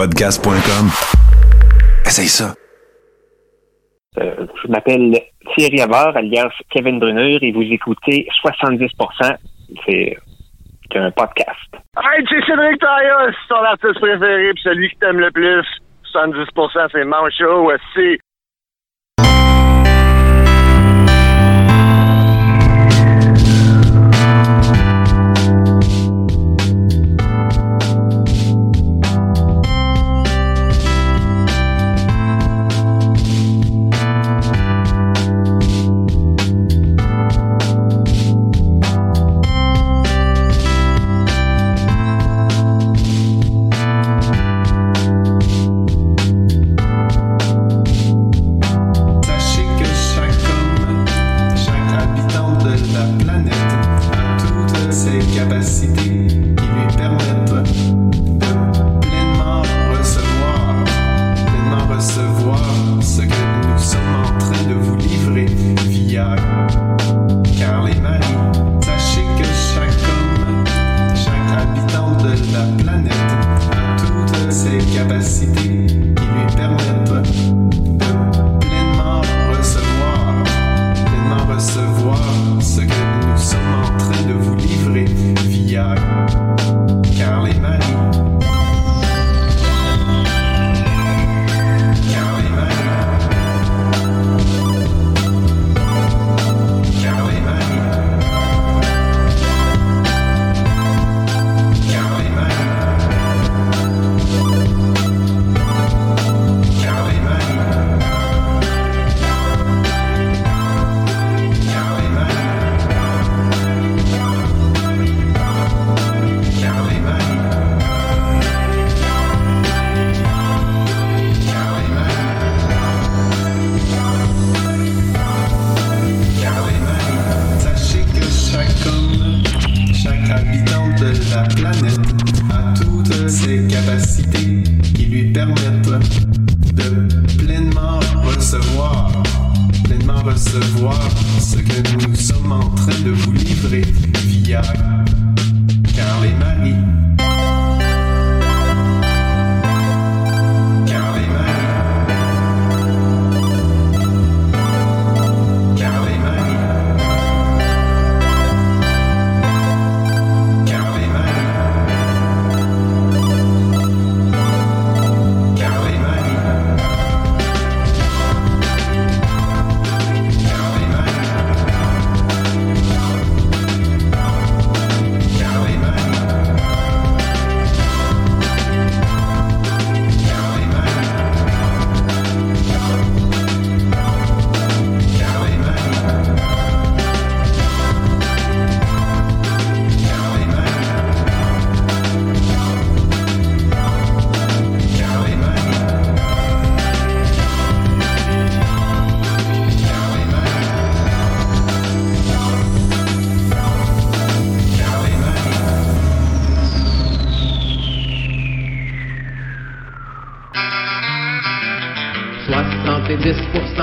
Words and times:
Podcast.com. 0.00 0.88
Essaye 2.06 2.32
ça. 2.32 2.54
Euh, 4.16 4.46
je 4.62 4.68
m'appelle 4.68 5.12
Thierry 5.52 5.82
Havard, 5.82 6.16
alias 6.16 6.48
Kevin 6.70 6.98
Brunner, 6.98 7.36
et 7.42 7.52
vous 7.52 7.60
écoutez 7.60 8.26
70%. 8.42 9.36
C'est 9.84 10.16
un 10.94 11.10
podcast. 11.10 11.68
Hey, 11.98 12.24
c'est 12.30 12.40
Cédric 12.46 12.80
Taillus, 12.80 13.36
ton 13.50 13.56
artiste 13.56 14.00
préféré, 14.00 14.54
puis 14.54 14.62
celui 14.62 14.88
qui 14.88 14.96
t'aime 14.96 15.20
le 15.20 15.30
plus. 15.32 15.66
70%, 16.14 16.88
c'est 16.92 17.04
Mancho, 17.04 17.70
aussi. 17.70 18.18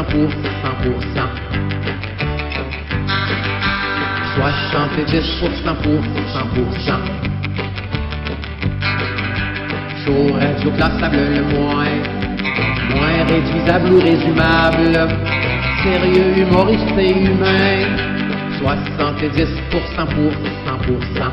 pour 0.09 0.29
100%. 0.29 1.47
70% 4.37 5.75
pour 5.83 6.01
100%. 6.35 6.99
J'aurais 10.05 10.53
du 10.61 10.69
classable 10.71 11.17
le 11.17 11.43
moins, 11.55 11.95
moins 12.95 13.19
réduisable 13.27 13.91
ou 13.93 13.99
résumable, 13.99 14.95
sérieux, 15.83 16.37
humoriste 16.37 16.97
et 16.97 17.11
humain. 17.11 17.87
70% 18.61 19.17
pour 19.65 19.81
100%. 19.97 21.31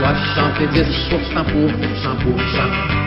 70% 0.00 1.44
pour 1.44 1.70
100%. 1.70 3.03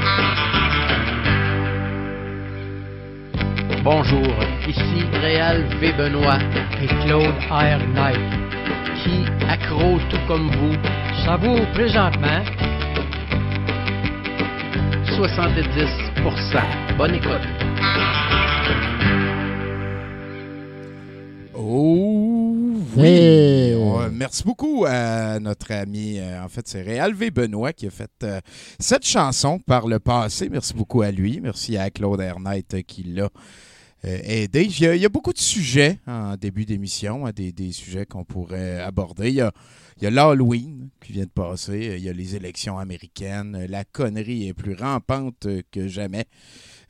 Bonjour, 3.89 4.27
ici 4.67 5.05
Réal 5.13 5.63
V. 5.79 5.93
Benoît 5.93 6.39
et 6.81 6.87
Claude 7.05 7.33
R. 7.49 7.79
Knight, 7.93 8.19
qui, 9.01 9.23
accro 9.47 9.97
tout 10.09 10.19
comme 10.27 10.51
vous, 10.51 10.75
savoure 11.23 11.65
présentement 11.71 12.43
70%. 15.05 16.97
Bonne 16.97 17.15
écoute. 17.15 17.47
Oh 21.55 22.53
oui! 22.97 23.07
Hey! 23.07 23.75
Ouais, 23.75 24.09
merci 24.11 24.43
beaucoup 24.43 24.83
à 24.85 25.39
notre 25.39 25.71
ami, 25.71 26.19
euh, 26.19 26.43
en 26.43 26.49
fait, 26.49 26.67
c'est 26.67 26.81
Réal 26.81 27.13
V. 27.13 27.31
Benoît 27.31 27.71
qui 27.71 27.87
a 27.87 27.89
fait 27.89 28.11
euh, 28.23 28.41
cette 28.79 29.05
chanson 29.05 29.59
par 29.59 29.87
le 29.87 29.99
passé. 29.99 30.49
Merci 30.49 30.73
beaucoup 30.73 31.03
à 31.03 31.11
lui. 31.11 31.39
Merci 31.41 31.77
à 31.77 31.89
Claude 31.89 32.19
euh, 32.19 32.81
qui 32.85 33.03
l'a 33.03 33.29
euh, 34.07 34.19
aidé. 34.23 34.63
Il 34.63 34.79
y, 34.79 34.87
a, 34.87 34.95
il 34.95 35.01
y 35.01 35.05
a 35.05 35.09
beaucoup 35.09 35.33
de 35.33 35.39
sujets 35.39 35.99
en 36.07 36.35
début 36.35 36.65
d'émission, 36.65 37.25
hein, 37.25 37.31
des, 37.35 37.71
sujets 37.71 38.05
qu'on 38.05 38.23
pourrait 38.23 38.79
aborder. 38.79 39.29
Il 39.29 39.35
y 39.35 39.41
a, 39.41 39.51
l'Halloween 40.09 40.89
qui 41.03 41.13
vient 41.13 41.25
de 41.25 41.29
passer. 41.29 41.95
Il 41.97 42.03
y 42.03 42.09
a 42.09 42.13
les 42.13 42.35
élections 42.35 42.79
américaines. 42.79 43.65
La 43.69 43.83
connerie 43.83 44.47
est 44.47 44.53
plus 44.53 44.73
rampante 44.73 45.47
que 45.71 45.87
jamais. 45.87 46.25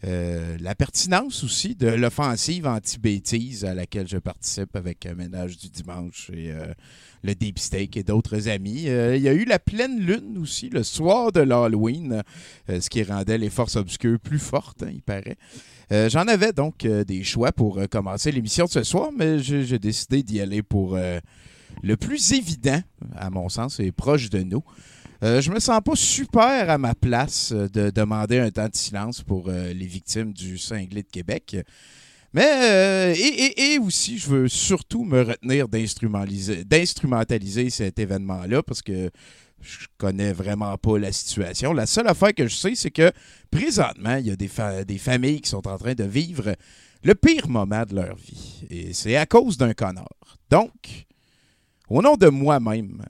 Euh, 0.04 0.58
la 0.60 0.75
pertinence 0.75 1.44
aussi 1.44 1.74
de 1.74 1.88
l'offensive 1.88 2.68
anti-bêtise 2.68 3.66
à 3.66 3.74
laquelle 3.74 4.08
je 4.08 4.19
participe 4.19 4.75
avec 4.75 5.08
euh, 5.08 5.16
Ménage 5.16 5.58
du 5.58 5.69
Dimanche 5.69 6.30
et 6.31 6.52
euh, 6.52 6.72
le 7.24 7.36
Deep 7.36 7.60
Steak 7.60 7.98
et 7.98 8.04
d'autres 8.04 8.48
amis. 8.48 8.88
Euh, 8.88 9.16
il 9.16 9.22
y 9.22 9.28
a 9.28 9.34
eu 9.34 9.46
la 9.46 9.60
pleine 9.60 10.00
lune 10.00 10.38
aussi, 10.38 10.69
le 10.69 10.84
soir 10.84 11.31
de 11.31 11.42
l'Halloween, 11.42 12.24
euh, 12.69 12.81
ce 12.81 12.90
qui 12.90 13.04
rendait 13.04 13.38
les 13.38 13.50
forces 13.50 13.75
obscures 13.75 14.19
plus 14.19 14.40
fortes, 14.40 14.84
hein, 14.84 14.92
il 14.92 15.02
paraît. 15.02 15.38
Euh, 15.92 16.10
J'en 16.10 16.28
avais 16.28 16.51
donc 16.51 16.86
euh, 16.86 17.04
des 17.04 17.24
choix 17.24 17.51
pour 17.51 17.80
euh, 17.80 17.86
commencer 17.88 18.31
l'émission 18.31 18.66
de 18.66 18.69
ce 18.69 18.84
soir, 18.84 19.10
mais 19.18 19.39
j'ai 19.39 19.80
décidé 19.80 20.22
d'y 20.24 20.39
aller 20.42 20.62
pour 20.62 20.98
le 21.84 21.98
plus 21.98 22.34
évident, 22.34 22.81
à 23.16 23.30
mon 23.30 23.50
sens, 23.50 23.80
et 23.80 23.92
proche 23.92 24.30
de 24.30 24.44
nous. 24.44 24.63
Je 25.22 25.50
me 25.51 25.60
sens 25.60 25.81
pas 25.84 25.95
super 25.95 26.69
à 26.69 26.78
ma 26.78 26.94
place 26.94 27.51
de 27.51 27.89
demander 27.89 28.39
un 28.39 28.51
temps 28.51 28.69
de 28.69 28.75
silence 28.75 29.22
pour 29.24 29.50
les 29.50 29.86
victimes 29.86 30.31
du 30.34 30.57
cinglé 30.57 31.04
de 31.04 31.07
Québec. 31.07 31.57
Mais, 32.33 33.13
et, 33.18 33.74
et- 33.74 33.80
aussi, 33.80 34.18
je 34.18 34.30
veux 34.30 34.48
surtout 34.48 35.04
me 35.06 35.22
retenir 35.22 35.68
d'instrumentaliser 35.68 37.69
cet 37.69 38.00
événement-là 38.00 38.63
parce 38.63 38.81
que 38.81 39.10
je 39.62 39.88
connais 39.98 40.33
vraiment 40.33 40.77
pas 40.77 40.98
la 40.98 41.12
situation. 41.12 41.74
La 41.74 41.86
seule 41.86 42.07
affaire 42.07 42.33
que 42.33 42.48
je 42.48 42.56
sais, 42.56 42.75
c'est 42.75 42.92
que 42.92 43.12
présentement, 43.51 44.15
il 44.18 44.27
y 44.27 44.31
a 44.31 44.36
des, 44.36 44.50
des 44.86 44.98
familles 44.98 45.42
qui 45.42 45.50
sont 45.50 45.68
en 45.68 45.77
train 45.77 45.94
de 45.94 46.04
vivre 46.04 46.56
le 47.04 47.15
pire 47.15 47.48
moment 47.48 47.83
de 47.86 47.95
leur 47.95 48.15
vie. 48.15 48.65
Et 48.69 48.94
c'est 48.94 49.15
à 49.15 49.25
cause 49.25 49.57
d'un 49.57 49.74
connard. 49.74 50.38
Donc, 50.50 51.06
au 51.89 52.01
nom 52.01 52.15
de 52.15 52.27
moi-même 52.27 53.06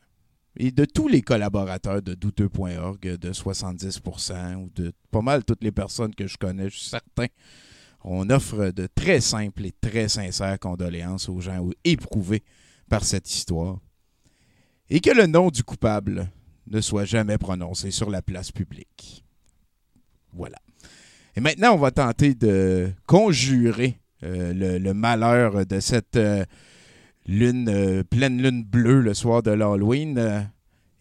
et 0.55 0.71
de 0.71 0.85
tous 0.85 1.07
les 1.07 1.21
collaborateurs 1.21 2.01
de 2.01 2.13
douteux.org, 2.13 2.99
de 2.99 3.31
70% 3.31 4.55
ou 4.55 4.69
de 4.73 4.91
pas 5.11 5.21
mal 5.21 5.43
toutes 5.43 5.63
les 5.63 5.71
personnes 5.71 6.15
que 6.15 6.27
je 6.27 6.37
connais, 6.37 6.69
je 6.69 6.77
suis 6.77 6.89
certain, 6.89 7.27
on 8.03 8.29
offre 8.29 8.71
de 8.71 8.87
très 8.87 9.21
simples 9.21 9.65
et 9.65 9.71
très 9.71 10.07
sincères 10.07 10.59
condoléances 10.59 11.29
aux 11.29 11.39
gens 11.39 11.67
éprouvés 11.83 12.43
par 12.89 13.03
cette 13.03 13.29
histoire. 13.29 13.79
Et 14.89 15.01
que 15.01 15.11
le 15.11 15.27
nom 15.27 15.49
du 15.49 15.63
coupable 15.63 16.31
ne 16.69 16.81
soit 16.81 17.05
jamais 17.05 17.37
prononcé 17.37 17.91
sur 17.91 18.09
la 18.09 18.21
place 18.21 18.51
publique. 18.51 19.23
Voilà. 20.33 20.57
Et 21.35 21.39
maintenant, 21.39 21.73
on 21.73 21.77
va 21.77 21.91
tenter 21.91 22.33
de 22.33 22.89
conjurer 23.05 23.99
euh, 24.23 24.79
le, 24.79 24.93
malheur 24.93 25.65
de 25.65 25.79
cette 25.79 26.15
euh, 26.15 26.43
lune, 27.27 27.69
euh, 27.69 28.03
pleine 28.03 28.41
lune 28.41 28.63
bleue 28.63 29.01
le 29.01 29.13
soir 29.13 29.43
de 29.43 29.51
l'Halloween 29.51 30.49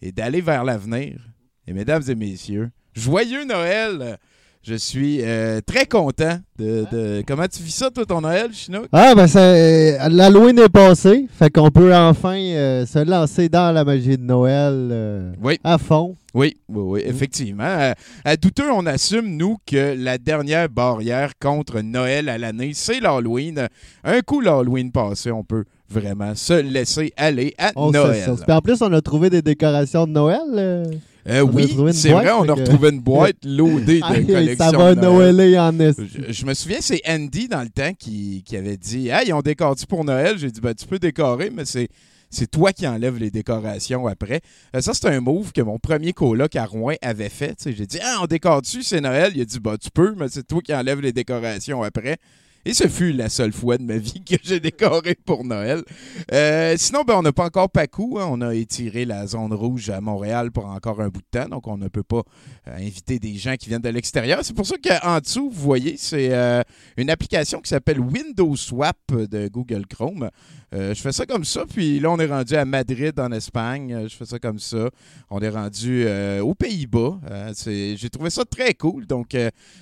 et 0.01 0.11
d'aller 0.11 0.41
vers 0.41 0.63
l'avenir. 0.63 1.19
Et 1.65 1.73
mesdames 1.73 2.03
et 2.07 2.15
messieurs, 2.15 2.69
joyeux 2.93 3.45
Noël! 3.45 4.19
Je 4.67 4.75
suis 4.75 5.19
euh, 5.21 5.61
très 5.65 5.85
content 5.85 6.39
de, 6.59 6.83
de- 6.91 7.23
Comment 7.25 7.47
tu 7.47 7.63
vis 7.63 7.71
ça, 7.71 7.89
toi, 7.89 8.05
ton 8.05 8.19
Noël, 8.19 8.49
Chinook? 8.51 8.87
Ah, 8.91 9.15
ben, 9.15 9.25
ça- 9.25 10.09
l'Halloween 10.09 10.59
est 10.59 10.67
passé. 10.67 11.25
Fait 11.39 11.49
qu'on 11.49 11.71
peut 11.71 11.95
enfin 11.95 12.35
euh, 12.37 12.85
se 12.85 12.99
lancer 12.99 13.47
dans 13.47 13.73
la 13.73 13.85
magie 13.85 14.17
de 14.17 14.23
Noël 14.23 14.73
euh, 14.91 15.31
Oui. 15.41 15.57
à 15.63 15.77
fond. 15.77 16.17
Oui, 16.33 16.57
oui, 16.67 16.81
oui, 16.83 17.01
effectivement. 17.05 17.63
À, 17.63 17.93
à 18.25 18.35
douteux, 18.35 18.69
on 18.69 18.85
assume, 18.87 19.37
nous, 19.37 19.55
que 19.65 19.95
la 19.97 20.17
dernière 20.17 20.67
barrière 20.67 21.31
contre 21.39 21.79
Noël 21.79 22.27
à 22.27 22.37
l'année, 22.37 22.71
c'est 22.73 22.99
l'Halloween. 22.99 23.69
Un 24.03 24.19
coup 24.19 24.41
l'Halloween 24.41 24.91
passé, 24.91 25.31
on 25.31 25.45
peut 25.45 25.63
vraiment 25.89 26.35
se 26.35 26.53
laisser 26.61 27.13
aller 27.15 27.55
à 27.57 27.71
On 27.77 27.91
Noël. 27.91 28.29
en 28.49 28.59
plus, 28.61 28.81
on 28.81 28.91
a 28.91 29.01
trouvé 29.01 29.29
des 29.29 29.41
décorations 29.41 30.05
de 30.05 30.11
Noël. 30.11 30.99
Euh. 31.29 31.39
Euh, 31.39 31.41
oui, 31.41 31.93
c'est 31.93 32.11
vrai, 32.11 32.31
on 32.31 32.47
a 32.47 32.53
retrouvé 32.53 32.89
une 32.89 32.99
boîte 33.01 33.37
loadée 33.43 33.99
de 33.99 34.05
Aïe, 34.05 34.25
collections. 34.25 34.71
ça 34.71 34.77
va 34.77 34.95
de 34.95 35.01
Noël. 35.01 35.59
En 35.59 35.79
esti. 35.79 36.03
Je, 36.27 36.31
je 36.33 36.45
me 36.45 36.53
souviens, 36.53 36.79
c'est 36.81 37.01
Andy 37.07 37.47
dans 37.47 37.61
le 37.61 37.69
temps 37.69 37.93
qui, 37.97 38.43
qui 38.45 38.55
avait 38.55 38.77
dit 38.77 39.09
Hey, 39.09 39.33
on 39.33 39.41
décore-tu 39.41 39.85
pour 39.85 40.03
Noël 40.05 40.37
J'ai 40.37 40.51
dit 40.51 40.61
ben, 40.61 40.73
Tu 40.73 40.85
peux 40.85 40.99
décorer, 40.99 41.49
mais 41.53 41.65
c'est. 41.65 41.89
C'est 42.29 42.51
toi 42.51 42.73
qui 42.73 42.85
enlèves 42.85 43.17
les 43.17 43.31
décorations 43.31 44.05
après. 44.05 44.41
Euh, 44.75 44.81
ça, 44.81 44.93
c'est 44.93 45.07
un 45.07 45.21
move 45.21 45.53
que 45.53 45.61
mon 45.61 45.79
premier 45.79 46.11
coloc 46.11 46.57
à 46.57 46.65
Rouen 46.65 46.95
avait 47.01 47.29
fait. 47.29 47.57
J'ai 47.67 47.85
dit 47.85 47.99
Ah, 48.03 48.17
on 48.21 48.25
décore-tu, 48.25 48.83
c'est 48.83 48.99
Noël 48.99 49.31
Il 49.33 49.41
a 49.41 49.45
dit 49.45 49.59
bah, 49.61 49.77
Tu 49.81 49.89
peux, 49.89 50.13
mais 50.17 50.27
c'est 50.29 50.45
toi 50.45 50.61
qui 50.61 50.73
enlèves 50.75 50.99
les 50.99 51.13
décorations 51.13 51.83
après. 51.83 52.17
Et 52.67 52.73
ce 52.73 52.89
fut 52.89 53.13
la 53.13 53.29
seule 53.29 53.53
fois 53.53 53.77
de 53.77 53.83
ma 53.83 53.97
vie 53.97 54.21
que 54.25 54.35
j'ai 54.43 54.59
décoré 54.59 55.15
pour 55.15 55.45
Noël. 55.45 55.83
Euh, 56.33 56.75
sinon, 56.77 57.03
ben, 57.03 57.13
on 57.15 57.21
n'a 57.21 57.31
pas 57.31 57.45
encore 57.45 57.69
Pacou. 57.69 58.19
hein. 58.19 58.27
On 58.29 58.41
a 58.41 58.53
étiré 58.53 59.05
la 59.05 59.25
zone 59.25 59.53
rouge 59.53 59.89
à 59.89 60.01
Montréal 60.01 60.51
pour 60.51 60.65
encore 60.65 60.99
un 60.99 61.07
bout 61.07 61.21
de 61.21 61.39
temps. 61.39 61.47
Donc, 61.47 61.65
on 61.65 61.77
ne 61.77 61.87
peut 61.87 62.03
pas 62.03 62.23
euh, 62.67 62.75
inviter 62.75 63.19
des 63.19 63.35
gens 63.35 63.55
qui 63.55 63.69
viennent 63.69 63.81
de 63.81 63.87
l'extérieur. 63.87 64.41
C'est 64.43 64.53
pour 64.53 64.65
ça 64.65 64.75
qu'en 64.83 65.21
dessous, 65.21 65.49
vous 65.49 65.61
voyez, 65.61 65.95
c'est 65.95 66.33
euh, 66.33 66.61
une 66.97 67.09
application 67.09 67.61
qui 67.61 67.69
s'appelle 67.69 68.01
Windows 68.01 68.57
Swap 68.57 68.97
de 69.13 69.47
Google 69.47 69.85
Chrome. 69.87 70.29
Euh, 70.73 70.93
je 70.93 71.01
fais 71.01 71.13
ça 71.13 71.25
comme 71.25 71.45
ça, 71.45 71.65
puis 71.65 71.99
là, 71.99 72.11
on 72.11 72.19
est 72.19 72.25
rendu 72.25 72.53
à 72.55 72.65
Madrid, 72.65 73.17
en 73.19 73.31
Espagne. 73.31 73.93
Euh, 73.93 74.07
Je 74.09 74.15
fais 74.15 74.25
ça 74.25 74.37
comme 74.37 74.59
ça. 74.59 74.89
On 75.29 75.39
est 75.39 75.49
rendu 75.49 76.03
euh, 76.05 76.41
aux 76.41 76.55
Pays-Bas. 76.55 77.19
J'ai 77.65 78.09
trouvé 78.09 78.29
ça 78.29 78.43
très 78.43 78.73
cool. 78.73 79.05
Donc, 79.05 79.35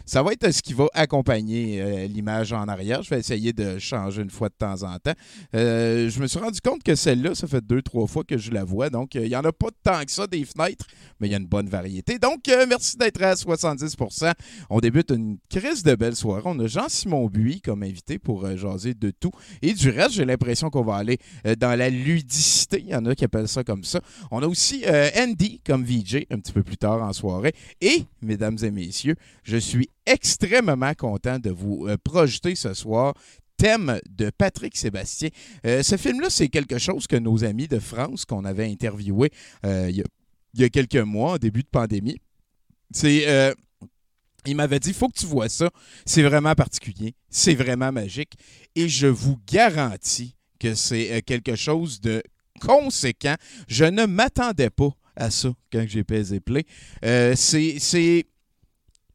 ça 0.05 0.21
va 0.21 0.33
être 0.33 0.51
ce 0.51 0.61
qui 0.61 0.73
va 0.73 0.85
accompagner 0.93 2.07
l'image 2.07 2.53
en 2.53 2.67
arrière. 2.67 3.01
Je 3.01 3.09
vais 3.09 3.19
essayer 3.19 3.53
de 3.53 3.79
changer 3.79 4.21
une 4.21 4.29
fois 4.29 4.49
de 4.49 4.55
temps 4.57 4.83
en 4.83 4.97
temps. 4.99 5.13
Je 5.53 6.19
me 6.19 6.27
suis 6.27 6.39
rendu 6.39 6.59
compte 6.61 6.83
que 6.83 6.95
celle-là, 6.95 7.35
ça 7.35 7.47
fait 7.47 7.61
deux, 7.65 7.81
trois 7.81 8.07
fois 8.07 8.23
que 8.23 8.37
je 8.37 8.51
la 8.51 8.63
vois. 8.63 8.89
Donc, 8.89 9.15
il 9.15 9.23
n'y 9.23 9.35
en 9.35 9.43
a 9.43 9.51
pas 9.51 9.69
tant 9.83 10.03
que 10.03 10.11
ça 10.11 10.27
des 10.27 10.45
fenêtres, 10.45 10.85
mais 11.19 11.27
il 11.27 11.31
y 11.31 11.35
a 11.35 11.37
une 11.37 11.47
bonne 11.47 11.69
variété. 11.69 12.19
Donc, 12.19 12.43
merci 12.67 12.97
d'être 12.97 13.21
à 13.21 13.33
70% 13.33 14.33
On 14.69 14.79
débute 14.79 15.11
une 15.11 15.37
crise 15.49 15.83
de 15.83 15.95
belle 15.95 16.15
soirée. 16.15 16.41
On 16.45 16.59
a 16.59 16.67
Jean-Simon 16.67 17.27
Buis 17.27 17.61
comme 17.61 17.83
invité 17.83 18.19
pour 18.19 18.55
jaser 18.57 18.93
de 18.93 19.11
tout. 19.11 19.31
Et 19.61 19.73
du 19.73 19.89
reste, 19.89 20.13
j'ai 20.13 20.25
l'impression 20.25 20.69
qu'on 20.75 20.83
va 20.83 20.95
aller 20.95 21.17
euh, 21.47 21.55
dans 21.55 21.75
la 21.77 21.89
ludicité. 21.89 22.81
Il 22.81 22.89
y 22.89 22.95
en 22.95 23.05
a 23.05 23.15
qui 23.15 23.23
appellent 23.23 23.47
ça 23.47 23.63
comme 23.63 23.83
ça. 23.83 24.01
On 24.31 24.41
a 24.43 24.47
aussi 24.47 24.83
euh, 24.85 25.09
Andy 25.17 25.61
comme 25.65 25.83
VJ 25.85 26.25
un 26.29 26.39
petit 26.39 26.51
peu 26.51 26.63
plus 26.63 26.77
tard 26.77 27.01
en 27.01 27.13
soirée. 27.13 27.53
Et, 27.79 28.03
mesdames 28.21 28.57
et 28.61 28.71
messieurs, 28.71 29.15
je 29.43 29.57
suis 29.57 29.89
extrêmement 30.05 30.93
content 30.93 31.39
de 31.39 31.49
vous 31.49 31.87
euh, 31.87 31.97
projeter 32.03 32.55
ce 32.55 32.73
soir 32.73 33.13
thème 33.57 33.99
de 34.09 34.31
Patrick 34.37 34.75
Sébastien. 34.75 35.29
Ce 35.63 35.95
film-là, 35.95 36.29
c'est 36.29 36.49
quelque 36.49 36.77
chose 36.77 37.07
que 37.07 37.15
nos 37.15 37.45
amis 37.45 37.69
de 37.69 37.79
France 37.79 38.25
qu'on 38.25 38.43
avait 38.43 38.69
interviewé 38.69 39.31
il 39.63 40.03
y, 40.55 40.63
a- 40.65 40.69
quelques 40.69 40.97
mois, 40.97 41.35
au 41.35 41.37
début 41.37 41.63
de 41.63 41.69
pandémie, 41.71 42.17
c'est... 42.91 43.53
il 44.45 44.55
m'avait 44.57 44.81
dit, 44.81 44.91
faut 44.91 45.07
que 45.07 45.17
tu 45.17 45.25
vois 45.25 45.47
ça. 45.47 45.69
C'est 46.05 46.23
vraiment 46.23 46.53
particulier. 46.53 47.13
C'est 47.29 47.55
vraiment 47.55 47.93
magique. 47.93 48.33
Et 48.75 48.89
je 48.89 49.07
vous 49.07 49.37
garantis 49.47 50.35
que 50.59 50.73
c'est 50.75 51.11
euh, 51.11 51.19
quelque 51.25 51.55
chose 51.55 51.99
de 52.01 52.21
conséquent. 52.59 53.35
Je 53.67 53.85
ne 53.85 54.05
m'attendais 54.05 54.69
pas 54.69 54.89
à 55.15 55.29
ça 55.29 55.49
quand 55.71 55.85
j'ai 55.87 56.03
pesé 56.03 56.39
play. 56.39 56.63
Euh, 57.03 57.33
c'est, 57.35 58.25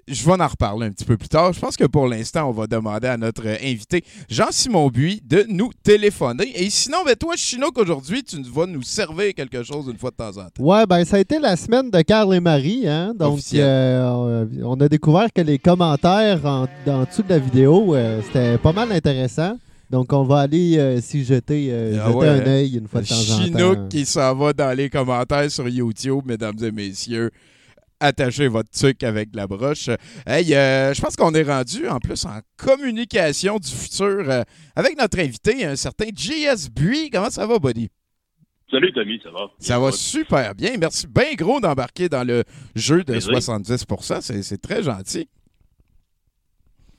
Je 0.09 0.25
vais 0.25 0.33
en 0.33 0.49
reparler 0.49 0.87
un 0.89 0.91
petit 0.91 1.05
peu 1.05 1.17
plus 1.17 1.29
tard. 1.29 1.53
Je 1.53 1.61
pense 1.61 1.77
que 1.77 1.85
pour 1.85 2.09
l'instant, 2.09 2.49
on 2.49 2.53
va 2.53 2.67
demander 2.67 3.07
à 3.07 3.17
notre 3.17 3.47
euh, 3.47 3.57
invité 3.63 4.03
Jean-Simon 4.29 4.89
Buis 4.89 5.21
de 5.25 5.47
nous 5.49 5.71
téléphoner. 5.85 6.51
Et 6.57 6.69
sinon, 6.69 6.99
ben, 7.05 7.15
toi, 7.15 7.35
Chinook, 7.37 7.79
aujourd'hui, 7.79 8.25
tu 8.25 8.43
vas 8.43 8.67
nous 8.67 8.83
servir 8.83 9.35
quelque 9.35 9.63
chose 9.63 9.87
une 9.89 9.99
fois 9.99 10.11
de 10.11 10.17
temps 10.17 10.37
en 10.37 10.49
temps. 10.51 10.63
Ouais, 10.65 10.85
ben 10.87 11.05
ça 11.05 11.17
a 11.17 11.21
été 11.21 11.39
la 11.39 11.55
semaine 11.55 11.91
de 11.91 12.01
Carl 12.03 12.35
et 12.35 12.41
Marie, 12.41 12.89
hein. 12.89 13.15
Donc 13.15 13.41
euh, 13.55 14.47
on 14.65 14.81
a 14.81 14.89
découvert 14.89 15.33
que 15.33 15.43
les 15.43 15.59
commentaires 15.59 16.45
en, 16.45 16.67
en 16.87 17.05
dessous 17.05 17.23
de 17.23 17.29
la 17.29 17.39
vidéo, 17.39 17.95
euh, 17.95 18.21
c'était 18.27 18.59
pas 18.59 18.73
mal 18.73 18.91
intéressant. 18.91 19.59
Donc 19.91 20.13
on 20.13 20.23
va 20.23 20.41
aller 20.41 20.79
euh, 20.79 21.01
s'y 21.01 21.25
jeter, 21.25 21.69
euh, 21.73 21.99
Ah 22.01 22.07
jeter 22.07 22.17
ouais, 22.19 22.29
un 22.29 22.41
hein? 22.41 22.47
œil 22.47 22.77
une 22.77 22.87
fois 22.87 23.01
de 23.03 23.07
temps 23.09 23.15
en 23.17 23.39
temps. 23.39 23.43
Chinook 23.45 23.89
qui 23.89 24.07
s'en 24.07 24.35
va 24.37 24.53
dans 24.53 24.77
les 24.77 24.89
commentaires 24.89 25.51
sur 25.51 25.69
YouTube, 25.69 26.23
mesdames 26.27 26.57
et 26.63 26.71
messieurs. 26.71 27.31
Attachez 28.03 28.49
votre 28.49 28.71
truc 28.71 29.03
avec 29.03 29.29
la 29.35 29.47
broche. 29.47 29.91
Hey, 30.27 30.55
euh, 30.55 30.95
je 30.95 31.01
pense 31.03 31.17
qu'on 31.17 31.35
est 31.35 31.43
rendu 31.43 31.87
en 31.89 31.99
plus 31.99 32.25
en 32.25 32.39
communication 32.57 33.59
du 33.59 33.69
futur 33.69 34.25
euh, 34.31 34.43
avec 34.75 34.97
notre 34.99 35.19
invité, 35.19 35.67
un 35.67 35.77
certain 35.77 36.07
JS 36.15 36.71
Buis. 36.75 37.11
Comment 37.11 37.29
ça 37.29 37.47
va, 37.47 37.59
buddy? 37.59 37.91
Salut 38.71 38.93
Tommy, 38.93 39.21
ça 39.23 39.31
va? 39.33 39.51
Ça 39.59 39.79
va 39.81 39.91
super 39.93 40.55
bien. 40.55 40.77
Merci 40.81 41.09
bien 41.09 41.35
gros 41.37 41.61
d'embarquer 41.61 42.09
dans 42.09 42.23
le 42.27 42.45
jeu 42.77 42.99
de 42.99 43.13
Plaisir. 43.13 43.33
70 43.33 43.85
C'est- 44.21 44.43
C'est 44.45 44.59
très 44.63 44.83
gentil. 44.85 45.29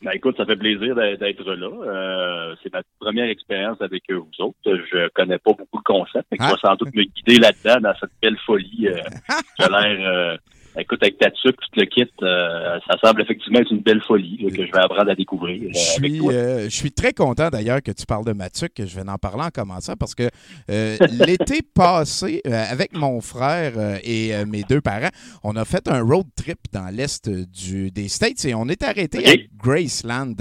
Ben, 0.02 0.12
écoute, 0.16 0.36
ça 0.38 0.46
fait 0.46 0.56
plaisir 0.56 0.96
d'être 0.96 1.54
là. 1.54 1.68
Euh, 1.68 2.56
c'est 2.64 2.74
ma 2.74 2.82
première 3.00 3.30
expérience 3.30 3.80
avec 3.82 4.04
vous 4.12 4.28
autres. 4.40 4.58
Je 4.66 5.10
connais 5.10 5.38
pas 5.38 5.52
beaucoup 5.52 5.78
le 5.78 5.84
concept, 5.84 6.26
mais 6.32 6.38
Ah. 6.40 6.48
je 6.48 6.54
vais 6.54 6.60
sans 6.62 6.76
doute 6.76 6.94
me 6.96 7.04
guider 7.04 7.38
là-dedans 7.38 7.82
dans 7.82 7.94
cette 8.00 8.10
belle 8.22 8.38
folie. 8.46 8.88
Euh, 8.88 8.98
l'air 9.70 9.98
euh, 10.10 10.38
écoute, 10.80 11.00
avec 11.02 11.18
ta 11.18 11.30
tuque, 11.32 11.56
tout 11.58 11.80
le 11.80 11.86
kit, 11.86 12.08
euh, 12.24 12.80
ça 12.90 12.98
semble 13.04 13.22
effectivement 13.22 13.60
être 13.60 13.72
une 13.72 13.80
belle 13.82 14.02
folie 14.02 14.38
là, 14.42 14.50
que 14.50 14.66
je 14.66 14.72
vais 14.72 14.80
apprendre 14.80 15.10
à 15.12 15.16
découvrir. 15.16 15.62
euh, 15.64 15.70
Je 15.74 16.00
avec 16.00 16.12
suis, 16.12 16.18
toi. 16.20 16.34
euh, 16.34 16.64
je 16.66 16.70
suis 16.76 16.92
très 16.92 17.14
content 17.14 17.50
d'ailleurs 17.50 17.82
que 17.82 17.92
tu 17.92 18.06
parles 18.06 18.26
de 18.26 18.34
que 18.74 18.86
je 18.86 18.96
vais 18.96 19.08
en 19.10 19.18
parler 19.18 19.44
en 19.44 19.50
commençant 19.50 19.96
parce 19.96 20.16
que 20.16 20.30
euh, 20.70 20.98
l'été 21.26 21.60
passé, 21.62 22.42
euh, 22.48 22.64
avec 22.70 22.94
mon 22.96 23.22
frère 23.22 23.74
euh, 23.78 23.98
et 24.04 24.34
euh, 24.34 24.46
mes 24.46 24.64
deux 24.64 24.82
parents, 24.82 25.10
on 25.44 25.56
a 25.56 25.66
fait 25.66 25.88
un 25.88 26.02
road 26.02 26.26
trip 26.36 26.60
dans 26.72 26.88
l'est 26.94 27.30
du, 27.30 27.92
des 27.92 28.08
States 28.08 28.44
et 28.46 28.54
on 28.56 28.68
est 28.68 28.84
arrêté 28.84 29.28
à 29.28 29.34
Graceland. 29.64 30.36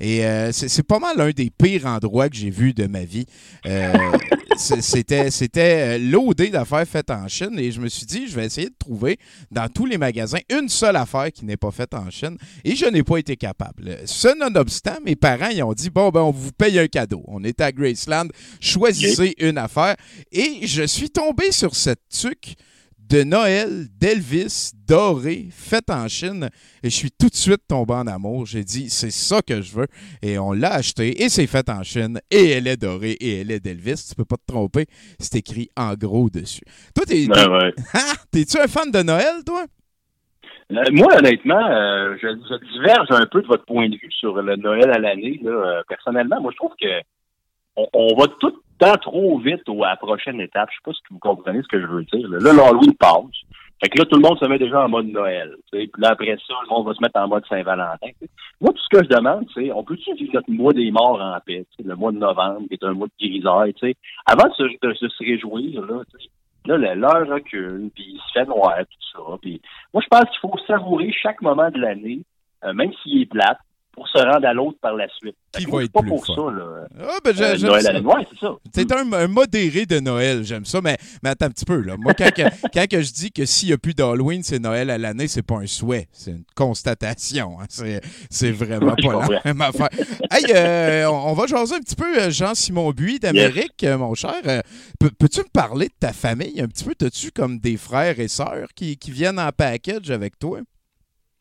Et 0.00 0.24
euh, 0.24 0.50
c'est 0.52 0.68
c'est 0.68 0.86
pas 0.86 0.98
mal 0.98 1.20
un 1.20 1.30
des 1.30 1.50
pires 1.50 1.86
endroits 1.86 2.28
que 2.28 2.36
j'ai 2.36 2.50
vu 2.50 2.72
de 2.72 2.86
ma 2.86 3.04
vie. 3.04 3.26
C'était 4.56 5.30
c'était 5.30 5.96
euh, 5.96 5.98
loadé 5.98 6.48
d'affaires 6.48 6.86
faites 6.86 7.10
en 7.10 7.26
Chine 7.28 7.58
et 7.58 7.70
je 7.70 7.80
me 7.80 7.88
suis 7.88 8.06
dit, 8.06 8.28
je 8.28 8.36
vais 8.36 8.46
essayer 8.46 8.68
de 8.68 8.74
trouver 8.78 9.18
dans 9.50 9.68
tous 9.68 9.86
les 9.86 9.98
magasins 9.98 10.38
une 10.50 10.68
seule 10.68 10.96
affaire 10.96 11.32
qui 11.32 11.44
n'est 11.44 11.56
pas 11.56 11.70
faite 11.70 11.94
en 11.94 12.10
Chine 12.10 12.36
et 12.64 12.74
je 12.74 12.86
n'ai 12.86 13.02
pas 13.02 13.18
été 13.18 13.36
capable. 13.36 13.98
Ce 14.04 14.36
nonobstant, 14.38 14.98
mes 15.04 15.16
parents 15.16 15.48
ils 15.48 15.62
ont 15.62 15.72
dit 15.72 15.90
bon 15.90 16.10
ben 16.10 16.20
on 16.20 16.30
vous 16.30 16.52
paye 16.52 16.78
un 16.78 16.88
cadeau. 16.88 17.22
On 17.28 17.42
était 17.44 17.64
à 17.64 17.72
Graceland, 17.72 18.28
choisissez 18.60 19.34
une 19.38 19.58
affaire 19.58 19.96
et 20.30 20.66
je 20.66 20.82
suis 20.84 21.10
tombé 21.10 21.52
sur 21.52 21.74
cette 21.74 22.02
tuque 22.08 22.56
de 23.12 23.24
Noël 23.24 23.88
d'Elvis 24.00 24.72
doré 24.88 25.48
faite 25.50 25.90
en 25.90 26.08
Chine 26.08 26.48
et 26.82 26.88
je 26.88 26.96
suis 26.96 27.10
tout 27.10 27.28
de 27.28 27.34
suite 27.34 27.60
tombé 27.68 27.92
en 27.92 28.06
amour. 28.06 28.46
J'ai 28.46 28.64
dit 28.64 28.88
c'est 28.88 29.10
ça 29.10 29.42
que 29.42 29.60
je 29.60 29.74
veux 29.76 29.86
et 30.22 30.38
on 30.38 30.52
l'a 30.52 30.72
acheté 30.72 31.22
et 31.22 31.28
c'est 31.28 31.46
fait 31.46 31.68
en 31.68 31.82
Chine 31.82 32.20
et 32.30 32.52
elle 32.52 32.66
est 32.66 32.78
dorée 32.78 33.18
et 33.20 33.42
elle 33.42 33.50
est 33.50 33.60
d'Elvis. 33.60 34.06
Tu 34.08 34.14
peux 34.14 34.24
pas 34.24 34.36
te 34.38 34.50
tromper, 34.50 34.86
c'est 35.18 35.36
écrit 35.36 35.68
en 35.76 35.92
gros 35.92 36.30
dessus. 36.30 36.64
Toi 36.94 37.04
t'es 37.04 37.26
ouais. 37.28 37.74
Ah, 37.94 38.14
t'es-tu 38.30 38.56
un 38.58 38.66
fan 38.66 38.90
de 38.90 39.02
Noël 39.02 39.44
toi? 39.44 39.66
Euh, 40.70 40.82
moi, 40.92 41.08
honnêtement, 41.18 41.66
euh, 41.68 42.16
je, 42.22 42.28
je 42.28 42.72
diverge 42.72 43.08
un 43.10 43.26
peu 43.26 43.42
de 43.42 43.46
votre 43.46 43.66
point 43.66 43.90
de 43.90 43.96
vue 43.96 44.12
sur 44.12 44.40
le 44.40 44.56
Noël 44.56 44.90
à 44.90 44.98
l'année. 44.98 45.38
là. 45.42 45.50
Euh, 45.50 45.82
personnellement, 45.86 46.40
moi, 46.40 46.50
je 46.50 46.56
trouve 46.56 46.72
que 46.80 47.02
on, 47.76 47.86
on 47.92 48.14
va 48.16 48.28
tout 48.40 48.61
temps 48.78 48.96
trop 48.96 49.38
vite 49.38 49.68
au- 49.68 49.84
à 49.84 49.90
la 49.90 49.96
prochaine 49.96 50.40
étape. 50.40 50.68
Je 50.70 50.76
sais 50.76 50.82
pas 50.84 50.92
si 50.92 51.00
vous 51.10 51.18
comprenez 51.18 51.62
ce 51.62 51.68
que 51.68 51.80
je 51.80 51.86
veux 51.86 52.04
dire. 52.04 52.28
Là, 52.28 52.52
l'Halloween 52.52 52.94
passe. 52.94 53.42
Fait 53.82 53.88
que 53.88 53.98
là, 53.98 54.04
tout 54.04 54.16
le 54.16 54.22
monde 54.22 54.38
se 54.38 54.44
met 54.46 54.58
déjà 54.58 54.84
en 54.84 54.88
mode 54.88 55.06
Noël. 55.08 55.54
tu 55.72 55.78
sais. 55.80 55.86
Puis 55.92 56.02
là, 56.02 56.10
après 56.12 56.36
ça, 56.46 56.54
le 56.62 56.68
monde 56.68 56.86
va 56.86 56.94
se 56.94 57.02
mettre 57.02 57.18
en 57.18 57.26
mode 57.26 57.44
Saint-Valentin. 57.48 58.10
Moi, 58.60 58.72
tout 58.72 58.82
ce 58.82 58.96
que 58.98 59.04
je 59.04 59.08
demande, 59.08 59.46
c'est 59.54 59.72
on 59.72 59.82
peut-tu 59.82 60.14
vivre 60.14 60.34
notre 60.34 60.50
mois 60.50 60.72
des 60.72 60.90
morts 60.92 61.20
en 61.20 61.36
paix, 61.44 61.64
tu 61.76 61.82
sais, 61.82 61.88
le 61.88 61.96
mois 61.96 62.12
de 62.12 62.18
novembre, 62.18 62.60
qui 62.68 62.74
est 62.74 62.84
un 62.84 62.92
mois 62.92 63.08
de 63.08 63.26
grisaille, 63.28 63.74
tu 63.74 63.88
sais. 63.88 63.96
Avant 64.26 64.48
de 64.48 64.54
se, 64.54 64.62
de 64.62 64.94
se 64.94 65.18
réjouir, 65.24 65.82
là, 65.84 66.02
tu 66.16 66.24
sais, 66.24 66.30
là, 66.66 66.94
l'heure 66.94 67.26
recule, 67.28 67.90
puis 67.92 68.04
il 68.14 68.20
se 68.20 68.32
fait 68.32 68.46
noir, 68.46 68.76
tout 68.78 69.18
ça. 69.18 69.36
Puis 69.42 69.60
moi, 69.92 70.00
je 70.00 70.08
pense 70.08 70.30
qu'il 70.30 70.38
faut 70.40 70.56
savourer 70.68 71.10
chaque 71.12 71.42
moment 71.42 71.68
de 71.70 71.80
l'année, 71.80 72.20
euh, 72.64 72.72
même 72.72 72.92
s'il 73.02 73.22
est 73.22 73.26
plate, 73.26 73.58
pour 73.92 74.08
se 74.08 74.18
rendre 74.18 74.46
à 74.46 74.52
l'autre 74.54 74.78
par 74.80 74.94
la 74.94 75.06
suite. 75.18 75.36
Qui 75.52 75.66
va 75.66 75.82
être 75.84 75.92
pas 75.92 76.00
plus 76.00 76.08
pour 76.08 76.24
fun? 76.24 76.34
ça, 76.34 76.40
là. 76.50 76.86
Ah, 76.98 77.18
ben, 77.22 77.30
Euh, 77.38 77.56
j'aime 77.56 77.68
Noël 77.68 77.82
ça. 77.82 77.90
à 77.90 77.92
l'année. 77.92 78.06
Ouais, 78.06 78.26
c'est 78.32 78.38
ça. 78.46 78.54
C'est 78.74 78.90
un, 78.92 79.12
un 79.12 79.26
modéré 79.28 79.84
de 79.84 80.00
Noël, 80.00 80.44
j'aime 80.44 80.64
ça, 80.64 80.80
mais, 80.80 80.96
mais 81.22 81.28
attends 81.30 81.44
un 81.46 81.50
petit 81.50 81.66
peu. 81.66 81.80
Là. 81.82 81.96
Moi, 81.98 82.14
quand, 82.14 82.30
que, 82.32 82.42
quand 82.74 82.86
que 82.88 83.02
je 83.02 83.12
dis 83.12 83.30
que 83.32 83.44
s'il 83.44 83.68
n'y 83.68 83.74
a 83.74 83.78
plus 83.78 83.92
d'Halloween, 83.92 84.42
c'est 84.42 84.58
Noël 84.58 84.88
à 84.88 84.96
l'année, 84.96 85.28
c'est 85.28 85.42
pas 85.42 85.56
un 85.56 85.66
souhait, 85.66 86.08
c'est 86.10 86.30
une 86.30 86.44
constatation. 86.54 87.58
hein. 87.60 87.66
C'est, 88.30 88.50
vraiment 88.50 88.94
pas 89.02 89.28
la 89.28 89.40
même 89.44 89.60
affaire. 89.60 89.88
Hey, 90.30 90.44
euh, 90.54 91.06
on 91.10 91.32
on 91.32 91.34
va 91.34 91.46
jaser 91.46 91.74
un 91.76 91.80
petit 91.80 91.96
peu 91.96 92.18
euh, 92.18 92.30
Jean-Simon 92.30 92.90
Buis 92.92 93.18
d'Amérique, 93.18 93.84
mon 93.98 94.14
cher. 94.14 94.34
Euh, 94.46 94.60
peux- 94.98 95.10
peux-tu 95.18 95.40
me 95.40 95.48
parler 95.52 95.86
de 95.88 95.94
ta 96.00 96.12
famille 96.12 96.60
un 96.60 96.66
petit 96.66 96.84
peu? 96.84 96.94
T'as-tu 96.94 97.30
comme 97.30 97.58
des 97.58 97.76
frères 97.76 98.18
et 98.20 98.28
sœurs 98.28 98.68
qui, 98.74 98.96
qui 98.96 99.10
viennent 99.10 99.38
en 99.38 99.50
package 99.50 100.10
avec 100.10 100.38
toi? 100.38 100.60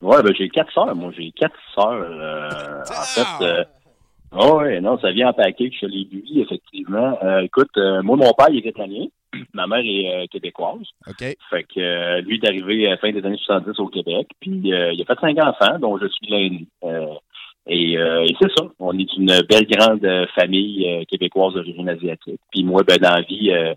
Ouais, 0.01 0.23
ben 0.23 0.33
j'ai 0.35 0.49
quatre 0.49 0.71
sœurs, 0.73 0.95
moi. 0.95 1.11
J'ai 1.15 1.31
quatre 1.31 1.57
sœurs. 1.75 1.91
euh, 1.93 2.81
en 2.81 3.03
fait, 3.03 3.45
euh, 3.45 3.63
oh, 4.31 4.59
ouais, 4.59 4.81
non, 4.81 4.97
ça 4.99 5.11
vient 5.11 5.29
en 5.29 5.33
paquet 5.33 5.69
chez 5.71 5.87
les 5.87 6.05
Buis, 6.05 6.41
effectivement. 6.41 7.17
Euh, 7.23 7.41
écoute, 7.41 7.69
euh, 7.77 8.01
moi, 8.01 8.17
mon 8.17 8.33
père, 8.33 8.47
il 8.49 8.57
est 8.57 8.61
vietnamien. 8.61 9.05
Ma 9.53 9.67
mère 9.67 9.83
est 9.83 10.23
euh, 10.23 10.25
québécoise. 10.27 10.87
OK. 11.07 11.19
Fait 11.49 11.63
que 11.63 11.79
euh, 11.79 12.21
lui 12.21 12.37
est 12.41 12.47
arrivé 12.47 12.87
à 12.87 12.91
la 12.91 12.97
fin 12.97 13.11
des 13.11 13.23
années 13.25 13.37
70 13.37 13.79
au 13.79 13.87
Québec. 13.87 14.27
Puis 14.39 14.73
euh, 14.73 14.91
il 14.91 15.01
a 15.01 15.05
fait 15.05 15.19
cinq 15.19 15.37
enfants, 15.37 15.79
dont 15.79 15.97
je 15.97 16.07
suis 16.07 16.27
l'aîné. 16.27 16.65
Euh, 16.83 17.13
et 17.67 17.97
euh, 17.97 18.23
et 18.23 18.35
c'est 18.41 18.51
ça. 18.57 18.65
On 18.79 18.97
est 18.97 19.13
une 19.15 19.41
belle 19.47 19.67
grande 19.69 20.05
famille 20.35 20.85
euh, 20.89 21.03
québécoise 21.05 21.53
d'origine 21.53 21.87
asiatique. 21.89 22.41
Puis 22.51 22.63
moi, 22.63 22.81
ben 22.83 22.97
dans 22.97 23.11
la 23.11 23.21
vie, 23.21 23.51
euh, 23.51 23.73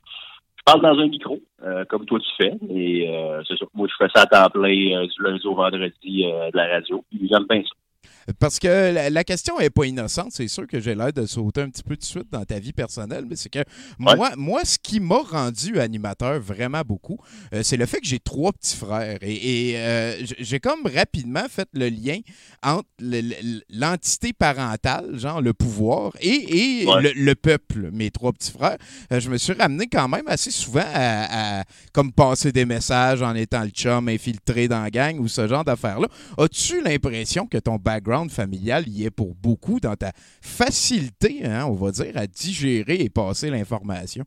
parle 0.65 0.83
dans 0.83 0.99
un 0.99 1.09
micro, 1.09 1.39
euh, 1.63 1.85
comme 1.89 2.05
toi 2.07 2.19
tu 2.19 2.31
fais. 2.43 2.53
Et 2.71 3.09
euh, 3.09 3.43
c'est 3.47 3.57
sûr 3.57 3.69
moi, 3.75 3.87
je 3.89 3.95
fais 3.99 4.11
ça 4.15 4.23
à 4.23 4.27
temps 4.27 4.51
plein 4.51 4.69
euh, 4.69 5.07
du 5.07 5.23
lundi 5.23 5.47
au 5.47 5.55
vendredi 5.55 6.25
euh, 6.25 6.51
de 6.51 6.57
la 6.57 6.69
radio. 6.69 7.05
J'aime 7.13 7.47
bien 7.49 7.63
ça. 7.63 8.24
Parce 8.39 8.59
que 8.59 8.93
la, 8.93 9.11
la 9.11 9.25
question 9.25 9.59
est 9.61 9.71
pas 9.71 9.85
innocente. 9.85 10.29
C'est 10.33 10.49
sûr 10.49 10.67
que 10.67 10.81
j'ai 10.81 10.95
l'air 10.95 11.13
de 11.13 11.27
sauter 11.27 11.61
un 11.63 11.69
petit 11.71 11.83
peu 11.83 11.97
de 11.97 12.05
suite 12.05 12.27
dans 12.31 12.45
ta 12.45 12.59
vie 12.59 12.73
personnelle, 12.73 13.25
mais 13.29 13.37
c'est 13.37 13.49
que 13.51 13.65
moi, 13.99 14.31
moi, 14.37 14.61
ce 14.65 14.79
qui 14.79 15.01
m'a 15.01 15.19
rendu 15.19 15.79
animateur 15.79 16.41
vraiment 16.41 16.83
beaucoup, 16.87 17.19
euh, 17.53 17.63
c'est 17.63 17.77
le 17.77 17.87
fait 17.87 18.01
que 18.01 18.07
j'ai 18.07 18.19
trois 18.21 18.53
petits 18.53 18.77
frères. 18.77 19.19
Et, 19.23 19.71
et, 19.71 19.77
euh, 19.79 20.23
j'ai 20.39 20.61
comme 20.61 20.87
rapidement 20.87 21.45
fait 21.49 21.69
le 21.75 21.89
lien 21.89 22.19
entre 22.63 22.89
le- 23.01 23.21
le- 23.21 23.61
l'entité 23.71 24.33
parentale, 24.33 25.19
genre 25.19 25.41
le 25.43 25.53
pouvoir, 25.53 26.13
et, 26.21 26.83
et 26.83 26.87
Ouais. 26.87 27.03
le, 27.03 27.13
le 27.15 27.35
peuple, 27.35 27.91
mes 27.93 28.11
trois 28.11 28.33
petits 28.33 28.51
frères. 28.53 28.77
Euh, 29.13 29.21
je 29.21 29.29
me 29.31 29.37
suis 29.39 29.53
ramené 29.53 29.87
quand 29.87 30.09
même 30.09 30.27
assez 30.27 30.51
souvent 30.51 30.85
à, 30.93 31.61
à 31.61 31.65
comme 31.93 32.13
passer 32.13 32.53
des 32.53 32.65
messages 32.65 33.23
en 33.23 33.35
étant 33.35 33.63
le 33.63 33.71
chum 33.71 34.09
infiltré 34.09 34.69
dans 34.69 34.83
la 34.83 34.91
gang 34.91 35.19
ou 35.19 35.29
ce 35.29 35.47
genre 35.49 35.65
d'affaires-là. 35.65 36.09
As-tu 36.39 36.83
l'impression 36.83 37.47
que 37.47 37.59
ton 37.59 37.77
background 37.77 38.14
familial 38.29 38.89
y 38.89 39.05
est 39.05 39.11
pour 39.11 39.35
beaucoup 39.35 39.81
dans 39.81 39.95
ta 39.95 40.13
facilité, 40.43 41.45
hein, 41.45 41.67
on 41.67 41.75
va 41.75 41.91
dire, 41.91 42.17
à 42.17 42.27
digérer 42.27 43.01
et 43.01 43.11
passer 43.11 43.51
l'information? 43.51 44.25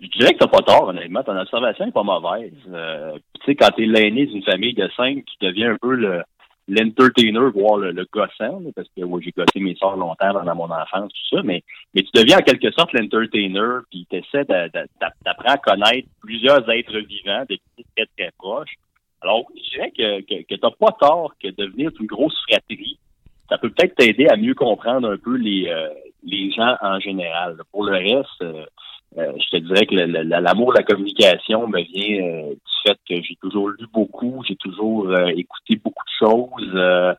Je 0.00 0.08
dirais 0.18 0.32
que 0.34 0.38
t'as 0.38 0.48
pas 0.48 0.62
tort, 0.62 0.88
honnêtement. 0.88 1.22
Ton 1.22 1.38
observation 1.38 1.86
est 1.86 1.92
pas 1.92 2.02
mauvaise. 2.02 2.52
Euh, 2.72 3.18
tu 3.34 3.46
sais, 3.46 3.54
quand 3.54 3.70
t'es 3.76 3.86
l'aîné 3.86 4.26
d'une 4.26 4.42
famille 4.42 4.74
de 4.74 4.88
cinq, 4.96 5.24
tu 5.24 5.46
deviens 5.46 5.72
un 5.72 5.76
peu 5.80 5.94
le 5.94 6.22
l'entertainer, 6.68 7.50
voire 7.52 7.76
le, 7.76 7.90
le 7.92 8.06
gossant, 8.12 8.62
parce 8.74 8.88
que 8.96 9.04
moi, 9.04 9.20
j'ai 9.22 9.32
gossé 9.32 9.60
mes 9.60 9.74
soeurs 9.74 9.96
longtemps 9.96 10.32
dans 10.32 10.54
mon 10.54 10.70
enfance, 10.70 11.12
tout 11.12 11.36
ça, 11.36 11.42
mais, 11.42 11.62
tu 11.94 12.04
deviens 12.14 12.38
en 12.38 12.42
quelque 12.42 12.70
sorte 12.72 12.92
l'entertainer, 12.92 13.80
puis 13.90 14.06
tu 14.08 14.16
essaies 14.16 14.44
d'apprendre 14.44 15.50
à 15.50 15.56
connaître 15.58 16.08
plusieurs 16.20 16.68
êtres 16.70 16.98
vivants, 16.98 17.44
petits 17.46 17.84
très, 17.96 18.06
très 18.16 18.30
proches. 18.38 18.74
Alors, 19.22 19.44
je 19.56 19.70
dirais 19.70 19.92
que, 19.96 20.20
que, 20.22 20.42
que 20.42 20.60
t'as 20.60 20.70
pas 20.70 20.92
tort 21.00 21.32
que 21.42 21.48
devenir 21.48 21.90
une 22.00 22.06
grosse 22.06 22.36
fratrie, 22.48 22.98
ça 23.48 23.58
peut 23.58 23.70
peut-être 23.70 23.94
t'aider 23.96 24.26
à 24.28 24.36
mieux 24.36 24.54
comprendre 24.54 25.10
un 25.10 25.16
peu 25.16 25.36
les, 25.36 25.68
euh, 25.68 25.88
les 26.24 26.50
gens 26.52 26.76
en 26.80 26.98
général. 26.98 27.56
Pour 27.70 27.84
le 27.84 27.92
reste, 27.92 28.42
euh, 28.42 28.64
euh, 29.18 29.32
je 29.36 29.50
te 29.50 29.62
dirais 29.62 29.86
que 29.86 29.94
l'amour 29.94 30.72
de 30.72 30.78
la 30.78 30.84
communication 30.84 31.68
me 31.68 31.82
vient 31.82 32.24
euh, 32.24 32.50
du 32.54 32.72
fait 32.86 32.98
que 33.08 33.22
j'ai 33.22 33.36
toujours 33.36 33.68
lu 33.68 33.86
beaucoup, 33.92 34.42
j'ai 34.48 34.56
toujours 34.56 35.08
euh, 35.08 35.26
écouté 35.26 35.76
beaucoup 35.76 36.04
de 36.04 36.26
choses. 36.26 37.14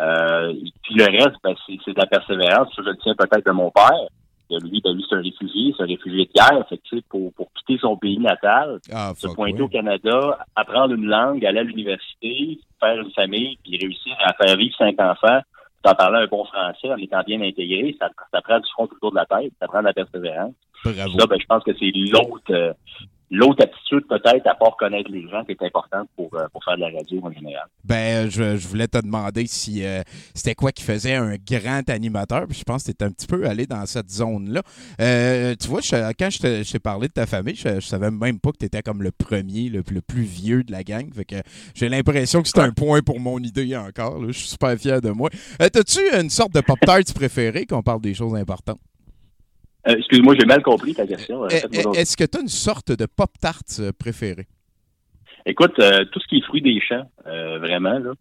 et 0.00 0.72
puis 0.82 0.94
le 0.94 1.04
reste, 1.04 1.36
ben, 1.42 1.54
c'est 1.66 1.92
de 1.92 2.00
la 2.00 2.06
persévérance. 2.06 2.72
Je 2.76 2.82
le 2.82 2.96
tiens 3.02 3.14
peut-être 3.16 3.44
de 3.46 3.52
mon 3.52 3.70
père. 3.70 4.08
Que 4.50 4.62
lui, 4.62 4.80
ben, 4.82 4.92
lui 4.92 5.04
c'est 5.08 5.16
un 5.16 5.22
réfugié, 5.22 5.74
c'est 5.76 5.82
un 5.82 5.86
réfugié 5.86 6.26
de 6.26 6.32
guerre. 6.32 6.66
Fait 6.68 6.78
que, 6.78 7.00
pour, 7.08 7.32
pour 7.32 7.50
quitter 7.54 7.78
son 7.80 7.96
pays 7.96 8.18
natal, 8.18 8.78
Ah, 8.92 9.12
se 9.16 9.26
pointer 9.28 9.54
oui. 9.54 9.62
au 9.62 9.68
Canada, 9.68 10.38
apprendre 10.54 10.94
une 10.94 11.06
langue, 11.06 11.44
aller 11.46 11.60
à 11.60 11.62
l'université, 11.62 12.58
faire 12.80 13.00
une 13.00 13.10
famille, 13.12 13.56
puis 13.64 13.78
réussir 13.78 14.14
à 14.24 14.32
faire 14.34 14.56
vivre 14.56 14.74
cinq 14.76 15.00
enfants, 15.00 15.40
tout 15.82 15.90
en 15.90 15.94
parlant 15.94 16.18
un 16.18 16.26
bon 16.26 16.44
français, 16.44 16.92
en 16.92 16.96
étant 16.96 17.22
bien 17.26 17.40
intégré, 17.40 17.96
ça, 17.98 18.10
ça 18.32 18.42
prend 18.42 18.58
du 18.58 18.68
front 18.72 18.84
autour 18.84 19.10
de 19.12 19.16
la 19.16 19.26
tête, 19.26 19.52
ça 19.60 19.66
prend 19.66 19.80
de 19.80 19.86
la 19.86 19.92
persévérance. 19.94 20.52
Bravo. 20.84 21.18
Là, 21.18 21.26
ben, 21.26 21.38
je 21.40 21.46
pense 21.46 21.64
que 21.64 21.72
c'est 21.78 21.92
l'autre 21.94 22.42
euh, 22.50 22.72
l'autre 23.34 23.64
attitude 23.64 24.06
peut-être 24.08 24.46
à 24.46 24.54
part 24.54 24.76
connaître 24.78 25.10
les 25.10 25.28
gens 25.28 25.44
qui 25.44 25.52
est 25.52 25.62
importante 25.62 26.08
pour, 26.16 26.32
euh, 26.34 26.46
pour 26.52 26.62
faire 26.64 26.76
de 26.76 26.82
la 26.82 26.90
radio 26.90 27.20
en 27.22 27.32
général. 27.32 27.66
Ben, 27.84 28.30
je, 28.30 28.56
je 28.56 28.68
voulais 28.68 28.86
te 28.86 28.98
demander 28.98 29.46
si 29.46 29.84
euh, 29.84 30.02
c'était 30.34 30.54
quoi 30.54 30.72
qui 30.72 30.82
faisait 30.82 31.14
un 31.14 31.34
grand 31.36 31.88
animateur. 31.90 32.46
Puis 32.48 32.58
je 32.58 32.64
pense 32.64 32.84
que 32.84 32.92
tu 32.92 33.04
un 33.04 33.10
petit 33.10 33.26
peu 33.26 33.46
allé 33.46 33.66
dans 33.66 33.84
cette 33.86 34.10
zone-là. 34.10 34.62
Euh, 35.00 35.54
tu 35.60 35.68
vois, 35.68 35.80
quand 35.82 36.30
je 36.30 36.62
t'ai 36.72 36.78
parlé 36.78 37.08
de 37.08 37.12
ta 37.12 37.26
famille, 37.26 37.56
je, 37.56 37.80
je 37.80 37.86
savais 37.86 38.10
même 38.10 38.38
pas 38.38 38.52
que 38.52 38.58
tu 38.58 38.66
étais 38.66 38.82
comme 38.82 39.02
le 39.02 39.10
premier, 39.10 39.68
le, 39.68 39.82
plus 39.82 40.22
vieux 40.22 40.62
de 40.62 40.72
la 40.72 40.82
gang. 40.82 41.12
Fait 41.14 41.24
que 41.24 41.36
j'ai 41.74 41.88
l'impression 41.88 42.42
que 42.42 42.48
c'est 42.48 42.60
un 42.60 42.70
point 42.70 43.00
pour 43.00 43.20
mon 43.20 43.38
idée 43.38 43.76
encore. 43.76 44.24
Je 44.26 44.32
suis 44.32 44.48
super 44.48 44.76
fier 44.78 45.00
de 45.00 45.10
moi. 45.10 45.30
Euh, 45.60 45.68
T'as-tu 45.68 46.00
une 46.14 46.30
sorte 46.30 46.52
de 46.54 46.60
Pop-Tart 46.60 47.04
préférée 47.14 47.66
qu'on 47.66 47.82
parle 47.82 48.00
des 48.00 48.14
choses 48.14 48.34
importantes? 48.34 48.80
Euh, 49.86 49.96
Excuse-moi, 49.96 50.34
j'ai 50.38 50.46
mal 50.46 50.62
compris 50.62 50.94
ta 50.94 51.06
question. 51.06 51.44
Euh, 51.44 51.48
Eh, 51.52 51.62
eh, 51.72 51.98
Est-ce 51.98 52.16
que 52.16 52.24
tu 52.24 52.38
as 52.38 52.40
une 52.40 52.48
sorte 52.48 52.92
de 52.92 53.06
Pop-Tart 53.06 53.62
euh, 53.80 53.92
préférée? 53.98 54.46
Écoute, 55.46 55.74
tout 55.74 56.20
ce 56.20 56.26
qui 56.26 56.38
est 56.38 56.44
fruits 56.46 56.62
des 56.62 56.80
champs, 56.80 57.06
vraiment, 57.26 57.98
là. 57.98 58.12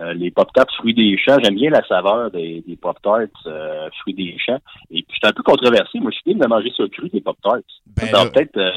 Euh, 0.00 0.14
les 0.14 0.30
Pop-Tarts 0.30 0.72
fruits 0.78 0.94
des 0.94 1.16
champs, 1.18 1.36
j'aime 1.42 1.54
bien 1.56 1.70
la 1.70 1.86
saveur 1.86 2.30
des, 2.30 2.64
des 2.66 2.76
Pop-Tarts 2.76 3.26
euh, 3.46 3.88
fruits 4.00 4.14
des 4.14 4.34
champs. 4.44 4.58
Et 4.90 5.02
puis, 5.02 5.16
suis 5.18 5.28
un 5.28 5.32
peu 5.32 5.42
controversé. 5.42 5.98
Moi, 6.00 6.10
je 6.10 6.16
suis 6.16 6.34
bien 6.34 6.42
de 6.42 6.48
manger 6.48 6.72
ça 6.76 6.84
cru, 6.90 7.08
des 7.10 7.20
Pop-Tarts. 7.20 7.60
Ben 7.96 8.06
Ça 8.06 8.18
va 8.18 8.24
là- 8.24 8.30
peut-être 8.30 8.56
euh, 8.56 8.70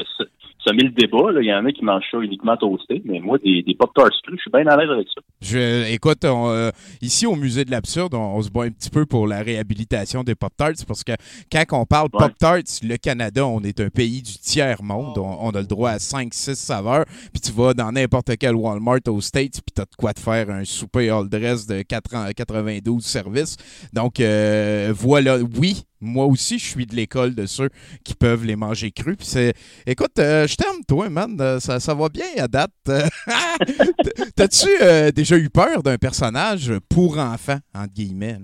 semer 0.66 0.84
le 0.84 0.90
débat. 0.90 1.32
là. 1.32 1.40
Il 1.40 1.46
y 1.46 1.54
en 1.54 1.64
a 1.66 1.72
qui 1.72 1.84
mangent 1.84 2.04
ça 2.10 2.18
uniquement 2.18 2.56
toasté, 2.56 3.02
mais 3.04 3.20
moi, 3.20 3.38
des, 3.38 3.62
des 3.62 3.74
Pop-Tarts 3.74 4.10
crus, 4.22 4.36
je 4.36 4.42
suis 4.42 4.50
bien 4.50 4.66
à 4.66 4.76
l'aise 4.76 4.90
avec 4.90 5.06
ça. 5.14 5.20
Je, 5.42 5.92
écoute, 5.92 6.24
on, 6.24 6.48
euh, 6.50 6.70
ici 7.02 7.26
au 7.26 7.36
Musée 7.36 7.64
de 7.64 7.70
l'Absurde, 7.70 8.14
on, 8.14 8.36
on 8.36 8.42
se 8.42 8.50
bat 8.50 8.62
un 8.62 8.70
petit 8.70 8.90
peu 8.90 9.04
pour 9.06 9.26
la 9.26 9.40
réhabilitation 9.42 10.22
des 10.24 10.34
Pop-Tarts 10.34 10.84
parce 10.86 11.04
que 11.04 11.12
quand 11.52 11.64
on 11.72 11.84
parle 11.86 12.08
Ouais. 12.14 12.18
Pop-Tarts, 12.20 12.80
le 12.82 12.96
Canada, 12.96 13.46
on 13.46 13.60
est 13.60 13.80
un 13.80 13.88
pays 13.88 14.20
du 14.22 14.32
tiers-monde. 14.38 15.16
On, 15.18 15.38
on 15.40 15.50
a 15.50 15.60
le 15.60 15.66
droit 15.66 15.90
à 15.90 15.96
5-6 15.96 16.54
saveurs. 16.54 17.04
Puis 17.32 17.40
tu 17.42 17.52
vas 17.52 17.72
dans 17.74 17.90
n'importe 17.92 18.30
quel 18.38 18.54
Walmart 18.54 19.00
aux 19.08 19.20
States, 19.20 19.52
puis 19.64 19.72
tu 19.74 19.80
as 19.82 19.84
de 19.84 19.94
quoi 19.98 20.12
te 20.12 20.20
faire 20.20 20.48
un 20.50 20.64
souper 20.64 21.10
all 21.14 21.28
dress 21.28 21.66
de 21.66 21.82
4 21.82 22.14
ans- 22.14 22.28
92 22.36 23.04
services. 23.04 23.56
Donc 23.92 24.20
euh, 24.20 24.92
voilà, 24.94 25.38
oui. 25.58 25.82
Moi 26.00 26.26
aussi, 26.26 26.58
je 26.58 26.66
suis 26.66 26.84
de 26.84 26.94
l'école 26.94 27.34
de 27.34 27.46
ceux 27.46 27.70
qui 28.04 28.14
peuvent 28.14 28.44
les 28.44 28.56
manger 28.56 28.90
crus. 28.90 29.16
Puis 29.16 29.26
c'est, 29.26 29.54
écoute, 29.86 30.18
euh, 30.18 30.46
je 30.46 30.54
t'aime, 30.56 30.84
toi, 30.86 31.08
man. 31.08 31.34
Euh, 31.40 31.60
Ça, 31.60 31.80
ça 31.80 31.94
va 31.94 32.08
bien 32.10 32.26
à 32.38 32.46
date. 32.46 32.72
T'as-tu 34.36 34.66
déjà 35.14 35.36
eu 35.36 35.48
peur 35.50 35.82
d'un 35.82 35.96
personnage 35.98 36.72
pour 36.88 37.18
enfants, 37.18 37.58
entre 37.74 37.92
guillemets? 37.94 38.38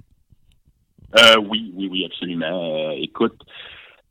Euh, 1.19 1.37
oui, 1.49 1.73
oui, 1.77 1.89
oui, 1.91 2.05
absolument. 2.07 2.91
Écoute, 2.93 3.35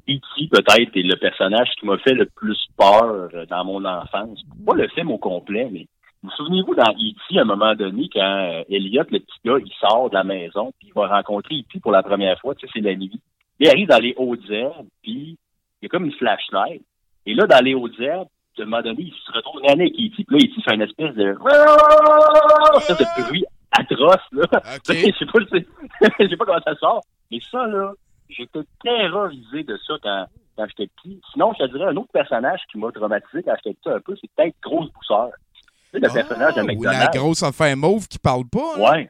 E.T. 0.07 0.47
peut-être 0.51 0.95
est 0.97 1.03
le 1.03 1.15
personnage 1.17 1.69
qui 1.79 1.85
m'a 1.85 1.97
fait 1.99 2.13
le 2.13 2.25
plus 2.25 2.57
peur 2.77 3.29
dans 3.49 3.65
mon 3.65 3.83
enfance. 3.85 4.39
Pas 4.65 4.75
le 4.75 4.87
film 4.89 5.11
au 5.11 5.17
complet, 5.17 5.69
mais 5.71 5.87
vous 6.21 6.31
souvenez-vous 6.31 6.75
dans 6.75 6.91
E.T. 6.91 7.38
à 7.38 7.41
un 7.41 7.45
moment 7.45 7.73
donné, 7.75 8.09
quand 8.11 8.19
euh, 8.19 8.63
Elliot, 8.69 9.03
le 9.09 9.19
petit 9.19 9.39
gars, 9.45 9.57
il 9.63 9.71
sort 9.79 10.09
de 10.09 10.15
la 10.15 10.23
maison, 10.23 10.73
puis 10.77 10.89
il 10.89 10.93
va 10.93 11.07
rencontrer 11.07 11.55
E.T. 11.55 11.79
pour 11.79 11.91
la 11.91 12.03
première 12.03 12.39
fois, 12.39 12.55
tu 12.55 12.67
sais, 12.67 12.73
c'est 12.73 12.81
la 12.81 12.95
nuit. 12.95 13.21
Il 13.59 13.69
arrive 13.69 13.88
dans 13.88 13.99
les 13.99 14.13
hautes 14.17 14.49
herbes, 14.49 14.88
puis 15.01 15.38
il 15.81 15.83
y 15.83 15.85
a 15.85 15.89
comme 15.89 16.05
une 16.05 16.13
flashlight. 16.13 16.81
Et 17.25 17.33
là, 17.33 17.47
dans 17.47 17.63
les 17.63 17.73
hautes 17.73 17.99
herbes, 17.99 18.27
à 18.57 18.63
un 18.63 18.65
moment 18.65 18.81
donné, 18.81 19.03
il 19.03 19.13
se 19.13 19.31
retrouve 19.31 19.61
nez 19.61 19.69
avec 19.69 19.93
E.T. 19.93 20.23
Puis 20.23 20.25
là, 20.29 20.38
E.T. 20.38 20.61
fait 20.61 20.75
une 20.75 20.81
espèce 20.81 21.15
de... 21.15 21.23
de 21.23 21.38
bruit 23.27 23.45
atroce, 23.71 24.17
là. 24.33 24.43
OK. 24.53 24.59
Je 24.88 25.11
sais 25.17 25.25
pas, 25.25 25.39
je 26.19 26.27
sais 26.27 26.38
pas 26.38 26.45
comment 26.45 26.61
ça 26.65 26.75
sort. 26.75 27.01
Mais 27.31 27.39
ça, 27.49 27.65
là, 27.67 27.93
j'étais 28.29 28.59
terrorisé 28.83 29.63
de 29.63 29.77
ça 29.88 29.93
quand, 30.01 30.25
quand 30.57 30.65
j'étais 30.67 30.88
petit. 30.97 31.21
Sinon, 31.31 31.53
je 31.57 31.65
te 31.65 31.71
dirais 31.71 31.85
un 31.85 31.95
autre 31.95 32.11
personnage 32.11 32.59
qui 32.71 32.77
m'a 32.77 32.91
traumatisé 32.91 33.43
quand 33.43 33.55
j'étais 33.63 33.75
petit 33.75 33.89
un 33.89 33.99
peu, 33.99 34.15
c'est 34.19 34.29
peut-être 34.35 34.55
Grosse 34.61 34.91
Bousseur. 34.91 35.29
Tu 35.93 36.00
sais, 36.00 36.08
le 36.08 36.13
personnage 36.13 36.55
de 36.55 36.60
Ah, 36.60 36.63
ou 36.63 36.67
la 36.67 36.74
McDonald's. 36.74 37.17
grosse 37.17 37.43
affaire 37.43 37.77
mauve 37.77 38.08
qui 38.08 38.19
parle 38.19 38.46
pas. 38.46 38.77
Ouais. 38.77 39.10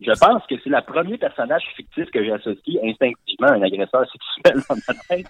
Je 0.00 0.12
pense 0.12 0.42
que 0.48 0.54
c'est 0.62 0.70
le 0.70 0.80
premier 0.86 1.18
personnage 1.18 1.62
fictif 1.76 2.06
que 2.10 2.22
j'ai 2.24 2.32
associé 2.32 2.80
instinctivement 2.88 3.48
à 3.48 3.52
un 3.54 3.62
agresseur 3.62 4.04
sexuel 4.10 4.62
dans 4.68 4.76
ma 4.86 4.94
tête. 5.08 5.26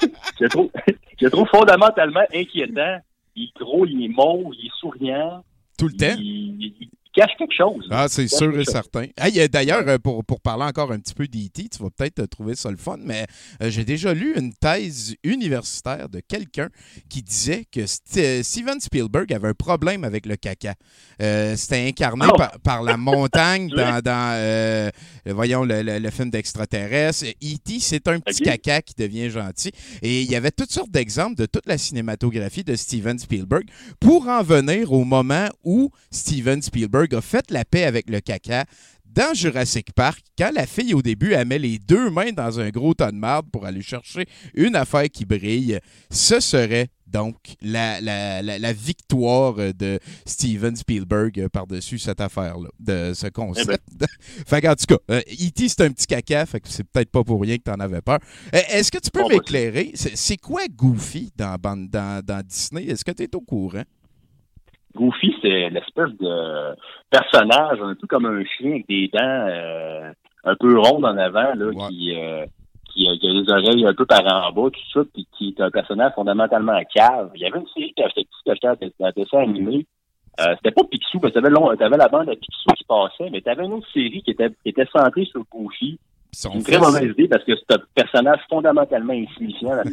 je, 0.40 0.46
trouve, 0.46 0.70
je 1.20 1.28
trouve 1.28 1.48
fondamentalement 1.48 2.24
inquiétant. 2.34 2.98
Il 3.36 3.44
est 3.44 3.58
gros, 3.60 3.86
il 3.86 4.04
est 4.04 4.08
mauve, 4.08 4.54
il 4.58 4.66
est 4.66 4.72
souriant. 4.78 5.44
Tout 5.78 5.88
le 5.88 5.94
temps? 5.94 6.16
Il 6.18 6.88
cache 7.12 7.30
quelque 7.38 7.54
chose. 7.56 7.86
Ah, 7.90 8.06
c'est 8.08 8.28
sûr 8.28 8.58
et 8.58 8.64
certain. 8.64 9.06
Hey, 9.18 9.38
euh, 9.40 9.48
D'ailleurs, 9.48 9.86
euh, 9.86 9.98
pour, 9.98 10.24
pour 10.24 10.40
parler 10.40 10.64
encore 10.64 10.92
un 10.92 10.98
petit 10.98 11.14
peu 11.14 11.26
d'E.T., 11.28 11.68
tu 11.68 11.82
vas 11.82 11.90
peut-être 11.90 12.20
euh, 12.20 12.26
trouver 12.26 12.54
ça 12.54 12.70
le 12.70 12.76
fun, 12.76 12.96
mais 13.00 13.26
j'ai 13.60 13.84
déjà 13.84 14.14
lu 14.14 14.34
une 14.36 14.52
thèse 14.54 15.14
universitaire 15.24 16.08
de 16.08 16.20
quelqu'un 16.20 16.68
qui 17.08 17.22
disait 17.22 17.64
que 17.70 17.80
St- 17.86 18.42
Steven 18.42 18.80
Spielberg 18.80 19.32
avait 19.32 19.48
un 19.48 19.54
problème 19.54 20.04
avec 20.04 20.26
le 20.26 20.36
caca. 20.36 20.74
Euh, 21.20 21.54
C'était 21.56 21.86
incarné 21.88 22.26
Oh! 22.30 22.36
par, 22.36 22.52
par 22.60 22.82
la 22.82 22.96
montagne 22.96 23.68
dans, 23.76 24.00
dans, 24.00 24.32
euh, 24.36 24.90
voyons, 25.26 25.64
le, 25.64 25.82
le- 25.82 25.98
le 25.98 26.10
film 26.10 26.30
d'extraterrestre. 26.30 27.24
E.T., 27.42 27.78
c'est 27.80 28.08
un 28.08 28.20
petit 28.20 28.42
caca 28.42 28.80
qui 28.82 28.94
devient 28.96 29.28
gentil. 29.30 29.70
Et 30.02 30.22
il 30.22 30.30
y 30.30 30.36
avait 30.36 30.50
toutes 30.50 30.70
sortes 30.72 30.90
d'exemples 30.90 31.36
de 31.36 31.46
toute 31.46 31.66
la 31.66 31.78
cinématographie 31.78 32.64
de 32.64 32.74
Steven 32.76 33.18
Spielberg 33.18 33.64
pour 34.00 34.28
en 34.28 34.42
venir 34.42 34.92
au 34.92 35.04
moment 35.04 35.48
où 35.64 35.90
Steven 36.10 36.62
Spielberg 36.62 37.01
a 37.12 37.20
fait 37.20 37.50
la 37.50 37.64
paix 37.64 37.84
avec 37.84 38.08
le 38.10 38.20
caca 38.20 38.64
dans 39.04 39.34
Jurassic 39.34 39.92
Park, 39.92 40.20
quand 40.38 40.50
la 40.54 40.64
fille 40.66 40.94
au 40.94 41.02
début 41.02 41.32
elle 41.34 41.46
met 41.46 41.58
les 41.58 41.78
deux 41.78 42.08
mains 42.10 42.32
dans 42.32 42.58
un 42.60 42.70
gros 42.70 42.94
tas 42.94 43.12
de 43.12 43.16
marde 43.18 43.46
pour 43.52 43.66
aller 43.66 43.82
chercher 43.82 44.24
une 44.54 44.74
affaire 44.74 45.10
qui 45.10 45.26
brille, 45.26 45.78
ce 46.10 46.40
serait 46.40 46.88
donc 47.06 47.36
la, 47.60 48.00
la- 48.00 48.40
la- 48.40 48.58
la 48.58 48.72
victoire 48.72 49.56
de 49.74 49.98
Steven 50.24 50.74
Spielberg 50.74 51.38
euh, 51.40 51.48
par-dessus 51.50 51.98
cette 51.98 52.22
affaire-là, 52.22 52.70
de 52.80 53.12
ce 53.14 53.26
concept. 53.26 53.82
fait 54.46 54.62
qu'en 54.62 54.74
tout 54.74 54.86
cas, 54.86 54.96
euh, 55.10 55.20
E.T. 55.30 55.68
c'est 55.68 55.82
un 55.82 55.90
petit 55.90 56.06
caca, 56.06 56.46
fait 56.46 56.60
que 56.60 56.68
c'est 56.70 56.84
peut-être 56.84 57.10
pas 57.10 57.22
pour 57.22 57.42
rien 57.42 57.58
que 57.58 57.64
t'en 57.64 57.74
avais 57.80 58.00
peur. 58.00 58.18
Euh, 58.54 58.60
Est-ce 58.70 58.90
que 58.90 58.96
tu 58.96 59.10
peux 59.10 59.20
Bon, 59.20 59.28
m'éclairer? 59.28 59.92
C'est 59.94 60.38
quoi 60.38 60.62
Goofy 60.74 61.30
dans, 61.36 61.58
dans, 61.60 62.22
dans 62.24 62.42
Disney? 62.46 62.86
Est-ce 62.86 63.04
que 63.04 63.10
tu 63.10 63.24
es 63.24 63.36
au 63.36 63.42
courant? 63.42 63.82
Goofy, 64.94 65.34
c'est 65.42 65.70
l'espèce 65.70 66.10
de 66.20 66.74
personnage 67.10 67.78
un 67.82 67.94
peu 67.94 68.06
comme 68.06 68.26
un 68.26 68.44
chien 68.44 68.72
avec 68.72 68.88
des 68.88 69.08
dents 69.12 69.18
euh, 69.22 70.12
un 70.44 70.54
peu 70.56 70.78
rondes 70.78 71.04
en 71.04 71.16
avant, 71.16 71.54
là, 71.54 71.66
Ouais. 71.66 71.88
qui, 71.88 72.14
euh, 72.16 72.44
qui, 72.92 73.08
a- 73.08 73.16
qui 73.16 73.28
a 73.28 73.32
des 73.32 73.50
oreilles 73.50 73.86
un 73.86 73.94
peu 73.94 74.04
par 74.06 74.20
en 74.26 74.52
bas, 74.52 74.70
tout 74.70 74.80
ça, 74.92 75.00
puis 75.12 75.26
qui 75.36 75.54
est 75.56 75.62
un 75.62 75.70
personnage 75.70 76.12
fondamentalement 76.14 76.78
cave. 76.94 77.30
Il 77.34 77.40
y 77.40 77.46
avait 77.46 77.58
une 77.58 77.66
série 77.68 77.92
qui 77.94 78.02
achetait 78.02 78.24
qui 78.44 78.50
achetait 78.50 78.66
un 78.68 79.10
dessin 79.16 79.38
animé. 79.38 79.86
Euh, 80.40 80.54
c'était 80.56 80.70
pas 80.72 80.82
Picsou, 80.90 81.20
parce 81.20 81.34
que 81.34 81.38
t'avais, 81.40 81.50
long- 81.50 81.74
t'avais 81.76 81.96
la 81.98 82.08
bande 82.08 82.26
de 82.28 82.34
Picsou 82.34 82.70
qui 82.76 82.84
passait, 82.84 83.30
mais 83.30 83.40
t'avais 83.42 83.64
une 83.66 83.74
autre 83.74 83.88
série 83.92 84.22
qui 84.22 84.30
était, 84.30 84.48
qui 84.62 84.70
était 84.70 84.86
centrée 84.86 85.24
sur 85.26 85.42
Goofy. 85.50 85.98
Son 86.34 86.52
Une 86.54 86.62
très 86.62 86.78
mauvaise 86.78 87.10
idée 87.10 87.28
parce 87.28 87.44
que 87.44 87.52
c'est 87.54 87.76
un 87.76 87.82
personnage 87.94 88.40
fondamentalement 88.48 89.12
insignifiant 89.12 89.76
dans 89.76 89.82
de 89.84 89.90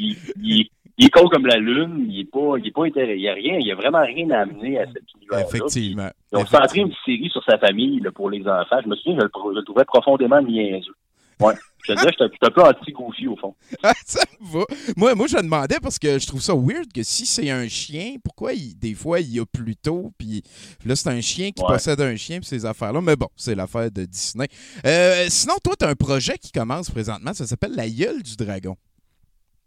il, 0.00 0.16
il, 0.42 0.68
il 0.98 1.06
est 1.06 1.10
con 1.10 1.28
comme 1.28 1.46
la 1.46 1.56
lune, 1.56 2.06
il 2.08 2.20
est 2.20 2.24
pas, 2.30 2.56
il 2.58 2.66
est 2.66 2.70
pas 2.70 2.86
il 2.86 3.20
y 3.20 3.28
a 3.28 3.34
rien, 3.34 3.56
il 3.58 3.66
y 3.66 3.72
a 3.72 3.74
vraiment 3.74 4.02
rien 4.04 4.30
à 4.30 4.40
amener 4.40 4.78
à 4.78 4.86
cet 4.86 5.02
univers 5.16 5.46
Effectivement. 5.46 6.10
Ils 6.32 6.38
ont 6.38 6.46
centré 6.46 6.80
une 6.80 6.92
série 7.04 7.28
sur 7.30 7.42
sa 7.44 7.58
famille 7.58 8.00
là, 8.00 8.10
pour 8.12 8.30
les 8.30 8.40
enfants. 8.46 8.78
Je 8.82 8.88
me 8.88 8.96
souviens, 8.96 9.18
je 9.18 9.24
le, 9.24 9.30
je 9.54 9.58
le 9.58 9.64
trouvais 9.64 9.84
profondément 9.84 10.40
niaiseux. 10.42 10.94
Ouais. 11.40 11.54
Je 11.86 11.94
te 11.94 11.98
disais, 11.98 12.10
j'étais 12.10 12.24
j'étais 12.34 12.46
un 12.46 12.50
peu 12.50 12.62
anti-goofy 12.62 13.26
au 13.28 13.36
fond. 13.36 13.54
Ah, 13.82 13.94
ça 14.04 14.20
va. 14.42 14.60
Moi, 14.98 15.14
moi, 15.14 15.26
je 15.26 15.38
demandais 15.38 15.78
parce 15.82 15.98
que 15.98 16.18
je 16.18 16.26
trouve 16.26 16.42
ça 16.42 16.52
weird 16.54 16.92
que 16.94 17.02
si 17.02 17.24
c'est 17.24 17.48
un 17.48 17.66
chien, 17.68 18.16
pourquoi 18.22 18.52
il- 18.52 18.78
des 18.78 18.92
fois 18.92 19.20
il 19.20 19.32
y 19.34 19.40
a 19.40 19.46
plus 19.46 19.74
tôt, 19.76 20.12
puis 20.18 20.42
là 20.84 20.94
c'est 20.96 21.08
un 21.08 21.22
chien 21.22 21.50
qui 21.52 21.62
Ouais. 21.62 21.68
possède 21.72 21.98
un 22.02 22.14
chien, 22.16 22.40
puis 22.40 22.46
ces 22.48 22.66
affaires-là. 22.66 23.00
Mais 23.00 23.16
bon, 23.16 23.28
c'est 23.36 23.54
l'affaire 23.54 23.90
de 23.90 24.04
Disney. 24.04 24.48
Euh, 24.84 25.24
sinon, 25.30 25.54
toi, 25.64 25.74
tu 25.78 25.86
as 25.86 25.88
un 25.88 25.94
projet 25.94 26.36
qui 26.36 26.52
commence 26.52 26.90
présentement, 26.90 27.32
ça 27.32 27.46
s'appelle 27.46 27.72
La 27.74 27.88
gueule 27.88 28.22
du 28.22 28.36
dragon. 28.36 28.76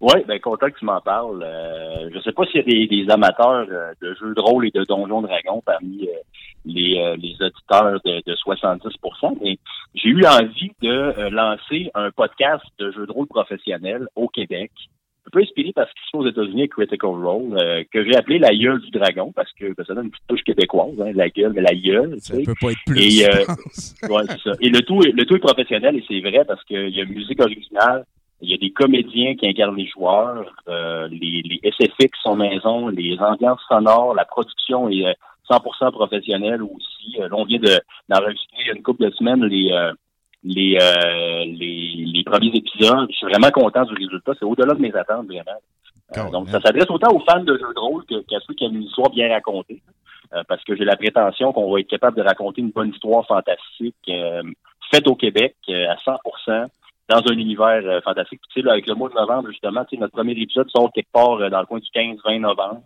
Oui, 0.01 0.21
ben 0.27 0.37
content 0.39 0.69
que 0.69 0.77
tu 0.77 0.85
m'en 0.85 0.99
parles. 0.99 1.41
Euh, 1.43 2.09
je 2.13 2.19
sais 2.19 2.33
pas 2.33 2.43
s'il 2.45 2.57
y 2.57 2.59
a 2.59 2.63
des, 2.63 2.87
des 2.87 3.09
amateurs 3.11 3.65
euh, 3.71 3.93
de 4.01 4.13
jeux 4.19 4.33
de 4.33 4.41
rôle 4.41 4.67
et 4.67 4.71
de 4.71 4.83
Donjons 4.83 5.21
Dragons 5.21 5.61
parmi 5.65 6.07
euh, 6.09 6.11
les, 6.65 6.97
euh, 6.99 7.15
les 7.15 7.35
auditeurs 7.41 8.01
de, 8.03 8.21
de 8.25 8.35
70% 8.35 9.37
mais 9.41 9.57
j'ai 9.95 10.09
eu 10.09 10.25
envie 10.25 10.71
de 10.81 10.89
euh, 10.91 11.29
lancer 11.29 11.89
un 11.93 12.11
podcast 12.11 12.65
de 12.79 12.91
jeux 12.91 13.05
de 13.07 13.11
rôle 13.13 13.27
professionnel 13.27 14.07
au 14.15 14.27
Québec. 14.27 14.71
Un 15.25 15.29
peu 15.31 15.39
inspiré 15.39 15.71
par 15.71 15.87
ce 15.87 15.93
qui 15.93 16.01
se 16.03 16.09
fait 16.11 16.17
aux 16.17 16.27
États-Unis 16.27 16.61
avec 16.63 16.71
Critical 16.71 17.11
Role, 17.11 17.57
euh, 17.57 17.83
que 17.93 18.03
j'ai 18.03 18.17
appelé 18.17 18.39
la 18.39 18.53
gueule 18.53 18.81
du 18.81 18.91
dragon, 18.91 19.31
parce 19.33 19.49
que 19.53 19.73
ben, 19.73 19.85
ça 19.85 19.93
donne 19.93 20.05
une 20.07 20.11
petite 20.11 20.27
touche 20.27 20.43
québécoise, 20.43 20.99
hein, 20.99 21.11
la 21.15 21.29
gueule, 21.29 21.53
mais 21.55 21.61
la 21.61 21.73
gueule. 21.73 22.15
tu 22.15 22.19
Ça 22.19 22.35
sais. 22.35 22.43
peut 22.43 22.53
pas 22.59 22.71
être 22.71 22.79
plus. 22.85 22.99
Et, 23.21 23.25
euh. 23.25 23.45
Ouais, 24.09 24.25
ça. 24.43 24.51
Et 24.59 24.67
le 24.67 24.81
tout, 24.81 25.01
est- 25.01 25.13
le 25.13 25.23
tout 25.25 25.37
est 25.37 25.39
professionnel 25.39 25.95
et 25.95 26.03
c'est 26.09 26.19
vrai 26.19 26.43
parce 26.45 26.61
qu'il 26.65 26.89
y 26.89 26.99
a 26.99 27.05
musique 27.05 27.39
originale, 27.41 28.03
il 28.43 28.51
y 28.51 28.53
a 28.53 28.57
des 28.57 28.71
comédiens 28.71 29.35
qui 29.35 29.47
incarnent 29.47 29.75
les 29.75 29.87
joueurs, 29.87 30.53
euh, 30.67 31.07
les, 31.07 31.41
les 31.43 31.71
SFX 31.71 32.11
sont 32.21 32.35
maison, 32.35 32.87
les 32.87 33.17
ambiances 33.19 33.61
sonores, 33.67 34.13
la 34.13 34.25
production 34.25 34.89
est 34.89 35.05
euh, 35.05 35.13
100% 35.49 35.91
professionnelle 35.91 36.61
aussi. 36.61 37.19
Euh, 37.19 37.29
là, 37.29 37.35
on 37.35 37.45
vient 37.45 37.59
de 37.59 37.79
d'enregistrer 38.09 38.57
il 38.61 38.67
y 38.67 38.69
a 38.69 38.73
une 38.73 38.83
couple 38.83 39.05
de 39.05 39.11
semaines 39.11 39.43
les 39.45 39.71
euh, 39.71 39.93
les, 40.43 40.77
euh, 40.81 41.45
les 41.45 42.05
les 42.13 42.23
premiers 42.23 42.51
épisodes. 42.53 43.07
Je 43.09 43.15
suis 43.15 43.27
vraiment 43.27 43.51
content 43.51 43.83
du 43.85 43.93
résultat. 43.93 44.33
C'est 44.37 44.45
au-delà 44.45 44.73
de 44.73 44.81
mes 44.81 44.93
attentes 44.93 45.27
vraiment. 45.27 45.59
Euh, 46.17 46.29
donc, 46.29 46.49
ça 46.49 46.59
s'adresse 46.59 46.89
autant 46.89 47.11
aux 47.11 47.21
fans 47.21 47.43
de 47.43 47.53
jeux 47.53 47.73
de 47.73 47.79
rôle 47.79 48.03
qu'à 48.05 48.39
ceux 48.45 48.53
qui 48.53 48.65
aiment 48.65 48.75
une 48.75 48.83
histoire 48.83 49.09
bien 49.09 49.29
racontée. 49.29 49.81
Euh, 50.33 50.43
parce 50.47 50.63
que 50.63 50.75
j'ai 50.75 50.85
la 50.85 50.95
prétention 50.95 51.53
qu'on 51.53 51.71
va 51.71 51.79
être 51.79 51.89
capable 51.89 52.17
de 52.17 52.23
raconter 52.23 52.61
une 52.61 52.71
bonne 52.71 52.89
histoire 52.89 53.25
fantastique 53.27 53.95
euh, 54.09 54.41
faite 54.91 55.07
au 55.07 55.15
Québec 55.15 55.55
euh, 55.69 55.87
à 55.89 55.97
100 56.03 56.17
dans 57.09 57.17
un 57.19 57.37
univers 57.37 57.81
euh, 57.85 58.01
fantastique. 58.01 58.39
Puis, 58.41 58.49
Tu 58.53 58.61
sais, 58.61 58.65
là, 58.65 58.73
avec 58.73 58.87
le 58.87 58.95
mois 58.95 59.09
de 59.09 59.15
novembre, 59.15 59.49
justement, 59.49 59.83
tu 59.85 59.95
sais, 59.95 60.01
notre 60.01 60.13
premier 60.13 60.31
épisode 60.33 60.69
sort 60.69 60.91
quelque 60.93 61.11
part 61.11 61.33
euh, 61.41 61.49
dans 61.49 61.59
le 61.59 61.65
coin 61.65 61.79
du 61.79 61.87
15-20 61.93 62.39
novembre. 62.39 62.81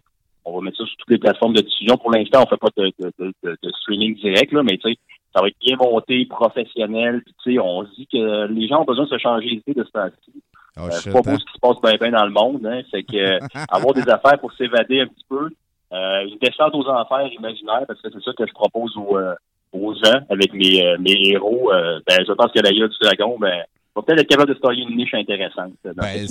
On 0.46 0.56
va 0.56 0.62
mettre 0.62 0.78
ça 0.78 0.86
sur 0.86 0.96
toutes 0.98 1.10
les 1.10 1.18
plateformes 1.18 1.54
de 1.54 1.62
diffusion. 1.62 1.98
Pour 1.98 2.12
l'instant, 2.12 2.44
on 2.44 2.48
fait 2.48 2.58
pas 2.58 2.70
de, 2.78 2.92
de, 3.00 3.12
de, 3.20 3.34
de- 3.44 3.72
streaming 3.82 4.16
direct, 4.16 4.52
là, 4.54 4.64
mais 4.64 4.78
tu 4.78 4.90
sais, 4.92 4.98
ça 5.36 5.42
va 5.42 5.50
être 5.50 5.60
bien 5.60 5.76
monté, 5.76 6.26
professionnel. 6.26 7.22
Puis, 7.24 7.34
tu 7.44 7.54
sais, 7.54 7.60
on 7.60 7.86
se 7.86 7.92
dit 7.96 8.08
que 8.12 8.48
les 8.48 8.68
gens 8.68 8.82
ont 8.82 8.86
besoin 8.86 9.06
de 9.06 9.10
se 9.10 9.18
changer 9.18 9.48
d'idée 9.50 9.74
de 9.74 9.84
ce 9.84 9.92
temps-ci. 9.92 10.32
Oh, 10.78 10.82
Euh, 10.86 10.92
c'est 10.92 11.12
pas 11.12 11.20
hein? 11.20 11.22
beau 11.34 11.38
ce 11.40 11.46
qui 11.46 11.54
se 11.54 11.60
passe 11.60 11.82
bien 11.82 11.96
bien 11.98 12.18
dans 12.18 12.26
le 12.26 12.32
monde, 12.32 12.66
hein. 12.66 12.82
C'est 12.92 13.04
que 13.04 13.40
avoir 13.76 13.94
des 13.94 14.08
affaires 14.10 14.40
pour 14.40 14.54
s'évader 14.54 15.02
un 15.02 15.08
petit 15.08 15.26
peu. 15.30 15.50
Euh, 15.94 16.28
une 16.28 16.38
descente 16.40 16.76
aux 16.76 16.88
enfers 16.88 17.32
imaginaires, 17.34 17.84
parce 17.88 18.02
que 18.02 18.10
c'est 18.12 18.22
ça 18.24 18.32
que 18.38 18.46
je 18.46 18.54
propose 18.54 18.96
aux, 18.98 19.18
euh, 19.18 19.34
aux 19.74 19.94
gens 19.94 20.20
avec 20.30 20.54
mes, 20.54 20.86
euh, 20.86 20.98
mes 21.00 21.16
héros. 21.30 21.72
Euh, 21.74 22.00
ben, 22.08 22.24
je 22.28 22.34
pense 22.34 22.52
que 22.52 22.60
la 22.62 22.72
gueule 22.72 22.90
du 22.90 22.98
dragon, 23.02 23.38
ben, 23.40 23.64
va 23.98 24.04
peut-être 24.06 24.20
être 24.22 24.30
capable 24.30 24.54
de 24.54 24.60
se 24.60 24.90
une 24.90 24.98
niche 24.98 25.14
intéressante. 25.14 25.74
dans 25.84 25.94
Ben, 25.96 26.28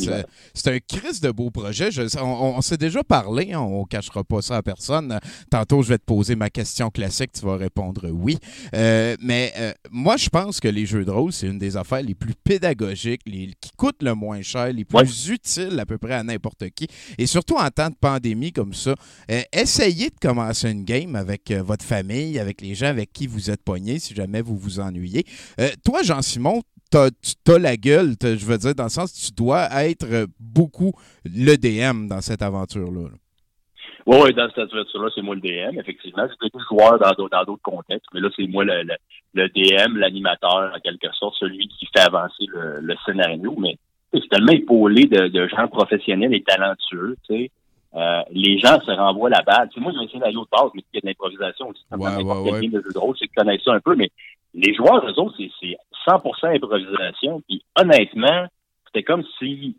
c'est 0.55 0.75
un 0.75 0.79
crise 0.79 1.21
de 1.21 1.31
beau 1.31 1.51
projet. 1.51 1.91
Je- 1.91 2.19
on 2.21 2.57
on 2.57 2.61
s'est 2.61 2.77
déjà 2.77 3.03
parlé, 3.03 3.53
hein, 3.53 3.61
on 3.61 3.81
ne 3.81 3.87
cachera 3.87 4.23
pas 4.25 4.41
ça 4.41 4.57
à 4.57 4.63
personne. 4.63 5.19
Tantôt, 5.51 5.83
je 5.83 5.89
vais 5.89 5.99
te 5.99 6.05
poser 6.05 6.37
ma 6.37 6.49
question 6.51 6.91
classique, 6.91 7.33
tu 7.33 7.45
vas 7.45 7.57
répondre 7.57 8.09
oui. 8.11 8.39
Euh, 8.75 9.17
mais 9.21 9.53
euh, 9.59 9.73
moi, 9.91 10.17
je 10.17 10.29
pense 10.29 10.61
que 10.61 10.69
les 10.69 10.87
jeux 10.87 11.05
de 11.05 11.11
rôle, 11.11 11.33
c'est 11.33 11.47
une 11.49 11.59
des 11.59 11.77
affaires 11.77 12.03
les 12.03 12.15
plus 12.15 12.35
pédagogiques, 12.35 13.23
les, 13.27 13.51
qui 13.61 13.71
coûtent 13.77 14.03
le 14.03 14.15
moins 14.15 14.43
cher, 14.43 14.73
les 14.73 14.85
plus 14.85 15.29
utiles 15.29 15.79
à 15.79 15.87
peu 15.87 15.99
près 15.99 16.15
à 16.15 16.23
n'importe 16.23 16.71
qui. 16.71 16.87
Et 17.19 17.27
surtout 17.27 17.57
en 17.57 17.69
temps 17.71 17.91
de 17.91 17.97
pandémie 18.01 18.53
comme 18.53 18.75
ça, 18.75 18.95
euh, 19.31 19.43
essayez 19.53 20.11
de 20.11 20.19
commencer 20.21 20.71
une 20.71 20.85
game 20.85 21.17
avec 21.17 21.51
euh, 21.51 21.63
votre 21.63 21.85
famille, 21.85 22.39
avec 22.39 22.61
les 22.61 22.75
gens 22.75 22.87
avec 22.87 23.13
qui 23.13 23.27
vous 23.27 23.51
êtes 23.51 23.63
pognés, 23.63 23.99
si 23.99 24.15
jamais 24.15 24.41
vous 24.41 24.57
vous 24.57 24.81
ennuyez. 24.81 25.25
Euh, 25.61 25.71
toi, 25.85 26.03
Jean-Simon, 26.03 26.63
t'as, 26.91 27.11
tu 27.11 27.53
as 27.53 27.59
la 27.59 27.77
gueule, 27.77 28.17
t'as- 28.17 28.37
je 28.37 28.45
veux 28.47 28.59
dire, 28.59 28.75
dans 28.75 28.85
le 28.85 28.89
sens 28.91 29.13
que 29.13 29.27
tu 29.27 29.33
dois 29.33 29.69
être 29.85 30.27
beaucoup 30.41 30.93
le 31.25 31.57
DM 31.57 32.09
dans 32.09 32.21
cette 32.21 32.43
aventure-là. 32.43 33.09
là. 33.11 33.17
Oui, 34.07 34.17
ouais, 34.19 34.33
dans 34.35 34.49
cette 34.55 34.73
aventure-là, 34.73 35.11
c'est 35.15 35.23
moi 35.23 35.35
le 35.35 35.41
DM, 35.41 35.79
effectivement. 35.81 36.25
J'ai 36.41 36.47
été 36.47 36.59
joueur 36.71 36.99
dans 36.99 37.11
d'autres, 37.11 37.31
dans 37.37 37.45
d'autres 37.45 37.63
contextes, 37.63 38.07
mais 38.15 38.21
là, 38.21 38.29
c'est 38.37 38.47
moi 38.47 38.65
le, 38.65 38.83
le, 38.85 38.95
le 39.35 39.49
DM, 39.49 39.97
l'animateur, 39.97 40.73
en 40.77 40.79
quelque 40.81 41.13
sorte, 41.15 41.35
celui 41.41 41.67
qui 41.69 41.87
fait 41.87 42.03
avancer 42.07 42.45
le, 42.47 42.81
le 42.81 42.95
scénario. 43.05 43.55
Mais 43.59 43.77
c'est 44.15 44.29
tellement 44.31 44.53
épaulé 44.53 45.07
de, 45.07 45.27
de 45.29 45.49
gens 45.49 45.67
professionnels 45.67 46.33
et 46.35 46.43
talentueux, 46.45 47.17
tu 47.29 47.35
sais. 47.37 47.51
Euh, 47.95 48.21
les 48.31 48.59
gens 48.59 48.79
se 48.83 48.91
renvoient 48.91 49.31
la 49.31 49.43
balle. 49.43 49.69
Tu 49.71 49.75
sais, 49.75 49.81
moi, 49.81 49.91
j'ai 49.93 50.05
un 50.05 50.09
scénario 50.09 50.41
de 50.45 50.49
base, 50.53 50.71
mais 50.75 50.83
il 50.93 50.97
y 50.97 50.99
a 50.99 51.01
de 51.01 51.07
l'improvisation 51.07 51.69
aussi. 51.71 51.83
Comme 51.91 52.03
Ouais, 52.03 52.51
ouais, 52.51 52.69
de 52.69 52.81
jeu 52.83 52.93
de 52.95 52.99
rôle, 52.99 53.17
c'est 53.19 53.27
qu'ils 53.27 53.35
connaissent 53.37 53.63
ça 53.65 53.73
un 53.73 53.81
peu, 53.81 53.97
mais 53.97 54.11
les 54.55 54.75
joueurs, 54.75 55.05
eux 55.05 55.19
autres, 55.19 55.35
c'est, 55.39 55.51
c'est 55.61 55.77
100% 56.07 56.55
improvisation. 56.55 57.43
Puis 57.49 57.63
honnêtement, 57.77 58.47
c'était 58.87 59.03
comme 59.03 59.25
si 59.39 59.77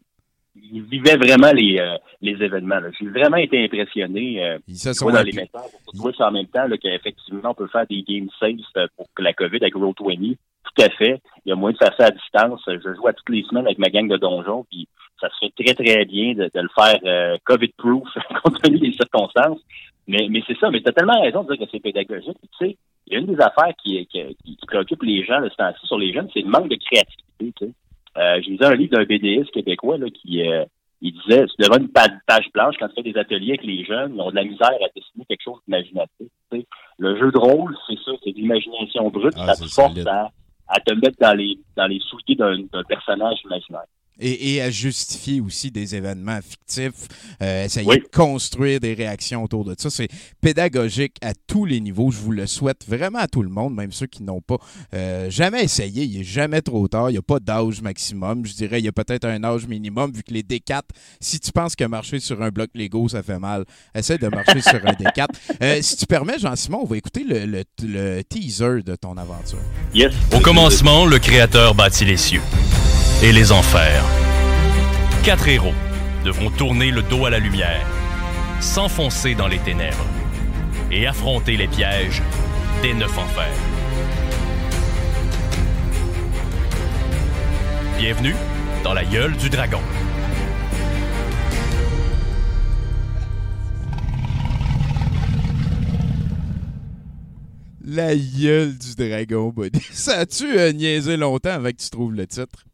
ils 0.56 0.82
vivaient 0.82 1.18
vraiment 1.18 1.52
les, 1.52 1.80
euh, 1.80 1.98
les 2.22 2.42
événements. 2.44 2.80
J'ai 3.00 3.08
vraiment 3.08 3.38
été 3.38 3.64
impressionné. 3.64 4.44
Euh, 4.44 4.58
Ils 4.68 4.76
se 4.76 4.90
tu 4.90 4.96
sont 4.96 5.06
vois 5.06 5.20
dans 5.20 5.24
les 5.24 5.34
messages 5.34 5.72
pour 5.84 5.94
Twitch 5.94 6.20
en 6.20 6.32
même 6.32 6.48
temps 6.48 6.68
qu'effectivement, 6.82 7.52
on 7.52 7.54
peut 7.54 7.68
faire 7.68 7.86
des 7.88 8.02
game 8.02 8.28
safe 8.40 8.56
euh, 8.78 8.88
pour 8.96 9.08
que 9.14 9.22
la 9.22 9.34
COVID 9.34 9.58
avec 9.58 9.76
Roll20. 9.76 10.36
Tout 10.76 10.84
à 10.84 10.90
fait. 10.90 11.22
Il 11.46 11.50
y 11.50 11.52
a 11.52 11.56
moyen 11.56 11.74
de 11.74 11.78
faire 11.78 11.96
ça 11.98 12.08
à 12.08 12.12
distance. 12.12 12.62
Je 12.68 12.94
joue 12.96 13.08
à 13.08 13.14
toutes 13.14 13.30
les 13.30 13.44
semaines 13.44 13.66
avec 13.66 13.80
ma 13.80 13.90
gang 13.90 14.08
de 14.08 14.18
donjons, 14.18 14.66
puis 14.70 14.88
ça 15.20 15.30
se 15.30 15.46
fait 15.48 15.64
très, 15.64 15.74
très 15.74 16.06
bien 16.06 16.34
de, 16.34 16.50
de 16.54 16.62
le 16.62 16.70
faire 16.76 17.00
euh, 17.06 17.38
COVID-proof 17.46 18.08
compte 18.44 18.62
tenu 18.62 18.80
des 18.80 18.92
circonstances. 18.92 19.60
Mais, 20.08 20.28
mais 20.30 20.42
c'est 20.48 20.58
ça, 20.58 20.70
mais 20.70 20.82
tu 20.82 20.90
as 20.90 20.94
tellement 20.94 21.22
raison 21.22 21.44
de 21.44 21.54
dire 21.54 21.66
que 21.66 21.72
c'est 21.72 21.80
pédagogique. 21.82 22.38
Tu 22.60 22.68
sais, 22.68 22.78
il 23.08 23.14
y 23.14 23.16
a 23.16 23.20
une 23.20 23.26
des 23.34 23.42
affaires 23.42 23.74
qui, 23.84 24.06
qui, 24.08 24.36
qui 24.44 24.58
préoccupe 24.68 25.02
les 25.04 25.24
gens 25.26 25.42
de 25.42 25.50
ce 25.50 25.56
temps-ci 25.56 25.86
sur 25.88 25.98
les 25.98 26.14
jeunes, 26.14 26.30
c'est 26.34 26.42
le 26.42 26.50
manque 26.50 26.70
de 26.70 26.76
créativité. 26.76 27.24
Tu 27.40 27.52
sais. 27.66 27.72
Euh, 28.18 28.42
j'ai 28.44 28.52
lisé 28.52 28.66
un 28.66 28.76
livre 28.76 28.98
d'un 28.98 29.04
BDiste 29.06 29.52
québécois 29.52 29.98
là, 29.98 30.08
qui 30.10 30.48
euh, 30.48 30.66
il 31.02 31.14
disait 31.14 31.46
c'est 31.56 31.64
devant 31.68 31.78
une 31.80 31.90
pa- 31.90 32.08
page 32.26 32.52
blanche 32.54 32.76
quand 32.80 32.88
tu 32.90 32.96
fais 32.96 33.12
des 33.12 33.18
ateliers 33.18 33.52
avec 33.52 33.64
les 33.64 33.86
jeunes, 33.86 34.14
ils 34.16 34.22
ont 34.22 34.32
de 34.32 34.36
la 34.36 34.44
misère 34.44 34.70
à 34.72 34.88
dessiner 34.96 35.26
quelque 35.30 35.44
chose 35.44 35.60
d'imaginatif. 35.66 36.28
tu 36.52 36.60
sais. 36.60 36.66
Le 36.98 37.18
jeu 37.20 37.32
de 37.32 37.38
rôle, 37.38 37.76
c'est 37.88 37.98
ça, 38.04 38.12
c'est 38.24 38.32
de 38.32 38.38
l'imagination 38.38 39.10
brute, 39.10 39.34
Ah, 39.38 39.54
ça 39.54 39.64
te 39.66 39.70
force 39.70 39.94
à, 40.08 40.32
à 40.68 40.80
te 40.80 40.94
mettre 40.96 41.18
dans 41.20 41.38
les 41.38 41.60
dans 41.76 41.86
les 41.88 42.00
souliers 42.00 42.36
d'un 42.36 42.84
personnage 42.90 43.38
imaginaire. 43.46 43.86
Et, 44.20 44.56
et 44.56 44.62
à 44.62 44.70
justifier 44.72 45.42
aussi 45.42 45.70
des 45.72 45.96
événements 45.96 46.40
fictifs, 46.42 47.08
euh, 47.42 47.66
essayer 47.66 47.88
Oui. 47.88 48.00
de 48.00 48.08
construire 48.16 48.80
des 48.80 48.94
réactions 48.94 49.44
autour 49.44 49.64
de 49.66 49.76
ça. 49.78 49.90
C'est 49.90 50.08
pédagogique 50.42 51.16
à 51.22 51.34
tous 51.48 51.66
les 51.66 51.80
niveaux. 51.80 52.10
Je 52.12 52.18
vous 52.18 52.32
le 52.32 52.48
souhaite 52.48 52.86
vraiment 52.88 53.20
à 53.20 53.28
tout 53.28 53.44
le 53.44 53.50
monde, 53.50 53.76
même 53.76 53.92
ceux 53.92 54.08
qui 54.08 54.24
n'ont 54.24 54.42
pas 54.42 54.58
euh, 54.94 55.30
jamais 55.30 55.64
essayé. 55.64 56.04
Il 56.04 56.18
n'est 56.18 56.24
jamais 56.24 56.62
trop 56.62 56.88
tard. 56.88 57.10
Il 57.10 57.14
n'y 57.14 57.20
a 57.20 57.22
pas 57.22 57.40
d'âge 57.40 57.82
maximum. 57.82 58.46
Je 58.46 58.54
dirais 58.54 58.80
il 58.80 58.86
y 58.86 58.88
a 58.88 58.92
peut-être 58.92 59.26
un 59.26 59.44
âge 59.44 59.68
minimum, 59.68 60.12
vu 60.12 60.24
que 60.24 60.34
les 60.34 60.42
D4, 60.44 60.82
si 61.20 61.40
tu 61.40 61.52
penses 61.52 61.76
que 61.76 61.84
marcher 61.84 62.20
sur 62.20 62.42
un 62.42 62.50
bloc 62.50 62.70
Lego, 62.74 63.08
ça 63.10 63.22
fait 63.24 63.40
mal, 63.40 63.66
essaie 63.94 64.18
de 64.18 64.28
marcher 64.28 64.62
sur 64.62 64.76
un 64.86 64.94
D4. 64.94 65.28
Euh, 65.62 65.80
si 65.82 65.96
tu 65.98 66.06
permets, 66.06 66.38
Jean-Simon, 66.40 66.82
on 66.84 66.86
va 66.86 66.98
écouter 66.98 67.24
le, 67.24 67.46
le- 67.46 67.64
le 67.84 68.22
teaser 68.24 68.84
de 68.84 68.96
ton 68.96 69.18
aventure. 69.18 69.58
Yes. 69.94 70.14
Au 70.36 70.40
commencement, 70.40 71.06
le 71.06 71.18
Créateur 71.20 71.74
bâtit 71.74 72.06
les 72.06 72.18
cieux 72.18 72.42
et 73.24 73.32
les 73.32 73.52
enfers. 73.52 74.04
Quatre 75.24 75.48
héros 75.48 75.74
devront 76.24 76.52
tourner 76.52 76.92
le 76.92 77.02
dos 77.02 77.26
à 77.26 77.30
la 77.32 77.40
lumière, 77.40 77.86
s'enfoncer 78.62 79.34
dans 79.34 79.48
les 79.48 79.58
ténèbres 79.60 80.06
et 80.92 81.08
affronter 81.08 81.58
les 81.58 81.68
pièges 81.68 82.22
des 82.84 82.94
neuf 82.94 83.18
enfers. 83.18 83.54
Bienvenue 87.98 88.36
dans 88.84 88.94
la 88.94 89.04
gueule 89.04 89.36
du 89.38 89.50
dragon. 89.50 89.82
La 97.84 98.16
gueule 98.16 98.78
du 98.78 98.96
dragon, 98.96 99.50
buddy. 99.50 99.82
Ça 99.92 100.20
a-tu 100.20 100.60
euh, 100.60 100.72
niaisé 100.72 101.18
longtemps 101.18 101.64
que 101.64 101.72
tu 101.72 101.90
trouves 101.90 102.14
le 102.14 102.28
titre? 102.28 102.68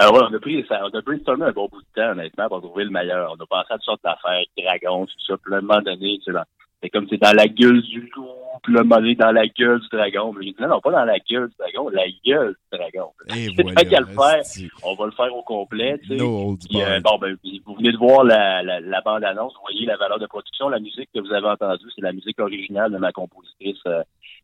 Alors 0.00 0.14
ouais, 0.14 0.20
on 0.30 0.34
a 0.34 0.38
pris 0.38 0.64
ça, 0.68 0.80
on 0.84 0.96
a 0.96 1.00
brainstormé 1.00 1.46
un 1.46 1.52
bon 1.52 1.68
bout 1.70 1.80
de 1.80 1.86
temps, 1.94 2.10
honnêtement, 2.12 2.48
pour 2.48 2.60
trouver 2.62 2.84
le 2.84 2.90
meilleur. 2.90 3.32
On 3.36 3.42
a 3.42 3.46
pensé 3.46 3.66
à 3.70 3.74
toutes 3.74 3.84
sortes 3.84 4.04
d'affaires, 4.04 4.44
dragons, 4.56 5.06
tout 5.06 5.12
ça, 5.26 5.34
puis 5.42 5.54
à 5.54 5.58
un 5.58 5.60
moment 5.60 5.80
donné, 5.82 6.18
tu 6.18 6.24
sais, 6.24 6.32
dans- 6.32 6.44
c'est 6.80 6.90
comme 6.90 7.08
c'est 7.10 7.20
dans 7.20 7.34
la 7.34 7.48
gueule 7.48 7.82
du 7.82 8.08
loup, 8.14 8.28
puis 8.62 8.72
un 8.78 8.84
moment 8.84 8.96
donné, 9.00 9.16
dans 9.16 9.32
la 9.32 9.48
gueule 9.48 9.80
du 9.80 9.88
dragon. 9.90 10.32
J'ai 10.40 10.50
dit 10.52 10.56
non, 10.60 10.68
non, 10.68 10.80
pas 10.80 10.92
dans 10.92 11.04
la 11.04 11.18
gueule 11.18 11.48
du 11.48 11.54
dragon, 11.58 11.88
la 11.88 12.04
gueule 12.24 12.54
du 12.72 12.78
dragon. 12.78 13.10
Et 13.30 13.48
C'est 13.56 13.62
voilà. 13.62 13.82
tant 13.82 13.90
qu'à 13.90 13.98
le 14.00 14.06
faire, 14.06 14.70
on 14.84 14.94
va 14.94 15.06
le 15.06 15.10
faire 15.10 15.34
au 15.34 15.42
complet, 15.42 15.98
tu 16.02 16.08
sais. 16.10 16.16
No 16.16 16.56
Puis, 16.56 16.80
euh, 16.80 17.00
bon, 17.00 17.18
ben, 17.18 17.36
vous 17.66 17.74
venez 17.74 17.90
de 17.90 17.96
voir 17.98 18.22
la, 18.22 18.62
la, 18.62 18.78
la 18.78 19.00
bande-annonce, 19.00 19.54
vous 19.54 19.60
voyez 19.62 19.86
la 19.86 19.96
valeur 19.96 20.20
de 20.20 20.26
production. 20.26 20.68
La 20.68 20.78
musique 20.78 21.10
que 21.12 21.18
vous 21.18 21.32
avez 21.32 21.48
entendue, 21.48 21.86
c'est 21.96 22.02
la 22.02 22.12
musique 22.12 22.38
originale 22.38 22.92
de 22.92 22.98
ma 22.98 23.10
compositrice 23.10 23.80
euh, 23.88 24.02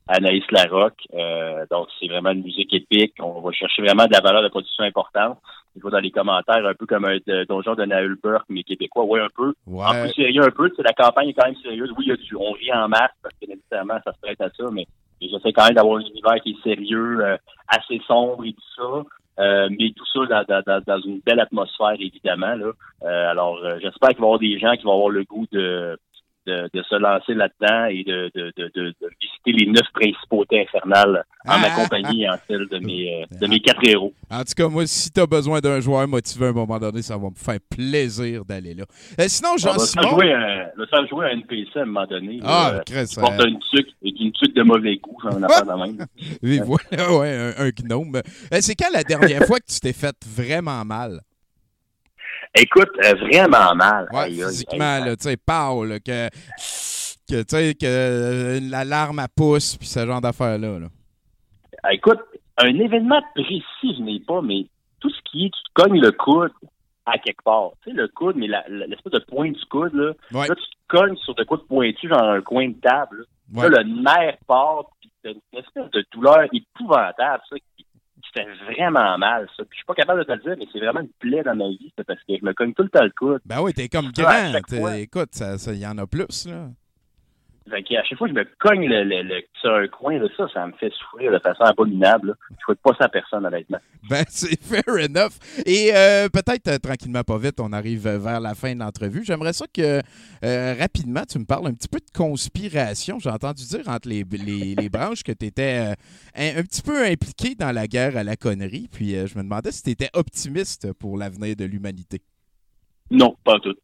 Anaïs 0.09 0.45
Larocque. 0.51 1.07
Euh, 1.15 1.65
donc, 1.71 1.89
c'est 1.99 2.09
vraiment 2.09 2.31
une 2.31 2.43
musique 2.43 2.73
épique. 2.75 3.15
On 3.21 3.41
va 3.41 3.53
chercher 3.53 3.83
vraiment 3.83 4.07
de 4.07 4.13
la 4.13 4.21
valeur 4.21 4.43
de 4.43 4.49
production 4.49 4.85
importante. 4.85 5.39
Je 5.77 5.81
vois 5.81 5.91
dans 5.91 5.99
les 5.99 6.11
commentaires 6.11 6.65
un 6.67 6.75
peu 6.75 6.87
comme 6.87 7.05
un 7.07 7.17
de- 7.27 7.45
donjon 7.45 7.75
de 7.75 7.85
Naël 7.85 8.15
Burke, 8.23 8.45
mais 8.49 8.63
québécois. 8.63 9.05
Oui, 9.07 9.19
un 9.21 9.29
peu. 9.35 9.55
En 9.67 9.73
Ouais. 9.93 10.03
plus 10.03 10.13
sérieux 10.15 10.43
un 10.45 10.51
peu. 10.51 10.71
La 10.79 10.93
campagne 10.93 11.31
est 11.31 11.33
quand 11.35 11.47
même 11.47 11.57
sérieuse. 11.57 11.91
Oui, 11.97 12.05
il 12.07 12.09
y 12.11 12.13
a 12.13 12.17
du, 12.17 12.37
on 12.37 12.53
rit 12.53 12.73
en 12.73 12.89
masse 12.89 13.11
parce 13.23 13.35
que 13.41 13.47
nécessairement, 13.49 13.99
ça 14.05 14.13
se 14.13 14.21
prête 14.21 14.41
à 14.41 14.51
ça, 14.51 14.65
mais 14.71 14.87
j'essaie 15.21 15.53
quand 15.53 15.65
même 15.65 15.75
d'avoir 15.75 15.97
un 15.99 16.03
univers 16.03 16.37
qui 16.43 16.51
est 16.51 16.63
sérieux, 16.63 17.25
euh, 17.25 17.37
assez 17.69 18.01
sombre 18.07 18.45
et 18.45 18.53
tout 18.53 18.61
ça. 18.77 19.43
Euh, 19.43 19.69
mais 19.71 19.91
tout 19.97 20.05
ça 20.13 20.21
dans, 20.27 20.45
dans, 20.47 20.63
dans, 20.65 20.81
dans 20.87 21.01
une 21.01 21.19
belle 21.27 21.41
atmosphère, 21.41 21.97
évidemment. 21.99 22.55
Là. 22.55 22.71
Euh, 23.03 23.31
alors, 23.31 23.57
euh, 23.65 23.79
j'espère 23.83 24.11
qu'il 24.11 24.19
va 24.21 24.27
y 24.27 24.29
avoir 24.29 24.39
des 24.39 24.59
gens 24.61 24.77
qui 24.77 24.85
vont 24.85 24.93
avoir 24.93 25.09
le 25.09 25.25
goût 25.25 25.47
de, 25.51 25.99
de, 26.47 26.69
de 26.73 26.83
se 26.83 26.95
lancer 26.97 27.35
là-dedans 27.35 27.87
et 27.87 28.05
de, 28.05 28.31
visiter 29.21 29.65
les 29.65 29.67
neuf 29.71 29.87
principautés 29.93 30.63
infernales 30.63 31.25
en 31.47 31.59
ma 31.59 31.67
Ah, 31.71 31.83
compagnie 31.83 32.23
et 32.25 32.29
en 32.29 32.37
celle 32.49 32.67
de 32.69 32.79
mes, 32.79 33.23
euh, 33.23 33.39
de 33.41 33.47
mes 33.47 33.61
quatre 33.61 33.87
héros. 33.87 34.13
En 34.31 34.41
tout 34.45 34.55
cas, 34.57 34.69
moi, 34.69 34.87
si 34.87 35.11
tu 35.11 35.21
as 35.21 35.27
besoin 35.27 35.61
d'un 35.61 35.81
joueur 35.81 36.07
motivé 36.09 36.47
à 36.47 36.49
un 36.49 36.53
moment 36.53 36.79
donné, 36.79 37.03
ça 37.03 37.17
va 37.17 37.29
me 37.29 37.35
faire 37.35 37.59
plaisir 37.71 38.45
d'aller 38.45 38.75
là. 38.75 38.85
Euh, 39.21 39.25
sinon, 39.29 39.57
Jean-Simon? 39.57 40.09
on 40.13 40.17
va 40.17 40.87
faire 40.87 41.07
jouer 41.09 41.27
un 41.27 41.31
NPC 41.31 41.79
à 41.79 41.83
un 41.83 41.85
moment 41.87 42.07
donné. 42.07 42.41
Ah, 42.43 42.81
là, 42.91 43.05
porte 43.21 43.45
une 43.47 43.59
tuque, 43.59 43.91
une 44.03 44.33
tuque 44.33 44.55
de 44.55 44.63
mauvais 44.63 44.97
goût, 44.97 45.17
j'en 45.23 45.31
ai 45.31 45.41
de 45.41 45.97
même. 45.97 46.07
et 46.43 46.61
voilà, 46.61 47.19
ouais, 47.19 47.55
un, 47.59 47.67
un 47.67 47.71
gnome. 47.71 48.17
Euh, 48.17 48.59
c'est 48.61 48.75
quand 48.75 48.93
la 48.93 49.03
dernière 49.03 49.43
fois 49.47 49.59
que 49.59 49.67
tu 49.73 49.81
t'es 49.81 49.93
fait 49.93 50.17
vraiment 50.27 50.85
mal? 50.85 51.21
Écoute, 52.57 52.91
euh, 53.05 53.15
vraiment 53.15 53.75
mal. 53.75 54.09
Ouais, 54.13 54.21
Aïe, 54.21 54.35
physiquement, 54.35 54.97
aïe. 54.97 55.05
là, 55.07 55.17
tu 55.17 55.25
sais, 55.25 55.31
là, 55.31 55.99
que, 56.01 56.29
que, 57.29 57.43
tu 57.43 57.45
sais, 57.49 57.75
que 57.75 57.85
euh, 57.87 58.61
l'alarme 58.63 59.19
à 59.19 59.29
pousse, 59.29 59.77
puis 59.77 59.89
ce 59.89 60.07
genre 60.07 60.21
d'affaires-là. 60.21 60.79
Là. 60.79 60.87
Ah, 61.83 61.93
Écoute, 61.95 62.21
un 62.59 62.75
événement 62.79 63.21
précis, 63.35 63.97
je 63.99 64.03
n'ai 64.03 64.21
pas, 64.21 64.41
mais 64.41 64.67
tout 65.01 65.11
ce 65.11 65.19
qui 65.31 65.47
est, 65.47 65.51
tu 65.51 65.63
te 65.75 65.83
cognes 65.83 66.01
le 66.01 66.13
coude 66.13 66.53
à 67.07 67.19
quelque 67.19 67.43
part. 67.43 67.71
Tu 67.83 67.91
sais, 67.91 67.97
le 67.97 68.09
coude, 68.09 68.37
mais 68.37 68.47
l'espèce 68.69 69.13
de 69.13 69.19
pointe 69.19 69.55
du 69.55 69.65
coude, 69.67 69.93
là. 69.95 70.13
Ouais. 70.33 70.47
Là, 70.49 70.55
tu 70.55 70.63
te 70.65 70.97
cognes 70.97 71.17
sur 71.17 71.35
de 71.35 71.45
quoi 71.45 71.57
de 71.57 71.63
pointu, 71.65 72.09
genre 72.09 72.23
un 72.23 72.41
coin 72.41 72.69
de 72.69 72.75
table. 72.81 73.27
là. 73.53 73.63
Ouais. 73.63 73.69
Là, 73.69 73.83
le 73.83 74.03
nerf 74.03 74.37
part, 74.47 74.85
puis 75.01 75.11
t'as 75.23 75.31
une 75.31 75.59
espèce 75.59 75.91
de 75.91 76.05
douleur 76.13 76.45
épouvantable, 76.53 77.43
ça, 77.51 77.57
fait 78.35 78.47
vraiment 78.75 79.17
mal, 79.17 79.49
ça. 79.57 79.65
Puis 79.65 79.71
je 79.73 79.77
suis 79.77 79.85
pas 79.87 79.95
capable 79.95 80.21
de 80.21 80.25
te 80.25 80.33
le 80.33 80.39
dire, 80.39 80.57
mais 80.59 80.67
c'est 80.73 80.81
vraiment 80.81 81.01
une 81.01 81.09
plaie 81.19 81.43
dans 81.43 81.55
ma 81.57 81.69
vie, 81.69 81.93
ça, 81.97 82.05
parce 82.05 82.21
que 82.21 82.37
je 82.39 82.45
me 82.45 82.53
cogne 82.53 82.75
tout 82.75 82.83
le 82.83 82.91
temps 82.91 83.03
le 83.03 83.13
coude. 83.17 83.41
Ben 83.47 83.63
oui, 83.63 83.73
t'es 83.73 83.89
comme 83.89 84.11
grand. 84.13 84.53
Écoute, 84.97 85.41
il 85.69 85.79
y 85.79 85.87
en 85.87 85.97
a 85.97 86.07
plus, 86.07 86.47
là. 86.47 86.69
Fait 87.71 87.83
que 87.83 87.95
à 87.95 88.05
chaque 88.05 88.19
fois 88.19 88.29
que 88.29 88.35
je 88.35 88.39
me 88.39 88.45
cogne 88.59 88.87
le, 88.87 89.05
le, 89.05 89.23
le- 89.23 89.43
sur 89.61 89.73
un 89.75 89.89
coin 89.89 90.19
de 90.19 90.31
ça, 90.37 90.47
ça 90.53 90.67
me 90.67 90.73
fait 90.75 90.93
souffrir 90.93 91.33
de 91.33 91.39
façon 91.39 91.63
abominable. 91.63 92.29
là. 92.29 92.35
Je 92.51 92.65
souhaite 92.65 92.81
pas 92.83 92.93
ça 92.99 93.07
à 93.07 93.09
personne, 93.09 93.47
honnêtement. 93.47 93.79
Ben, 94.11 94.23
c'est 94.29 94.61
fair 94.63 94.83
enough. 94.89 95.33
Et 95.65 95.91
euh, 95.95 96.29
peut-être, 96.29 96.69
euh, 96.69 96.79
tranquillement, 96.79 97.23
pas 97.23 97.39
vite, 97.39 97.59
on 97.61 97.73
arrive 97.73 98.07
euh, 98.07 98.19
vers 98.19 98.41
la 98.41 98.55
fin 98.55 98.75
de 98.75 98.81
l'entrevue. 98.81 99.25
J'aimerais 99.25 99.55
ça 99.55 99.65
que, 99.73 100.03
euh, 100.45 100.75
rapidement, 100.79 101.23
tu 101.27 101.39
me 101.39 101.47
parles 101.47 101.67
un 101.69 101.73
petit 101.73 101.89
peu 101.89 102.01
de 102.01 102.11
conspiration. 102.15 103.19
J'ai 103.19 103.31
entendu 103.31 103.65
dire 103.65 103.89
entre 103.89 104.09
les, 104.11 104.25
les- 104.31 104.75
les 104.75 104.89
branches 104.91 105.23
que 105.23 105.33
tu 105.33 105.47
étais 105.47 105.95
un, 106.37 106.59
un 106.59 106.63
petit 106.65 106.83
peu 106.83 107.03
impliqué 107.07 107.55
dans 107.55 107.73
la 107.73 107.87
guerre 107.87 108.19
à 108.19 108.25
la 108.25 108.37
connerie. 108.37 108.89
Puis 108.93 109.13
je 109.27 109.39
me 109.39 109.43
demandais 109.43 109.73
si 109.73 109.83
tu 109.83 109.91
étais 109.91 110.11
optimiste 110.13 110.93
pour 110.93 111.17
l'avenir 111.17 111.57
de 111.57 111.65
l'humanité. 111.65 112.21
Non, 113.11 113.37
pas 113.43 113.59
tout. 113.61 113.75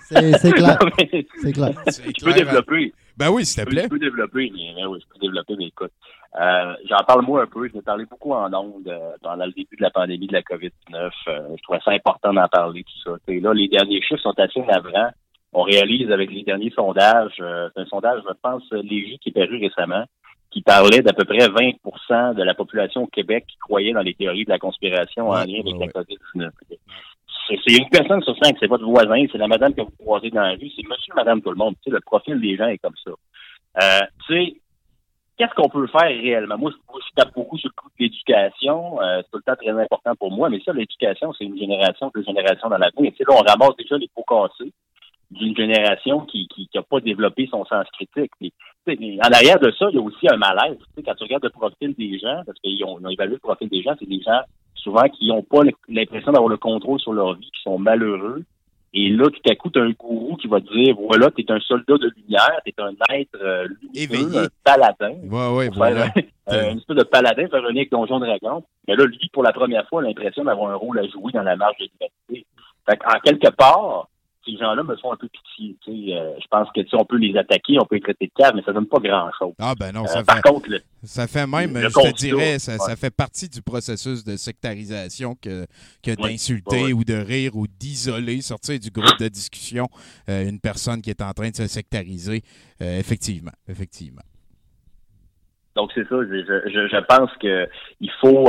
C'est 0.38 0.52
clair. 0.52 0.78
C'est 1.42 1.52
clair. 1.52 1.70
C'est 1.88 2.18
je 2.18 2.24
peux 2.24 2.32
développer. 2.32 2.92
Ben 3.16 3.30
oui, 3.30 3.44
s'il 3.46 3.64
te 3.64 3.70
plaît. 3.70 3.84
je 3.84 3.88
peux 3.88 3.98
développer, 3.98 4.52
mais, 4.54 4.72
mais 4.76 4.86
oui, 4.86 4.98
je 5.02 5.12
peux 5.12 5.18
développer, 5.20 5.54
mais 5.56 5.66
écoute. 5.66 5.92
Euh, 6.38 6.74
J'en 6.88 7.02
parle 7.06 7.24
moi 7.24 7.42
un 7.42 7.46
peu. 7.46 7.68
Je 7.68 7.78
ai 7.78 7.82
parlé 7.82 8.04
beaucoup 8.04 8.32
en 8.32 8.52
ondes 8.52 8.86
euh, 8.88 9.12
pendant 9.22 9.46
le 9.46 9.52
début 9.52 9.76
de 9.76 9.82
la 9.82 9.90
pandémie 9.90 10.26
de 10.26 10.34
la 10.34 10.42
COVID-19. 10.42 10.70
Euh, 10.94 11.10
je 11.56 11.62
trouvais 11.62 11.80
ça 11.84 11.92
important 11.92 12.34
d'en 12.34 12.48
parler, 12.48 12.84
tout 12.84 13.10
ça. 13.10 13.16
Et 13.28 13.40
là, 13.40 13.54
les 13.54 13.68
derniers 13.68 14.02
chiffres 14.02 14.20
sont 14.20 14.38
assez 14.38 14.60
navrants. 14.60 15.10
On 15.52 15.62
réalise 15.62 16.10
avec 16.10 16.30
les 16.30 16.42
derniers 16.42 16.72
sondages, 16.72 17.32
euh, 17.40 17.70
c'est 17.74 17.80
un 17.82 17.86
sondage, 17.86 18.20
je 18.28 18.34
pense, 18.42 18.70
léger 18.72 19.16
qui 19.18 19.30
est 19.30 19.32
paru 19.32 19.58
récemment, 19.58 20.04
qui 20.50 20.60
parlait 20.60 21.00
d'à 21.00 21.14
peu 21.14 21.24
près 21.24 21.48
20 21.48 22.34
de 22.34 22.42
la 22.42 22.54
population 22.54 23.04
au 23.04 23.06
Québec 23.06 23.46
qui 23.48 23.56
croyait 23.56 23.92
dans 23.92 24.02
les 24.02 24.14
théories 24.14 24.44
de 24.44 24.50
la 24.50 24.58
conspiration 24.58 25.28
en 25.30 25.32
Ouais, 25.32 25.46
lien 25.46 25.60
avec 25.60 25.74
ouais, 25.76 25.90
la 25.94 26.02
COVID-19. 26.02 26.50
C'est 27.48 27.72
une 27.72 27.88
personne 27.88 28.22
sur 28.22 28.36
cinq, 28.42 28.56
c'est 28.58 28.66
votre 28.66 28.84
voisin, 28.84 29.24
c'est 29.30 29.38
la 29.38 29.46
madame 29.46 29.72
que 29.74 29.82
vous 29.82 29.92
croisez 30.00 30.30
dans 30.30 30.42
la 30.42 30.52
rue, 30.52 30.70
c'est 30.74 30.86
monsieur, 30.88 31.14
madame, 31.14 31.40
tout 31.40 31.50
le 31.50 31.56
monde. 31.56 31.74
Tu 31.76 31.84
sais, 31.84 31.90
le 31.90 32.00
profil 32.00 32.40
des 32.40 32.56
gens 32.56 32.66
est 32.66 32.78
comme 32.78 32.96
ça. 33.04 33.10
Euh, 33.82 34.06
tu 34.26 34.34
sais, 34.34 34.56
qu'est-ce 35.38 35.54
qu'on 35.54 35.68
peut 35.68 35.86
faire 35.86 36.08
réellement? 36.08 36.58
Moi, 36.58 36.72
je, 36.72 36.76
moi, 36.90 37.00
je 37.06 37.14
tape 37.14 37.34
beaucoup 37.34 37.56
sur 37.58 37.68
le 37.68 37.80
coup 37.80 37.88
de 37.88 38.04
l'éducation. 38.04 39.00
Euh, 39.00 39.22
c'est 39.22 39.30
tout 39.30 39.38
le 39.38 39.42
temps 39.42 39.62
très 39.62 39.80
important 39.80 40.14
pour 40.16 40.32
moi, 40.32 40.50
mais 40.50 40.60
ça, 40.64 40.72
l'éducation, 40.72 41.32
c'est 41.34 41.44
une 41.44 41.58
génération, 41.58 42.10
deux 42.14 42.24
générations 42.24 42.68
dans 42.68 42.78
l'avenir. 42.78 43.12
Tu 43.12 43.18
sais, 43.18 43.24
là, 43.28 43.36
on 43.38 43.44
ramasse 43.44 43.76
déjà 43.76 43.96
les 43.96 44.10
pots 44.14 44.24
cassés 44.26 44.72
d'une 45.30 45.56
génération 45.56 46.20
qui 46.20 46.46
qui 46.48 46.68
qui 46.68 46.78
a 46.78 46.82
pas 46.82 47.00
développé 47.00 47.48
son 47.50 47.64
sens 47.64 47.86
critique. 47.92 48.30
Mais 48.40 49.18
en 49.20 49.32
arrière 49.32 49.58
de 49.58 49.70
ça, 49.72 49.86
il 49.90 49.96
y 49.96 49.98
a 49.98 50.02
aussi 50.02 50.26
un 50.30 50.36
malaise. 50.36 50.76
Tu 50.78 50.84
sais, 50.96 51.02
quand 51.02 51.14
tu 51.16 51.24
regardes 51.24 51.44
le 51.44 51.50
profil 51.50 51.94
des 51.98 52.18
gens, 52.18 52.42
parce 52.46 52.58
qu'ils 52.60 52.82
ont, 52.84 52.98
ils 53.00 53.06
ont 53.06 53.10
évalué 53.10 53.34
le 53.34 53.38
profil 53.40 53.68
des 53.68 53.82
gens, 53.82 53.94
c'est 53.98 54.08
des 54.08 54.20
gens 54.20 54.40
souvent 54.74 55.08
qui 55.08 55.26
n'ont 55.26 55.42
pas 55.42 55.62
l'impression 55.88 56.30
d'avoir 56.30 56.48
le 56.48 56.56
contrôle 56.56 57.00
sur 57.00 57.12
leur 57.12 57.34
vie, 57.34 57.50
qui 57.50 57.62
sont 57.62 57.78
malheureux. 57.78 58.44
Et 58.94 59.08
là, 59.10 59.24
tout 59.28 59.50
à 59.50 59.54
coup, 59.56 59.68
tu 59.68 59.80
as 59.80 59.82
un 59.82 59.90
gourou 59.90 60.36
qui 60.36 60.46
va 60.46 60.60
te 60.60 60.72
dire, 60.72 60.94
voilà, 60.96 61.30
tu 61.32 61.42
es 61.42 61.50
un 61.52 61.58
soldat 61.60 61.98
de 61.98 62.10
lumière, 62.16 62.60
tu 62.64 62.70
es 62.72 62.80
un 62.80 62.92
être 63.14 63.36
euh, 63.42 63.66
Éveillé. 63.94 64.38
un 64.38 64.46
paladin. 64.64 65.16
Ouais, 65.28 65.56
ouais, 65.56 65.64
faire 65.64 65.74
voilà. 65.74 66.04
un- 66.46 66.54
euh, 66.54 66.70
une 66.70 66.78
espèce 66.78 66.96
de 66.96 67.02
paladin, 67.02 67.48
faire 67.48 67.64
un 67.64 67.70
avec 67.76 67.90
Donjon 67.90 68.20
Dragon. 68.20 68.62
Mais 68.86 68.94
là, 68.94 69.04
lui, 69.04 69.28
pour 69.32 69.42
la 69.42 69.52
première 69.52 69.86
fois, 69.88 70.00
a 70.00 70.04
l'impression 70.04 70.44
d'avoir 70.44 70.70
un 70.70 70.76
rôle 70.76 71.00
à 71.00 71.06
jouer 71.08 71.32
dans 71.32 71.42
la 71.42 71.56
marge 71.56 71.76
de 71.78 71.86
l'humanité. 71.86 72.46
Fait 72.88 72.98
en 73.04 73.18
quelque 73.20 73.50
part, 73.50 74.08
ces 74.46 74.56
gens-là 74.56 74.82
me 74.84 74.96
font 74.96 75.12
un 75.12 75.16
peu 75.16 75.28
pitié. 75.28 75.76
Euh, 76.16 76.32
je 76.40 76.46
pense 76.48 76.68
que 76.74 76.80
on 76.96 77.04
peut 77.04 77.16
les 77.18 77.36
attaquer, 77.36 77.78
on 77.80 77.84
peut 77.84 77.96
les 77.96 78.00
traiter 78.00 78.26
de 78.26 78.32
cave, 78.34 78.52
mais 78.54 78.62
ça 78.62 78.72
donne 78.72 78.86
pas 78.86 78.98
grand-chose. 79.00 79.54
Ah 79.58 79.74
ben 79.78 79.92
non, 79.92 80.04
Euh, 80.04 80.06
ça 80.06 80.22
par 80.24 80.36
fait, 80.36 80.42
contre, 80.42 80.70
le- 80.70 80.80
ça 81.02 81.26
fait 81.26 81.46
même, 81.46 81.74
le 81.74 81.88
je 81.88 81.88
te 81.88 82.14
dirais, 82.16 82.58
ça, 82.58 82.72
ouais. 82.72 82.78
ça 82.78 82.96
fait 82.96 83.10
partie 83.14 83.48
du 83.48 83.60
processus 83.60 84.24
de 84.24 84.36
sectarisation 84.36 85.34
que, 85.34 85.66
d'insulter 86.14 86.84
ouais, 86.84 86.92
ou 86.92 87.04
de 87.04 87.14
rire 87.14 87.56
ou 87.56 87.66
d'isoler, 87.66 88.40
sortir 88.40 88.78
du 88.78 88.90
groupe 88.90 89.18
de 89.18 89.28
discussion 89.28 89.88
euh, 90.28 90.48
une 90.48 90.60
personne 90.60 91.02
qui 91.02 91.10
est 91.10 91.20
en 91.22 91.32
train 91.32 91.50
de 91.50 91.56
se 91.56 91.66
sectariser. 91.66 92.42
Effectivement, 92.80 93.52
effectivement. 93.68 94.22
Donc 95.74 95.90
c'est 95.94 96.08
ça, 96.08 96.16
je, 96.22 96.36
je- 96.44 96.70
je, 96.70 96.88
je 96.88 97.04
pense 97.06 97.30
que 97.40 97.68
il 98.00 98.10
faut 98.20 98.48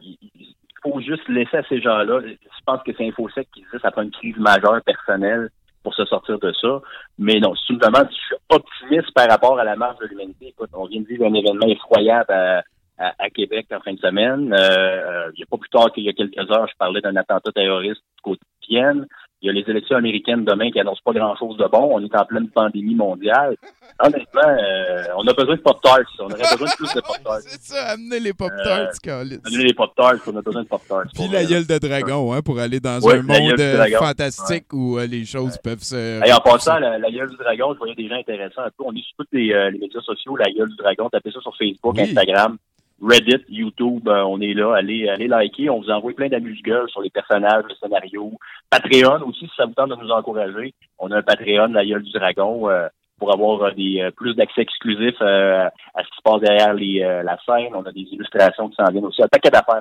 il 0.00 0.54
faut 0.82 1.00
juste 1.00 1.28
laisser 1.28 1.56
à 1.56 1.62
ces 1.68 1.80
gens-là. 1.80 2.20
Je 2.22 2.64
pense 2.66 2.82
que 2.82 2.92
c'est 2.96 3.06
InfoSec 3.06 3.48
qui 3.52 3.62
que 3.62 3.78
ça 3.78 3.90
prend 3.90 4.02
une 4.02 4.10
crise 4.10 4.36
majeure 4.36 4.80
personnelle 4.84 5.50
pour 5.82 5.94
se 5.94 6.04
sortir 6.04 6.38
de 6.38 6.52
ça. 6.60 6.80
Mais 7.18 7.40
non, 7.40 7.54
si 7.54 7.66
tu 7.66 7.72
me 7.74 7.78
je 7.78 8.14
suis 8.14 8.36
optimiste 8.48 9.12
par 9.14 9.28
rapport 9.28 9.58
à 9.58 9.64
la 9.64 9.76
marche 9.76 9.98
de 9.98 10.06
l'humanité, 10.06 10.48
écoute, 10.48 10.70
on 10.72 10.86
vient 10.86 11.00
de 11.00 11.06
vivre 11.06 11.26
un 11.26 11.34
événement 11.34 11.66
effroyable 11.66 12.30
à, 12.30 12.62
à, 12.98 13.14
à 13.18 13.30
Québec 13.30 13.66
en 13.72 13.80
fin 13.80 13.94
de 13.94 14.00
semaine. 14.00 14.52
Euh, 14.52 14.58
euh, 14.58 15.30
il 15.34 15.38
n'y 15.38 15.42
a 15.44 15.46
pas 15.50 15.56
plus 15.56 15.70
tard 15.70 15.92
qu'il 15.92 16.04
y 16.04 16.08
a 16.08 16.12
quelques 16.12 16.50
heures, 16.50 16.68
je 16.68 16.76
parlais 16.78 17.00
d'un 17.00 17.16
attentat 17.16 17.52
terroriste 17.52 18.02
du. 18.22 19.06
Il 19.40 19.46
y 19.46 19.50
a 19.50 19.52
les 19.52 19.64
élections 19.70 19.96
américaines 19.96 20.44
demain 20.44 20.68
qui 20.72 20.80
annoncent 20.80 21.00
pas 21.04 21.12
grand-chose 21.12 21.56
de 21.58 21.66
bon. 21.68 21.90
On 21.92 22.04
est 22.04 22.16
en 22.16 22.24
pleine 22.24 22.48
pandémie 22.48 22.96
mondiale. 22.96 23.56
Honnêtement, 24.02 24.40
euh, 24.44 25.04
on 25.16 25.24
a 25.28 25.32
besoin 25.32 25.54
de 25.54 25.60
Pop-Tarts. 25.60 26.00
On 26.18 26.24
aurait 26.24 26.42
besoin 26.52 26.66
de 26.66 26.76
plus 26.76 26.92
de 26.94 27.00
Pop-Tarts. 27.06 27.40
C'est 27.42 27.62
ça, 27.62 27.86
amener 27.90 28.18
les 28.18 28.32
Pop-Tarts, 28.32 28.90
Euh. 29.06 29.24
Donner 29.44 29.64
les 29.64 29.74
Pop-Tarts, 29.74 30.16
on 30.26 30.36
a 30.36 30.42
besoin 30.42 30.62
de 30.64 30.68
Pop-Tarts. 30.68 31.06
Puis 31.14 31.28
la 31.28 31.40
euh, 31.40 31.46
gueule 31.46 31.66
de 31.68 31.78
dragon, 31.78 32.32
hein, 32.32 32.42
pour 32.42 32.58
aller 32.58 32.80
dans 32.80 32.98
Ouais, 33.00 33.18
un 33.18 33.22
monde 33.22 33.60
euh, 33.60 33.86
fantastique 33.98 34.72
où 34.72 34.98
euh, 34.98 35.06
les 35.06 35.24
choses 35.24 35.56
peuvent 35.62 35.82
se... 35.82 36.20
Hey, 36.24 36.32
en 36.32 36.40
passant, 36.40 36.78
la, 36.80 36.98
la 36.98 37.10
gueule 37.10 37.30
du 37.30 37.36
dragon, 37.36 37.72
je 37.74 37.78
voyais 37.78 37.94
des 37.94 38.08
gens 38.08 38.16
intéressants 38.16 38.62
un 38.62 38.70
peu. 38.76 38.84
On 38.86 38.92
est 38.92 39.02
sur 39.02 39.18
tous 39.18 39.26
les, 39.32 39.70
les 39.72 39.78
médias 39.78 40.00
sociaux, 40.00 40.36
la 40.36 40.50
gueule 40.50 40.68
du 40.68 40.76
dragon. 40.76 41.08
Tapez 41.10 41.30
ça 41.30 41.40
sur 41.40 41.56
Facebook, 41.56 41.94
Oui. 41.96 42.02
Instagram, 42.02 42.56
Reddit, 43.00 43.44
YouTube. 43.48 44.08
euh, 44.08 44.22
on 44.22 44.40
est 44.40 44.54
là. 44.54 44.74
Allez, 44.74 45.08
allez 45.08 45.28
liker. 45.28 45.70
On 45.70 45.80
vous 45.80 45.90
envoie 45.90 46.12
plein 46.12 46.28
d'amuse-gueules 46.28 46.88
sur 46.90 47.00
les 47.00 47.10
personnages, 47.10 47.64
le 47.68 47.74
scénario. 47.74 48.32
Patreon 48.70 49.22
aussi, 49.26 49.46
si 49.46 49.52
ça 49.56 49.66
vous 49.66 49.74
tente 49.74 49.90
de 49.90 49.96
nous 49.96 50.10
encourager. 50.10 50.74
On 50.98 51.10
a 51.10 51.18
un 51.18 51.22
Patreon, 51.22 51.68
la 51.68 51.84
gueule 51.84 52.02
du 52.02 52.12
dragon, 52.12 52.68
euh, 52.68 52.88
pour 53.18 53.32
avoir 53.32 53.62
euh, 53.62 53.70
des 53.72 54.00
euh, 54.00 54.10
plus 54.10 54.34
d'accès 54.34 54.62
exclusif 54.62 55.14
euh, 55.20 55.66
à 55.94 56.02
ce 56.04 56.08
qui 56.10 56.16
se 56.16 56.22
passe 56.22 56.40
derrière 56.40 56.74
les, 56.74 57.00
la 57.24 57.36
scène. 57.44 57.72
On 57.74 57.82
a 57.84 57.92
des 57.92 58.00
illustrations 58.12 58.68
qui 58.68 58.76
s'en 58.76 58.90
viennent 58.90 59.04
aussi. 59.04 59.22
Un 59.22 59.28
paquet 59.28 59.50
d'affaires. 59.50 59.80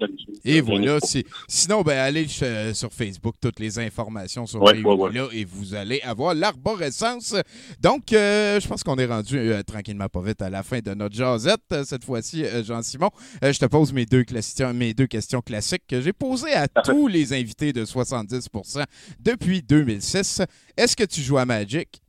De. 0.00 0.08
Et 0.44 0.60
voilà, 0.60 0.98
si- 1.00 1.24
sinon, 1.48 1.82
ben, 1.82 1.98
allez 1.98 2.26
sur 2.28 2.90
Facebook, 2.92 3.34
toutes 3.40 3.60
les 3.60 3.78
informations 3.78 4.46
sont 4.46 4.60
Ouais, 4.60 4.82
ouais. 4.82 5.12
là 5.12 5.26
et 5.32 5.44
vous 5.44 5.74
allez 5.74 6.00
avoir 6.02 6.34
l'arborescence. 6.34 7.34
Donc, 7.80 8.12
euh, 8.12 8.60
je 8.60 8.68
pense 8.68 8.82
qu'on 8.82 8.96
est 8.96 9.06
rendu 9.06 9.38
euh, 9.38 9.62
tranquillement 9.62 10.08
pas 10.08 10.20
vite 10.22 10.42
à 10.42 10.50
la 10.50 10.62
fin 10.62 10.78
de 10.80 10.94
notre 10.94 11.14
jasette. 11.14 11.60
Euh, 11.72 11.84
Cette 11.84 12.04
fois-ci, 12.04 12.44
Jean-Simon, 12.64 13.10
euh, 13.42 13.52
je 13.52 13.58
te 13.58 13.66
pose 13.66 13.92
mes 13.92 14.06
deux, 14.06 14.24
questions, 14.24 14.72
mes 14.74 14.94
deux 14.94 15.06
questions 15.06 15.40
classiques 15.40 15.84
que 15.88 16.00
j'ai 16.00 16.12
posées 16.12 16.52
à 16.52 16.66
tous 16.68 17.06
les 17.08 17.32
invités 17.32 17.72
de 17.72 17.84
70% 17.84 18.84
depuis 19.20 19.62
2006. 19.62 20.42
Est-ce 20.76 20.96
que 20.96 21.04
tu 21.04 21.20
joues 21.20 21.38
à 21.38 21.44
Magic? 21.44 22.00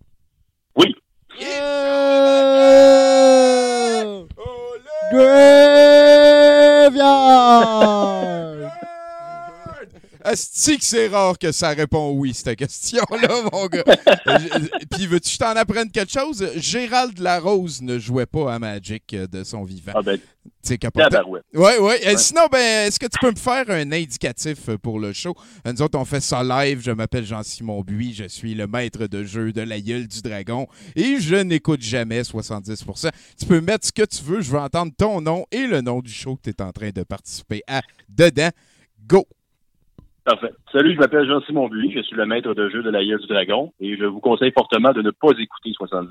Oui. 1.37 1.45
Euh, 1.61 3.25
Graveyard! 6.91 8.24
Que 10.25 10.77
c'est 10.81 11.07
rare 11.07 11.37
que 11.37 11.51
ça 11.51 11.69
répond 11.69 12.11
oui, 12.11 12.33
cette 12.33 12.57
question-là, 12.57 13.43
mon 13.53 13.67
gars? 13.67 13.83
Puis, 14.91 15.05
veux-tu 15.05 15.29
que 15.29 15.33
je 15.33 15.37
t'en 15.37 15.55
apprenne 15.55 15.91
quelque 15.91 16.11
chose? 16.11 16.43
Gérald 16.55 17.19
Larose 17.19 17.81
ne 17.83 17.99
jouait 17.99 18.25
pas 18.25 18.53
à 18.55 18.57
Magic 18.59 19.13
euh, 19.13 19.27
de 19.27 19.43
son 19.43 19.63
vivant. 19.63 19.91
Ah 19.95 20.01
ben, 20.01 20.19
C'est 20.63 20.79
capoté. 20.79 21.05
Oui, 21.53 21.71
oui. 21.79 21.93
Sinon, 22.17 22.47
ben, 22.51 22.87
est-ce 22.87 22.99
que 22.99 23.05
tu 23.05 23.19
peux 23.21 23.29
me 23.29 23.35
faire 23.35 23.69
un 23.69 23.91
indicatif 23.91 24.69
euh, 24.69 24.77
pour 24.79 24.99
le 24.99 25.13
show? 25.13 25.35
Euh, 25.67 25.73
Nous 25.73 25.81
autres, 25.83 25.99
on 25.99 26.05
fait 26.05 26.21
ça 26.21 26.43
live. 26.43 26.81
Je 26.83 26.91
m'appelle 26.91 27.25
Jean-Simon 27.25 27.81
Buis. 27.81 28.15
Je 28.15 28.27
suis 28.27 28.55
le 28.55 28.65
maître 28.65 29.05
de 29.05 29.23
jeu 29.23 29.53
de 29.53 29.61
la 29.61 29.79
gueule 29.79 30.07
du 30.07 30.21
dragon 30.23 30.67
et 30.95 31.19
je 31.19 31.35
n'écoute 31.35 31.81
jamais 31.81 32.23
70%. 32.23 33.11
Tu 33.39 33.45
peux 33.45 33.61
mettre 33.61 33.85
ce 33.85 33.91
que 33.91 34.05
tu 34.05 34.23
veux. 34.23 34.41
Je 34.41 34.49
veux 34.49 34.59
entendre 34.59 34.91
ton 34.97 35.21
nom 35.21 35.45
et 35.51 35.67
le 35.67 35.81
nom 35.81 36.01
du 36.01 36.11
show 36.11 36.35
que 36.35 36.49
tu 36.49 36.49
es 36.49 36.61
en 36.63 36.71
train 36.71 36.89
de 36.89 37.03
participer 37.03 37.61
à 37.67 37.81
dedans. 38.09 38.49
Go! 39.07 39.27
Parfait. 40.25 40.51
Salut, 40.71 40.93
je 40.95 40.99
m'appelle 40.99 41.27
Jean-Simon 41.27 41.67
Buis, 41.69 41.91
je 41.95 42.01
suis 42.01 42.15
le 42.15 42.25
maître 42.25 42.53
de 42.53 42.69
jeu 42.69 42.81
de 42.81 42.89
la 42.89 43.05
gueule 43.05 43.19
du 43.21 43.27
dragon 43.27 43.71
et 43.79 43.95
je 43.95 44.05
vous 44.05 44.19
conseille 44.19 44.51
fortement 44.57 44.91
de 44.91 45.01
ne 45.03 45.11
pas 45.11 45.29
écouter 45.37 45.69
70% 45.79 46.07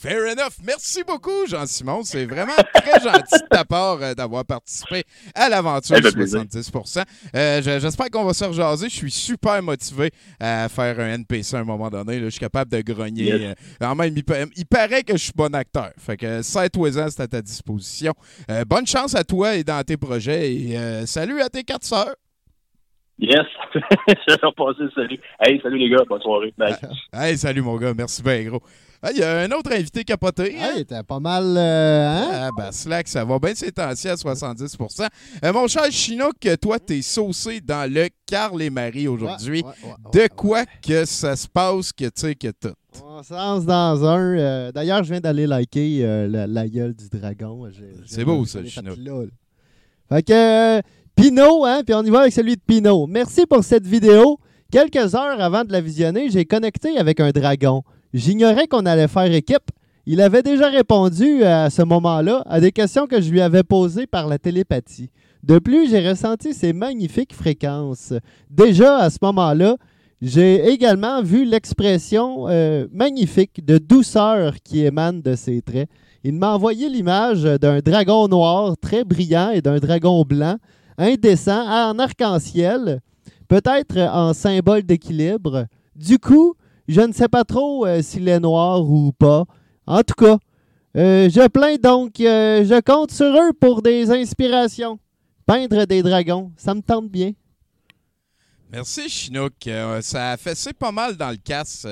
Fair 0.00 0.30
enough. 0.30 0.52
Merci 0.64 1.02
beaucoup, 1.02 1.44
Jean-Simon. 1.48 2.02
C'est 2.04 2.24
vraiment 2.24 2.52
très 2.72 3.00
gentil 3.02 3.34
de 3.42 3.48
ta 3.50 3.64
part 3.64 3.98
euh, 4.00 4.14
d'avoir 4.14 4.44
participé 4.44 5.02
à 5.34 5.48
l'aventure 5.48 5.96
Ça 5.96 6.02
fait 6.02 6.12
plaisir. 6.12 6.44
70 6.52 6.98
Euh, 7.34 7.60
je- 7.62 7.80
J'espère 7.80 8.08
qu'on 8.08 8.22
va 8.24 8.32
se 8.32 8.44
rejaser. 8.44 8.88
Je 8.88 8.94
suis 8.94 9.10
super 9.10 9.60
motivé 9.60 10.12
à 10.38 10.68
faire 10.68 11.00
un 11.00 11.14
NPC 11.14 11.56
à 11.56 11.60
un 11.60 11.64
moment 11.64 11.90
donné. 11.90 12.20
là. 12.20 12.26
Je 12.26 12.30
suis 12.30 12.38
capable 12.38 12.70
de 12.70 12.80
grogner. 12.80 13.24
Yes. 13.24 13.54
Euh, 13.82 13.86
en 13.86 13.96
même, 13.96 14.14
il, 14.16 14.22
il 14.56 14.66
paraît 14.66 15.02
que 15.02 15.14
je 15.14 15.22
suis 15.24 15.32
bon 15.34 15.52
acteur. 15.52 15.90
Fait 15.98 16.16
que 16.16 16.42
7 16.42 16.76
ans, 16.76 17.08
c'est 17.10 17.20
à 17.22 17.26
ta 17.26 17.42
disposition. 17.42 18.14
Euh, 18.52 18.64
bonne 18.64 18.86
chance 18.86 19.16
à 19.16 19.24
toi 19.24 19.56
et 19.56 19.64
dans 19.64 19.82
tes 19.82 19.96
projets. 19.96 20.54
Et 20.54 21.06
salut 21.06 21.40
à 21.40 21.48
tes 21.48 21.64
quatre 21.64 21.84
sœurs. 21.84 22.14
Yes. 23.20 23.46
Je 23.74 24.32
vais 24.32 24.38
leur 24.42 24.54
passer 24.54 24.80
le 24.84 24.90
salut. 24.94 25.18
Hey, 25.40 25.60
salut 25.60 25.78
les 25.78 25.90
gars, 25.90 26.04
bonne 26.08 26.22
soirée. 26.22 26.54
Bye. 26.56 26.76
Hey, 27.12 27.36
salut 27.36 27.62
mon 27.62 27.76
gars, 27.76 27.92
merci 27.96 28.22
bien 28.22 28.44
gros. 28.44 28.60
Il 29.12 29.18
y 29.18 29.22
a 29.22 29.40
un 29.40 29.50
autre 29.52 29.72
invité 29.72 30.02
capoté. 30.04 30.56
hein? 30.60 30.74
Hey, 30.76 30.84
t'es 30.84 31.02
pas 31.02 31.18
mal. 31.20 31.44
euh, 31.56 32.06
hein? 32.08 32.28
Ah, 32.32 32.48
ben, 32.56 32.70
Slack, 32.72 33.06
ça 33.08 33.24
va 33.24 33.38
bien 33.38 33.52
c'est 33.54 33.70
temps-ci 33.72 34.08
à 34.08 34.14
70% 34.14 35.06
Euh, 35.44 35.52
Mon 35.52 35.66
cher 35.68 35.84
Chinook, 35.90 36.34
toi, 36.60 36.78
t'es 36.80 37.02
saucé 37.02 37.60
dans 37.60 37.90
le 37.92 38.08
Carl 38.26 38.60
et 38.62 38.70
Marie 38.70 39.06
aujourd'hui. 39.08 39.62
Ouais, 39.62 39.68
ouais, 39.84 39.90
ouais, 39.90 40.12
De 40.12 40.18
ouais. 40.20 40.28
quoi 40.28 40.64
que 40.84 41.04
ça 41.04 41.34
se 41.36 41.46
passe 41.48 41.92
que 41.92 42.04
tu 42.04 42.10
sais 42.14 42.34
que 42.34 42.48
tout? 42.48 42.74
On 43.04 43.22
se 43.22 43.32
lance 43.34 43.64
dans 43.64 44.04
un. 44.04 44.36
euh, 44.36 44.72
D'ailleurs, 44.72 45.02
je 45.04 45.10
viens 45.10 45.20
d'aller 45.20 45.46
liker 45.46 46.00
euh, 46.04 46.26
la, 46.28 46.46
la 46.48 46.68
gueule 46.68 46.94
du 46.94 47.08
dragon. 47.08 47.68
C'est 48.06 48.24
beau, 48.24 48.44
ça, 48.46 48.64
Chinook. 48.64 48.96
là, 48.98 49.12
là. 49.22 49.28
Fait 50.08 50.22
que, 50.22 50.32
euh, 50.32 50.80
Pinot, 51.18 51.64
hein, 51.64 51.82
puis 51.84 51.96
on 51.96 52.04
y 52.04 52.10
va 52.10 52.20
avec 52.20 52.32
celui 52.32 52.54
de 52.54 52.60
Pinot. 52.64 53.08
Merci 53.08 53.44
pour 53.44 53.64
cette 53.64 53.84
vidéo. 53.84 54.38
Quelques 54.70 55.16
heures 55.16 55.40
avant 55.40 55.64
de 55.64 55.72
la 55.72 55.80
visionner, 55.80 56.30
j'ai 56.30 56.44
connecté 56.44 56.96
avec 56.96 57.18
un 57.18 57.30
dragon. 57.30 57.82
J'ignorais 58.14 58.68
qu'on 58.68 58.86
allait 58.86 59.08
faire 59.08 59.32
équipe. 59.32 59.72
Il 60.06 60.20
avait 60.20 60.44
déjà 60.44 60.68
répondu 60.68 61.42
à 61.42 61.70
ce 61.70 61.82
moment-là 61.82 62.44
à 62.46 62.60
des 62.60 62.70
questions 62.70 63.08
que 63.08 63.20
je 63.20 63.32
lui 63.32 63.40
avais 63.40 63.64
posées 63.64 64.06
par 64.06 64.28
la 64.28 64.38
télépathie. 64.38 65.10
De 65.42 65.58
plus, 65.58 65.90
j'ai 65.90 66.08
ressenti 66.08 66.54
ses 66.54 66.72
magnifiques 66.72 67.34
fréquences. 67.34 68.12
Déjà 68.48 68.98
à 68.98 69.10
ce 69.10 69.18
moment-là, 69.22 69.76
j'ai 70.22 70.68
également 70.68 71.20
vu 71.20 71.44
l'expression 71.44 72.46
euh, 72.48 72.86
magnifique 72.92 73.66
de 73.66 73.78
douceur 73.78 74.54
qui 74.62 74.84
émane 74.84 75.20
de 75.20 75.34
ses 75.34 75.62
traits. 75.62 75.90
Il 76.22 76.34
m'a 76.34 76.54
envoyé 76.54 76.88
l'image 76.88 77.42
d'un 77.42 77.80
dragon 77.80 78.28
noir 78.28 78.76
très 78.80 79.02
brillant 79.02 79.50
et 79.50 79.62
d'un 79.62 79.78
dragon 79.78 80.24
blanc, 80.24 80.58
indécent, 80.98 81.64
en 81.66 81.98
arc-en-ciel, 81.98 83.00
peut-être 83.48 83.98
en 83.98 84.34
symbole 84.34 84.82
d'équilibre. 84.82 85.66
Du 85.94 86.18
coup, 86.18 86.54
je 86.88 87.00
ne 87.00 87.12
sais 87.12 87.28
pas 87.28 87.44
trop 87.44 87.86
euh, 87.86 88.02
s'il 88.02 88.28
est 88.28 88.40
noir 88.40 88.82
ou 88.82 89.12
pas. 89.12 89.44
En 89.86 90.02
tout 90.02 90.14
cas, 90.14 90.38
euh, 90.96 91.30
je 91.30 91.46
plains 91.48 91.76
donc, 91.76 92.20
euh, 92.20 92.64
je 92.64 92.80
compte 92.80 93.12
sur 93.12 93.26
eux 93.26 93.52
pour 93.52 93.82
des 93.82 94.10
inspirations. 94.10 94.98
Peindre 95.46 95.86
des 95.86 96.02
dragons, 96.02 96.52
ça 96.56 96.74
me 96.74 96.82
tente 96.82 97.08
bien. 97.08 97.32
Merci, 98.70 99.08
Chinook. 99.08 99.54
Ça 100.02 100.32
a 100.32 100.36
fessé 100.36 100.74
pas 100.74 100.92
mal 100.92 101.16
dans 101.16 101.30
le 101.30 101.38
casse, 101.38 101.86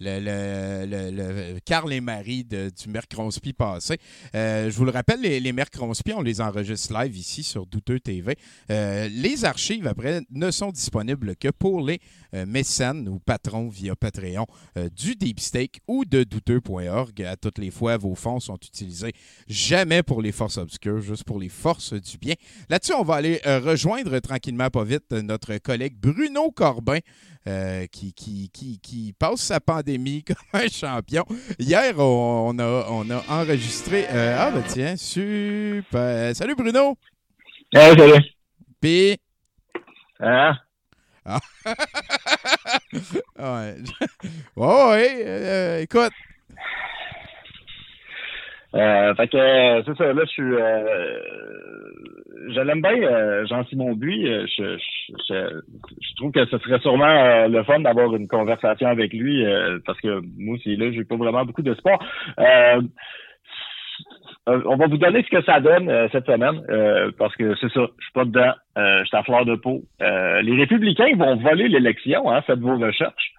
le, 0.00 0.20
le, 0.20 1.10
le- 1.10 1.10
le 1.54 1.60
Carl 1.64 1.92
et 1.92 2.00
Marie 2.00 2.44
de- 2.44 2.70
du 2.70 2.88
Mercronspi 2.88 3.52
passé. 3.52 3.98
Euh, 4.34 4.70
je 4.70 4.76
vous 4.76 4.84
le 4.84 4.90
rappelle, 4.90 5.20
les, 5.20 5.40
les 5.40 5.52
Mercronspi, 5.52 6.12
on 6.12 6.22
les 6.22 6.40
enregistre 6.40 6.92
live 7.00 7.16
ici 7.16 7.42
sur 7.42 7.66
Douteux 7.66 8.00
TV. 8.00 8.36
Euh, 8.70 9.08
les 9.10 9.44
archives, 9.44 9.86
après, 9.86 10.20
ne 10.30 10.50
sont 10.50 10.70
disponibles 10.70 11.36
que 11.36 11.48
pour 11.48 11.84
les 11.86 12.00
euh, 12.34 12.46
mécènes 12.46 13.08
ou 13.08 13.18
patrons 13.18 13.68
via 13.68 13.96
Patreon 13.96 14.46
du 14.94 15.14
Deep 15.16 15.40
Steak 15.40 15.80
ou 15.88 16.04
de 16.04 16.24
douteux.org. 16.24 17.22
À 17.22 17.36
toutes 17.36 17.58
les 17.58 17.70
fois, 17.70 17.96
vos 17.96 18.14
fonds 18.14 18.40
sont 18.40 18.56
utilisés 18.56 19.12
jamais 19.46 20.02
pour 20.02 20.22
les 20.22 20.32
forces 20.32 20.58
obscures, 20.58 21.00
juste 21.00 21.24
pour 21.24 21.38
les 21.38 21.48
forces 21.48 21.94
du 21.94 22.18
bien. 22.18 22.34
Là-dessus, 22.68 22.92
on 22.94 23.02
va 23.04 23.14
aller 23.16 23.40
rejoindre 23.44 24.18
tranquillement, 24.20 24.70
pas 24.70 24.84
vite, 24.84 25.10
notre 25.12 25.56
collègue 25.58 25.96
Bruno 26.00 26.50
Corbin, 26.50 26.98
euh, 27.48 27.86
qui, 27.86 28.12
qui, 28.12 28.50
qui, 28.52 28.78
qui 28.80 29.14
passe 29.18 29.40
sa 29.40 29.58
pandémie 29.60 30.22
comme 30.26 30.36
un 30.52 30.68
champion. 30.68 31.24
Hier, 31.58 31.98
on, 31.98 32.50
on 32.54 32.58
a, 32.58 32.86
on 32.90 33.08
a 33.10 33.22
enregistré. 33.28 34.04
euh, 34.10 34.36
ah, 34.38 34.50
ben 34.50 34.62
tiens, 34.66 34.96
super. 34.96 36.34
Salut 36.36 36.54
Bruno. 36.54 36.96
Hey, 37.74 37.96
salut. 37.96 38.22
Puis? 38.80 39.16
Hein? 40.20 40.56
Ah. 41.24 41.40
ouais. 43.38 43.74
ouais, 44.56 44.90
ouais, 44.90 45.22
euh, 45.26 45.80
écoute. 45.80 46.12
Euh, 48.74 49.14
fait 49.14 49.28
que 49.28 49.82
c'est 49.86 49.96
ça, 49.96 50.12
là, 50.12 50.22
je 50.24 50.30
suis 50.30 50.42
euh, 50.42 51.18
je 52.54 52.60
l'aime 52.60 52.80
bien, 52.82 52.92
euh, 53.02 53.46
Jean-Simon 53.46 53.94
Buis. 53.94 54.26
euh, 54.28 54.46
Je, 54.56 54.78
je, 55.28 55.60
je, 56.00 56.14
trouve 56.16 56.32
que 56.32 56.44
ce 56.46 56.58
serait 56.58 56.78
sûrement 56.80 57.06
euh, 57.06 57.48
le 57.48 57.62
fun 57.64 57.80
d'avoir 57.80 58.14
une 58.14 58.28
conversation 58.28 58.88
avec 58.88 59.12
lui 59.12 59.44
euh, 59.44 59.78
parce 59.86 60.00
que 60.00 60.20
moi 60.36 60.56
aussi, 60.56 60.76
là, 60.76 60.90
j'ai 60.92 61.04
pas 61.04 61.16
vraiment 61.16 61.44
beaucoup 61.44 61.62
de 61.62 61.74
sport. 61.74 62.02
Euh, 62.38 62.80
on 64.46 64.76
va 64.76 64.86
vous 64.86 64.96
donner 64.96 65.22
ce 65.24 65.28
que 65.28 65.42
ça 65.44 65.60
donne 65.60 65.88
euh, 65.90 66.08
cette 66.10 66.24
semaine, 66.26 66.62
euh, 66.70 67.10
parce 67.18 67.34
que 67.36 67.54
c'est 67.60 67.70
ça, 67.70 67.82
je 67.98 68.04
suis 68.04 68.12
pas 68.14 68.24
dedans, 68.24 68.52
euh, 68.78 69.00
je 69.00 69.04
suis 69.08 69.16
à 69.16 69.22
fleur 69.22 69.44
de 69.44 69.56
peau. 69.56 69.82
Euh, 70.00 70.40
les 70.40 70.56
républicains 70.56 71.14
vont 71.16 71.36
voler 71.36 71.68
l'élection, 71.68 72.30
hein, 72.30 72.40
faites 72.42 72.58
vos 72.60 72.78
recherches. 72.78 73.32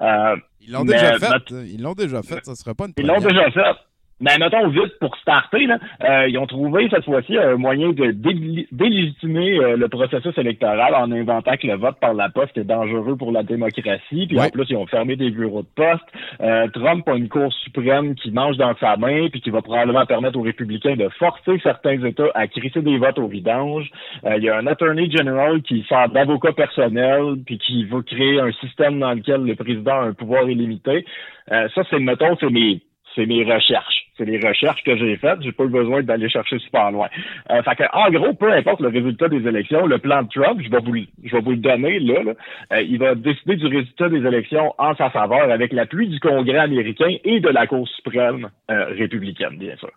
Euh, 0.00 0.36
Ils 0.60 0.72
l'ont 0.72 0.84
déjà 0.84 1.18
fait. 1.18 1.30
notre- 1.30 1.64
Ils 1.64 1.80
l'ont 1.82 1.94
déjà 1.94 2.20
fait. 2.22 2.44
Ça 2.44 2.54
sera 2.56 2.74
pas 2.74 2.86
une 2.86 2.92
ils 2.98 3.06
l'ont 3.06 3.14
première. 3.14 3.30
déjà 3.30 3.50
fait. 3.52 3.78
Mais 4.20 4.38
mettons 4.38 4.68
vite 4.68 4.98
pour 5.00 5.16
starter, 5.16 5.66
là, 5.66 5.78
euh, 6.04 6.28
ils 6.28 6.38
ont 6.38 6.46
trouvé 6.46 6.88
cette 6.88 7.04
fois-ci 7.04 7.36
un 7.36 7.56
moyen 7.56 7.90
de 7.90 8.12
dé- 8.12 8.66
délégitimer 8.70 9.58
euh, 9.58 9.76
le 9.76 9.88
processus 9.88 10.36
électoral 10.38 10.94
en 10.94 11.10
inventant 11.10 11.56
que 11.56 11.66
le 11.66 11.74
vote 11.76 11.98
par 12.00 12.14
la 12.14 12.28
poste 12.28 12.56
est 12.56 12.64
dangereux 12.64 13.16
pour 13.16 13.32
la 13.32 13.42
démocratie. 13.42 14.26
Puis 14.28 14.38
Ouais. 14.38 14.46
en 14.46 14.50
plus, 14.50 14.66
ils 14.70 14.76
ont 14.76 14.86
fermé 14.86 15.16
des 15.16 15.30
bureaux 15.30 15.62
de 15.62 15.68
poste. 15.74 16.04
Euh, 16.40 16.68
Trump 16.68 17.06
a 17.08 17.16
une 17.16 17.28
Cour 17.28 17.52
suprême 17.52 18.14
qui 18.14 18.30
mange 18.30 18.56
dans 18.56 18.74
sa 18.76 18.96
main 18.96 19.28
puis 19.30 19.40
qui 19.40 19.50
va 19.50 19.62
probablement 19.62 20.06
permettre 20.06 20.38
aux 20.38 20.42
républicains 20.42 20.94
de 20.96 21.08
forcer 21.18 21.58
certains 21.62 22.02
États 22.04 22.30
à 22.34 22.46
crisser 22.46 22.82
des 22.82 22.98
votes 22.98 23.18
au 23.18 23.26
vidange. 23.26 23.90
Euh, 24.24 24.36
il 24.36 24.44
y 24.44 24.48
a 24.48 24.56
un 24.56 24.66
attorney 24.68 25.10
general 25.10 25.60
qui 25.62 25.84
sert 25.88 26.08
d'avocat 26.10 26.52
personnel 26.52 27.34
puis 27.44 27.58
qui 27.58 27.84
veut 27.84 28.02
créer 28.02 28.38
un 28.40 28.52
système 28.52 29.00
dans 29.00 29.12
lequel 29.12 29.42
le 29.44 29.56
président 29.56 29.92
a 30.02 30.04
un 30.04 30.12
pouvoir 30.12 30.48
illimité. 30.48 31.04
Euh, 31.50 31.68
ça, 31.74 31.82
c'est, 31.90 31.98
mettons, 31.98 32.36
c'est 32.38 32.48
mes 32.50 32.80
c'est 33.14 33.26
mes 33.26 33.44
recherches. 33.44 34.06
C'est 34.16 34.24
les 34.24 34.38
recherches 34.38 34.82
que 34.84 34.96
j'ai 34.96 35.16
faites. 35.16 35.42
J'ai 35.42 35.50
pas 35.52 35.64
eu 35.64 35.68
besoin 35.68 36.02
d'aller 36.02 36.28
chercher 36.28 36.58
super 36.60 36.90
loin. 36.92 37.08
Euh, 37.50 37.62
fait 37.62 37.74
que, 37.74 37.82
en 37.92 38.10
gros, 38.10 38.32
peu 38.34 38.52
importe 38.52 38.80
le 38.80 38.88
résultat 38.88 39.28
des 39.28 39.46
élections, 39.46 39.86
le 39.86 39.98
plan 39.98 40.22
de 40.22 40.28
Trump, 40.28 40.60
je 40.62 40.70
vais 40.70 40.78
vous, 40.78 40.92
le- 40.92 41.06
je 41.24 41.32
vais 41.34 41.40
vous 41.42 41.50
le 41.50 41.56
donner 41.56 41.98
là. 41.98 42.22
là. 42.22 42.32
Euh, 42.74 42.82
il 42.82 42.98
va 42.98 43.14
décider 43.16 43.56
du 43.56 43.66
résultat 43.66 44.08
des 44.08 44.24
élections 44.24 44.72
en 44.78 44.94
sa 44.94 45.10
faveur 45.10 45.50
avec 45.50 45.72
l'appui 45.72 46.06
du 46.08 46.20
Congrès 46.20 46.58
américain 46.58 47.10
et 47.24 47.40
de 47.40 47.48
la 47.48 47.66
Cour 47.66 47.88
suprême 47.88 48.50
euh, 48.70 48.84
républicaine, 48.96 49.56
bien 49.58 49.74
sûr. 49.76 49.90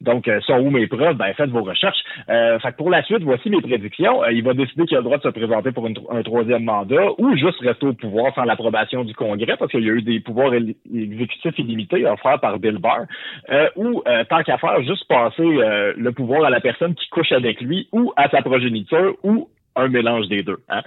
Donc, 0.00 0.28
euh, 0.28 0.40
sont 0.42 0.58
où 0.60 0.70
mes 0.70 0.86
preuves? 0.86 1.16
Ben, 1.16 1.34
faites 1.34 1.50
vos 1.50 1.62
recherches. 1.62 1.98
Euh, 2.28 2.58
fait 2.60 2.70
que 2.70 2.76
pour 2.76 2.90
la 2.90 3.02
suite, 3.02 3.22
voici 3.22 3.50
mes 3.50 3.60
prédictions. 3.60 4.22
Euh, 4.22 4.32
il 4.32 4.44
va 4.44 4.54
décider 4.54 4.84
qu'il 4.86 4.96
a 4.96 5.00
le 5.00 5.04
droit 5.04 5.18
de 5.18 5.22
se 5.22 5.28
présenter 5.28 5.72
pour 5.72 5.86
une 5.86 5.98
un 6.10 6.22
troisième 6.22 6.64
mandat 6.64 7.08
ou 7.18 7.36
juste 7.36 7.60
rester 7.60 7.86
au 7.86 7.92
pouvoir 7.92 8.32
sans 8.34 8.44
l'approbation 8.44 9.04
du 9.04 9.14
Congrès 9.14 9.56
parce 9.56 9.70
qu'il 9.70 9.84
y 9.84 9.90
a 9.90 9.92
eu 9.92 10.02
des 10.02 10.20
pouvoirs 10.20 10.54
exécutifs 10.54 11.58
illimités 11.58 12.06
offerts 12.06 12.40
par 12.40 12.58
Bill 12.58 12.78
Barr. 12.78 13.06
Euh, 13.50 13.68
ou, 13.74 14.02
euh, 14.06 14.24
tant 14.24 14.42
qu'à 14.42 14.58
faire, 14.58 14.80
juste 14.82 15.06
passer 15.08 15.42
euh, 15.42 15.94
le 15.96 16.12
pouvoir 16.12 16.44
à 16.44 16.50
la 16.50 16.60
personne 16.60 16.94
qui 16.94 17.08
couche 17.08 17.32
avec 17.32 17.60
lui 17.60 17.88
ou 17.92 18.12
à 18.16 18.28
sa 18.28 18.42
progéniture 18.42 19.16
ou 19.24 19.48
un 19.74 19.88
mélange 19.88 20.28
des 20.28 20.42
deux. 20.44 20.58
Hein? 20.68 20.82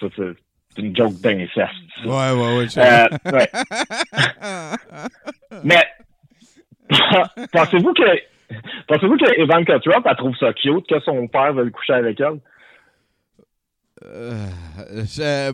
Ça, 0.00 0.06
c'est 0.16 0.34
c'est 0.74 0.82
une 0.82 0.96
joke 0.96 1.20
d'inceste. 1.22 1.70
Ouais, 2.04 2.32
ouais, 2.32 2.58
ouais. 2.58 2.66
Euh, 2.78 3.06
ouais. 3.32 3.48
Mais 5.64 5.84
pensez-vous 7.52 7.92
que 7.94 8.02
pensez-vous 8.88 9.16
que 9.16 9.40
Ivanka 9.42 9.78
Trump 9.80 10.06
elle 10.08 10.16
trouve 10.16 10.36
ça 10.36 10.52
cute 10.52 10.86
que 10.88 11.00
son 11.00 11.26
père 11.28 11.52
veuille 11.54 11.70
coucher 11.70 11.94
avec 11.94 12.20
elle? 12.20 12.40
Euh, 14.04 14.46
je- 15.04 15.52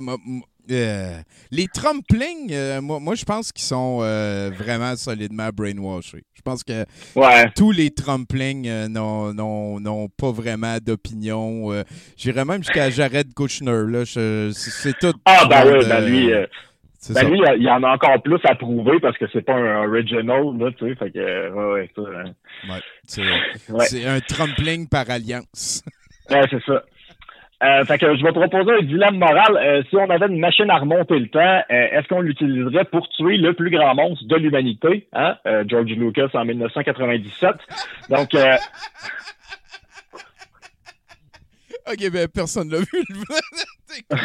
euh, 0.72 1.16
les 1.50 1.66
Trumplings, 1.68 2.52
euh, 2.52 2.80
moi, 2.80 2.98
moi, 3.00 3.14
je 3.14 3.24
pense 3.24 3.52
qu'ils 3.52 3.64
sont 3.64 3.98
vraiment 3.98 4.94
solidement 4.96 5.48
brainwashés. 5.52 6.22
Je 6.34 6.42
pense 6.42 6.62
que 6.64 6.84
Ouais. 7.16 7.50
tous 7.56 7.70
les 7.72 7.90
Trumplings 7.90 8.68
n'ont- 8.88 10.08
pas 10.16 10.30
vraiment 10.32 10.78
d'opinion. 10.80 11.84
J'irais 12.16 12.44
même 12.44 12.62
jusqu'à 12.62 12.88
Jared 12.90 13.34
Kushner. 13.34 13.82
Là, 13.88 14.04
c'est 14.06 14.98
tout. 14.98 15.12
Ah 15.26 15.46
ben 15.48 15.64
le 15.64 15.78
oui, 15.80 15.86
ben 15.88 16.04
lui, 16.08 16.32
euh, 16.32 16.46
ben 17.08 17.30
lui, 17.30 17.40
il 17.56 17.62
y 17.62 17.70
en 17.70 17.82
a 17.82 17.94
encore 17.94 18.20
plus 18.22 18.38
à 18.44 18.54
prouver 18.54 18.98
parce 19.00 19.16
que 19.16 19.24
c'est 19.32 19.40
pas 19.42 19.54
un 19.54 19.88
original, 19.88 20.42
là, 20.58 20.70
tu 20.76 20.86
sais, 20.88 20.94
fait 20.96 21.10
que, 21.10 21.72
ouais, 21.74 21.88
ça, 21.96 22.02
hein. 22.02 22.32
Ouais, 22.68 22.80
c'est 23.04 23.22
Ouais. 23.72 23.84
c'est 23.86 24.06
un 24.06 24.20
Trumpling 24.20 24.88
par 24.88 25.08
alliance. 25.08 25.82
Ouais, 26.28 26.42
c'est 26.50 26.62
ça. 26.64 26.82
Euh, 27.62 27.84
fait 27.84 27.98
que 27.98 28.16
je 28.16 28.22
vais 28.22 28.32
proposer 28.32 28.72
un 28.72 28.82
dilemme 28.82 29.18
moral. 29.18 29.54
Euh, 29.58 29.82
si 29.90 29.96
on 29.96 30.08
avait 30.08 30.26
une 30.28 30.40
machine 30.40 30.70
à 30.70 30.78
remonter 30.78 31.18
le 31.18 31.28
temps, 31.28 31.62
euh, 31.70 31.88
est-ce 31.92 32.08
qu'on 32.08 32.22
l'utiliserait 32.22 32.86
pour 32.86 33.06
tuer 33.10 33.36
le 33.36 33.52
plus 33.52 33.68
grand 33.70 33.94
monstre 33.94 34.24
de 34.26 34.36
l'humanité? 34.36 35.06
Hein? 35.12 35.36
George 35.66 35.90
Lucas 35.90 36.28
en 36.32 36.46
1997. 36.46 37.50
Donc, 38.08 38.34
euh, 38.34 38.56
ok, 41.92 42.10
ben 42.10 42.28
personne 42.28 42.70
l'a 42.70 42.78
vu. 42.78 43.04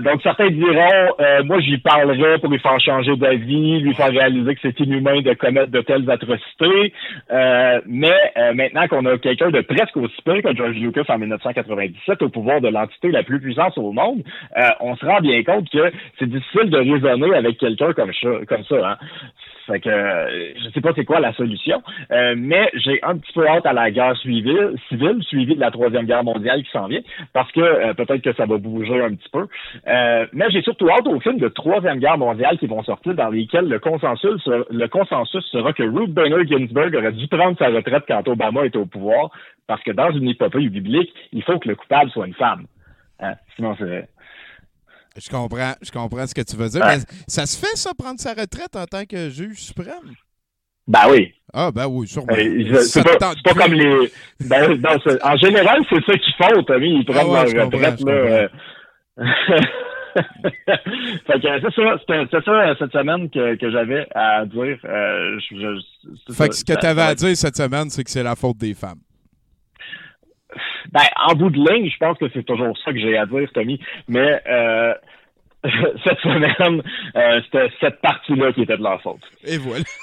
Euh, 0.00 0.02
donc, 0.02 0.22
certains 0.22 0.50
diront, 0.50 1.14
euh, 1.20 1.44
moi, 1.44 1.60
j'y 1.60 1.78
parlerai 1.78 2.38
pour 2.38 2.50
lui 2.50 2.58
faire 2.58 2.78
changer 2.80 3.16
d'avis, 3.16 3.80
lui 3.80 3.94
faire 3.94 4.10
réaliser 4.10 4.54
que 4.54 4.60
c'est 4.62 4.80
inhumain 4.80 5.20
de 5.20 5.32
commettre 5.34 5.70
de 5.70 5.80
telles 5.80 6.08
atrocités. 6.10 6.92
Euh, 7.30 7.80
mais 7.86 8.16
euh, 8.36 8.54
maintenant 8.54 8.86
qu'on 8.88 9.04
a 9.06 9.18
quelqu'un 9.18 9.50
de 9.50 9.60
presque 9.60 9.96
aussi 9.96 10.20
peu 10.24 10.40
que 10.40 10.54
George 10.54 10.76
Lucas 10.76 11.04
en 11.08 11.18
1997 11.18 12.22
au 12.22 12.28
pouvoir 12.28 12.60
de 12.60 12.68
l'entité 12.68 13.10
la 13.10 13.22
plus 13.22 13.40
puissante 13.40 13.76
au 13.78 13.92
monde, 13.92 14.22
euh, 14.56 14.62
on 14.80 14.96
se 14.96 15.04
rend 15.04 15.20
bien 15.20 15.42
compte 15.42 15.68
que 15.70 15.92
c'est 16.18 16.28
difficile 16.28 16.70
de 16.70 16.78
raisonner 16.78 17.34
avec 17.34 17.58
quelqu'un 17.58 17.92
comme 17.92 18.12
ça. 18.12 18.28
Comme 18.48 18.64
ça 18.64 18.76
hein. 18.90 18.96
Fait 19.70 19.80
que 19.80 19.88
euh, 19.88 20.52
je 20.56 20.70
sais 20.70 20.80
pas 20.80 20.90
c'est 20.96 21.04
quoi 21.04 21.20
la 21.20 21.32
solution, 21.34 21.82
euh, 22.10 22.34
mais 22.36 22.70
j'ai 22.74 22.98
un 23.02 23.16
petit 23.16 23.32
peu 23.32 23.46
hâte 23.46 23.66
à 23.66 23.72
la 23.72 23.90
guerre 23.90 24.16
civile, 24.18 24.74
civile 24.88 25.22
suivie 25.22 25.54
de 25.54 25.60
la 25.60 25.70
troisième 25.70 26.06
guerre 26.06 26.24
mondiale 26.24 26.62
qui 26.64 26.70
s'en 26.70 26.88
vient, 26.88 27.00
parce 27.32 27.50
que 27.52 27.60
euh, 27.60 27.94
peut-être 27.94 28.22
que 28.22 28.32
ça 28.34 28.46
va 28.46 28.56
bouger 28.58 29.00
un 29.00 29.14
petit 29.14 29.28
peu. 29.30 29.46
Euh, 29.90 30.26
mais 30.32 30.48
j'ai 30.50 30.62
surtout 30.62 30.88
hâte 30.88 31.06
aux 31.06 31.18
films 31.20 31.38
de 31.38 31.48
troisième 31.48 31.98
guerre 31.98 32.18
mondiale 32.18 32.58
qui 32.58 32.66
vont 32.68 32.82
sortir, 32.84 33.14
dans 33.14 33.28
lesquels 33.28 33.66
le 33.68 33.80
consensus, 33.80 34.40
le 34.46 34.86
consensus 34.86 35.44
sera 35.50 35.72
que 35.72 35.82
Ruth 35.82 36.12
Bader 36.12 36.46
Ginsburg 36.46 36.94
aurait 36.94 37.12
dû 37.12 37.26
prendre 37.26 37.58
sa 37.58 37.68
retraite 37.68 38.04
quand 38.06 38.26
Obama 38.28 38.66
était 38.66 38.78
au 38.78 38.86
pouvoir, 38.86 39.30
parce 39.66 39.82
que 39.82 39.90
dans 39.90 40.12
une 40.12 40.28
épopée 40.28 40.68
biblique, 40.68 41.12
il 41.32 41.42
faut 41.42 41.58
que 41.58 41.68
le 41.68 41.74
coupable 41.74 42.10
soit 42.10 42.26
une 42.28 42.34
femme. 42.34 42.66
Hein? 43.18 43.34
Sinon, 43.56 43.74
c'est 43.78 44.08
Je 45.16 45.28
comprends, 45.28 45.72
je 45.82 45.90
comprends 45.90 46.26
ce 46.26 46.34
que 46.34 46.42
tu 46.42 46.56
veux 46.56 46.68
dire. 46.68 46.84
Mais 46.86 46.98
ça 47.26 47.46
se 47.46 47.58
fait, 47.58 47.76
ça, 47.76 47.90
prendre 47.98 48.20
sa 48.20 48.30
retraite 48.30 48.76
en 48.76 48.84
tant 48.84 49.04
que 49.04 49.28
juge 49.28 49.58
suprême? 49.58 50.14
Ben 50.86 51.02
oui. 51.10 51.34
Ah, 51.52 51.70
ben 51.74 51.86
oui, 51.88 52.06
sûrement. 52.06 52.32
Euh, 52.32 52.80
C'est 52.82 53.02
pas, 53.02 53.54
comme 53.54 53.74
les. 53.74 54.10
Ben, 54.48 54.80
non, 54.80 54.96
en 55.22 55.36
général, 55.36 55.84
c'est 55.88 56.04
ça 56.04 56.12
qu'ils 56.16 56.34
font, 56.34 56.62
Tommy. 56.62 57.00
Ils 57.00 57.04
prennent 57.04 57.18
Ah 57.20 57.44
ouais, 57.44 57.52
leur 57.52 57.66
retraite. 57.66 58.00
là. 58.02 58.48
fait 61.26 61.40
que 61.40 61.60
c'est 61.60 61.74
ça, 61.74 61.98
c'était- 62.00 62.26
c'est 62.30 62.44
ça 62.44 62.50
euh, 62.52 62.74
cette 62.78 62.92
semaine 62.92 63.30
que, 63.30 63.54
que 63.56 63.70
j'avais 63.70 64.06
à 64.14 64.44
dire. 64.44 64.78
Euh, 64.84 65.38
je- 65.50 65.56
je- 65.56 66.08
c'est 66.26 66.36
Fait 66.36 66.48
que 66.48 66.54
ce 66.54 66.64
que 66.64 66.78
tu 66.78 66.86
avais 66.86 67.02
à 67.02 67.14
dire 67.14 67.36
cette 67.36 67.56
semaine, 67.56 67.90
c'est 67.90 68.04
que 68.04 68.10
c'est 68.10 68.22
la 68.22 68.36
faute 68.36 68.58
des 68.58 68.74
femmes. 68.74 69.00
Ben, 70.92 71.02
en 71.28 71.34
bout 71.34 71.50
de 71.50 71.58
ligne, 71.58 71.88
je 71.90 71.96
pense 71.98 72.18
que 72.18 72.26
c'est 72.32 72.42
toujours 72.44 72.76
ça 72.84 72.92
que 72.92 72.98
j'ai 72.98 73.16
à 73.16 73.26
dire, 73.26 73.48
Tommy. 73.54 73.80
Mais 74.08 74.40
euh, 74.48 74.94
cette 76.04 76.18
semaine, 76.20 76.82
euh, 77.16 77.40
c'était 77.44 77.70
cette 77.80 78.00
partie-là 78.00 78.52
qui 78.52 78.62
était 78.62 78.76
de 78.76 78.82
leur 78.82 79.00
faute. 79.02 79.20
Et 79.44 79.58
voilà. 79.58 79.84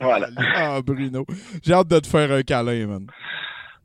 Voilà. 0.00 0.26
Ah, 0.56 0.80
Bruno. 0.84 1.24
J'ai 1.62 1.74
hâte 1.74 1.86
de 1.86 2.00
te 2.00 2.08
faire 2.08 2.32
un 2.32 2.42
câlin, 2.42 2.88
man. 2.88 3.06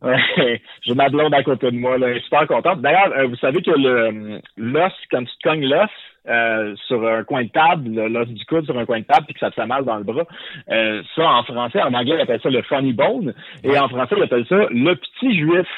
J'ai 0.84 0.94
ma 0.94 1.10
blonde 1.10 1.34
à 1.34 1.44
côté 1.44 1.72
de 1.72 1.78
moi, 1.78 1.98
là, 1.98 2.10
elle 2.10 2.18
est 2.18 2.24
super 2.24 2.46
contente. 2.48 2.82
D'ailleurs, 2.82 3.12
euh, 3.18 3.28
vous 3.28 3.36
savez 3.38 3.62
que 3.62 3.72
le 3.72 4.42
l'os, 4.58 4.94
quand 5.10 5.24
tu 5.24 5.38
te 5.38 5.50
cognes 5.50 5.66
l'os 5.68 5.90
euh, 6.28 6.76
sur 6.88 7.08
un 7.08 7.24
coin 7.24 7.44
de 7.46 7.50
table, 7.50 7.90
le- 7.90 8.08
l'os 8.08 8.28
du 8.28 8.46
coude 8.46 8.66
sur 8.66 8.78
un 8.78 8.86
coin 8.86 9.00
de 9.00 9.06
table, 9.06 9.26
puis 9.26 9.34
que 9.34 9.40
ça 9.40 9.50
te 9.50 9.56
fait 9.56 9.66
mal 9.66 9.86
dans 9.86 9.98
le 9.98 10.04
bras, 10.04 10.26
euh, 10.70 11.02
ça 11.16 11.24
en 11.28 11.44
français, 11.44 11.82
en 11.82 11.94
anglais, 11.94 12.16
ils 12.18 12.22
appellent 12.22 12.42
ça 12.42 12.50
le 12.50 12.62
funny 12.64 12.94
bone, 12.94 13.34
et 13.64 13.78
en 13.80 13.88
français, 13.90 14.16
ils 14.18 14.24
appellent 14.24 14.48
ça 14.48 14.68
le 14.70 14.96
petit 14.96 15.38
juif. 15.38 15.68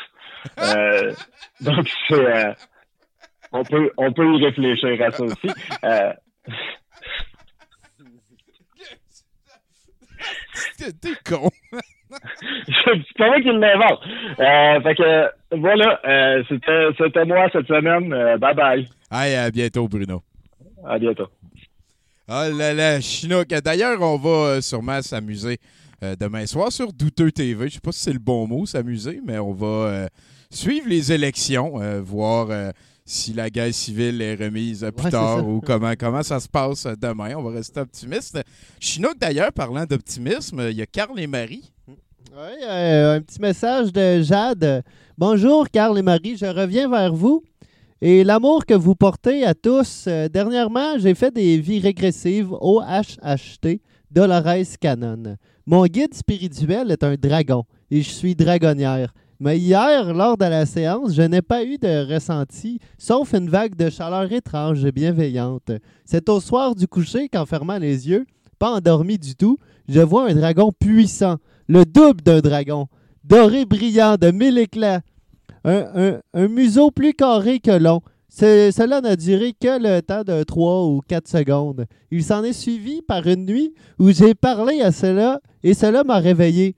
Euh, 0.57 1.11
donc, 1.59 1.85
c'est 2.07 2.13
euh, 2.47 2.53
on 3.51 3.61
peut 3.65 3.91
on 3.97 4.13
peut 4.13 4.25
y 4.37 4.45
réfléchir 4.45 4.97
à 5.05 5.11
ça 5.11 5.21
aussi. 5.23 5.49
Euh, 5.83 6.13
t'es 10.77 11.15
con. 11.29 11.49
C'est 12.65 13.17
pas 13.17 13.27
moi 13.27 13.41
qui 13.41 13.49
l'invente. 13.49 13.99
Euh, 14.39 14.81
fait 14.81 14.95
que 14.95 15.55
voilà, 15.57 15.99
euh, 16.05 16.43
c'était 16.49 16.87
c'était 16.97 17.25
moi 17.25 17.47
cette 17.51 17.67
semaine. 17.67 18.11
Euh, 18.13 18.37
bye 18.37 18.55
bye. 18.55 18.87
Hey, 19.11 19.35
à 19.35 19.51
bientôt, 19.51 19.87
Bruno. 19.87 20.21
À 20.85 20.97
bientôt. 20.97 21.27
Ah 22.27 22.47
là 22.49 22.73
là, 22.73 23.01
Chinook. 23.01 23.47
D'ailleurs, 23.47 24.01
on 24.01 24.17
va 24.17 24.29
euh, 24.29 24.61
sûrement 24.61 25.01
s'amuser 25.01 25.57
demain 26.19 26.45
soir 26.45 26.71
sur 26.71 26.93
Douteux 26.93 27.31
TV. 27.31 27.67
Je 27.67 27.73
sais 27.73 27.79
pas 27.81 27.91
si 27.91 27.99
c'est 27.99 28.13
le 28.13 28.19
bon 28.19 28.47
mot, 28.47 28.65
s'amuser, 28.65 29.19
mais 29.25 29.37
on 29.37 29.51
va 29.51 30.07
suivre 30.49 30.87
les 30.87 31.11
élections, 31.11 31.73
voir 32.01 32.71
si 33.11 33.33
la 33.33 33.49
guerre 33.49 33.73
civile 33.73 34.21
est 34.21 34.35
remise 34.35 34.87
plus 34.95 35.05
Ouais, 35.05 35.11
tard 35.11 35.47
ou 35.47 35.61
comment, 35.61 35.93
comment 35.97 36.21
ça 36.21 36.39
se 36.39 36.47
passe 36.47 36.85
demain. 37.01 37.33
On 37.35 37.41
va 37.41 37.51
rester 37.51 37.79
optimiste. 37.79 38.39
Chinook, 38.79 39.15
d'ailleurs, 39.19 39.51
parlant 39.51 39.83
d'optimisme, 39.85 40.67
il 40.69 40.77
y 40.77 40.81
a 40.81 40.85
Carl 40.85 41.19
et 41.19 41.25
Marie. 41.25 41.71
Oui, 41.87 42.63
euh, 42.67 43.15
un 43.15 43.21
petit 43.21 43.41
message 43.41 43.91
de 43.91 44.21
Jade. 44.21 44.83
Bonjour, 45.17 45.67
Carl 45.71 45.97
et 45.97 46.03
Marie, 46.03 46.37
je 46.37 46.45
reviens 46.45 46.87
vers 46.87 47.11
vous. 47.13 47.41
Et 47.99 48.23
l'amour 48.23 48.65
que 48.65 48.75
vous 48.75 48.93
portez 48.95 49.43
à 49.43 49.55
tous. 49.55 50.05
euh, 50.07 50.29
dernièrement, 50.29 50.99
j'ai 50.99 51.15
fait 51.15 51.33
des 51.33 51.57
vies 51.57 51.79
régressives 51.79 52.51
au 52.51 52.79
HHT 52.81 53.81
Dolores 54.11 54.77
Cannon. 54.79 55.35
Mon 55.65 55.83
guide 55.85 56.13
spirituel 56.13 56.91
est 56.91 57.03
un 57.03 57.15
dragon 57.15 57.63
et 57.89 58.01
je 58.03 58.09
suis 58.09 58.35
dragonnière. 58.35 59.13
Mais 59.41 59.57
hier, 59.57 60.13
lors 60.13 60.35
de 60.35 60.43
la 60.43 60.65
séance, 60.65 61.13
je 61.13 61.21
n'ai 61.21 61.41
pas 61.41 61.63
eu 61.63 61.77
de 61.77 62.13
ressenti, 62.13 62.79
sauf 62.97 63.31
une 63.33 63.49
vague 63.49 63.73
de 63.73 63.89
chaleur 63.89 64.29
étrange 64.33 64.83
et 64.83 64.91
bienveillante. 64.91 65.71
C'est 66.03 66.27
au 66.27 66.41
soir 66.41 66.75
du 66.75 66.87
coucher 66.87 67.29
qu'en 67.29 67.45
fermant 67.45 67.77
les 67.77 68.09
yeux, 68.09 68.25
pas 68.59 68.71
endormi 68.71 69.17
du 69.17 69.35
tout, 69.35 69.57
je 69.87 70.01
vois 70.01 70.29
un 70.29 70.35
dragon 70.35 70.73
puissant, 70.77 71.37
le 71.69 71.85
double 71.85 72.21
d'un 72.21 72.41
dragon, 72.41 72.87
doré 73.23 73.63
brillant 73.63 74.17
de 74.19 74.29
mille 74.31 74.57
éclats, 74.57 74.99
un, 75.63 76.19
museau 76.49 76.91
plus 76.91 77.13
carré 77.13 77.59
que 77.59 77.71
long. 77.71 78.01
Cela 78.27 78.99
n'a 78.99 79.15
duré 79.15 79.53
que 79.53 79.81
le 79.81 80.01
temps 80.01 80.23
de 80.23 80.43
3 80.43 80.85
ou 80.85 81.01
4 81.07 81.27
secondes. 81.29 81.85
Il 82.11 82.23
s'en 82.25 82.43
est 82.43 82.53
suivi 82.53 83.01
par 83.01 83.25
une 83.25 83.45
nuit 83.45 83.73
où 83.99 84.11
j'ai 84.11 84.35
parlé 84.35 84.81
à 84.81 84.91
cela 84.91 85.39
et 85.63 85.73
cela 85.73 86.03
m'a 86.03 86.19
réveillé. 86.19 86.75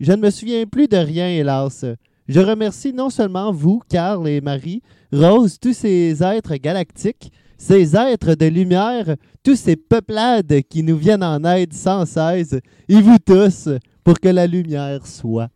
Je 0.00 0.12
ne 0.12 0.16
me 0.16 0.30
souviens 0.30 0.64
plus 0.64 0.88
de 0.88 0.96
rien, 0.96 1.28
hélas. 1.28 1.84
Je 2.26 2.40
remercie 2.40 2.94
non 2.94 3.10
seulement 3.10 3.52
vous, 3.52 3.82
Carl 3.86 4.26
et 4.26 4.40
Marie, 4.40 4.82
Rose, 5.12 5.58
tous 5.60 5.74
ces 5.74 6.22
êtres 6.22 6.56
galactiques, 6.56 7.30
ces 7.58 7.94
êtres 7.94 8.34
de 8.34 8.46
lumière, 8.46 9.16
tous 9.42 9.56
ces 9.56 9.76
peuplades 9.76 10.62
qui 10.70 10.82
nous 10.82 10.96
viennent 10.96 11.22
en 11.22 11.44
aide 11.44 11.74
sans 11.74 12.06
cesse, 12.06 12.56
et 12.88 13.00
vous 13.02 13.18
tous, 13.18 13.68
pour 14.02 14.18
que 14.18 14.28
la 14.28 14.46
lumière 14.46 15.06
soit. 15.06 15.50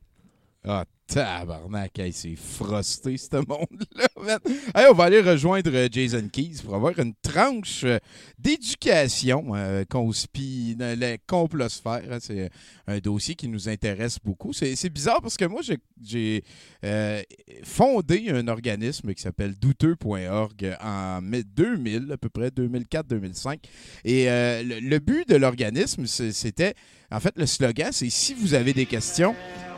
Ah, 0.63 0.85
tabarnak, 1.07 1.99
hey, 1.99 2.13
c'est 2.13 2.37
frosté, 2.37 3.17
ce 3.17 3.37
monde-là, 3.37 4.39
on 4.91 4.95
va 4.95 5.05
aller 5.05 5.21
rejoindre 5.21 5.71
euh, 5.75 5.89
Jason 5.91 6.29
Keys 6.33 6.63
pour 6.65 6.75
avoir 6.75 6.99
une 6.99 7.15
tranche 7.23 7.83
euh, 7.85 7.99
d'éducation 8.39 9.55
euh, 9.55 9.85
conspi... 9.89 10.75
dans 10.77 10.99
la 10.99 11.19
complosphère. 11.19 12.03
C'est 12.21 12.51
un 12.87 12.99
dossier 12.99 13.35
qui 13.35 13.49
nous 13.49 13.69
intéresse 13.69 14.19
beaucoup. 14.25 14.53
C'est 14.53 14.91
bizarre 14.91 15.21
parce 15.21 15.37
que 15.37 15.45
moi, 15.45 15.61
j'ai- 16.03 16.43
euh, 16.85 17.23
fondé 17.63 18.31
un 18.31 18.49
organisme 18.49 19.15
qui 19.15 19.23
s'appelle 19.23 19.55
douteux.org 19.55 20.77
en 20.81 21.21
mai 21.23 21.43
2000, 21.45 22.13
à 22.13 22.17
peu 22.17 22.29
près 22.29 22.49
2004-2005. 22.49 23.59
Et 24.05 24.31
euh, 24.31 24.63
le, 24.63 24.99
but 24.99 25.29
de 25.29 25.37
l'organisme, 25.37 26.07
c'était, 26.07 26.75
en 27.11 27.21
fait, 27.21 27.35
le 27.37 27.47
slogan, 27.47 27.91
c'est 27.93 28.11
si 28.11 28.35
vous 28.35 28.55
avez 28.55 28.73
des 28.73 28.87
questions, 28.87 29.35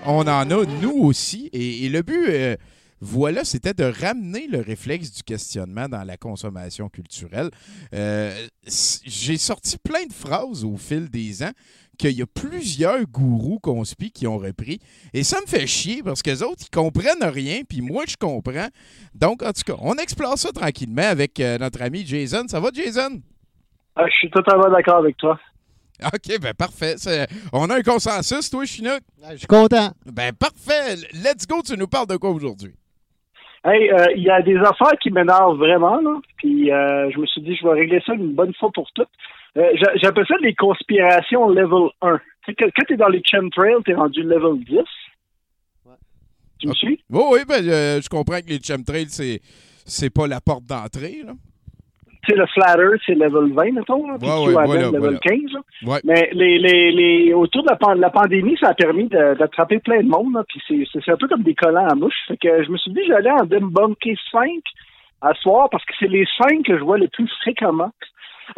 on 0.07 0.21
en 0.21 0.51
a 0.51 0.65
nous 0.81 1.05
aussi. 1.05 1.51
Et, 1.53 1.89
le 1.89 2.03
but, 2.03 2.27
euh, 2.29 2.57
voilà, 3.01 3.45
c'était 3.45 3.75
de 3.75 3.85
ramener 3.85 4.47
le 4.47 4.61
réflexe 4.61 5.13
du 5.13 5.23
questionnement 5.23 5.89
dans 5.89 6.05
la 6.05 6.17
consommation 6.17 6.89
culturelle. 6.89 7.51
Euh, 7.95 8.33
J'ai 8.67 9.37
sorti 9.37 9.77
plein 9.79 10.07
de 10.07 10.13
phrases 10.13 10.65
au 10.65 10.77
fil 10.77 11.09
des 11.11 11.43
ans 11.43 11.53
qu'il 11.99 12.13
y 12.13 12.23
a 12.23 12.27
plusieurs 12.27 13.03
gourous 13.05 13.59
conspi 13.59 14.11
qui 14.11 14.27
ont 14.27 14.39
repris. 14.39 14.81
Et 15.15 15.23
ça 15.23 15.41
me 15.41 15.47
fait 15.47 15.67
chier 15.67 16.03
parce 16.03 16.23
que 16.23 16.31
les 16.31 16.43
autres, 16.43 16.65
ils 16.67 16.71
comprennent 16.71 17.25
rien, 17.25 17.63
puis 17.69 17.81
moi, 17.81 18.05
je 18.07 18.17
comprends. 18.17 18.69
Donc, 19.15 19.43
en 19.43 19.53
tout 19.53 19.63
cas, 19.65 19.79
on 19.81 19.95
explore 19.95 20.37
ça 20.39 20.53
tranquillement 20.53 21.09
avec 21.09 21.41
euh, 21.41 21.59
notre 21.59 21.83
ami 21.83 22.05
Jason. 22.07 22.47
Ça 22.49 22.61
va, 22.61 22.69
Jason? 22.73 23.21
Ah, 23.97 24.07
je 24.09 24.15
suis 24.15 24.31
totalement 24.31 24.71
d'accord 24.71 24.99
avec 24.99 25.17
toi. 25.17 25.39
OK, 26.05 26.41
ben 26.41 26.55
parfait. 26.55 26.95
C'est- 26.99 27.27
On 27.53 27.69
a 27.71 27.77
un 27.79 27.83
consensus, 27.83 28.51
toi, 28.51 28.65
Chinook? 28.65 29.01
Je 29.33 29.37
suis 29.39 29.47
content. 29.47 29.91
Ben 30.13 30.33
parfait. 30.33 30.97
Let's 31.15 31.47
go, 31.47 31.63
tu 31.65 31.77
nous 31.77 31.87
parles 31.89 32.07
de 32.09 32.17
quoi 32.17 32.31
aujourd'hui? 32.31 32.75
Hey, 33.65 33.91
euh, 33.91 34.07
il 34.17 34.23
y 34.23 34.31
a 34.31 34.41
des 34.43 34.57
affaires 34.59 34.97
qui 35.03 35.11
m'énervent 35.11 35.57
vraiment, 35.59 36.01
là. 36.01 36.21
Puis 36.37 36.71
euh, 36.71 37.11
je 37.11 37.19
me 37.19 37.27
suis 37.27 37.41
dit, 37.43 37.57
je 37.57 37.67
vais 37.67 37.73
régler 37.73 38.01
ça 38.07 38.15
une 38.15 38.33
bonne 38.35 38.55
fois 38.55 38.71
pour 38.73 38.87
toutes. 38.95 39.09
Euh, 39.57 39.71
j'a- 39.75 39.97
J'appelle 39.97 40.27
ça 40.29 40.37
des 40.43 40.55
conspirations 40.55 41.49
level 41.49 41.89
1. 42.03 42.19
Tu 42.45 42.53
sais, 42.53 42.55
que- 42.55 42.65
quand 42.67 42.85
t'es 42.87 42.97
dans 42.97 43.09
les 43.09 43.23
chemtrails, 43.25 43.83
t'es 43.85 43.95
rendu 43.95 44.23
level 44.23 44.63
10. 44.65 44.79
Tu 46.59 46.69
me 46.69 46.75
suis? 46.75 47.03
Oui, 47.11 47.23
oui, 47.33 47.39
ben, 47.47 47.69
euh, 47.69 48.01
je 48.01 48.09
comprends 48.09 48.41
que 48.41 48.47
les 48.49 48.61
chemtrails, 48.63 49.09
c'est, 49.11 49.41
c'est 49.85 50.11
pas 50.11 50.27
la 50.27 50.41
porte 50.41 50.65
d'entrée. 50.65 51.23
Là. 51.25 51.33
Tu 52.27 52.33
sais, 52.33 52.39
le 52.39 52.47
flat 52.47 52.77
earth, 52.79 53.01
c'est 53.07 53.15
level 53.15 53.53
20, 53.53 53.73
mettons. 53.73 54.07
Là, 54.09 54.17
puis 54.19 54.29
Ouais, 54.29 54.47
ouais, 54.47 54.53
voilà, 54.67 54.87
level 54.87 54.99
voilà. 55.01 55.19
15. 55.19 55.41
là. 55.53 55.61
Ouais. 55.87 56.01
Mais 56.05 56.29
les, 56.33 56.59
les, 56.59 56.91
les, 56.93 57.33
autour 57.33 57.63
de 57.63 57.69
la, 57.71 57.77
pan- 57.77 57.95
la 57.95 58.11
pandémie, 58.11 58.57
ça 58.61 58.69
a 58.71 58.75
permis 58.75 59.07
d'attraper 59.09 59.79
plein 59.79 60.03
de 60.03 60.09
monde. 60.09 60.35
Là, 60.35 60.45
puis 60.49 60.61
c'est- 60.67 61.11
un 61.11 61.17
peu 61.17 61.29
comme 61.29 61.43
des 61.43 61.55
collants 61.55 61.87
à 61.89 61.95
mouche. 61.95 62.17
Fait 62.29 62.37
que 62.37 62.65
je 62.65 62.71
me 62.71 62.77
suis 62.79 62.91
dit, 62.93 63.01
j'allais 63.07 63.31
en 63.31 63.45
débunker 63.45 64.17
5. 64.33 64.49
à 65.23 65.33
soir 65.35 65.71
parce 65.71 65.83
que 65.87 65.95
c'est 65.99 66.09
les 66.09 66.27
cinq 66.37 66.63
que 66.67 66.77
je 66.79 66.85
vois 66.85 66.99
le 66.99 67.09
plus 67.09 67.27
fréquemment. 67.41 67.91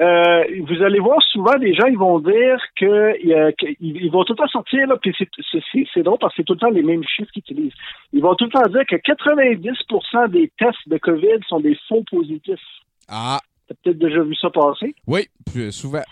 Euh, 0.01 0.43
vous 0.67 0.83
allez 0.83 0.99
voir 0.99 1.23
souvent 1.23 1.57
des 1.57 1.73
gens, 1.73 1.87
ils 1.87 1.97
vont 1.97 2.19
dire 2.19 2.59
que, 2.77 2.85
euh, 2.85 3.53
qu'ils- 3.53 3.77
ils 3.81 4.11
vont 4.11 4.25
tout 4.25 4.33
le 4.35 4.39
temps 4.39 4.49
sortir, 4.49 4.87
là, 4.89 4.97
puis 5.01 5.15
c'est 5.17 6.03
drôle 6.03 6.19
parce 6.21 6.35
que 6.35 6.43
c'est 6.43 6.45
tout 6.45 6.55
le 6.55 6.59
temps 6.59 6.69
les 6.71 6.83
mêmes 6.83 7.05
chiffres 7.05 7.31
qu'ils 7.33 7.43
utilisent. 7.43 7.73
Ils 8.13 8.21
vont 8.21 8.35
tout 8.35 8.45
le 8.47 8.51
temps 8.51 8.69
dire 8.69 8.85
que 8.87 8.97
90% 8.97 10.29
des 10.29 10.51
tests 10.59 10.87
de 10.89 10.99
COVID 10.99 11.39
sont 11.49 11.61
des 11.61 11.79
faux 11.89 12.05
positifs. 12.11 12.59
Ah, 13.09 13.39
T'as 13.69 13.75
peut-être 13.85 13.99
déjà 13.99 14.23
vu 14.23 14.35
ça 14.35 14.51
passer. 14.51 14.95
oui, 15.07 15.27
plus 15.53 15.73
souvent. 15.73 16.03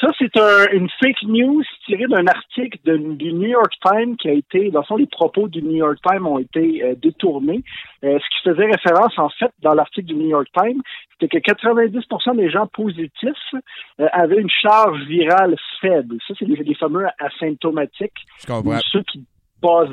Ça, 0.00 0.08
c'est 0.18 0.36
un- 0.36 0.66
une 0.72 0.90
fake 1.00 1.22
news 1.22 1.62
tirée 1.86 2.04
d'un 2.08 2.26
article 2.26 2.76
de- 2.84 3.14
du 3.14 3.32
New 3.32 3.48
York 3.48 3.72
Times 3.82 4.16
qui 4.16 4.28
a 4.28 4.32
été, 4.32 4.70
dans 4.70 4.80
le 4.80 4.84
fond, 4.84 4.96
les 4.96 5.06
propos 5.06 5.48
du 5.48 5.62
New 5.62 5.76
York 5.76 5.96
Times 6.06 6.26
ont 6.26 6.38
été 6.38 6.82
euh, 6.82 6.94
détournés. 6.96 7.62
Euh, 8.04 8.18
ce 8.18 8.24
qui 8.36 8.50
faisait 8.50 8.66
référence, 8.66 9.16
en 9.18 9.30
fait, 9.30 9.50
dans 9.62 9.72
l'article 9.72 10.08
du 10.08 10.14
New 10.14 10.28
York 10.28 10.48
Times, 10.54 10.82
c'était 11.12 11.40
que 11.40 11.42
90% 11.50 12.34
des 12.34 12.50
gens 12.50 12.66
positifs 12.66 13.54
euh, 14.00 14.06
avaient 14.12 14.40
une 14.40 14.50
charge 14.50 15.00
virale 15.04 15.56
faible. 15.80 16.16
Ça, 16.28 16.34
c'est 16.38 16.44
les, 16.46 16.56
les 16.56 16.74
fameux 16.74 17.06
asymptomatiques, 17.18 18.26
Je 18.40 18.46
comprends. 18.46 18.78
ceux 18.92 19.02
qui 19.04 19.24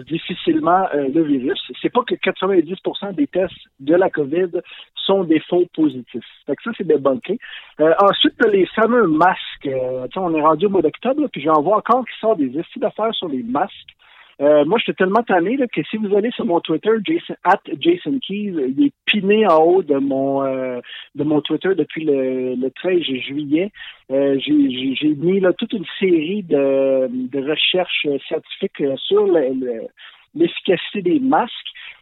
difficilement 0.08 0.88
euh, 0.94 1.08
le 1.14 1.24
virus. 1.24 1.60
C'est 1.82 1.92
pas 1.92 2.02
que 2.04 2.16
90% 2.16 3.16
des 3.16 3.28
tests 3.28 3.54
de 3.80 3.96
la 3.96 4.10
COVID 4.10 4.62
sont 5.06 5.24
des 5.24 5.40
faux 5.42 5.66
positifs. 5.74 6.26
Fait 6.46 6.56
que 6.56 6.64
ça, 6.64 6.72
c'est 6.78 6.88
débunké. 6.88 7.40
Euh, 7.80 7.94
ensuite, 8.00 8.36
les 8.52 8.66
fameux 8.68 9.08
masques. 9.08 9.68
Euh, 9.68 10.08
on 10.16 10.36
est 10.36 10.42
rendu 10.42 10.66
au 10.68 10.70
mois 10.70 10.82
d'octobre, 10.82 11.28
puis 11.32 11.42
j'en 11.42 11.62
vois 11.62 11.78
encore 11.78 12.06
qui 12.06 12.20
sortent 12.20 12.40
des 12.40 12.58
essais 12.58 12.80
d'affaires 12.80 13.14
sur 13.14 13.28
les 13.28 13.44
masques. 13.44 13.96
Euh, 14.42 14.66
moi, 14.66 14.80
j'étais 14.80 14.94
tellement 14.98 15.24
tanné 15.24 15.58
là, 15.58 15.68
que 15.68 15.82
si 15.84 15.98
vous 15.98 16.16
allez 16.16 16.32
sur 16.32 16.46
mon 16.46 16.60
Twitter, 16.60 16.90
Jason, 17.04 17.36
at 17.44 17.62
Jason 17.80 18.20
Keys, 18.20 18.54
il 18.78 18.86
est 18.88 18.94
piné 19.06 19.46
en 19.48 19.62
haut 19.64 19.84
de 19.84 19.96
mon 19.98 20.44
euh, 20.44 20.80
de 21.16 21.24
mon 21.24 21.42
Twitter 21.42 21.76
depuis 21.76 22.04
le, 22.06 22.56
le 22.56 22.72
13 22.72 23.00
juillet. 23.02 23.72
Euh, 24.12 24.38
j'ai- 24.40 25.14
mis 25.16 25.40
là, 25.40 25.54
toute 25.54 25.74
une 25.74 25.86
série 26.00 26.44
de, 26.44 27.08
de 27.12 27.50
recherches 27.50 28.08
scientifiques 28.28 28.82
euh, 28.82 28.96
sur 28.98 29.26
le- 29.26 29.54
le- 29.54 29.88
l'efficacité 30.36 31.02
des 31.02 31.20
masques. 31.20 31.54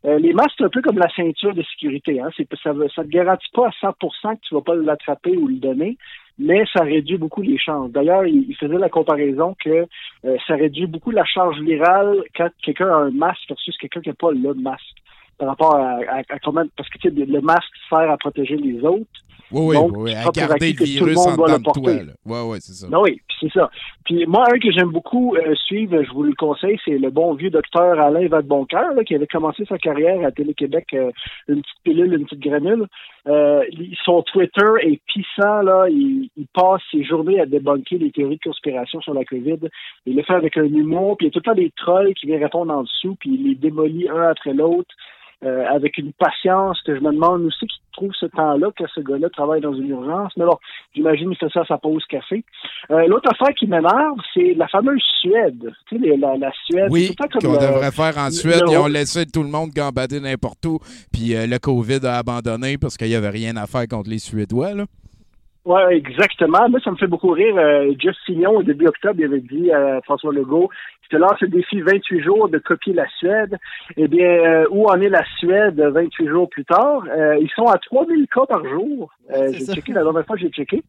Euh, 0.06 0.18
les 0.18 0.34
masques, 0.34 0.54
c'est 0.58 0.64
un 0.64 0.70
peu 0.70 0.82
comme 0.82 0.98
la 0.98 1.10
ceinture 1.16 1.54
de 1.54 1.62
sécurité. 1.64 2.20
Hein. 2.22 2.30
Ça 2.64 2.74
ne 2.74 2.88
te 2.88 3.02
garantit 3.10 3.50
pas 3.54 3.68
à 3.68 3.72
100% 3.82 4.36
que 4.36 4.42
tu 4.48 4.56
vas 4.56 4.62
pas 4.62 4.76
l'attraper 4.76 5.36
ou 5.38 5.48
le 5.48 5.56
donner, 5.56 5.98
mais 6.40 6.64
ça 6.74 6.84
réduit 6.84 7.18
beaucoup 7.18 7.42
les 7.42 7.58
chances. 7.58 7.92
D'ailleurs, 7.92 8.26
il, 8.26 8.46
il 8.50 8.56
faisait 8.56 8.78
la 8.78 8.90
comparaison 8.90 9.56
que 9.64 9.70
euh, 10.26 10.38
ça 10.48 10.56
réduit 10.56 10.88
beaucoup 10.88 11.12
la 11.12 11.26
charge 11.26 11.60
virale 11.62 12.24
quand 12.36 12.50
quelqu'un 12.64 12.88
a 12.90 12.96
un 12.96 13.12
masque 13.12 13.48
versus 13.50 13.78
quelqu'un 13.78 14.02
qui 14.02 14.10
n'a 14.10 14.16
pas 14.16 14.32
le 14.32 14.54
masque. 14.54 14.86
Par 15.38 15.50
rapport 15.50 15.76
à, 15.76 15.98
à- 16.10 16.20
à 16.30 16.40
comment... 16.44 16.64
Parce 16.78 16.88
que 16.90 16.98
tu 17.00 17.10
sais, 17.10 17.16
le 17.26 17.42
masque 17.42 17.74
sert 17.90 18.10
à 18.12 18.18
protéger 18.18 18.58
les 18.58 18.80
autres. 18.84 19.06
Oui, 19.54 19.62
oui, 19.66 19.76
Donc, 19.76 19.92
oui, 19.98 20.14
à 20.14 20.30
garder 20.32 20.72
le 20.72 20.74
que 20.74 20.78
tout 20.78 21.06
le 21.06 21.12
virus 21.12 21.16
monde 21.18 21.28
en 21.28 21.36
doit 21.36 21.48
le 21.50 21.58
dedans 21.58 21.58
de 21.58 21.64
toi. 21.74 21.84
porter. 21.84 22.06
là. 22.06 22.14
Ouais, 22.26 22.50
ouais, 22.52 22.58
c'est 22.62 22.72
ça. 22.72 22.88
Ben 22.88 23.00
oui, 23.02 23.20
c'est 23.42 23.52
ça. 23.52 23.70
Puis 24.06 24.26
moi, 24.26 24.46
un 24.50 24.60
que 24.60 24.72
j'aime 24.72 24.92
beaucoup 24.92 25.36
euh, 25.36 25.54
suivre, 25.56 26.02
je 26.04 26.12
vous 26.14 26.24
le 26.24 26.34
conseille, 26.36 26.80
c'est 26.86 26.98
le 26.98 27.10
bon 27.10 27.34
vieux 27.34 27.50
docteur 27.50 28.00
Alain 28.00 28.30
Vadeboncoeur, 28.30 28.94
là, 28.94 29.04
qui 29.04 29.14
avait 29.14 29.28
commencé 29.28 29.66
sa 29.66 29.78
carrière 29.78 30.26
à 30.26 30.32
Télé-Québec, 30.32 30.86
euh, 30.94 31.12
une 31.50 31.62
petite 31.64 31.84
pilule, 31.84 32.14
une 32.14 32.24
petite 32.26 32.40
granule. 32.40 32.88
Euh, 33.28 33.64
son 34.04 34.24
Twitter 34.24 34.72
est 34.82 35.00
puissant, 35.08 35.62
là. 35.62 35.88
Il, 35.90 36.30
il 36.38 36.48
passe 36.54 36.82
ses 36.92 37.04
journées 37.04 37.40
à 37.40 37.46
débunker 37.46 38.00
les 38.00 38.12
théories 38.12 38.38
de 38.38 38.44
conspiration 38.44 39.00
sur 39.02 39.14
la 39.14 39.26
COVID. 39.26 39.60
Il 40.06 40.16
le 40.16 40.24
fait 40.24 40.34
avec 40.34 40.58
un 40.58 40.66
humour, 40.66 41.18
puis 41.18 41.28
il 41.28 41.30
y 41.30 41.32
a 41.32 41.32
tout 41.32 41.40
le 41.40 41.44
temps 41.44 41.62
des 41.62 41.72
trolls 41.76 42.14
qui 42.16 42.26
viennent 42.26 42.44
répondre 42.44 42.74
en 42.74 42.84
dessous, 42.84 43.16
puis 43.20 43.32
il 43.34 43.50
les 43.50 43.56
démolit 43.56 44.10
un 44.10 44.30
après 44.30 44.54
l'autre. 44.54 44.94
Euh, 45.44 45.66
avec 45.70 45.98
une 45.98 46.14
patience 46.14 46.80
que 46.86 46.96
je 46.96 47.02
me 47.02 47.12
demande 47.12 47.42
aussi 47.42 47.66
qui 47.66 47.80
trouve 47.94 48.12
ce 48.20 48.26
temps-là 48.28 48.68
que 48.78 48.84
ce 48.94 49.02
gars-là 49.02 49.30
travaille 49.30 49.60
dans 49.62 49.74
une 49.74 49.90
urgence. 49.90 50.32
Mais 50.38 50.46
bon, 50.46 50.58
j'imagine 50.96 51.30
qu'il 51.30 51.38
fait 51.38 51.52
ça 51.54 51.62
à 51.62 51.66
sa 51.66 51.78
pause 51.78 52.04
café. 52.10 52.44
Euh, 52.92 53.08
L'autre 53.08 53.30
affaire 53.32 53.54
qui 53.56 53.68
m'énerve, 53.68 54.18
c'est 54.34 54.54
la 54.56 54.68
fameuse 54.68 55.02
Suède. 55.20 55.72
Tu 55.90 55.98
sais, 55.98 56.02
les- 56.02 56.18
la, 56.18 56.38
la 56.38 56.52
Suède. 56.66 56.88
Oui, 56.90 57.16
qu'on 57.42 57.54
devrait 57.54 57.92
faire 57.92 58.18
en 58.18 58.30
Suède. 58.32 58.62
Ils 58.70 58.78
ont 58.78 58.88
laissé 58.88 59.26
tout 59.26 59.44
le 59.44 59.50
monde 59.50 59.72
gambader 59.72 60.20
n'importe 60.20 60.66
où. 60.66 60.80
Puis 61.12 61.36
euh, 61.36 61.48
le 61.48 61.58
COVID 61.60 62.00
a 62.06 62.18
abandonné 62.20 62.78
parce 62.78 62.96
qu'il 62.98 63.08
n'y 63.08 63.16
avait 63.16 63.30
rien 63.30 63.56
à 63.58 63.68
faire 63.68 63.88
contre 63.88 64.10
les 64.10 64.20
Suédois. 64.20 64.74
Là. 64.74 64.86
Ouais, 65.64 65.96
exactement. 65.96 66.68
Moi, 66.70 66.80
ça 66.84 66.90
me 66.90 66.96
fait 66.96 67.08
beaucoup 67.08 67.30
rire. 67.30 67.56
Euh, 67.56 67.94
Jeff 68.00 68.16
Fillion, 68.26 68.58
au 68.58 68.64
début 68.64 68.88
octobre, 68.88 69.16
il 69.20 69.26
avait 69.26 69.42
dit 69.42 69.72
à 69.72 70.02
François 70.02 70.34
Legault 70.34 70.70
je 71.12 71.18
te 71.18 71.22
lance 71.22 71.40
le 71.42 71.50
défi 71.50 71.82
28 71.82 72.22
jours 72.22 72.50
de 72.50 72.58
copier 72.58 72.94
la 72.94 73.08
Suède. 73.18 73.58
Eh 73.98 74.08
bien, 74.08 74.28
euh, 74.28 74.66
où 74.72 74.88
en 74.88 75.00
est 75.02 75.10
la 75.10 75.24
Suède 75.40 75.80
28 75.80 76.28
jours 76.28 76.50
plus 76.50 76.64
tard? 76.66 77.04
Euh, 77.10 77.38
ils 77.42 77.50
sont 77.50 77.66
à 77.66 77.78
3000 77.78 78.28
cas 78.34 78.46
par 78.46 78.66
jour. 78.66 79.12
Euh, 79.32 79.52
j'ai 79.52 79.66
checké 79.66 79.92
la 79.92 80.04
dernière 80.04 80.26
fois, 80.26 80.38
j'ai 80.38 80.50
checké. 80.50 80.84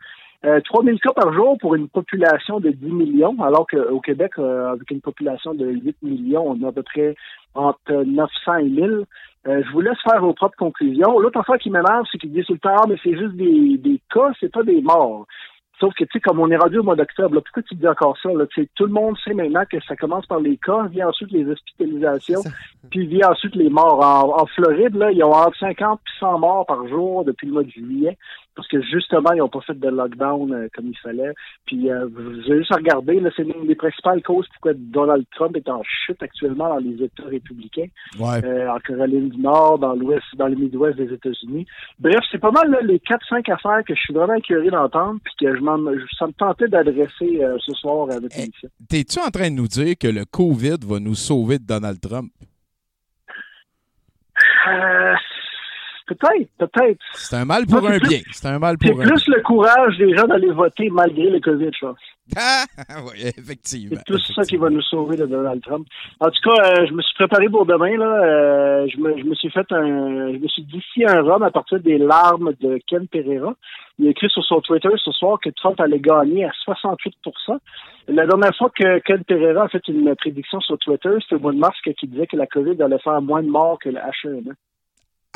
Euh, 0.44 0.60
3000 0.60 1.00
cas 1.00 1.12
par 1.12 1.32
jour 1.32 1.56
pour 1.58 1.74
une 1.74 1.88
population 1.88 2.60
de 2.60 2.70
10 2.70 2.92
millions, 2.92 3.36
alors 3.42 3.66
qu'au 3.66 4.00
Québec, 4.00 4.32
euh, 4.38 4.72
avec 4.72 4.90
une 4.90 5.00
population 5.00 5.54
de 5.54 5.66
8 5.66 5.96
millions, 6.02 6.50
on 6.50 6.64
a 6.64 6.68
à 6.68 6.72
peu 6.72 6.82
près 6.82 7.14
entre 7.54 7.92
900 7.92 8.56
et 8.58 8.62
1000. 8.64 9.04
Euh, 9.48 9.62
je 9.66 9.72
vous 9.72 9.80
laisse 9.80 9.98
faire 10.08 10.20
vos 10.20 10.34
propres 10.34 10.56
conclusions. 10.56 11.18
L'autre 11.18 11.40
affaire 11.40 11.58
qui 11.58 11.70
m'énerve, 11.70 12.04
c'est 12.10 12.18
qu'ils 12.18 12.32
disent 12.32 12.46
tout 12.46 12.52
le 12.52 12.58
temps, 12.60 12.76
Ah, 12.76 12.86
mais 12.88 12.96
c'est 13.02 13.16
juste 13.16 13.34
des, 13.34 13.76
des 13.78 14.00
cas, 14.12 14.30
c'est 14.38 14.52
pas 14.52 14.62
des 14.62 14.80
morts. 14.80 15.26
Sauf 15.82 15.92
que, 15.94 16.04
tu 16.04 16.10
sais, 16.12 16.20
comme 16.20 16.38
on 16.38 16.48
est 16.48 16.56
rendu 16.56 16.78
au 16.78 16.84
mois 16.84 16.94
d'octobre, 16.94 17.40
pourquoi 17.40 17.62
tu 17.64 17.74
dis 17.74 17.88
encore 17.88 18.16
ça? 18.22 18.28
Là? 18.32 18.44
Tout 18.76 18.86
le 18.86 18.92
monde 18.92 19.16
sait 19.24 19.34
maintenant 19.34 19.64
que 19.68 19.78
ça 19.82 19.96
commence 19.96 20.24
par 20.26 20.38
les 20.38 20.56
cas, 20.56 20.86
vient 20.86 21.08
ensuite 21.08 21.32
les 21.32 21.44
hospitalisations, 21.44 22.40
puis 22.90 23.06
vient 23.06 23.30
ensuite 23.30 23.56
les 23.56 23.68
morts. 23.68 23.98
En, 24.00 24.42
en 24.42 24.46
Floride, 24.46 24.94
là, 24.94 25.10
ils 25.10 25.24
ont 25.24 25.32
entre 25.32 25.58
50 25.58 25.98
et 26.00 26.10
100 26.20 26.38
morts 26.38 26.66
par 26.66 26.86
jour 26.86 27.24
depuis 27.24 27.48
le 27.48 27.52
mois 27.54 27.64
de 27.64 27.70
juillet, 27.70 28.16
parce 28.54 28.68
que 28.68 28.80
justement, 28.82 29.32
ils 29.32 29.38
n'ont 29.38 29.48
pas 29.48 29.62
fait 29.62 29.78
de 29.78 29.88
lockdown 29.88 30.52
euh, 30.52 30.68
comme 30.74 30.86
il 30.86 30.98
fallait. 30.98 31.32
Puis, 31.66 31.90
euh, 31.90 32.06
vous 32.12 32.20
avez 32.50 32.58
juste 32.58 32.70
à 32.72 32.76
regarder, 32.76 33.18
là, 33.18 33.30
c'est 33.34 33.42
l'une 33.44 33.66
des 33.66 33.74
principales 33.74 34.22
causes 34.22 34.46
pourquoi 34.52 34.72
Donald 34.76 35.24
Trump 35.34 35.56
est 35.56 35.68
en 35.68 35.82
chute 35.82 36.22
actuellement 36.22 36.68
dans 36.68 36.76
les 36.78 37.02
États 37.02 37.24
républicains 37.24 37.86
Ouais. 38.20 38.44
euh, 38.44 38.68
en 38.70 38.78
Caroline 38.78 39.30
du 39.30 39.40
Nord, 39.40 39.78
dans 39.78 39.94
l'ouest, 39.94 40.22
dans 40.36 40.48
le 40.48 40.54
Midwest 40.56 40.96
des 40.98 41.12
États-Unis. 41.12 41.66
Bref, 41.98 42.20
c'est 42.30 42.38
pas 42.40 42.50
mal 42.50 42.70
là, 42.70 42.80
les 42.82 42.98
4-5 42.98 43.50
affaires 43.50 43.82
que 43.86 43.94
je 43.94 44.00
suis 44.00 44.12
vraiment 44.14 44.38
curieux 44.40 44.70
d'entendre, 44.70 45.18
puis 45.24 45.32
que 45.40 45.56
je 45.56 45.60
m'en, 45.62 45.71
je- 45.71 45.71
ça 46.18 46.26
me 46.26 46.32
tentait 46.32 46.68
d'adresser 46.68 47.42
euh, 47.42 47.56
ce 47.64 47.72
soir 47.74 48.10
à 48.10 48.18
votre 48.20 48.34
Eh, 48.36 48.42
émission. 48.44 48.68
T'es-tu 48.88 49.18
en 49.18 49.30
train 49.30 49.50
de 49.50 49.56
nous 49.56 49.68
dire 49.68 49.94
que 49.98 50.08
le 50.08 50.24
COVID 50.24 50.76
va 50.86 50.98
nous 51.00 51.14
sauver 51.14 51.58
de 51.58 51.64
Donald 51.64 52.00
Trump? 52.00 52.32
Euh, 54.68 55.14
peut-être, 56.06 56.48
peut-être. 56.58 56.98
C'est 57.14 57.36
un 57.36 57.44
mal 57.44 57.66
pour 57.66 57.86
un 57.86 57.98
plus- 57.98 58.08
bien. 58.08 58.18
C'est 58.32 58.48
un 58.48 58.58
mal 58.58 58.78
pour 58.78 59.00
un 59.00 59.04
plus 59.06 59.26
le 59.28 59.42
courage 59.42 59.98
des 59.98 60.14
gens 60.16 60.26
d'aller 60.26 60.50
voter 60.50 60.88
malgré 60.90 61.30
le 61.30 61.40
COVID, 61.40 61.70
je 61.72 61.86
pense. 61.86 61.98
Ah, 62.88 63.00
oui, 63.04 63.20
effectivement. 63.36 63.96
C'est 63.96 64.04
tout 64.04 64.18
ça 64.34 64.42
qui 64.42 64.56
va 64.56 64.70
nous 64.70 64.80
sauver 64.82 65.16
de 65.16 65.26
Donald 65.26 65.60
Trump. 65.62 65.86
En 66.20 66.26
tout 66.30 66.50
cas, 66.50 66.62
euh, 66.80 66.86
je 66.86 66.92
me 66.92 67.02
suis 67.02 67.14
préparé 67.14 67.48
pour 67.48 67.66
demain. 67.66 67.96
Là. 67.96 68.24
Euh, 68.24 68.86
je, 68.88 68.96
me, 68.98 69.18
je 69.18 69.24
me 69.24 69.34
suis 69.34 69.50
fait 69.50 69.66
un. 69.72 70.32
Je 70.32 70.38
me 70.38 70.48
suis 70.48 71.04
un 71.06 71.20
rhum 71.22 71.42
à 71.42 71.50
partir 71.50 71.80
des 71.80 71.98
larmes 71.98 72.52
de 72.60 72.78
Ken 72.86 73.06
Pereira. 73.08 73.54
Il 73.98 74.06
a 74.06 74.10
écrit 74.10 74.28
sur 74.30 74.42
son 74.44 74.60
Twitter 74.60 74.88
ce 74.96 75.10
soir 75.12 75.38
que 75.40 75.50
Trump 75.50 75.78
allait 75.80 76.00
gagner 76.00 76.44
à 76.44 76.52
68% 76.66 77.58
La 78.08 78.26
dernière 78.26 78.56
fois 78.56 78.70
que 78.74 78.98
Ken 79.00 79.22
Pereira 79.24 79.64
a 79.64 79.68
fait 79.68 79.86
une 79.88 80.14
prédiction 80.16 80.60
sur 80.60 80.78
Twitter, 80.78 81.10
c'était 81.20 81.34
au 81.36 81.40
mois 81.40 81.52
de 81.52 81.58
mars 81.58 81.76
qui 81.82 82.06
disait 82.06 82.26
que 82.26 82.36
la 82.36 82.46
COVID 82.46 82.80
allait 82.82 82.98
faire 82.98 83.20
moins 83.20 83.42
de 83.42 83.48
morts 83.48 83.78
que 83.78 83.90
le 83.90 83.98
H1N1. 83.98 84.54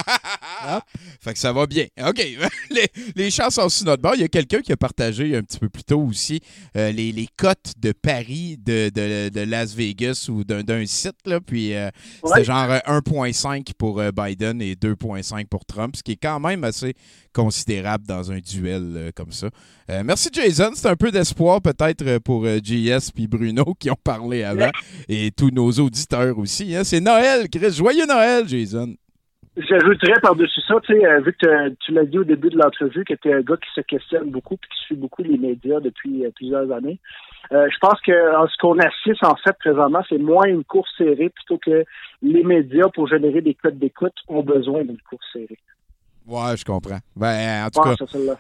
Fait 1.21 1.33
que 1.33 1.39
ça 1.39 1.53
va 1.53 1.67
bien. 1.67 1.87
OK. 2.07 2.19
les, 2.71 2.87
les 3.15 3.31
chances 3.31 3.55
sont 3.55 3.69
sur 3.69 3.87
notre 3.87 4.03
bord. 4.03 4.15
Il 4.15 4.21
y 4.21 4.25
a 4.25 4.29
quelqu'un 4.29 4.61
qui 4.61 4.73
a 4.73 4.77
partagé 4.77 5.37
un 5.37 5.43
petit 5.43 5.59
peu 5.59 5.69
plus 5.69 5.85
tôt 5.85 6.01
aussi 6.01 6.41
euh, 6.77 6.93
les, 6.93 7.13
les 7.13 7.29
cotes 7.37 7.73
de 7.79 7.93
Paris, 7.93 8.57
de, 8.59 8.91
de- 8.91 9.29
de 9.29 9.41
Las 9.41 9.75
Vegas 9.75 10.27
ou 10.29 10.45
d'un 10.45 10.87
site. 10.87 11.17
Là, 11.27 11.41
puis 11.41 11.75
euh, 11.75 11.91
c'était 12.25 12.45
genre 12.45 12.71
euh, 12.71 12.79
1,5 13.01 13.73
pour 13.79 14.01
euh, 14.01 14.11
Biden 14.13 14.61
et 14.63 14.75
2,5 14.75 15.47
pour 15.47 15.65
Trump, 15.65 15.97
ce 15.97 16.03
qui 16.03 16.13
est 16.13 16.17
quand 16.23 16.41
même 16.41 16.65
assez 16.65 16.95
considérable 17.33 18.07
dans 18.07 18.31
un 18.33 18.39
duel 18.39 18.93
euh, 18.97 19.11
comme 19.15 19.33
ça. 19.33 19.49
Euh, 19.91 20.03
merci 20.05 20.29
Jason. 20.33 20.71
C'est 20.75 20.89
un 20.89 20.97
peu 20.97 21.11
d'espoir 21.11 21.61
peut-être 21.61 22.19
pour 22.19 22.45
euh, 22.45 22.59
JS 22.63 23.11
puis 23.15 23.27
Bruno 23.27 23.75
qui 23.79 23.91
ont 23.91 23.97
parlé 24.03 24.43
avant 24.45 24.71
et 25.09 25.31
tous 25.31 25.51
nos 25.51 25.71
auditeurs 25.73 26.39
aussi. 26.39 26.75
hein. 26.75 26.85
C'est 26.85 27.01
Noël, 27.01 27.49
Chris. 27.51 27.73
Joyeux 27.73 28.07
Noël, 28.07 28.49
Jason. 28.49 28.95
J'ajouterais 29.57 30.21
par-dessus 30.21 30.61
ça, 30.69 30.75
tu 30.83 30.93
sais, 30.93 31.07
euh, 31.07 31.21
vu 31.21 31.33
que 31.33 31.47
t'as- 31.47 31.71
tu 31.81 31.93
l'as 31.93 32.05
dit 32.05 32.19
au 32.19 32.25
début 32.25 32.51
de 32.51 32.59
l'entrevue, 32.59 33.05
que 33.05 33.15
tu 33.15 33.29
es 33.31 33.33
un 33.33 33.41
gars 33.41 33.57
qui 33.57 33.71
se 33.75 33.81
questionne 33.81 34.31
beaucoup 34.31 34.59
puis 34.59 34.69
qui 34.69 34.85
suit 34.85 34.97
beaucoup 34.97 35.23
les 35.23 35.39
médias 35.39 35.81
depuis 35.81 36.27
euh, 36.27 36.31
plusieurs 36.37 36.71
années. 36.73 36.99
Euh, 37.53 37.67
je 37.73 37.79
pense 37.79 37.99
que 38.03 38.37
en 38.37 38.47
ce 38.49 38.57
qu'on 38.59 38.79
assiste 38.79 39.25
en 39.25 39.35
fait 39.37 39.57
présentement, 39.59 40.03
c'est 40.11 40.19
moins 40.19 40.45
une 40.45 40.65
course 40.65 40.91
serrée 40.99 41.31
plutôt 41.31 41.57
que 41.57 41.85
les 42.21 42.43
médias, 42.45 42.89
pour 42.95 43.09
générer 43.09 43.41
des 43.41 43.55
codes 43.55 43.79
d'écoute, 43.79 44.15
ont 44.29 44.43
besoin 44.43 44.85
d'une 44.85 45.01
course 45.09 45.25
serrée. 45.33 45.59
Ouais, 46.27 46.57
je 46.57 46.64
comprends. 46.64 46.99
Ben, 47.14 47.66
en 47.66 47.70
tout 47.70 47.81
cas, 47.83 47.95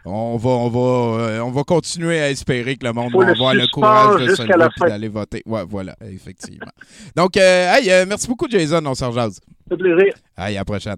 on 0.04 0.36
va, 0.36 0.50
on, 0.50 0.68
va, 0.68 1.20
euh, 1.22 1.40
on 1.40 1.50
va 1.52 1.62
continuer 1.62 2.20
à 2.20 2.30
espérer 2.30 2.76
que 2.76 2.84
le 2.84 2.92
monde 2.92 3.12
va 3.12 3.24
le 3.26 3.30
avoir 3.32 3.54
le 3.54 3.66
courage 3.72 4.22
de 4.26 4.34
se 4.34 4.42
lever 4.42 4.64
et 4.84 4.88
d'aller 4.88 5.08
voter. 5.08 5.42
Ouais, 5.46 5.64
voilà, 5.68 5.94
effectivement. 6.10 6.66
Donc, 7.16 7.36
euh, 7.36 7.74
hey, 7.74 7.90
euh, 7.92 8.04
merci 8.08 8.26
beaucoup, 8.26 8.46
Jason. 8.50 8.84
On 8.86 8.94
s'en 8.94 9.12
fait 9.12 9.76
plaisir. 9.76 10.14
Hey, 10.36 10.56
à 10.56 10.60
la 10.60 10.64
prochaine. 10.64 10.96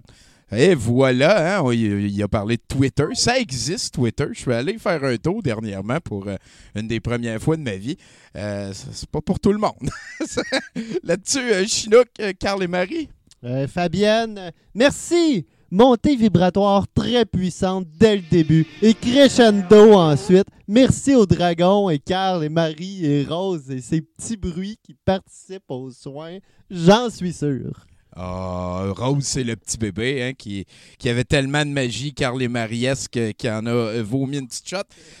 Et 0.51 0.73
voilà, 0.73 1.57
hein, 1.59 1.61
on- 1.63 1.71
il, 1.71 2.09
il 2.09 2.23
a 2.23 2.27
parlé 2.27 2.57
de 2.57 2.63
Twitter. 2.67 3.05
Ça 3.13 3.37
existe, 3.37 3.93
Twitter. 3.93 4.25
Je 4.31 4.39
suis 4.39 4.51
allé 4.53 4.79
faire 4.79 5.03
un 5.03 5.15
tour 5.17 5.43
dernièrement 5.43 5.99
pour 6.03 6.27
euh, 6.27 6.37
une 6.75 6.87
des 6.87 6.99
premières 6.99 7.39
fois 7.39 7.55
de 7.55 7.61
ma 7.61 7.75
vie. 7.75 7.97
Euh, 8.35 8.71
c'est 8.73 9.09
pas 9.11 9.21
pour 9.21 9.39
tout 9.39 9.51
le 9.53 9.59
monde. 9.59 9.89
Là-dessus, 11.03 11.51
euh, 11.53 11.65
Chinook, 11.67 12.07
euh, 12.19 12.33
Carl 12.39 12.63
et 12.63 12.67
Marie. 12.67 13.09
Euh, 13.43 13.67
Fabienne, 13.67 14.51
merci. 14.73 15.45
Montée 15.71 16.15
vibratoire 16.15 16.85
très 16.95 17.25
puissante 17.25 17.85
dès 17.99 18.15
le 18.15 18.21
début 18.23 18.65
et 18.81 18.93
crescendo 18.95 19.93
ensuite. 19.93 20.47
Merci 20.67 21.13
aux 21.13 21.27
dragons 21.27 21.89
et 21.91 21.99
Carl 21.99 22.43
et 22.43 22.49
Marie 22.49 23.05
et 23.05 23.23
Rose 23.23 23.69
et 23.69 23.79
ces 23.81 24.01
petits 24.01 24.37
bruits 24.37 24.79
qui 24.83 24.95
participent 25.05 25.69
aux 25.69 25.91
soins. 25.91 26.37
J'en 26.71 27.09
suis 27.11 27.33
sûr. 27.33 27.85
Ah, 28.15 28.85
Rose, 28.95 29.23
c'est 29.23 29.43
le 29.43 29.55
petit 29.55 29.77
bébé 29.77 30.23
hein, 30.23 30.33
qui, 30.33 30.65
qui 30.97 31.07
avait 31.07 31.23
tellement 31.23 31.63
de 31.63 31.69
magie, 31.69 32.13
Carl 32.15 32.41
et 32.41 32.47
Mariesque, 32.47 33.19
qui 33.37 33.49
en 33.49 33.65
a 33.67 33.69
euh, 33.69 34.03
vomi 34.03 34.39
une 34.39 34.47
petite 34.47 34.67
shot? 34.67 34.77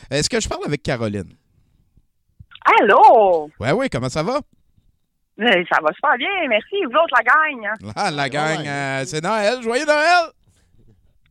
Est-ce 0.09 0.29
que 0.29 0.39
je 0.41 0.49
parle 0.49 0.63
avec 0.65 0.81
Caroline? 0.81 1.31
Allô? 2.81 3.49
Ouais, 3.59 3.71
oui, 3.71 3.87
comment 3.89 4.09
ça 4.09 4.23
va? 4.23 4.39
Eh, 5.39 5.63
Ça 5.71 5.79
va 5.81 5.93
super 5.93 6.17
bien, 6.17 6.27
merci. 6.49 6.75
Vous 6.83 6.97
autres, 6.97 7.15
la 7.15 7.23
gagne? 7.23 7.93
Ah, 7.95 8.11
la 8.11 8.27
gang, 8.27 8.67
euh, 8.67 9.03
c'est 9.05 9.23
Noël. 9.23 9.61
Joyeux 9.61 9.85
Noël! 9.85 10.31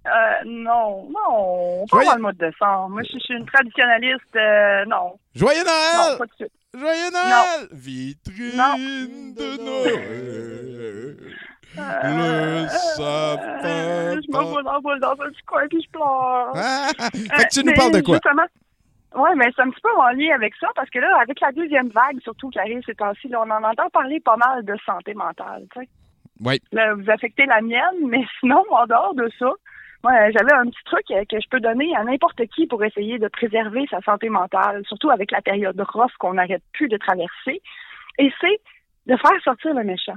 Euh, 0.09 0.45
non, 0.47 1.09
non, 1.11 1.85
pas 1.87 1.97
Joyeux- 1.97 2.07
dans 2.09 2.15
le 2.17 2.23
mois 2.23 2.33
de 2.33 2.39
décembre. 2.39 2.89
Moi, 2.91 3.03
je 3.03 3.13
je 3.15 3.19
suis 3.19 3.35
une 3.35 3.47
traditionnaliste, 3.47 4.37
euh, 4.37 4.85
non. 4.87 5.19
Joyeux 5.35 5.65
Noël! 5.65 6.11
Non, 6.13 6.19
pas 6.19 6.27
de 6.27 6.33
suite. 6.35 6.53
Joyeux 6.75 7.11
Noël! 7.13 7.69
Vitrine 7.73 9.35
de 9.35 9.57
Noël. 9.65 11.17
Euh, 11.79 12.63
Le 12.63 12.69
sapin. 12.69 13.65
euh, 13.69 14.21
je 14.27 14.33
me 14.37 14.43
vois 14.81 14.99
dans, 14.99 15.13
un 15.13 15.17
petit 15.31 15.43
coin 15.47 15.67
puis 15.69 15.83
je 15.83 15.91
pleure. 15.91 16.53
Ah, 16.55 16.89
Euh, 16.89 17.37
fait 17.37 17.45
que 17.45 17.53
tu 17.53 17.65
nous 17.65 17.75
parles 17.75 17.93
de 17.93 18.01
quoi? 18.01 18.15
Justement, 18.17 18.47
oui, 19.15 19.31
mais 19.37 19.47
c'est 19.55 19.63
un 19.63 19.71
petit 19.71 19.81
peu 19.81 19.91
en 19.97 20.09
lien 20.11 20.35
avec 20.35 20.55
ça, 20.61 20.69
parce 20.75 20.89
que 20.91 20.99
là, 20.99 21.19
avec 21.21 21.41
la 21.41 21.53
deuxième 21.53 21.89
vague, 21.89 22.21
surtout 22.23 22.49
qui 22.51 22.59
arrive 22.59 22.83
ces 22.85 22.95
temps-ci, 22.95 23.29
là, 23.29 23.43
on 23.47 23.51
en 23.51 23.63
entend 23.63 23.89
parler 23.91 24.21
pas 24.21 24.37
mal 24.37 24.65
de 24.65 24.75
santé 24.85 25.15
mentale, 25.15 25.67
tu 25.75 25.81
sais. 25.81 25.89
Oui. 26.45 26.61
Là, 26.73 26.95
vous 26.95 27.09
affectez 27.11 27.47
la 27.47 27.61
mienne, 27.61 28.07
mais 28.07 28.25
sinon, 28.41 28.65
en 28.71 28.87
dehors 28.87 29.15
de 29.15 29.29
ça, 29.39 29.51
moi, 30.05 30.13
j'avais 30.31 30.53
un 30.53 30.67
petit 30.67 30.85
truc 30.85 31.11
euh, 31.11 31.25
que 31.29 31.41
je 31.41 31.49
peux 31.49 31.61
donner 31.61 31.95
à 31.97 32.05
n'importe 32.05 32.47
qui 32.55 32.67
pour 32.67 32.85
essayer 32.85 33.19
de 33.19 33.29
préserver 33.29 33.85
sa 33.91 34.01
santé 34.03 34.29
mentale, 34.29 34.83
surtout 34.87 35.11
avec 35.11 35.31
la 35.33 35.43
période 35.43 35.81
rough 35.81 36.13
qu'on 36.19 36.35
n'arrête 36.35 36.63
plus 36.73 36.89
de 36.89 36.97
traverser. 36.97 37.61
Et 38.19 38.33
c'est 38.41 38.61
de 39.07 39.17
faire 39.17 39.43
sortir 39.43 39.75
le 39.75 39.85
méchant. 39.85 40.17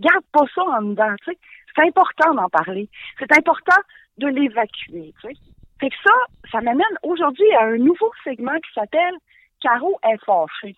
Garde 0.00 0.24
pas 0.32 0.44
ça 0.54 0.62
en 0.62 0.82
dedans, 0.82 1.14
tu 1.24 1.32
sais. 1.32 1.38
C'est 1.74 1.86
important 1.86 2.34
d'en 2.34 2.48
parler. 2.48 2.88
C'est 3.18 3.32
important 3.32 3.80
de 4.18 4.26
l'évacuer, 4.26 5.14
tu 5.20 5.28
sais. 5.28 5.34
Fait 5.80 5.90
que 5.90 5.96
ça, 6.04 6.14
ça 6.50 6.60
m'amène 6.60 6.84
aujourd'hui 7.02 7.50
à 7.54 7.64
un 7.64 7.78
nouveau 7.78 8.10
segment 8.24 8.56
qui 8.56 8.72
s'appelle 8.74 9.14
Caro 9.60 9.98
est 10.04 10.24
fâchée. 10.24 10.76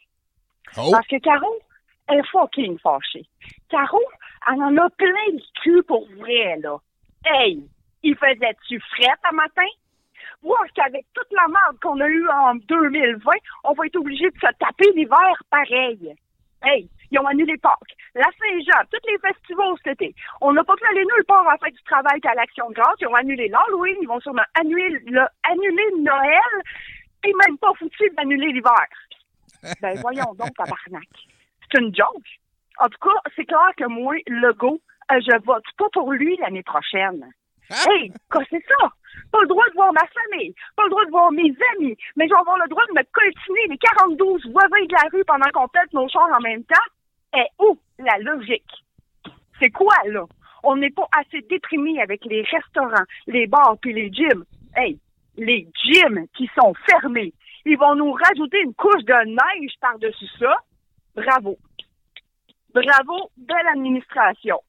Oh. 0.76 0.90
Parce 0.92 1.07
que 1.07 1.18
Caro 1.18 1.59
est 2.11 2.26
fucking 2.30 2.78
fâchée. 2.78 3.26
Caro, 3.70 4.01
elle 4.49 4.62
en 4.62 4.76
a 4.76 4.90
plein 4.90 5.32
le 5.32 5.40
cul 5.62 5.82
pour 5.84 6.07
vrai, 6.18 6.59
là. 6.62 6.76
Hey, 7.24 7.66
il 8.05 8.14
faisait-tu 8.16 8.78
fret 8.80 9.18
un 9.30 9.34
matin? 9.34 9.66
Voir 10.42 10.64
qu'avec 10.74 11.07
toute 11.14 11.32
la 11.32 11.48
merde 11.48 11.80
qu'on 11.82 11.98
a 12.00 12.07
eue 12.07 12.28
en 12.28 12.55
2020, 12.55 13.32
on 13.64 13.72
va 13.72 13.86
être 13.86 13.96
obligé 13.96 14.30
de 14.30 14.38
se 14.38 14.52
taper 14.59 14.92
l'hiver 14.94 15.42
pareil. 15.50 16.14
Hey, 16.62 16.88
ils 17.11 17.18
ont 17.18 17.26
annulé 17.26 17.57
Pâques, 17.59 17.96
la 18.14 18.24
Saint-Jean, 18.24 18.84
tous 18.90 19.11
les 19.11 19.18
festivals 19.18 19.74
cet 19.82 20.00
été. 20.00 20.14
On 20.40 20.52
n'a 20.52 20.64
pas 20.64 20.74
pu 20.76 20.86
aller 20.86 21.05
nulle 21.05 21.24
part 21.26 21.48
à 21.48 21.57
fête 21.59 21.74
du 21.74 21.82
travail 21.84 22.20
qu'à 22.20 22.34
l'Action 22.34 22.68
de 22.68 22.74
grâce. 22.74 22.96
Ils 23.00 23.07
ont 23.07 23.14
annulé 23.14 23.48
l'Halloween, 23.48 23.96
ils 24.00 24.09
vont 24.09 24.20
sûrement 24.20 24.42
annuler, 24.59 25.00
le, 25.07 25.22
annuler 25.44 25.90
Noël, 25.98 26.62
et 27.24 27.32
même 27.46 27.59
pas 27.59 27.72
foutu 27.78 28.11
d'annuler 28.16 28.52
l'hiver. 28.52 28.86
Ben 29.80 29.98
voyons 30.02 30.34
donc, 30.34 30.55
tabarnak. 30.57 31.09
C'est 31.62 31.80
une 31.80 31.94
joke. 31.94 32.28
En 32.78 32.88
tout 32.88 32.98
cas, 33.00 33.18
c'est 33.34 33.46
clair 33.46 33.70
que 33.78 33.86
moi, 33.86 34.14
Legault, 34.26 34.80
euh, 35.11 35.20
je 35.20 35.42
vote 35.42 35.64
pas 35.78 35.88
pour 35.92 36.12
lui 36.12 36.36
l'année 36.36 36.62
prochaine. 36.62 37.32
Hey, 37.71 38.12
quoi 38.31 38.43
c'est 38.51 38.65
ça? 38.67 38.89
Pas 39.31 39.41
le 39.41 39.47
droit 39.47 39.65
de 39.69 39.75
voir 39.75 39.93
ma 39.93 40.07
famille, 40.07 40.55
pas 40.77 40.85
le 40.85 40.91
droit 40.91 41.05
de 41.07 41.11
voir 41.11 41.33
mes 41.33 41.55
amis, 41.75 41.97
mais 42.17 42.27
je 42.27 42.35
vais 42.35 42.41
avoir 42.41 42.59
le 42.59 42.69
droit 42.69 42.85
de 42.87 42.93
me 42.93 43.03
coltiner 43.12 43.67
les 43.69 43.79
42 43.79 44.51
voisins 44.53 44.87
de 44.87 44.93
la 44.93 45.09
rue 45.12 45.25
pendant 45.25 45.51
qu'on 45.53 45.69
pète 45.69 45.93
nos 45.93 46.09
chars 46.09 46.31
en 46.37 46.41
même 46.41 46.65
temps? 46.65 46.77
Et 47.37 47.47
où 47.59 47.79
la 47.99 48.19
logique? 48.19 48.71
C'est 49.61 49.71
quoi, 49.71 49.97
là? 50.07 50.25
On 50.62 50.77
n'est 50.77 50.91
pas 50.91 51.09
assez 51.19 51.43
déprimé 51.43 52.01
avec 52.01 52.25
les 52.25 52.43
restaurants, 52.43 53.05
les 53.27 53.47
bars 53.47 53.77
puis 53.81 53.93
les 53.93 54.12
gyms. 54.12 54.45
Hey, 54.77 54.99
les 55.37 55.69
gyms 55.83 56.27
qui 56.37 56.49
sont 56.59 56.73
fermés. 56.89 57.33
Ils 57.65 57.79
vont 57.79 57.95
nous 57.95 58.12
rajouter 58.12 58.61
une 58.61 58.75
couche 58.75 59.05
de 59.05 59.27
neige 59.27 59.73
par-dessus 59.81 60.29
ça. 60.39 60.55
Bravo. 61.15 61.57
Bravo, 62.73 63.31
belle 63.37 63.69
administration. 63.73 64.61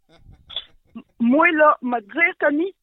Moi, 1.20 1.50
là, 1.52 1.78
me 1.82 2.00
dire, 2.02 2.34
Tommy, 2.40 2.74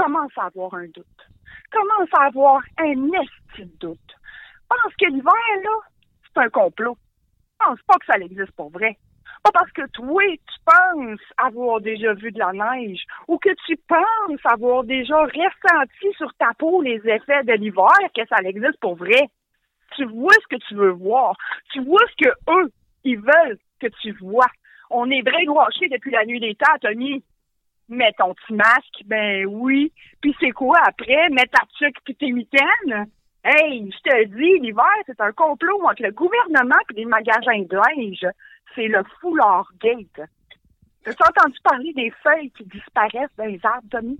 commence 0.00 0.32
à 0.36 0.46
avoir 0.46 0.74
un 0.74 0.86
doute. 0.86 1.28
Commence 1.70 2.08
à 2.18 2.26
avoir 2.26 2.62
un 2.78 3.06
esti 3.12 3.64
de 3.64 3.78
doute. 3.78 4.16
Pense 4.68 4.94
que 4.98 5.06
l'hiver, 5.06 5.32
là, 5.64 5.70
c'est 6.24 6.40
un 6.40 6.48
complot. 6.48 6.96
Pense 7.58 7.80
pas 7.86 7.98
que 7.98 8.06
ça 8.06 8.18
existe 8.18 8.52
pour 8.52 8.70
vrai. 8.70 8.96
Pas 9.42 9.50
parce 9.52 9.70
que 9.72 9.86
toi, 9.92 10.22
tu 10.26 10.58
penses 10.64 11.20
avoir 11.36 11.80
déjà 11.80 12.14
vu 12.14 12.30
de 12.30 12.38
la 12.38 12.52
neige 12.52 13.02
ou 13.28 13.38
que 13.38 13.50
tu 13.66 13.76
penses 13.88 14.40
avoir 14.44 14.84
déjà 14.84 15.16
ressenti 15.22 16.12
sur 16.16 16.32
ta 16.34 16.50
peau 16.58 16.82
les 16.82 17.00
effets 17.06 17.44
de 17.44 17.54
l'hiver 17.54 17.98
que 18.14 18.26
ça 18.28 18.36
existe 18.44 18.78
pour 18.80 18.96
vrai. 18.96 19.28
Tu 19.96 20.04
vois 20.04 20.34
ce 20.34 20.56
que 20.56 20.62
tu 20.68 20.74
veux 20.74 20.90
voir. 20.90 21.34
Tu 21.72 21.82
vois 21.82 22.02
ce 22.10 22.24
que 22.24 22.30
eux, 22.50 22.70
ils 23.04 23.18
veulent 23.18 23.58
que 23.80 23.88
tu 24.02 24.12
vois. 24.12 24.48
On 24.90 25.10
est 25.10 25.22
brainwashés 25.22 25.88
depuis 25.88 26.10
la 26.10 26.24
nuit 26.24 26.40
des 26.40 26.54
temps, 26.54 26.78
Tony. 26.80 27.22
Mets 27.90 28.12
ton 28.16 28.34
petit 28.34 28.54
masque, 28.54 29.02
ben 29.04 29.46
oui. 29.46 29.92
Puis 30.20 30.34
c'est 30.40 30.52
quoi 30.52 30.78
après? 30.86 31.28
Mets 31.30 31.46
ta 31.46 31.64
tuque 31.76 31.98
puis 32.04 32.14
tes 32.14 32.30
mitaines? 32.30 33.10
Hey, 33.42 33.90
je 33.90 34.10
te 34.10 34.24
dis, 34.26 34.60
l'hiver, 34.60 34.84
c'est 35.06 35.20
un 35.20 35.32
complot 35.32 35.82
entre 35.84 36.02
le 36.02 36.12
gouvernement 36.12 36.76
et 36.90 36.94
les 36.94 37.04
magasins 37.04 37.62
de 37.62 37.76
linge. 37.76 38.32
C'est 38.74 38.86
le 38.86 39.02
foulard 39.20 39.68
gate. 39.82 40.28
T'as 41.02 41.28
entendu 41.28 41.58
parler 41.64 41.92
des 41.94 42.12
feuilles 42.22 42.52
qui 42.52 42.64
disparaissent 42.66 43.34
dans 43.36 43.46
les 43.46 43.60
arbres, 43.64 43.88
Tommy? 43.90 44.18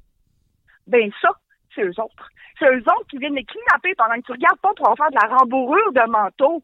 Ben 0.88 1.10
ça, 1.20 1.30
c'est 1.74 1.84
eux 1.84 2.00
autres. 2.00 2.30
C'est 2.58 2.74
eux 2.74 2.82
autres 2.82 3.06
qui 3.08 3.18
viennent 3.18 3.36
les 3.36 3.44
kidnapper 3.44 3.94
pendant 3.94 4.16
que 4.16 4.26
tu 4.26 4.32
regardes 4.32 4.58
pas 4.58 4.74
pour 4.74 4.88
en 4.88 4.96
faire 4.96 5.10
de 5.10 5.18
la 5.22 5.36
rembourrure 5.36 5.92
de 5.92 6.10
manteau. 6.10 6.62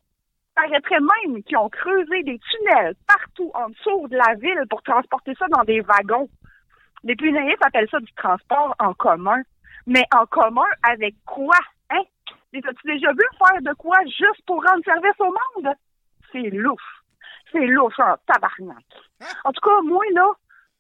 Paraîtrait 0.57 0.99
même 1.01 1.43
qu'ils 1.45 1.59
ont 1.59 1.69
creusé 1.69 2.23
des 2.25 2.41
tunnels 2.41 2.95
partout 3.07 3.51
en 3.55 3.69
dessous 3.69 4.09
de 4.09 4.17
la 4.17 4.35
ville 4.35 4.65
pour 4.71 4.83
transporter 4.83 5.35
ça 5.39 5.47
dans 5.49 5.63
des 5.63 5.83
wagons. 5.83 6.29
Les 7.05 7.17
plus 7.17 7.33
naïfs 7.33 7.61
appellent 7.61 7.89
ça 7.91 8.01
du 8.01 8.13
transport 8.15 8.75
en 8.79 8.95
commun. 8.95 9.43
Mais 9.87 10.05
en 10.15 10.27
commun 10.27 10.67
avec 10.83 11.15
quoi? 11.25 11.59
Hein? 11.91 12.03
Les 12.53 12.61
as-tu 12.67 12.87
déjà 12.87 13.13
vu 13.13 13.25
faire 13.39 13.63
de 13.63 13.73
quoi 13.75 13.99
juste 14.05 14.45
pour 14.47 14.65
rendre 14.65 14.85
service 14.85 15.21
au 15.21 15.27
monde? 15.27 15.75
C'est 16.33 16.51
louche. 16.51 17.03
C'est 17.53 17.67
louche 17.67 17.99
en 18.01 18.17
tabarnak. 18.27 18.85
En 19.45 19.53
tout 19.53 19.61
cas, 19.61 19.81
moi, 19.83 20.03
là, 20.13 20.29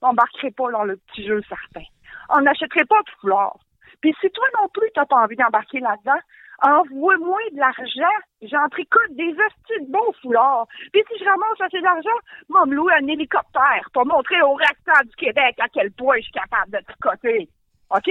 j'embarquerai 0.02 0.50
pas 0.50 0.70
dans 0.72 0.84
le 0.84 0.96
petit 0.96 1.26
jeu 1.26 1.40
certain. 1.48 1.86
On 2.30 2.40
n'achèterait 2.40 2.84
pas 2.86 3.00
de 3.00 3.10
fleurs. 3.20 3.58
Puis 4.00 4.14
si 4.20 4.30
toi 4.30 4.46
non 4.60 4.68
plus, 4.68 4.90
t'as 4.94 5.06
pas 5.06 5.22
envie 5.22 5.36
d'embarquer 5.36 5.80
là-dedans, 5.80 6.20
envoie-moi 6.62 7.38
de 7.52 7.58
l'argent. 7.58 8.16
J'en 8.42 8.68
tricote 8.70 9.12
des 9.12 9.30
hosties 9.30 9.86
de 9.86 9.90
bons 9.90 10.12
foulards. 10.22 10.66
Puis 10.92 11.02
si 11.08 11.18
je 11.18 11.24
ramasse 11.24 11.60
assez 11.60 11.80
d'argent, 11.80 12.18
moi 12.48 12.66
me 12.66 12.74
louer 12.74 12.92
un 13.00 13.06
hélicoptère 13.06 13.88
pour 13.92 14.06
montrer 14.06 14.40
au 14.42 14.54
restant 14.54 15.04
du 15.04 15.16
Québec 15.16 15.56
à 15.58 15.68
quel 15.68 15.90
point 15.92 16.16
je 16.18 16.22
suis 16.22 16.32
capable 16.32 16.72
de 16.72 16.78
tricoter. 16.84 17.48
OK? 17.90 18.10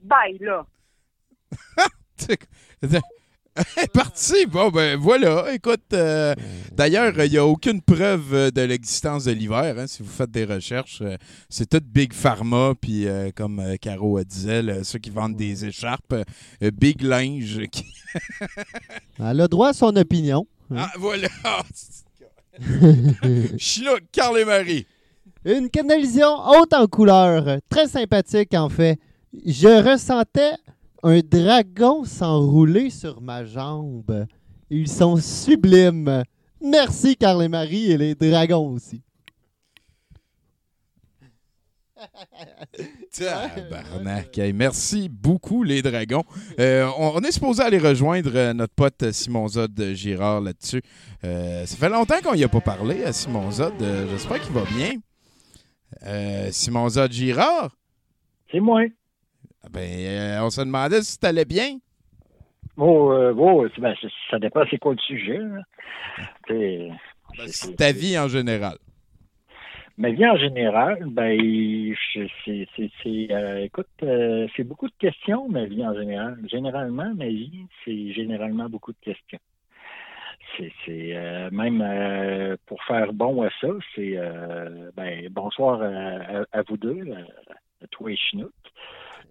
Bye, 0.00 0.38
là. 0.40 0.64
Parti. 3.92 4.46
Bon, 4.46 4.70
ben 4.70 4.96
voilà. 4.98 5.52
Écoute, 5.52 5.80
euh, 5.92 6.34
d'ailleurs, 6.72 7.12
il 7.24 7.30
n'y 7.30 7.36
a 7.38 7.44
aucune 7.46 7.80
preuve 7.82 8.32
euh, 8.34 8.50
de 8.50 8.60
l'existence 8.62 9.24
de 9.24 9.32
l'hiver. 9.32 9.74
hein, 9.78 9.86
si 9.86 10.02
vous 10.02 10.08
faites 10.10 10.30
des 10.30 10.44
recherches, 10.44 11.00
euh, 11.02 11.16
c'est 11.48 11.68
tout 11.68 11.80
Big 11.84 12.12
Pharma, 12.12 12.74
puis 12.80 13.06
euh, 13.08 13.30
comme 13.34 13.62
Caro 13.80 14.22
disait, 14.24 14.62
là, 14.62 14.84
ceux 14.84 14.98
qui 14.98 15.10
vendent 15.10 15.36
des 15.36 15.64
écharpes, 15.64 16.14
Big 16.60 17.02
Linge. 17.02 17.60
qui- 17.72 17.84
Elle 19.18 19.40
a 19.40 19.48
droit 19.48 19.68
à 19.68 19.72
son 19.72 19.94
opinion. 19.96 20.46
ah, 20.74 20.90
voilà. 20.98 21.28
Chino, 23.58 23.92
Carl 24.12 24.38
et 24.38 24.44
Marie. 24.44 24.86
Une 25.44 25.70
canalisation 25.70 26.36
haute 26.48 26.74
en 26.74 26.86
couleur, 26.86 27.58
très 27.68 27.86
sympathique 27.86 28.54
en 28.54 28.68
fait. 28.68 28.98
Je 29.46 29.68
ressentais 29.88 30.52
un 31.02 31.20
dragon 31.20 32.04
s'enrouler 32.04 32.90
sur 32.90 33.20
ma 33.20 33.44
jambe. 33.44 34.26
Ils 34.70 34.88
sont 34.88 35.16
sublimes. 35.16 36.22
Merci 36.60 37.16
Carl 37.16 37.42
et 37.42 37.48
Marie 37.48 37.92
et 37.92 37.98
les 37.98 38.14
dragons 38.14 38.72
aussi. 38.72 39.02
Tabarnak. 43.12 44.38
Hey, 44.38 44.52
merci 44.52 45.08
beaucoup, 45.08 45.62
les 45.64 45.82
dragons. 45.82 46.24
Euh, 46.60 46.88
on, 46.98 47.12
on 47.16 47.20
est 47.20 47.32
supposé 47.32 47.62
aller 47.62 47.78
rejoindre 47.78 48.30
euh, 48.34 48.52
notre 48.52 48.74
pote 48.74 49.10
Simon 49.10 49.48
Zod 49.48 49.80
Girard 49.94 50.40
là-dessus. 50.40 50.82
Euh, 51.24 51.66
ça 51.66 51.76
fait 51.76 51.88
longtemps 51.88 52.20
qu'on 52.22 52.34
n'y 52.34 52.44
a 52.44 52.48
pas 52.48 52.60
parlé 52.60 53.04
à 53.04 53.12
Simon 53.12 53.50
Zod. 53.50 53.74
Euh, 53.80 54.06
J'espère 54.10 54.40
qu'il 54.40 54.52
va 54.52 54.64
bien. 54.64 54.92
Euh, 56.04 56.48
Simon 56.52 56.88
Zod 56.88 57.10
Girard? 57.10 57.74
C'est 58.52 58.60
moi. 58.60 58.82
Ah 59.64 59.68
Ben, 59.70 59.80
euh, 59.80 60.42
on 60.42 60.50
se 60.50 60.60
demandait 60.60 61.02
si 61.02 61.18
t'allais 61.18 61.44
bien. 61.44 61.78
Bon, 62.76 63.10
euh, 63.12 63.68
c'est- 63.74 63.80
ben, 63.80 63.94
ça 64.30 64.38
dépend 64.38 64.62
c'est 64.70 64.78
quoi 64.78 64.92
le 64.92 64.98
sujet. 65.00 65.40
C'est- 66.46 66.90
c'est- 67.46 67.76
Ta 67.76 67.92
vie 67.92 68.16
en 68.18 68.28
général. 68.28 68.78
Ma 69.96 70.10
vie 70.10 70.26
en 70.28 70.36
général, 70.36 71.04
ben, 71.08 71.36
c'est, 72.44 73.32
euh, 73.32 73.64
écoute, 73.64 73.88
euh, 74.04 74.46
c'est 74.54 74.62
beaucoup 74.62 74.86
de 74.86 74.94
questions, 74.96 75.48
ma 75.48 75.64
vie 75.64 75.84
en 75.84 75.92
général. 75.92 76.38
Généralement, 76.48 77.12
ma 77.16 77.26
vie, 77.26 77.66
c'est 77.84 78.12
généralement 78.12 78.68
beaucoup 78.68 78.92
de 78.92 78.98
questions. 79.02 79.40
C'est, 80.86 81.50
même 81.50 82.56
pour 82.66 82.82
faire 82.84 83.12
bon 83.12 83.42
à 83.42 83.50
ça, 83.60 83.68
c'est 83.94 84.16
ben, 84.96 85.28
bonsoir 85.30 85.82
à, 85.82 86.40
à- 86.40 86.44
à 86.52 86.62
vous 86.62 86.76
deux, 86.76 87.04
à, 87.12 87.84
à 87.84 87.86
toi 87.88 88.10
et 88.12 88.16
Chinook. 88.16 88.52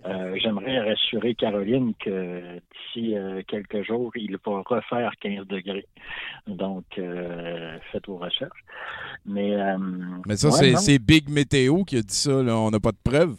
Euh, 0.06 0.36
j'aimerais 0.42 0.80
rassurer 0.80 1.34
Caroline 1.36 1.94
que 2.00 2.42
d'ici 2.72 3.18
euh, 3.18 3.42
quelques 3.48 3.84
jours, 3.84 4.12
il 4.16 4.38
va 4.46 4.62
refaire 4.66 5.12
15 5.20 5.48
degrés. 5.48 5.86
Donc, 6.48 6.86
euh, 6.98 7.78
faites 7.92 8.08
vos 8.08 8.18
recherches. 8.18 8.64
Mais, 9.26 9.56
Mais 10.28 10.38
ça, 10.38 10.50
ouais, 10.50 10.76
c'est- 10.76 11.00
Big 11.00 11.30
Météo 11.30 11.84
qui 11.84 11.98
a 11.98 12.02
dit 12.02 12.14
ça. 12.16 12.42
Là. 12.44 12.56
On 12.56 12.70
n'a 12.70 12.80
pas 12.80 12.92
de 12.92 12.98
preuves. 13.04 13.36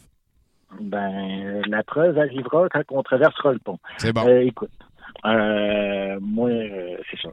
Ben, 0.79 1.61
la 1.67 1.81
preuve 1.83 2.17
arrivera 2.19 2.67
quand 2.69 2.83
on 2.91 3.01
traversera 3.01 3.53
le 3.53 3.59
pont. 3.59 3.79
C'est 3.97 4.13
bon. 4.13 4.27
Écoute, 4.41 4.69
euh, 5.25 6.17
moi, 6.21 6.49
euh, 6.49 6.97
c'est 7.09 7.19
ça. 7.19 7.29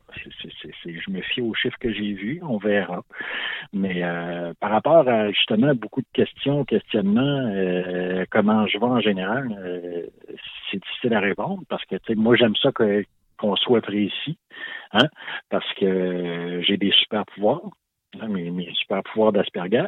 Je 0.85 1.11
me 1.11 1.21
fie 1.23 1.41
aux 1.41 1.55
chiffres 1.55 1.79
que 1.79 1.93
j'ai 1.93 2.13
vus, 2.13 2.41
on 2.43 2.59
verra. 2.59 3.03
Mais 3.73 4.03
euh, 4.03 4.53
par 4.61 4.71
rapport 4.71 5.09
à 5.09 5.31
justement 5.31 5.75
beaucoup 5.75 6.01
de 6.01 6.07
questions, 6.13 6.65
questionnements, 6.65 7.51
euh, 7.55 8.25
comment 8.31 8.67
je 8.67 8.79
vais 8.79 8.85
en 8.85 9.01
général, 9.01 9.49
euh, 9.59 10.03
c'est 10.71 10.79
difficile 10.83 11.15
à 11.15 11.21
répondre 11.21 11.63
parce 11.69 11.85
que 11.85 11.97
moi 12.15 12.37
j'aime 12.37 12.57
ça 12.57 12.71
qu'on 12.73 13.57
soit 13.57 13.81
précis, 13.83 14.39
hein, 14.93 15.09
parce 15.51 15.71
que 15.75 15.85
euh, 15.85 16.63
j'ai 16.63 16.77
des 16.77 16.91
super 16.93 17.25
pouvoirs. 17.27 17.61
hein, 18.21 18.29
Mes, 18.29 18.51
mes 18.51 18.73
super 18.75 19.03
pouvoirs 19.03 19.33
d'Asperger. 19.33 19.87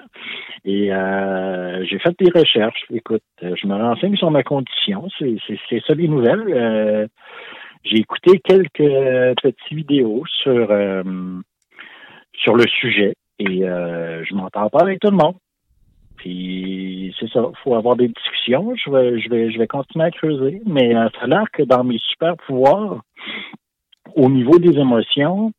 Et 0.65 0.93
euh, 0.93 1.85
j'ai 1.85 1.99
fait 1.99 2.15
des 2.19 2.31
recherches. 2.39 2.85
Écoute, 2.93 3.23
je 3.41 3.67
me 3.67 3.75
renseigne 3.75 4.17
sur 4.17 4.31
ma 4.31 4.43
condition. 4.43 5.09
C'est 5.19 5.81
ça 5.87 5.95
les 5.95 6.09
nouvelles. 6.09 6.45
Euh, 6.49 7.07
j'ai 7.85 7.99
écouté 7.99 8.39
quelques 8.41 9.41
petites 9.43 9.73
vidéos 9.73 10.25
sur 10.43 10.71
euh, 10.71 11.03
sur 12.35 12.55
le 12.55 12.65
sujet 12.67 13.15
et 13.39 13.65
euh, 13.65 14.25
je 14.25 14.35
m'entends 14.35 14.69
pas 14.69 14.81
avec 14.81 15.01
tout 15.01 15.11
le 15.11 15.17
monde. 15.17 15.37
Puis 16.17 17.15
c'est 17.19 17.31
ça, 17.31 17.43
faut 17.63 17.75
avoir 17.75 17.97
des 17.97 18.09
discussions. 18.09 18.75
Je 18.75 18.91
vais 18.91 19.21
je 19.21 19.31
vais 19.31 19.51
je 19.53 19.59
vais 19.59 19.67
continuer 19.67 20.07
à 20.07 20.11
creuser, 20.11 20.61
mais 20.67 20.95
euh, 20.95 21.09
ça 21.15 21.25
a 21.25 21.27
l'air 21.27 21.45
que 21.53 21.63
dans 21.63 21.85
mes 21.85 21.99
super 21.99 22.37
pouvoirs, 22.37 23.03
au 24.17 24.29
niveau 24.29 24.59
des 24.59 24.77
émotions, 24.79 25.53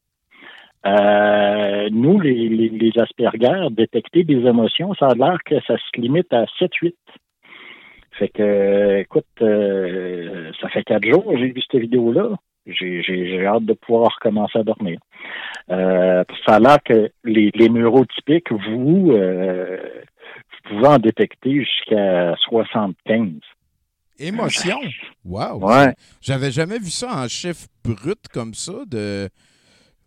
euh, 0.85 1.89
nous, 1.91 2.19
les, 2.19 2.49
les, 2.49 2.69
les 2.69 2.99
Asperger, 2.99 3.67
détecter 3.71 4.23
des 4.23 4.45
émotions, 4.45 4.93
ça 4.95 5.07
a 5.07 5.15
l'air 5.15 5.37
que 5.45 5.59
ça 5.61 5.77
se 5.77 6.01
limite 6.01 6.31
à 6.33 6.45
7-8. 6.59 6.93
Fait 8.19 8.27
que, 8.29 8.97
écoute, 8.99 9.25
euh, 9.41 10.51
ça 10.61 10.67
fait 10.69 10.83
quatre 10.83 11.05
jours 11.05 11.25
que 11.25 11.37
j'ai 11.37 11.47
vu 11.51 11.61
cette 11.61 11.79
vidéo-là. 11.81 12.35
J'ai, 12.67 13.01
j'ai, 13.01 13.27
j'ai 13.29 13.45
hâte 13.47 13.63
de 13.63 13.73
pouvoir 13.73 14.11
recommencer 14.15 14.59
à 14.59 14.63
dormir. 14.63 14.99
Euh, 15.71 16.23
ça 16.45 16.55
a 16.55 16.59
l'air 16.59 16.77
que 16.83 17.09
les, 17.23 17.49
les 17.55 17.69
neurotypiques, 17.69 18.51
vous, 18.51 19.11
euh, 19.13 19.77
vous 20.63 20.69
pouvez 20.69 20.87
en 20.87 20.97
détecter 20.99 21.63
jusqu'à 21.63 22.35
75. 22.49 23.29
Émotion. 24.19 24.79
Wow. 25.25 25.59
Ouais. 25.65 25.93
J'avais 26.21 26.49
jamais 26.51 26.79
vu 26.79 26.89
ça 26.89 27.23
en 27.23 27.27
chiffre 27.27 27.67
brut 27.85 28.27
comme 28.33 28.53
ça. 28.53 28.73
De... 28.87 29.29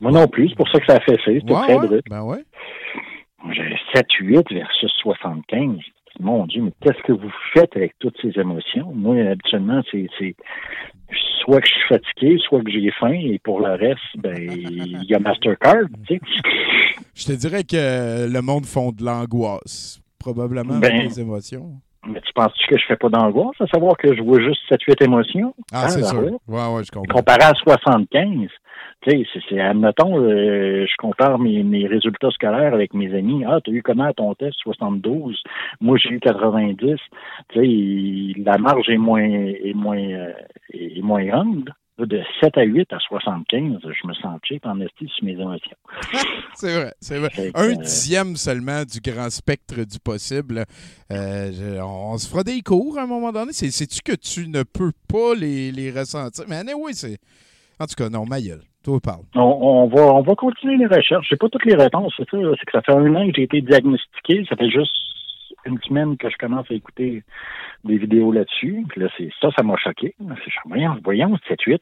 Moi 0.01 0.11
non 0.11 0.27
plus, 0.27 0.49
c'est 0.49 0.57
pour 0.57 0.69
ça 0.69 0.81
que 0.81 0.87
ça 0.87 0.97
a 0.97 1.01
fait 1.01 1.17
ça. 1.17 1.31
C'était 1.33 1.53
Ouais, 1.53 1.61
très 1.63 1.75
ouais. 1.77 1.87
brut. 1.87 2.05
Ben 2.11 2.23
ouais. 2.23 2.45
J'ai 3.53 3.77
7-8 3.95 4.53
versus 4.53 4.91
75. 5.03 5.77
Mon 6.21 6.47
Dieu, 6.47 6.63
mais 6.63 6.73
qu'est-ce 6.81 7.03
que 7.03 7.13
vous 7.13 7.31
faites 7.55 7.75
avec 7.77 7.99
toutes 7.99 8.17
ces 8.21 8.39
émotions? 8.39 8.93
Moi, 8.95 9.17
habituellement, 9.21 9.83
c'est, 9.91 10.07
c'est 10.19 10.35
soit 11.41 11.61
que 11.61 11.67
je 11.67 11.73
suis 11.73 11.89
fatigué, 11.89 12.39
soit 12.39 12.63
que 12.63 12.71
j'ai 12.71 12.91
faim, 12.99 13.13
et 13.13 13.39
pour 13.39 13.61
le 13.61 13.73
reste, 13.73 14.01
ben, 14.19 14.37
il 14.39 15.05
y 15.05 15.15
a 15.15 15.19
Mastercard, 15.19 15.87
tu 16.07 16.15
sais. 16.15 16.21
Je 17.15 17.27
te 17.27 17.33
dirais 17.33 17.65
que 17.65 18.33
le 18.33 18.41
monde 18.43 18.65
font 18.67 18.93
de 18.93 19.05
l'angoisse. 19.05 20.01
Probablement 20.19 20.79
Ben, 20.79 20.93
avec 20.93 21.11
les 21.11 21.21
émotions. 21.21 21.71
Mais 22.07 22.21
tu 22.21 22.33
penses-tu 22.33 22.67
que 22.69 22.79
je 22.79 22.85
fais 22.87 22.97
pas 22.97 23.09
d'angoisse 23.09 23.61
à 23.61 23.67
savoir 23.67 23.97
que 23.97 24.15
je 24.15 24.23
vois 24.23 24.41
juste 24.41 24.61
7-8 24.71 25.05
émotions? 25.05 25.55
Ah, 25.73 25.89
c'est 25.89 26.01
ben 26.01 26.07
sûr. 26.07 26.39
Ouais, 26.49 26.75
ouais, 26.75 26.85
je 26.85 26.91
comprends. 26.93 27.19
Comparé 27.19 27.43
à 27.43 27.55
75, 27.55 28.49
tu 29.03 29.11
sais, 29.11 29.41
c'est, 29.49 29.61
admettons, 29.61 30.19
euh, 30.21 30.87
je 30.87 30.97
compare 30.99 31.39
mes, 31.39 31.63
mes 31.63 31.87
résultats 31.87 32.31
scolaires 32.31 32.73
avec 32.75 32.95
mes 32.95 33.13
amis. 33.15 33.45
Ah, 33.47 33.59
t'as 33.65 33.73
eu 33.73 33.83
comment 33.83 34.05
à 34.05 34.13
ton 34.13 34.35
test? 34.35 34.55
72. 34.63 35.43
Moi, 35.81 35.99
j'ai 35.99 36.11
eu 36.11 36.21
90. 36.21 36.97
Tu 37.49 38.35
sais, 38.35 38.41
la 38.45 38.59
marge 38.59 38.89
est 38.89 38.97
moins, 38.99 39.23
est 39.23 39.75
moins, 39.75 39.99
euh, 39.99 40.33
est 40.73 41.03
moins 41.03 41.25
grande. 41.25 41.71
De 41.99 42.21
7 42.41 42.57
à 42.57 42.63
8 42.63 42.91
à 42.95 42.99
75, 42.99 43.79
je 43.83 44.07
me 44.09 44.15
sens 44.15 44.41
cheap 44.45 44.65
en 44.67 44.81
esti 44.81 45.07
sur 45.15 45.25
mes 45.25 45.33
émotions. 45.33 45.77
C'est 46.55 46.75
vrai, 46.75 46.95
c'est 47.01 47.19
vrai. 47.19 47.29
Fait 47.31 47.51
Un 47.55 47.69
euh, 47.71 47.75
dixième 47.77 48.35
seulement 48.37 48.83
du 48.85 48.99
grand 49.01 49.31
spectre 49.31 49.77
du 49.85 49.99
possible. 50.01 50.65
Euh, 51.13 51.51
je- 51.53 51.81
on, 51.81 52.13
on 52.13 52.19
se 52.19 52.29
fera 52.29 52.43
des 52.45 52.61
cours 52.63 52.99
à 52.99 53.03
un 53.03 53.07
moment 53.07 53.31
donné. 53.31 53.53
C'est- 53.53 53.71
Sais-tu 53.71 54.01
que 54.03 54.17
tu 54.17 54.49
ne 54.49 54.63
peux 54.63 54.93
pas 55.07 55.35
les, 55.39 55.71
les 55.71 55.91
ressentir? 55.91 56.45
Mais 56.49 56.57
anyway, 56.57 56.93
c'est. 56.95 57.19
En 57.79 57.87
tout 57.87 57.95
cas, 57.97 58.09
non, 58.09 58.25
ma 58.27 58.41
gueule. 58.41 58.63
On, 59.35 59.87
va, 59.87 60.03
on 60.15 60.23
va 60.23 60.35
continuer 60.35 60.77
les 60.77 60.87
recherches. 60.87 61.27
J'ai 61.29 61.37
pas 61.37 61.49
toutes 61.49 61.65
les 61.65 61.75
réponses, 61.77 62.13
c'est 62.17 62.27
que 62.29 62.55
ça 62.73 62.83
fait 62.83 62.93
un 62.93 63.15
an 63.15 63.27
que 63.27 63.33
j'ai 63.37 63.43
été 63.43 63.61
diagnostiqué. 63.61 64.45
Ça 64.49 64.57
fait 64.57 64.71
juste 64.71 64.93
une 65.65 65.81
semaine 65.83 66.17
que 66.17 66.29
je 66.29 66.37
commence 66.37 66.69
à 66.71 66.75
écouter 66.75 67.23
des 67.85 67.97
vidéos 67.97 68.33
là-dessus. 68.33 68.85
Puis 68.89 69.01
là, 69.01 69.09
c'est 69.17 69.31
ça, 69.41 69.49
ça 69.57 69.63
m'a 69.63 69.77
choqué. 69.77 70.15
C'est 70.19 70.51
voyons, 70.67 70.97
voyons, 71.05 71.37
7-8. 71.49 71.79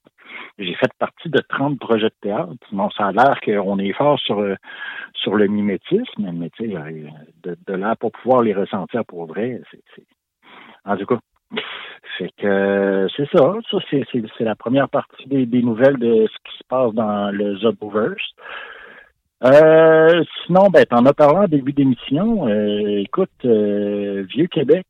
J'ai 0.58 0.74
fait 0.74 0.92
partie 0.98 1.28
de 1.30 1.40
30 1.48 1.78
projets 1.78 2.08
de 2.10 2.14
théâtre. 2.20 2.52
Ça 2.96 3.06
a 3.06 3.12
l'air 3.12 3.40
qu'on 3.42 3.78
est 3.78 3.92
fort 3.92 4.18
sur, 4.18 4.38
euh, 4.38 4.54
sur 5.14 5.34
le 5.34 5.46
mimétisme, 5.46 6.30
mais 6.32 6.50
tu 6.50 6.68
sais, 6.70 6.76
euh, 6.76 7.08
de, 7.42 7.56
de 7.66 7.74
là 7.74 7.96
pas 7.96 8.10
pouvoir 8.10 8.42
les 8.42 8.52
ressentir 8.54 9.04
pour 9.06 9.26
vrai, 9.26 9.60
c'est- 9.70 9.80
en 10.84 10.96
tout 10.96 11.06
cas. 11.06 11.18
Fait 12.18 12.30
que 12.36 12.46
euh, 12.46 13.08
c'est 13.16 13.28
ça. 13.30 13.54
Ça, 13.70 13.78
c'est, 13.90 14.40
la 14.40 14.54
première 14.54 14.88
partie 14.88 15.26
des, 15.26 15.46
des 15.46 15.62
nouvelles 15.62 15.96
de 15.96 16.26
ce 16.26 16.50
qui 16.50 16.58
se 16.58 16.64
passe 16.68 16.92
dans 16.92 17.30
le 17.30 17.56
Zoboverse. 17.56 18.34
Euh, 19.42 20.22
sinon, 20.44 20.68
ben, 20.70 20.84
t'en 20.84 21.06
as 21.06 21.14
parlé 21.14 21.38
en 21.38 21.48
début 21.48 21.72
d'émission. 21.72 22.46
Euh, 22.46 23.00
écoute, 23.00 23.30
euh, 23.44 24.26
Vieux-Québec. 24.28 24.86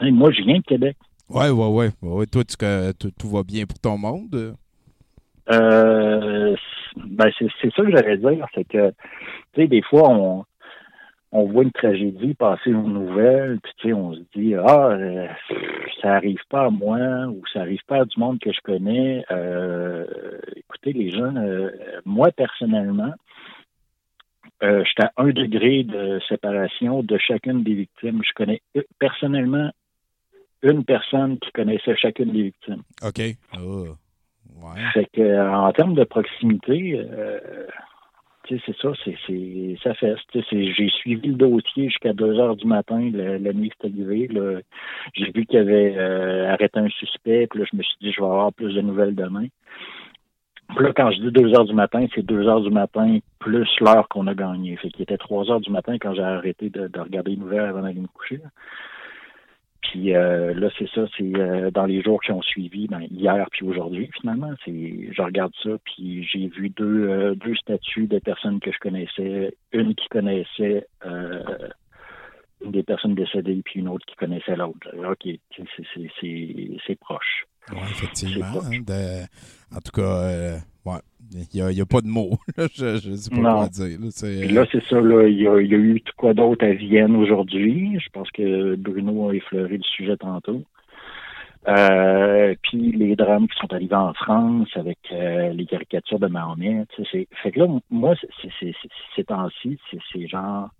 Hey, 0.00 0.10
moi, 0.10 0.30
je 0.30 0.42
viens 0.42 0.58
de 0.58 0.64
Québec. 0.64 0.96
Ouais, 1.28 1.50
ouais, 1.50 1.68
ouais. 1.68 1.90
ouais. 2.02 2.26
Toi, 2.26 2.44
tu- 2.44 3.12
tout, 3.12 3.28
va 3.28 3.42
bien 3.42 3.66
pour 3.66 3.78
ton 3.78 3.98
monde? 3.98 4.56
Euh, 5.50 6.56
ben, 6.96 7.30
c'est, 7.38 7.48
c'est 7.60 7.72
ça 7.74 7.82
que 7.82 7.90
j'allais 7.90 8.16
dire. 8.16 8.46
C'est 8.54 8.64
que, 8.64 8.90
tu 9.52 9.62
sais, 9.62 9.66
des 9.66 9.82
fois, 9.82 10.08
on, 10.08 10.44
on 11.32 11.46
voit 11.46 11.64
une 11.64 11.72
tragédie 11.72 12.34
passer 12.34 12.74
aux 12.74 12.86
nouvelles, 12.86 13.58
puis 13.62 13.72
tu 13.78 13.88
sais, 13.88 13.92
on 13.94 14.14
se 14.14 14.20
dit, 14.36 14.54
ah, 14.54 14.88
euh, 14.88 15.26
ça 16.00 16.14
arrive 16.14 16.42
pas 16.50 16.66
à 16.66 16.70
moi 16.70 17.26
ou 17.26 17.42
ça 17.52 17.62
arrive 17.62 17.82
pas 17.86 18.02
à 18.02 18.04
du 18.04 18.20
monde 18.20 18.38
que 18.38 18.52
je 18.52 18.60
connais. 18.62 19.24
Euh, 19.30 20.06
écoutez, 20.54 20.92
les 20.92 21.10
gens, 21.10 21.34
euh, 21.34 21.70
moi, 22.04 22.30
personnellement, 22.32 23.14
euh, 24.62 24.84
j'étais 24.84 25.08
à 25.08 25.12
un 25.16 25.30
degré 25.30 25.84
de 25.84 26.20
séparation 26.28 27.02
de 27.02 27.16
chacune 27.16 27.62
des 27.62 27.74
victimes. 27.74 28.20
Je 28.22 28.32
connais 28.34 28.60
personnellement 28.98 29.70
une 30.62 30.84
personne 30.84 31.38
qui 31.38 31.50
connaissait 31.52 31.96
chacune 31.96 32.30
des 32.30 32.42
victimes. 32.42 32.82
OK. 33.02 33.20
Oh. 33.58 33.86
Ouais. 34.62 34.82
Fait 34.92 35.08
que 35.12 35.50
en 35.50 35.72
termes 35.72 35.94
de 35.94 36.04
proximité, 36.04 36.94
euh, 36.96 37.40
c'est 38.48 38.76
ça, 38.80 38.92
c'est, 39.04 39.76
ça 39.82 39.94
fait. 39.94 40.14
J'ai 40.50 40.88
suivi 40.88 41.28
le 41.28 41.34
dossier 41.34 41.88
jusqu'à 41.88 42.12
2 42.12 42.38
heures 42.38 42.56
du 42.56 42.66
matin, 42.66 43.10
la, 43.12 43.52
nuit 43.52 43.70
que 43.70 43.76
c'est 43.80 43.88
arrivé. 43.88 44.28
J'ai 45.14 45.30
vu 45.30 45.46
qu'il 45.46 45.58
avait 45.58 45.94
euh, 45.96 46.52
arrêté 46.52 46.78
un 46.78 46.88
suspect, 46.88 47.46
puis 47.46 47.60
là, 47.60 47.66
je 47.70 47.76
me 47.76 47.82
suis 47.82 47.96
dit 48.00 48.12
je 48.12 48.20
vais 48.20 48.26
avoir 48.26 48.52
plus 48.52 48.74
de 48.74 48.80
nouvelles 48.80 49.14
demain. 49.14 49.46
Puis 50.74 50.84
là, 50.84 50.92
quand 50.94 51.10
je 51.10 51.20
dis 51.20 51.30
2 51.30 51.54
heures 51.54 51.64
du 51.64 51.74
matin, 51.74 52.06
c'est 52.14 52.24
2 52.24 52.48
heures 52.48 52.62
du 52.62 52.70
matin 52.70 53.18
plus 53.38 53.68
l'heure 53.80 54.08
qu'on 54.08 54.26
a 54.26 54.34
gagnée. 54.34 54.76
Fait 54.76 54.90
qu'il 54.90 55.02
était 55.02 55.18
3 55.18 55.50
heures 55.50 55.60
du 55.60 55.70
matin 55.70 55.96
quand 56.00 56.14
j'ai 56.14 56.22
arrêté 56.22 56.70
de, 56.70 56.88
de 56.88 57.00
regarder 57.00 57.32
les 57.32 57.36
nouvelles 57.36 57.60
avant 57.60 57.82
d'aller 57.82 58.00
me 58.00 58.06
coucher. 58.06 58.40
Puis 59.82 60.14
euh, 60.14 60.54
là, 60.54 60.68
c'est 60.78 60.88
ça, 60.90 61.06
c'est 61.18 61.34
euh, 61.36 61.70
dans 61.70 61.86
les 61.86 62.02
jours 62.02 62.20
qui 62.22 62.30
ont 62.32 62.40
suivi, 62.42 62.86
ben, 62.86 63.02
hier 63.10 63.46
puis 63.50 63.66
aujourd'hui, 63.66 64.08
finalement, 64.20 64.52
c'est 64.64 65.08
je 65.12 65.22
regarde 65.22 65.52
ça, 65.62 65.70
puis 65.84 66.24
j'ai 66.24 66.46
vu 66.48 66.70
deux, 66.70 67.08
euh, 67.08 67.34
deux 67.34 67.54
statuts 67.56 68.06
de 68.06 68.18
personnes 68.20 68.60
que 68.60 68.70
je 68.72 68.78
connaissais, 68.78 69.54
une 69.72 69.94
qui 69.94 70.08
connaissait 70.08 70.86
une 72.64 72.70
des 72.70 72.84
personnes 72.84 73.16
décédées, 73.16 73.60
puis 73.64 73.80
une 73.80 73.88
autre 73.88 74.06
qui 74.06 74.14
connaissait 74.14 74.54
l'autre. 74.54 74.88
OK, 74.96 75.24
c'est- 75.24 75.64
c'est- 75.94 76.10
c'est 76.20 76.70
c'est 76.86 76.98
proche. 76.98 77.44
Oui, 77.72 77.78
effectivement. 77.82 78.46
hein, 78.46 78.80
de- 78.86 79.76
En 79.76 79.80
tout 79.80 79.92
cas, 79.92 80.58
ouais, 80.84 80.98
il 81.54 81.60
n'y 81.74 81.80
a, 81.80 81.86
pas 81.86 82.00
de 82.00 82.06
mots. 82.08 82.36
je 82.74 83.10
ne 83.10 83.16
sais 83.16 83.30
pas 83.30 83.36
Non. 83.36 83.56
quoi 83.58 83.68
dire. 83.68 83.98
là, 84.00 84.52
là, 84.52 84.66
c'est 84.70 84.84
ça, 84.84 85.00
là, 85.00 85.26
il 85.28 85.40
y 85.40 85.46
a, 85.48 85.60
il 85.60 85.70
y 85.70 85.74
a 85.74 85.78
eu 85.78 86.00
tout 86.00 86.12
quoi 86.16 86.34
d'autre 86.34 86.64
à 86.66 86.72
Vienne 86.72 87.16
aujourd'hui. 87.16 87.98
Je 88.00 88.08
pense 88.12 88.30
que 88.30 88.74
Bruno 88.76 89.28
a 89.30 89.34
effleuré 89.34 89.76
le 89.78 89.82
sujet 89.84 90.16
tantôt. 90.16 90.62
Euh, 91.68 92.54
puis 92.62 92.90
les 92.92 93.14
drames 93.14 93.46
qui 93.46 93.56
sont 93.60 93.72
arrivés 93.72 93.94
en 93.94 94.12
France 94.14 94.68
avec 94.74 94.98
euh, 95.12 95.52
les 95.52 95.64
caricatures 95.64 96.18
de 96.18 96.26
Mahomet. 96.26 96.86
c'est- 97.12 97.28
Fait 97.42 97.52
que 97.52 97.60
là, 97.60 97.66
moi, 97.88 98.14
c'est- 98.20 98.28
c'est- 98.42 98.50
c'est- 98.58 98.74
c'est- 98.82 98.88
ces 99.16 99.24
temps-ci, 99.24 99.78
c'est 99.90 99.98
c'est 100.12 100.26
genre... 100.26 100.70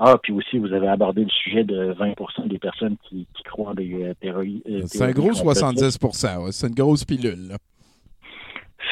Ah, 0.00 0.16
puis 0.20 0.32
aussi, 0.32 0.58
vous 0.58 0.72
avez 0.72 0.88
abordé 0.88 1.22
le 1.22 1.28
sujet 1.30 1.62
de 1.62 1.92
20 1.92 2.48
des 2.48 2.58
personnes 2.58 2.96
qui, 3.08 3.28
qui 3.34 3.42
croient 3.44 3.70
en 3.70 3.74
des 3.74 4.02
euh, 4.02 4.14
théories. 4.20 4.62
euh, 4.68 4.80
c'est 4.86 5.04
un 5.04 5.12
gros 5.12 5.28
complotistes. 5.28 5.44
70 5.44 5.98
ouais, 6.42 6.50
C'est 6.50 6.66
une 6.66 6.74
grosse 6.74 7.04
pilule. 7.04 7.48
là. 7.50 7.56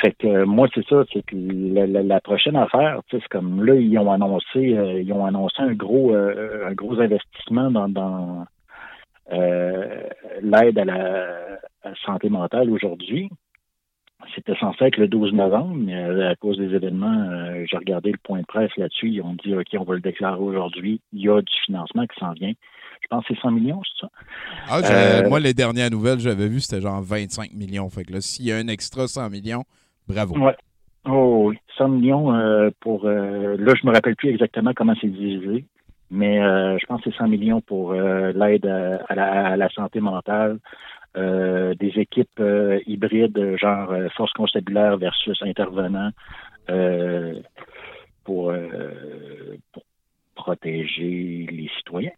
Fait 0.03 0.13
que 0.13 0.27
euh, 0.27 0.47
moi, 0.47 0.69
c'est 0.75 0.87
ça, 0.87 1.05
c'est 1.13 1.23
que 1.25 1.37
la, 1.37 1.87
la- 1.87 2.03
la 2.03 2.21
prochaine 2.21 2.57
affaire, 2.57 3.01
c'est 3.11 3.27
comme 3.29 3.65
là, 3.65 3.75
ils 3.75 3.99
ont 3.99 4.11
annoncé 4.13 4.77
euh, 4.77 5.01
ils 5.03 5.13
ont 5.13 5.27
annoncé 5.27 5.57
un 5.61 5.73
gros 5.75 6.15
euh, 6.15 6.67
un 6.69 6.73
gros 6.75 7.01
investissement 7.01 7.71
dans, 7.71 7.89
dans 7.89 8.47
euh, 9.33 10.03
l'aide 10.43 10.79
à 10.79 10.85
la, 10.85 11.59
à 11.83 11.89
la 11.91 11.95
santé 12.05 12.29
mentale 12.29 12.71
aujourd'hui. 12.71 13.31
C'était 14.35 14.55
censé 14.57 14.85
être 14.85 14.99
le 14.99 15.09
12 15.09 15.33
novembre, 15.33 15.75
mais 15.75 15.95
euh, 15.97 16.31
à 16.31 16.37
cause 16.37 16.59
des 16.59 16.75
événements, 16.75 17.29
euh, 17.31 17.65
j'ai 17.69 17.77
regardé 17.79 18.13
le 18.13 18.19
point 18.23 18.41
de 18.41 18.47
presse 18.47 18.75
là-dessus. 18.77 19.09
Ils 19.11 19.23
ont 19.23 19.35
dit 19.45 19.55
OK, 19.57 19.67
on 19.79 19.85
va 19.85 19.95
le 19.95 20.01
déclarer 20.01 20.39
aujourd'hui. 20.41 21.01
Il 21.13 21.21
y 21.23 21.29
a 21.29 21.41
du 21.41 21.53
financement 21.65 22.07
qui 22.07 22.19
s'en 22.21 22.33
vient. 22.33 22.53
Je 23.11 23.17
pense 23.17 23.27
que 23.27 23.35
c'est 23.35 23.41
100 23.41 23.51
millions, 23.51 23.81
c'est 23.85 24.07
ça? 24.07 24.11
Ah, 24.69 24.81
Euh, 24.85 25.29
Moi, 25.29 25.41
les 25.41 25.53
dernières 25.53 25.91
nouvelles 25.91 26.21
j'avais 26.21 26.47
vues, 26.49 26.61
c'était 26.61 26.81
genre 26.81 27.03
25 27.03 27.53
millions. 27.55 27.89
Fait 27.91 28.05
que 28.05 28.13
là, 28.13 28.21
s'il 28.21 28.47
y 28.47 28.53
a 28.53 28.57
un 28.57 28.69
extra 28.69 29.09
100 29.09 29.31
millions, 29.31 29.65
bravo. 30.07 30.39
Ouais. 30.39 30.57
Oh 31.09 31.47
oui, 31.49 31.59
100 31.77 31.89
millions 31.89 32.33
euh, 32.35 32.71
pour... 32.81 33.07
euh, 33.07 33.57
là, 33.59 33.75
je 33.81 33.87
me 33.87 33.93
rappelle 33.93 34.15
plus 34.17 34.29
exactement 34.29 34.73
comment 34.77 34.95
c'est 35.01 35.09
divisé, 35.09 35.65
mais 36.11 36.37
je 36.37 36.87
pense 36.87 37.03
que 37.03 37.11
c'est 37.11 37.17
100 37.17 37.29
millions 37.29 37.61
pour 37.61 37.95
l'aide 37.95 38.67
à, 38.67 38.97
à 39.09 39.15
la, 39.15 39.47
à 39.53 39.57
la 39.57 39.69
santé 39.71 40.01
mentale, 40.01 40.59
des 41.17 41.93
équipes 41.97 42.41
hybrides, 42.87 43.57
genre 43.61 43.93
force 44.17 44.33
constabulaire 44.35 44.99
versus 44.99 45.43
pour, 48.25 48.51
euh, 48.51 48.67
pour 49.73 49.83
protéger 50.45 51.47
les 51.59 51.71
citoyens, 51.77 52.17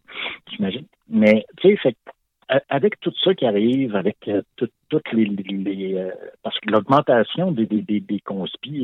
j'imagine. 0.51 0.87
Mais, 1.09 1.45
tu 1.59 1.77
sais, 1.83 1.95
avec 2.69 3.01
tout 3.01 3.13
ça 3.25 3.35
qui 3.35 3.47
arrive, 3.47 3.97
avec 3.97 4.17
euh, 4.29 4.43
tout- 4.57 4.69
toutes 4.91 5.11
les, 5.13 5.27
euh, 5.97 6.11
parce 6.43 6.59
que 6.61 6.71
l'augmentation 6.71 7.51
des, 7.51 7.67
des, 7.67 7.83
des, 7.83 8.21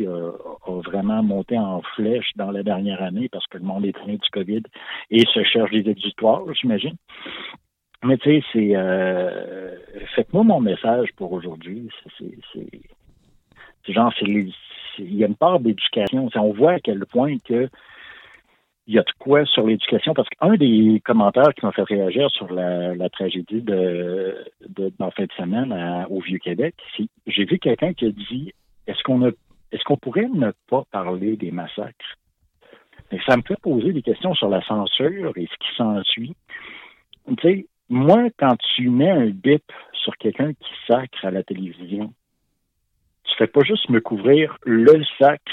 euh, 0.06 0.32
a 0.66 0.80
vraiment 0.90 1.22
monté 1.22 1.58
en 1.58 1.82
flèche 1.94 2.30
dans 2.36 2.50
la 2.50 2.62
dernière 2.62 3.02
année 3.02 3.28
parce 3.30 3.46
que 3.46 3.58
le 3.58 3.64
monde 3.64 3.84
est 3.84 3.92
traîné 3.92 4.16
du 4.16 4.30
COVID 4.32 4.62
et 5.10 5.24
se 5.34 5.42
cherche 5.44 5.70
des 5.70 5.88
exutoires, 5.90 6.42
j'imagine. 6.54 6.96
Mais 8.04 8.16
tu 8.18 8.30
sais, 8.30 8.44
c'est 8.52 8.72
faites-moi 10.14 10.44
mon 10.44 10.60
message 10.60 11.08
pour 11.16 11.32
aujourd'hui. 11.32 11.90
C'est- 12.16 13.92
genre, 13.92 14.12
c'est 14.18 14.26
il 14.98 15.14
y 15.14 15.24
a 15.24 15.28
une 15.28 15.36
part 15.36 15.60
d'éducation. 15.60 16.28
On 16.34 16.52
voit 16.52 16.72
à 16.72 16.80
quel 16.80 17.04
point 17.06 17.36
que 17.38 17.68
il 18.88 18.94
y 18.94 18.98
a 18.98 19.02
de 19.02 19.12
quoi 19.18 19.44
sur 19.44 19.66
l'éducation, 19.66 20.14
parce 20.14 20.28
qu'un 20.30 20.56
des 20.56 21.02
commentaires 21.04 21.52
qui 21.54 21.64
m'a 21.66 21.72
fait 21.72 21.82
réagir 21.82 22.30
sur 22.30 22.50
la, 22.50 23.10
tragédie 23.10 23.60
de, 23.60 24.34
de, 24.66 24.90
fin 24.98 25.24
de 25.24 25.32
semaine 25.36 26.06
au 26.08 26.20
Vieux-Québec, 26.20 26.74
c'est 26.96 27.06
j'ai 27.26 27.44
vu 27.44 27.58
quelqu'un 27.58 27.92
qui 27.92 28.06
a 28.06 28.10
dit 28.10 28.54
est-ce 28.86 29.02
qu'on 29.02 29.26
a 29.26 29.30
est-ce 29.72 29.84
qu'on 29.84 29.98
pourrait 29.98 30.30
ne 30.32 30.52
pas 30.70 30.84
parler 30.90 31.36
des 31.36 31.50
massacres? 31.50 32.16
Ça 33.26 33.36
me 33.36 33.42
fait 33.42 33.60
poser 33.60 33.92
des 33.92 34.00
questions 34.00 34.32
sur 34.34 34.48
la 34.48 34.62
censure 34.62 35.36
et 35.36 35.46
ce 35.46 35.56
qui 35.58 35.76
s'ensuit. 35.76 36.34
Tu 37.26 37.34
sais, 37.42 37.66
moi, 37.90 38.28
quand 38.38 38.56
tu 38.74 38.88
mets 38.88 39.10
un 39.10 39.26
bip 39.26 39.70
sur 39.92 40.16
quelqu'un 40.16 40.54
qui 40.54 40.72
sacre 40.86 41.26
à 41.26 41.30
la 41.30 41.42
télévision, 41.42 42.14
tu 43.24 43.34
fais 43.36 43.46
pas 43.46 43.62
juste 43.64 43.90
me 43.90 44.00
couvrir 44.00 44.56
le 44.64 45.04
sacre 45.18 45.52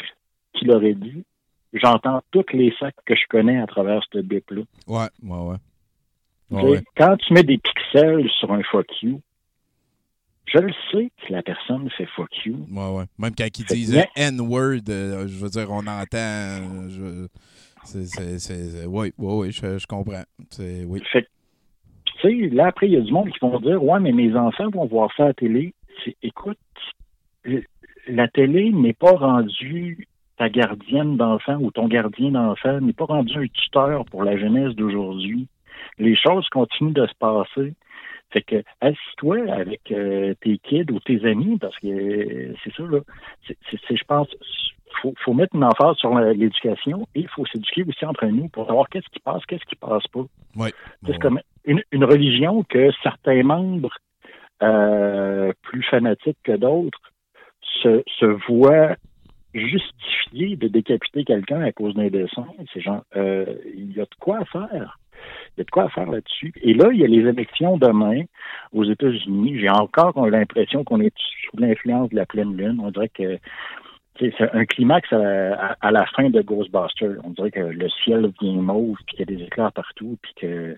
qu'il 0.54 0.72
aurait 0.72 0.94
dit, 0.94 1.26
j'entends 1.76 2.22
tous 2.32 2.46
les 2.54 2.74
sacs 2.80 2.96
que 3.06 3.16
je 3.16 3.24
connais 3.30 3.60
à 3.62 3.68
travers 3.68 4.02
ce 4.12 4.20
bip-là. 4.20 4.62
Ouais, 4.88 5.08
ouais, 5.24 5.58
ouais. 6.62 6.84
Quand 6.98 7.18
tu 7.18 7.34
mets 7.34 7.44
des 7.44 7.58
pixels 7.58 8.30
sur 8.40 8.52
un 8.52 8.62
fuck 8.64 8.88
you, 9.02 9.22
je 10.48 10.60
le 10.60 10.72
sais 10.92 11.12
que 11.26 11.34
la 11.34 11.42
personne 11.42 11.90
fait 11.92 12.06
fuck 12.16 12.30
you. 12.46 12.66
Ouais, 12.72 12.90
ouais. 12.98 13.04
Même 13.18 13.34
quand 13.36 13.48
ils 13.58 13.66
Fait 13.66 13.74
disent 13.76 14.04
N-word, 14.16 14.82
euh, 14.90 15.28
je 15.28 15.38
veux 15.44 15.50
dire, 15.50 15.68
on 15.72 15.86
entend. 15.88 16.18
euh, 16.18 16.90
je- 16.90 17.28
c'est- 17.84 18.86
Oui, 18.86 19.12
oui, 19.18 19.34
oui, 19.48 19.52
je, 19.52 19.78
je 19.78 19.88
comprends. 19.88 20.24
C'est- 20.52 20.86
Oui. 20.86 21.02
Fait 21.12 21.28
tu 22.06 22.14
sais, 22.22 22.50
là, 22.56 22.68
après, 22.68 22.88
il 22.88 22.94
y 22.94 22.98
a 22.98 23.02
du 23.02 23.12
monde 23.12 23.30
qui 23.32 23.40
vont 23.42 23.60
dire 23.60 23.84
Ouais, 23.84 24.00
mais 24.00 24.12
mes 24.12 24.34
enfants 24.36 24.70
vont 24.70 24.86
voir 24.86 25.10
ça 25.18 25.24
à 25.24 25.28
la 25.28 25.34
télé. 25.34 25.74
Écoute, 26.24 26.58
la 28.08 28.28
télé 28.30 28.72
n'est 28.72 28.94
pas 28.94 29.12
rendue 29.12 30.08
ta 30.38 30.50
gardienne 30.50 31.18
d'enfant 31.18 31.58
ou 31.60 31.72
ton 31.72 31.88
gardien 31.88 32.32
d'enfant, 32.32 32.80
n'est 32.82 32.94
pas 32.94 33.06
rendu 33.06 33.38
un 33.38 33.48
tuteur 33.48 34.06
pour 34.06 34.24
la 34.24 34.38
jeunesse 34.38 34.76
d'aujourd'hui. 34.76 35.48
Les 35.98 36.16
choses 36.16 36.48
continuent 36.50 36.94
de 36.94 37.08
se 37.08 37.16
passer. 37.20 37.74
Fait 38.32 38.42
que 38.42 38.64
assis-toi 38.82 39.50
avec 39.52 39.92
euh, 39.92 40.34
tes 40.42 40.58
kids 40.58 40.92
ou 40.92 41.00
tes 41.00 41.24
amis, 41.26 41.58
parce 41.58 41.78
que 41.80 41.88
euh, 41.88 42.54
c'est 42.64 42.74
ça, 42.74 42.84
là. 42.84 43.00
C'est, 43.48 43.96
je 43.96 44.04
pense, 44.04 44.28
faut, 45.02 45.14
faut 45.24 45.34
mettre 45.34 45.56
une 45.56 45.64
emphase 45.64 45.96
sur 45.98 46.18
l'éducation 46.18 47.08
et 47.16 47.22
il 47.22 47.28
faut 47.30 47.46
s'éduquer 47.46 47.84
aussi 47.88 48.06
entre 48.06 48.26
nous 48.26 48.50
pour 48.50 48.66
savoir 48.66 48.90
qu'est-ce 48.90 49.08
qui 49.10 49.20
passe, 49.20 49.46
qu'est-ce 49.46 49.66
qui 49.66 49.76
passe 49.76 50.08
pas. 50.08 50.26
Oui. 50.56 50.70
C'est 51.06 51.20
comme 51.20 51.40
une, 51.66 51.82
une 51.92 52.04
religion 52.04 52.64
que 52.64 52.92
certains 53.04 53.44
membres 53.44 53.96
euh, 54.64 55.54
plus 55.62 55.84
fanatiques 55.84 56.38
que 56.44 56.58
d'autres 56.58 57.00
se, 57.62 58.04
se 58.20 58.26
voient 58.48 58.96
justifier 59.56 60.56
de 60.58 60.68
décapiter 60.68 61.24
quelqu'un 61.24 61.62
à 61.62 61.72
cause 61.72 61.95
d'un 61.95 62.08
dessin. 62.10 62.45
C'est 62.74 62.82
genre, 62.82 63.03
euh, 63.16 63.45
il 63.76 63.95
y 63.95 63.99
a 64.01 64.03
de 64.03 64.16
quoi 64.20 64.39
à 64.39 64.45
faire. 64.45 64.99
Il 65.56 65.60
y 65.60 65.62
a 65.62 65.64
de 65.64 65.70
quoi 65.72 65.86
à 65.86 65.89
faire 65.89 66.12
là-dessus. 66.12 66.53
Et 66.62 66.74
là, 66.74 66.89
il 66.91 66.99
y 66.99 67.03
a 67.03 67.08
les 67.08 67.28
élections 67.28 67.78
demain 67.78 68.24
aux 68.74 68.84
États-Unis. 68.84 69.58
J'ai 69.60 69.70
encore 69.70 70.28
l'impression 70.28 70.84
qu'on 70.84 70.99
est 70.99 71.14
sous 71.18 71.58
l'influence 71.58 72.10
de 72.10 72.16
la 72.18 72.26
pleine 72.26 72.56
lune. 72.56 72.80
On 72.84 72.91
dirait 72.91 73.10
que 73.10 73.38
c'est 74.20 74.34
un 74.53 74.66
climax 74.66 75.12
à 75.12 75.18
la, 75.18 75.53
à- 75.72 75.78
à 75.82 75.91
la 75.91 76.06
fin 76.08 76.30
de 76.30 76.41
Ghostbusters. 76.41 77.18
On 77.24 77.30
dirait 77.32 77.51
que 77.51 77.60
le 77.60 77.89
ciel 78.03 78.22
devient 78.39 78.58
mauve, 78.58 78.97
puis 79.08 79.18
qu'il 79.18 79.20
y 79.30 79.34
a 79.34 79.38
des 79.38 79.43
éclairs 79.43 79.72
partout, 79.72 80.18
puis 80.22 80.34
que 80.39 80.78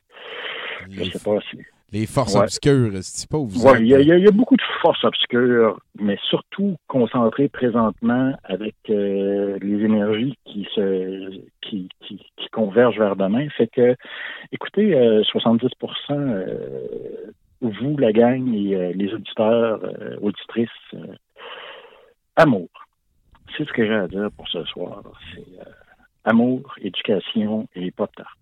je 0.89 1.03
sais 1.03 1.19
pas 1.23 1.39
si. 1.49 1.57
Les 1.93 2.05
forces 2.05 2.35
Ouais. 2.35 2.41
obscures, 2.41 2.91
c'est 3.01 3.29
pas 3.29 3.38
vous 3.38 3.65
autres, 3.65 3.79
il 3.79 3.88
y, 3.88 3.95
a- 3.95 4.01
y 4.01 4.21
y 4.21 4.31
beaucoup 4.31 4.57
de 4.57 4.61
forces 4.81 5.03
obscures, 5.05 5.79
mais 5.97 6.17
surtout 6.29 6.75
concentrées 6.88 7.47
présentement 7.47 8.33
avec 8.43 8.75
euh, 8.89 9.57
les 9.61 9.85
énergies 9.85 10.35
qui 10.45 10.67
se 10.75 11.31
qui, 11.61 11.88
qui, 12.01 12.17
qui 12.35 12.49
convergent 12.49 12.99
vers 12.99 13.15
demain. 13.15 13.47
Fait 13.51 13.67
que, 13.67 13.95
écoutez, 14.51 14.95
euh, 14.95 15.21
70% 15.23 15.69
euh, 16.11 17.31
vous, 17.61 17.97
la 17.97 18.11
gang, 18.11 18.53
et 18.53 18.75
euh, 18.75 18.91
les 18.93 19.13
auditeurs, 19.13 19.79
euh, 19.83 20.17
auditrices, 20.21 20.69
euh, 20.93 21.15
amour. 22.35 22.67
C'est 23.57 23.65
ce 23.65 23.71
que 23.71 23.85
j'ai 23.85 23.93
à 23.95 24.07
dire 24.09 24.29
pour 24.35 24.47
ce 24.49 24.63
soir. 24.65 25.01
C'est 25.33 25.39
euh, 25.59 25.71
amour, 26.25 26.75
éducation 26.81 27.67
et 27.75 27.91
pop 27.91 28.13
tart. 28.15 28.38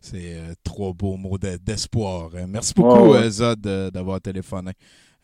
C'est 0.00 0.34
euh, 0.36 0.54
trois 0.64 0.92
beaux 0.92 1.16
mots 1.16 1.38
de- 1.38 1.56
d'espoir. 1.58 2.30
Euh, 2.34 2.46
Merci 2.48 2.74
beaucoup, 2.74 3.10
Oh, 3.10 3.14
euh, 3.14 3.30
Zod, 3.30 3.66
euh, 3.66 3.90
d'avoir 3.90 4.20
téléphoné. 4.20 4.72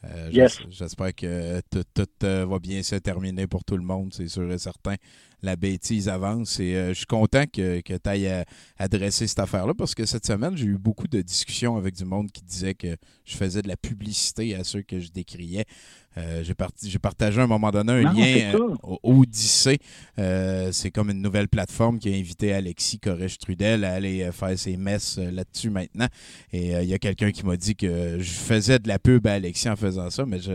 Euh, 0.05 0.29
Yes. 0.33 0.59
J'espère 0.71 1.15
que 1.15 1.61
tout, 1.71 1.83
tout, 1.95 2.07
va 2.49 2.59
bien 2.59 2.83
se 2.83 2.97
terminer 2.97 3.47
pour 3.47 3.65
tout 3.65 3.77
le 3.77 3.83
monde, 3.83 4.13
c'est 4.15 4.29
sûr 4.29 4.51
et 4.53 4.59
certain. 4.59 4.97
La 5.43 5.57
bêtise 5.57 6.09
avance 6.09 6.61
et 6.61 6.75
euh, 6.75 6.89
je 6.89 6.95
suis 6.95 7.07
content 7.07 7.45
que, 7.53 7.81
que 7.81 7.95
tu 7.95 8.09
ailles 8.09 8.45
adresser 8.79 9.27
cette 9.27 9.39
affaire-là 9.39 9.75
parce 9.75 9.95
que 9.95 10.07
cette 10.07 10.27
semaine, 10.27 10.57
j'ai 10.57 10.67
eu 10.67 10.79
beaucoup 10.79 11.09
de 11.09 11.21
discussions 11.21 11.77
avec 11.77 11.95
du 11.95 12.05
monde 12.05 12.31
qui 12.33 12.43
disait 12.43 12.75
que 12.75 12.97
je 13.25 13.37
faisais 13.37 13.63
de 13.63 13.69
la 13.69 13.77
publicité 13.77 14.55
à 14.55 14.65
ceux 14.65 14.83
que 14.83 15.01
je 15.01 15.11
décriais. 15.11 15.67
Euh, 16.19 16.43
j'ai, 16.43 16.99
partagé 16.99 17.41
à 17.41 17.45
un 17.45 17.47
moment 17.47 17.71
donné 17.71 17.93
un 17.93 18.03
Non, 18.03 18.13
lien 18.13 18.55
euh, 18.55 18.75
au 18.83 19.21
Odyssée. 19.21 19.79
Euh, 20.19 20.73
c'est 20.73 20.91
comme 20.91 21.11
une 21.11 21.21
nouvelle 21.21 21.49
plateforme 21.49 21.99
qui 21.99 22.11
a 22.11 22.17
invité 22.17 22.55
Alexis 22.55 22.99
Corrège-Trudel 22.99 23.85
à 23.85 23.93
aller 23.93 24.23
euh, 24.23 24.33
faire 24.33 24.59
ses 24.59 24.79
messes 24.79 25.19
euh, 25.19 25.31
là-dessus 25.31 25.69
maintenant. 25.69 26.07
Et 26.53 26.75
euh, 26.75 26.83
il 26.83 26.89
y 26.89 26.95
a 26.95 26.99
quelqu'un 26.99 27.33
qui 27.33 27.45
m'a 27.45 27.57
dit 27.57 27.77
que 27.77 28.19
je 28.19 28.31
faisais 28.31 28.79
de 28.79 28.89
la 28.89 28.99
pub 28.99 29.27
à 29.27 29.35
Alexis 29.35 29.69
en 29.69 29.77
faisant 29.77 30.09
ça, 30.09 30.25
mais 30.25 30.41
je, 30.41 30.53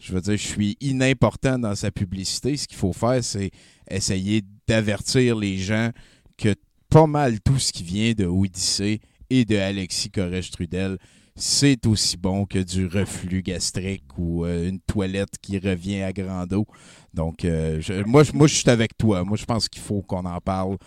je 0.00 0.12
veux 0.12 0.20
dire, 0.20 0.36
je 0.36 0.46
suis 0.46 0.76
inimportant 0.80 1.56
dans 1.58 1.76
sa 1.76 1.92
publicité. 1.92 2.56
Ce 2.56 2.66
qu'il 2.66 2.78
faut 2.78 2.92
faire, 2.92 3.22
c'est 3.22 3.50
essayer 3.90 4.42
d'avertir 4.66 5.36
les 5.36 5.56
gens 5.58 5.90
que 6.36 6.54
pas 6.88 7.06
mal 7.06 7.40
tout 7.40 7.58
ce 7.58 7.72
qui 7.72 7.82
vient 7.82 8.12
de 8.12 8.26
Odyssée 8.26 9.00
et 9.30 9.44
de 9.44 9.56
Alexis 9.56 10.10
Corrège-Trudel, 10.10 10.98
c'est 11.34 11.86
aussi 11.86 12.16
bon 12.16 12.46
que 12.46 12.58
du 12.58 12.86
reflux 12.86 13.42
gastrique 13.42 14.04
ou 14.16 14.44
euh, 14.44 14.68
une 14.68 14.80
toilette 14.80 15.36
qui 15.40 15.58
revient 15.58 16.02
à 16.02 16.12
grande 16.12 16.54
eau. 16.54 16.66
Donc, 17.12 17.44
euh, 17.44 17.80
moi, 18.06 18.22
je 18.22 18.54
suis 18.54 18.70
avec 18.70 18.96
toi. 18.96 19.22
Moi, 19.24 19.36
je 19.36 19.44
pense 19.44 19.68
qu'il 19.68 19.82
faut 19.82 20.02
qu'on 20.02 20.24
en 20.24 20.40
parle. 20.40 20.78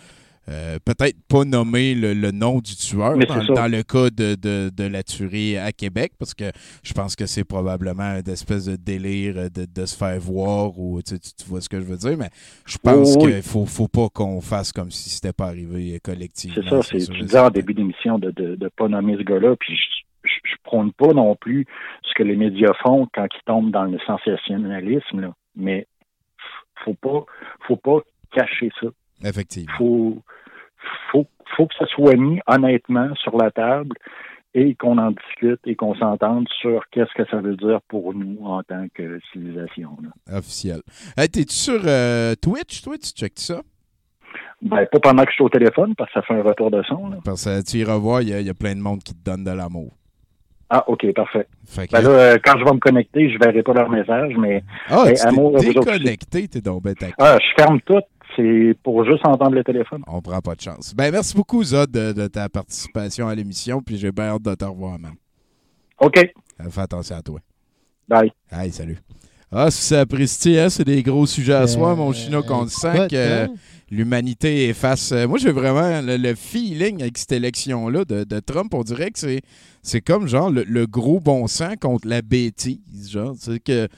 Euh, 0.48 0.78
Peut-être 0.84 1.16
pas 1.28 1.44
nommer 1.44 1.94
le, 1.94 2.12
le 2.14 2.30
nom 2.32 2.58
du 2.60 2.74
tueur 2.74 3.16
dans, 3.18 3.70
le 3.70 3.82
cas 3.82 4.10
de, 4.10 4.34
de- 4.34 4.70
de 4.74 4.84
la 4.84 5.02
tuerie 5.02 5.56
à 5.58 5.70
Québec, 5.70 6.12
parce 6.18 6.34
que 6.34 6.50
je 6.82 6.92
pense 6.92 7.14
que 7.14 7.26
c'est 7.26 7.44
probablement 7.44 8.16
une 8.18 8.28
espèce 8.28 8.64
de 8.64 8.76
délire 8.76 9.34
de, 9.50 9.66
de 9.72 9.86
se 9.86 9.96
faire 9.96 10.18
voir 10.18 10.78
ou 10.78 11.00
tu, 11.02 11.14
sais, 11.14 11.18
tu- 11.20 11.34
tu 11.34 11.44
vois 11.44 11.60
ce 11.60 11.68
que 11.68 11.78
je 11.78 11.84
veux 11.84 11.96
dire, 11.98 12.16
mais 12.16 12.30
je 12.66 12.78
pense 12.78 13.16
Oh, 13.16 13.24
oui. 13.26 13.32
qu'il 13.34 13.42
faut, 13.42 13.66
faut 13.66 13.86
pas 13.88 14.08
qu'on 14.08 14.40
fasse 14.40 14.72
comme 14.72 14.90
si 14.90 15.10
c'était 15.10 15.32
pas 15.34 15.46
arrivé 15.46 16.00
collectivement. 16.02 16.56
C'est 16.56 16.68
ça, 16.68 16.82
c'est, 16.82 16.98
tu 17.12 17.20
disais 17.22 17.38
en 17.38 17.50
début 17.50 17.74
d'émission 17.74 18.18
de 18.18 18.32
ne 18.36 18.68
pas 18.68 18.88
nommer 18.88 19.16
ce 19.18 19.22
gars-là, 19.22 19.54
puis 19.56 19.76
je, 19.76 20.28
je, 20.28 20.34
je 20.50 20.56
prône 20.64 20.92
pas 20.92 21.12
non 21.12 21.36
plus 21.36 21.66
ce 22.02 22.14
que 22.14 22.22
les 22.22 22.36
médias 22.36 22.72
font 22.82 23.06
quand 23.14 23.26
ils 23.32 23.44
tombent 23.46 23.70
dans 23.70 23.84
le 23.84 23.98
sensationnalisme, 24.06 25.20
là. 25.20 25.34
mais 25.54 25.86
faut 26.84 26.94
pas 26.94 27.24
faut 27.66 27.76
pas 27.76 28.00
cacher 28.32 28.70
ça. 28.80 28.86
Effectivement. 29.24 29.72
Faut, 29.78 30.18
faut, 31.12 31.26
faut 31.56 31.66
que 31.66 31.74
ça 31.78 31.86
soit 31.86 32.16
mis 32.16 32.40
honnêtement 32.46 33.14
sur 33.16 33.36
la 33.36 33.50
table 33.50 33.94
et 34.54 34.74
qu'on 34.74 34.98
en 34.98 35.12
discute 35.12 35.60
et 35.64 35.76
qu'on 35.76 35.94
s'entende 35.94 36.48
sur 36.60 36.82
qu'est-ce 36.90 37.12
que 37.14 37.28
ça 37.30 37.36
veut 37.40 37.56
dire 37.56 37.80
pour 37.88 38.14
nous 38.14 38.38
en 38.44 38.62
tant 38.62 38.86
que 38.94 39.20
civilisation. 39.32 39.96
là. 40.02 40.36
Officiel. 40.38 40.80
Hey, 41.16 41.28
T'es-tu 41.28 41.54
sur 41.54 41.80
euh, 41.84 42.34
Twitch, 42.40 42.82
toi? 42.82 42.96
Tu 42.98 43.10
checkes 43.10 43.38
ça? 43.38 43.60
Ben, 44.62 44.86
pas 44.90 44.98
pendant 45.00 45.22
que 45.24 45.30
je 45.30 45.34
suis 45.36 45.44
au 45.44 45.48
téléphone, 45.48 45.94
parce 45.96 46.12
que 46.12 46.20
ça 46.20 46.26
fait 46.26 46.34
un 46.34 46.42
retour 46.42 46.70
de 46.70 46.82
son. 46.82 47.08
Là. 47.08 47.16
Parce 47.24 47.44
que 47.44 47.62
tu 47.62 47.78
il 47.78 48.28
y, 48.28 48.32
a- 48.34 48.40
il 48.40 48.46
y 48.46 48.50
a 48.50 48.54
plein 48.54 48.74
de 48.74 48.80
monde 48.80 49.02
qui 49.02 49.14
te 49.14 49.24
donne 49.24 49.44
de 49.44 49.50
l'amour. 49.50 49.92
Ah, 50.68 50.84
OK, 50.86 51.12
parfait. 51.14 51.46
Que- 51.74 51.90
Ben 51.92 52.02
là, 52.02 52.08
euh, 52.10 52.38
quand 52.44 52.58
je 52.58 52.64
vais 52.64 52.72
me 52.72 52.78
connecter, 52.78 53.30
je 53.30 53.38
verrai 53.38 53.62
pas 53.62 53.72
leur 53.72 53.88
message, 53.88 54.34
mais 54.38 54.62
Ah, 54.88 55.04
hey, 55.06 55.14
tu 55.14 55.26
amour 55.26 55.56
à 55.56 55.60
t'es 55.60 55.72
déconnecté, 55.72 56.48
t'es 56.48 56.60
donc 56.60 56.82
bête 56.82 57.02
à 57.02 57.06
Ah, 57.18 57.38
je 57.40 57.62
ferme 57.62 57.80
tout, 57.80 58.00
c'est 58.36 58.74
pour 58.82 59.04
juste 59.04 59.24
entendre 59.26 59.52
le 59.54 59.64
téléphone. 59.64 60.02
On 60.06 60.20
prend 60.20 60.40
pas 60.40 60.54
de 60.54 60.60
chance. 60.60 60.94
Ben, 60.94 61.10
merci 61.12 61.34
beaucoup, 61.34 61.62
Zod, 61.64 61.90
de, 61.90 62.12
de 62.12 62.26
ta 62.26 62.48
participation 62.48 63.28
à 63.28 63.34
l'émission, 63.34 63.80
puis 63.82 63.96
j'ai 63.98 64.12
bien 64.12 64.26
hâte 64.34 64.42
de 64.42 64.54
te 64.54 64.64
revoir, 64.64 64.98
man. 64.98 65.12
OK. 66.00 66.18
Euh, 66.18 66.70
Fais 66.70 66.80
attention 66.80 67.16
à 67.16 67.22
toi. 67.22 67.40
Bye. 68.08 68.32
Hey, 68.50 68.70
salut. 68.72 68.98
Ah, 69.52 69.70
c'est 69.70 69.96
apprécié, 69.96 70.60
hein? 70.60 70.68
C'est 70.68 70.84
des 70.84 71.02
gros 71.02 71.26
sujets 71.26 71.54
à 71.54 71.66
soi, 71.66 71.92
Euh, 71.92 71.96
mon 71.96 72.12
chinois, 72.12 72.42
qu'on 72.42 72.62
le 72.62 72.68
sent 72.68 73.08
que 73.10 73.16
euh, 73.16 73.44
hein? 73.46 73.54
l'humanité 73.90 74.68
est 74.68 74.72
face. 74.74 75.10
euh, 75.12 75.26
moi, 75.26 75.38
j'ai 75.38 75.50
vraiment 75.50 76.00
le, 76.00 76.16
le 76.16 76.34
feeling 76.36 77.02
avec 77.02 77.18
cette 77.18 77.32
élection-là 77.32 78.04
de, 78.04 78.22
de 78.24 78.40
Trump. 78.40 78.72
On 78.74 78.82
dirait 78.82 79.10
que 79.10 79.18
c'est, 79.18 79.40
c'est 79.82 80.00
comme 80.00 80.26
genre 80.28 80.50
le, 80.50 80.64
le 80.64 80.86
gros 80.86 81.20
bon 81.20 81.46
sens 81.46 81.74
contre 81.80 82.06
la 82.06 82.22
bêtise. 82.22 83.10
Genre, 83.10 83.34
c'est 83.38 83.60
que 83.60 83.88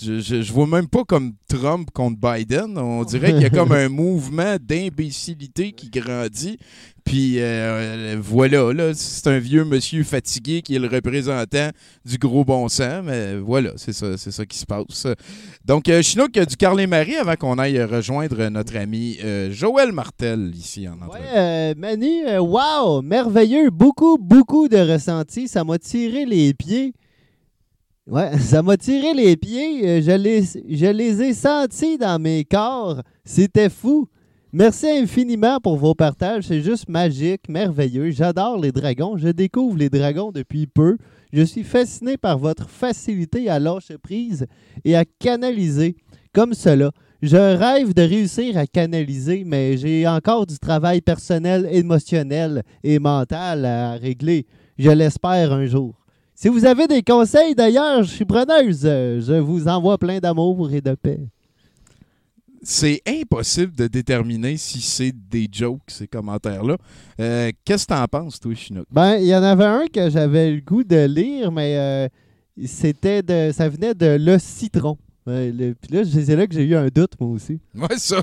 je, 0.00 0.20
je, 0.20 0.40
je 0.40 0.52
vois 0.52 0.66
même 0.66 0.88
pas 0.88 1.04
comme 1.04 1.34
Trump 1.48 1.90
contre 1.92 2.16
Biden. 2.18 2.78
On 2.78 3.04
dirait 3.04 3.32
qu'il 3.32 3.42
y 3.42 3.46
a 3.46 3.50
comme 3.50 3.72
un 3.72 3.88
mouvement 3.88 4.56
d'imbécilité 4.60 5.72
qui 5.72 5.90
grandit. 5.90 6.58
Puis 7.04 7.40
euh, 7.40 8.16
voilà, 8.22 8.72
là, 8.72 8.92
c'est 8.94 9.26
un 9.26 9.38
vieux 9.38 9.64
monsieur 9.64 10.04
fatigué 10.04 10.62
qui 10.62 10.76
est 10.76 10.78
le 10.78 10.86
représentant 10.86 11.70
du 12.04 12.16
gros 12.16 12.44
bon 12.44 12.68
sens. 12.68 13.02
Mais 13.04 13.36
voilà, 13.36 13.72
c'est 13.76 13.92
ça, 13.92 14.16
c'est 14.16 14.30
ça 14.30 14.46
qui 14.46 14.56
se 14.56 14.64
passe. 14.64 15.06
Donc, 15.64 15.88
euh, 15.88 16.00
Chinook, 16.00 16.32
du 16.32 16.56
Carl 16.56 16.80
et 16.80 16.86
Marie 16.86 17.16
avant 17.16 17.34
qu'on 17.34 17.58
aille 17.58 17.82
rejoindre 17.82 18.48
notre 18.48 18.76
ami 18.76 19.18
euh, 19.24 19.50
Joël 19.50 19.92
Martel 19.92 20.52
ici 20.54 20.88
en 20.88 21.04
entrevue. 21.04 21.24
Euh, 21.34 21.74
Manu, 21.76 22.38
wow, 22.38 23.02
merveilleux, 23.02 23.70
beaucoup, 23.70 24.16
beaucoup 24.18 24.68
de 24.68 24.78
ressentis. 24.78 25.31
Ça 25.48 25.64
m'a 25.64 25.78
tiré 25.78 26.24
les 26.24 26.54
pieds. 26.54 26.92
Ouais, 28.06 28.38
ça 28.38 28.62
m'a 28.62 28.76
tiré 28.76 29.14
les 29.14 29.36
pieds. 29.36 29.88
Euh, 29.88 30.02
Je 30.02 30.12
les, 30.12 30.42
je 30.42 30.86
les 30.86 31.22
ai 31.22 31.34
sentis 31.34 31.98
dans 31.98 32.20
mes 32.20 32.44
corps. 32.44 33.02
C'était 33.24 33.70
fou. 33.70 34.08
Merci 34.52 34.86
infiniment 34.90 35.60
pour 35.60 35.76
vos 35.76 35.94
partages. 35.94 36.44
C'est 36.44 36.60
juste 36.60 36.88
magique, 36.88 37.48
merveilleux. 37.48 38.10
J'adore 38.10 38.58
les 38.58 38.70
dragons. 38.70 39.16
Je 39.16 39.28
découvre 39.28 39.78
les 39.78 39.88
dragons 39.88 40.30
depuis 40.30 40.66
peu. 40.66 40.98
Je 41.32 41.42
suis 41.42 41.64
fasciné 41.64 42.18
par 42.18 42.38
votre 42.38 42.68
facilité 42.68 43.48
à 43.48 43.58
lâcher 43.58 43.96
prise 43.96 44.46
et 44.84 44.94
à 44.94 45.06
canaliser 45.06 45.96
comme 46.34 46.52
cela. 46.52 46.90
Je 47.22 47.36
rêve 47.36 47.94
de 47.94 48.02
réussir 48.02 48.58
à 48.58 48.66
canaliser, 48.66 49.44
mais 49.46 49.76
j'ai 49.76 50.06
encore 50.08 50.44
du 50.44 50.58
travail 50.58 51.00
personnel, 51.00 51.68
émotionnel 51.70 52.62
et 52.82 52.98
mental 52.98 53.64
à 53.64 53.92
régler. 53.92 54.44
Je 54.78 54.90
l'espère 54.90 55.52
un 55.52 55.66
jour. 55.66 55.94
Si 56.34 56.48
vous 56.48 56.64
avez 56.64 56.86
des 56.86 57.02
conseils 57.02 57.54
d'ailleurs, 57.54 58.02
je 58.02 58.10
suis 58.10 58.24
preneuse. 58.24 58.80
Euh, 58.84 59.20
Je 59.20 59.34
vous 59.34 59.68
envoie 59.68 59.98
plein 59.98 60.18
d'amour 60.18 60.70
et 60.72 60.80
de 60.80 60.94
paix. 60.94 61.20
C'est 62.64 63.02
impossible 63.06 63.74
de 63.74 63.88
déterminer 63.88 64.56
si 64.56 64.80
c'est 64.80 65.12
des 65.12 65.48
jokes, 65.50 65.82
ces 65.88 66.06
commentaires-là. 66.06 66.76
Euh, 67.20 67.50
Qu'est-ce 67.64 67.86
que 67.86 67.92
t'en 67.92 68.06
penses, 68.06 68.38
toi, 68.38 68.54
Chinook? 68.54 68.86
Ben, 68.90 69.16
il 69.16 69.26
y 69.26 69.34
en 69.34 69.42
avait 69.42 69.64
un 69.64 69.86
que 69.92 70.08
j'avais 70.08 70.52
le 70.52 70.60
goût 70.60 70.84
de 70.84 71.04
lire, 71.06 71.50
mais 71.50 71.76
euh, 71.76 72.08
c'était 72.64 73.22
de, 73.22 73.50
ça 73.52 73.68
venait 73.68 73.94
de 73.94 74.16
Le 74.18 74.38
Citron. 74.38 74.96
Ouais, 75.26 75.50
le- 75.52 75.74
Puis 75.74 75.92
là, 75.96 76.02
c'est 76.04 76.36
là 76.36 76.46
que 76.46 76.54
j'ai 76.54 76.64
eu 76.64 76.76
un 76.76 76.86
doute, 76.88 77.12
moi 77.20 77.30
aussi. 77.30 77.58
Ouais, 77.74 77.96
ça. 77.96 78.22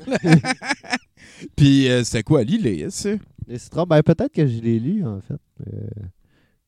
Puis 1.56 1.90
euh, 1.90 2.04
c'était 2.04 2.24
quoi, 2.24 2.44
Lille, 2.44 2.88
ça? 2.92 3.10
Le 3.48 3.58
citron, 3.58 3.84
ben 3.84 4.02
peut-être 4.04 4.32
que 4.32 4.46
je 4.46 4.60
l'ai 4.62 4.80
lu, 4.80 5.06
en 5.06 5.20
fait. 5.22 5.40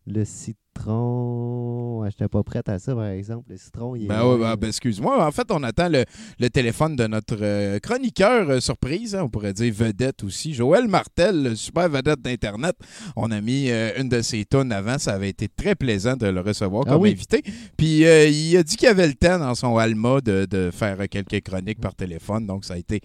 Le 0.07 0.25
citron. 0.25 1.99
Ouais, 2.01 2.09
j'étais 2.09 2.27
pas 2.27 2.41
prête 2.43 2.67
à 2.69 2.79
ça, 2.79 2.95
par 2.95 3.05
exemple. 3.05 3.51
Le 3.51 3.57
citron, 3.57 3.95
il 3.95 4.05
est. 4.05 4.07
Ben, 4.07 4.25
ouais, 4.25 4.37
ben, 4.39 4.55
ben, 4.55 4.67
excuse-moi. 4.67 5.23
En 5.25 5.31
fait, 5.31 5.51
on 5.51 5.61
attend 5.63 5.89
le, 5.89 6.05
le 6.39 6.49
téléphone 6.49 6.95
de 6.95 7.05
notre 7.05 7.37
euh, 7.39 7.77
chroniqueur 7.79 8.49
euh, 8.49 8.59
surprise, 8.59 9.13
hein, 9.15 9.21
on 9.23 9.29
pourrait 9.29 9.53
dire 9.53 9.71
vedette 9.73 10.23
aussi, 10.23 10.53
Joël 10.55 10.87
Martel, 10.87 11.43
le 11.43 11.55
super 11.55 11.87
vedette 11.87 12.21
d'Internet. 12.21 12.75
On 13.15 13.29
a 13.29 13.41
mis 13.41 13.69
euh, 13.69 13.91
une 13.99 14.09
de 14.09 14.21
ses 14.21 14.43
tonnes 14.45 14.71
avant. 14.71 14.97
Ça 14.97 15.13
avait 15.13 15.29
été 15.29 15.47
très 15.47 15.75
plaisant 15.75 16.15
de 16.15 16.25
le 16.27 16.41
recevoir 16.41 16.83
Ah 16.87 16.93
comme 16.93 17.03
oui. 17.03 17.11
invité. 17.11 17.43
Puis 17.77 17.99
il 17.99 18.57
a 18.57 18.63
dit 18.63 18.75
qu'il 18.77 18.87
avait 18.87 19.07
le 19.07 19.13
temps 19.13 19.37
dans 19.37 19.53
son 19.53 19.77
Alma 19.77 20.19
de, 20.21 20.47
de 20.49 20.71
faire 20.71 20.97
quelques 21.09 21.41
chroniques 21.43 21.79
par 21.79 21.93
téléphone. 21.93 22.47
Donc, 22.47 22.65
ça 22.65 22.73
a 22.73 22.77
été 22.77 23.01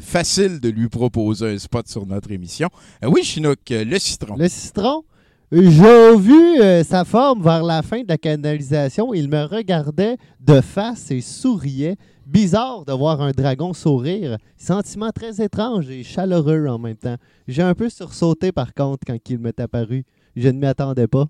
facile 0.00 0.58
de 0.60 0.68
lui 0.70 0.88
proposer 0.88 1.46
un 1.54 1.58
spot 1.58 1.86
sur 1.88 2.06
notre 2.06 2.30
émission. 2.32 2.68
Oui, 3.04 3.22
Chinook, 3.22 3.58
le 3.70 3.98
citron. 3.98 4.36
Le 4.36 4.48
citron, 4.48 5.04
j'ai 5.52 6.16
vu 6.16 6.60
euh, 6.60 6.82
sa 6.82 7.04
forme 7.04 7.42
vers 7.42 7.62
la 7.62 7.82
fin 7.82 8.02
de 8.02 8.08
la 8.08 8.18
canalisation. 8.18 9.14
Il 9.14 9.28
me 9.28 9.44
regardait 9.44 10.16
de 10.40 10.60
face 10.60 11.10
et 11.10 11.20
souriait. 11.20 11.96
Bizarre 12.26 12.84
de 12.84 12.92
voir 12.92 13.20
un 13.20 13.30
dragon 13.30 13.72
sourire. 13.72 14.38
Sentiment 14.56 15.12
très 15.12 15.40
étrange 15.40 15.88
et 15.88 16.02
chaleureux 16.02 16.66
en 16.66 16.78
même 16.78 16.96
temps. 16.96 17.16
J'ai 17.46 17.62
un 17.62 17.74
peu 17.74 17.88
sursauté 17.88 18.50
par 18.50 18.74
contre 18.74 19.06
quand 19.06 19.16
il 19.30 19.38
m'est 19.38 19.60
apparu. 19.60 20.04
Je 20.34 20.48
ne 20.48 20.58
m'y 20.58 20.66
attendais 20.66 21.06
pas. 21.06 21.28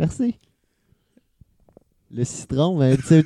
Merci. 0.00 0.34
Le 2.10 2.24
citron, 2.24 2.76
ben, 2.76 2.96
tu 2.96 3.02
sais, 3.04 3.24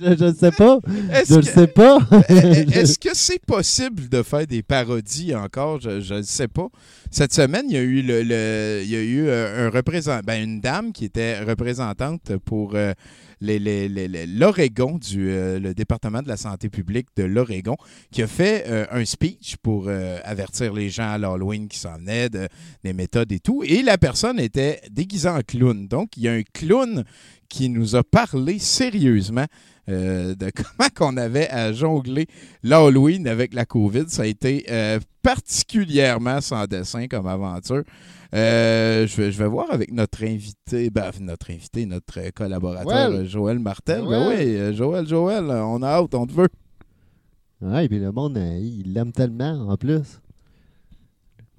je 0.00 0.24
ne 0.24 0.32
sais 0.34 0.50
pas. 0.52 0.78
Est-ce 1.12 1.34
Je 1.34 1.38
ne 1.38 1.42
que- 1.44 1.46
sais 1.50 1.66
pas. 1.66 1.98
Est-ce 2.28 2.98
que 2.98 3.10
c'est 3.14 3.44
possible 3.44 4.08
de 4.08 4.22
faire 4.22 4.46
des 4.46 4.62
parodies 4.62 5.34
encore? 5.34 5.80
Je 5.80 6.14
ne 6.14 6.22
sais 6.22 6.48
pas. 6.48 6.68
Cette 7.10 7.32
semaine, 7.32 7.66
il 7.68 7.74
y 7.74 7.78
a 7.78 7.82
eu, 7.82 8.02
le, 8.02 8.22
le- 8.22 8.80
il 8.84 8.90
y 8.90 8.96
a 8.96 9.00
eu 9.02 9.26
euh, 9.28 9.66
un 9.66 9.70
représentant, 9.70 10.22
ben, 10.26 10.42
une 10.42 10.60
dame 10.60 10.92
qui 10.92 11.04
était 11.04 11.40
représentante 11.40 12.36
pour 12.44 12.74
euh, 12.74 12.92
les- 13.40 13.58
les- 13.58 13.88
les- 13.88 14.08
les- 14.08 14.26
l'Oregon, 14.26 14.98
du 14.98 15.30
euh, 15.30 15.58
le 15.60 15.72
département 15.72 16.20
de 16.22 16.28
la 16.28 16.36
santé 16.36 16.68
publique 16.68 17.06
de 17.16 17.22
l'Oregon, 17.24 17.76
qui 18.10 18.22
a 18.22 18.26
fait 18.26 18.64
euh, 18.66 18.86
un 18.90 19.04
speech 19.04 19.56
pour 19.62 19.88
avertir 20.24 20.72
les 20.74 20.90
gens 20.90 21.10
à 21.10 21.18
l'Halloween 21.18 21.68
qui 21.68 21.78
s'en 21.78 21.96
venait, 21.96 22.28
de- 22.28 22.48
des 22.84 22.92
méthodes 22.92 23.30
et 23.32 23.38
tout. 23.40 23.62
Et 23.64 23.82
la 23.82 23.98
personne 23.98 24.40
était 24.40 24.80
déguisée 24.90 25.28
en 25.28 25.40
clown. 25.40 25.86
Donc, 25.86 26.16
il 26.16 26.24
y 26.24 26.28
a 26.28 26.32
un 26.32 26.42
clown 26.42 27.04
qui 27.48 27.68
nous 27.68 27.96
a 27.96 28.02
parlé 28.02 28.58
sérieusement 28.58 29.46
euh, 29.88 30.34
de 30.34 30.50
comment 30.54 30.88
qu'on 30.94 31.16
avait 31.16 31.48
à 31.48 31.72
jongler 31.72 32.26
l'Halloween 32.62 33.28
avec 33.28 33.54
la 33.54 33.64
COVID. 33.64 34.04
Ça 34.08 34.22
a 34.22 34.26
été 34.26 34.66
euh, 34.70 34.98
particulièrement 35.22 36.40
sans 36.40 36.66
dessin 36.66 37.06
comme 37.06 37.26
aventure. 37.26 37.82
Euh, 38.34 39.06
je, 39.06 39.16
vais, 39.16 39.32
je 39.32 39.38
vais 39.38 39.48
voir 39.48 39.70
avec 39.70 39.92
notre 39.92 40.24
invité, 40.24 40.90
ben, 40.90 41.10
notre 41.20 41.52
invité, 41.52 41.86
notre 41.86 42.30
collaborateur 42.30 43.12
Joël. 43.12 43.26
Joël 43.26 43.58
Martel. 43.60 44.02
Ben 44.02 44.24
Joël. 44.24 44.68
oui, 44.70 44.76
Joël, 44.76 45.06
Joël, 45.06 45.44
on 45.44 45.82
a 45.82 45.88
hâte, 45.88 46.14
on 46.14 46.26
te 46.26 46.32
veut. 46.32 46.48
Ouais, 47.62 47.88
puis 47.88 48.00
le 48.00 48.12
monde, 48.12 48.36
il 48.36 48.92
l'aime 48.92 49.12
tellement, 49.12 49.68
en 49.70 49.76
plus. 49.76 50.20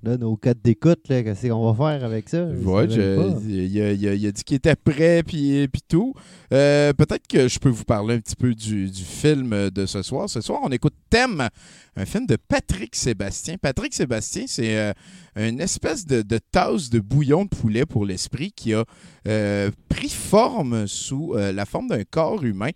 Là, 0.04 0.16
nos 0.16 0.38
codes 0.38 0.62
d'écoute, 0.64 1.10
là, 1.10 1.24
qu'est-ce 1.24 1.48
qu'on 1.48 1.72
va 1.72 1.92
faire 1.98 2.06
avec 2.06 2.30
ça? 2.30 2.46
Ouais, 2.46 2.86
il, 2.86 3.82
a, 3.82 3.92
il 3.94 4.08
a- 4.08 4.28
a 4.28 4.32
dit 4.32 4.44
qu'il 4.44 4.58
était 4.58 4.76
prêt, 4.76 5.24
puis, 5.24 5.68
puis 5.68 5.82
tout. 5.88 6.14
Euh, 6.54 6.94
Peut-être 6.94 7.28
que 7.28 7.48
je 7.48 7.58
peux 7.58 7.70
vous 7.70 7.84
parler 7.84 8.14
un 8.16 8.20
petit 8.20 8.36
peu 8.36 8.54
du, 8.54 8.92
du 8.92 9.04
film 9.04 9.72
de 9.72 9.86
ce 9.88 10.04
soir. 10.04 10.30
Ce 10.30 10.40
soir, 10.40 10.60
on 10.64 10.70
écoute 10.70 10.94
Thème, 11.10 11.50
un 11.96 12.06
film 12.06 12.28
de 12.28 12.38
Patrick 12.48 12.96
Sébastien. 12.96 13.56
Patrick 13.60 13.92
Sébastien, 13.96 14.44
c'est 14.48 14.78
euh, 14.78 14.94
une 15.38 15.62
espèce 15.62 16.06
de, 16.06 16.22
de 16.22 16.40
tasse 16.52 16.90
de 16.90 17.00
bouillon 17.00 17.44
de 17.46 17.50
poulet 17.50 17.86
pour 17.86 18.06
l'esprit 18.06 18.52
qui 18.52 18.74
a 18.74 18.84
euh, 19.28 19.70
pris 19.90 20.10
forme 20.10 20.88
sous 20.88 21.34
euh, 21.36 21.52
la 21.52 21.66
forme 21.66 21.88
d'un 21.90 22.04
corps 22.04 22.44
humain 22.44 22.72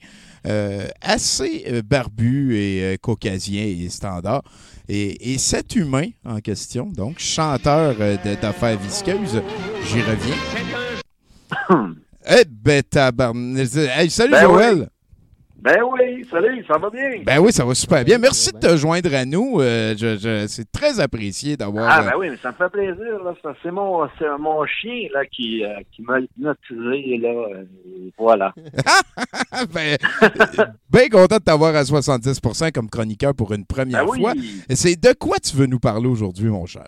euh, 0.48 0.88
assez 1.02 1.66
euh, 1.68 1.82
barbu 1.82 2.56
et 2.56 2.84
euh, 2.84 2.98
caucasien 2.98 3.64
et 3.64 3.90
standard. 3.90 4.44
Et, 4.88 5.34
et 5.34 5.38
cet 5.38 5.76
humain 5.76 6.10
en 6.26 6.40
question, 6.40 6.86
donc 6.86 7.20
chanteur 7.20 7.96
euh, 8.00 8.18
d'affaires 8.42 8.78
visqueuses, 8.78 9.42
j'y 9.88 10.02
reviens. 10.02 10.36
Eh 12.30 12.44
ben. 12.46 13.58
Hey, 13.58 14.10
salut 14.10 14.32
Ben 14.32 14.44
Joël! 14.44 14.90
Ben 15.62 15.78
oui, 15.84 16.26
salut, 16.32 16.66
ça 16.68 16.80
va 16.80 16.90
bien? 16.90 17.22
Ben 17.24 17.38
oui, 17.40 17.52
ça 17.52 17.64
va 17.64 17.76
super 17.76 18.04
bien. 18.04 18.18
Merci 18.18 18.52
de 18.52 18.58
te 18.58 18.76
joindre 18.78 19.14
à 19.14 19.26
nous. 19.26 19.62
Euh, 19.62 19.94
je- 19.96 20.18
je- 20.18 20.48
c'est 20.48 20.72
très 20.72 21.00
apprécié 21.00 21.56
d'avoir. 21.56 21.88
Ah 21.88 22.02
euh, 22.02 22.10
ben 22.10 22.14
oui, 22.18 22.30
mais 22.32 22.38
ça 22.38 22.50
me 22.50 22.56
fait 22.56 22.70
plaisir, 22.72 23.24
là. 23.24 23.34
C'est 23.62 23.70
mon, 23.72 24.10
c'est 24.18 24.26
mon 24.40 24.66
chien 24.66 25.08
là 25.14 25.24
qui, 25.26 25.64
euh, 25.64 25.76
qui 25.92 26.02
m'a 26.02 26.20
hypnotisé, 26.20 27.18
là. 27.20 27.32
et 27.86 28.12
voilà. 28.18 28.52
ben, 29.72 29.98
bien 30.90 31.10
content 31.10 31.38
de 31.38 31.44
t'avoir 31.44 31.76
à 31.76 31.84
70% 31.84 32.72
comme 32.72 32.90
chroniqueur 32.90 33.36
pour 33.36 33.54
une 33.54 33.66
première 33.66 34.06
Ben 34.06 34.12
oui. 34.12 34.20
fois. 34.22 34.34
Et 34.68 34.76
C'est 34.76 34.96
de 35.00 35.14
quoi 35.14 35.38
tu 35.38 35.56
veux 35.56 35.68
nous 35.68 35.80
parler 35.80 36.08
aujourd'hui, 36.08 36.50
mon 36.50 36.66
cher? 36.66 36.88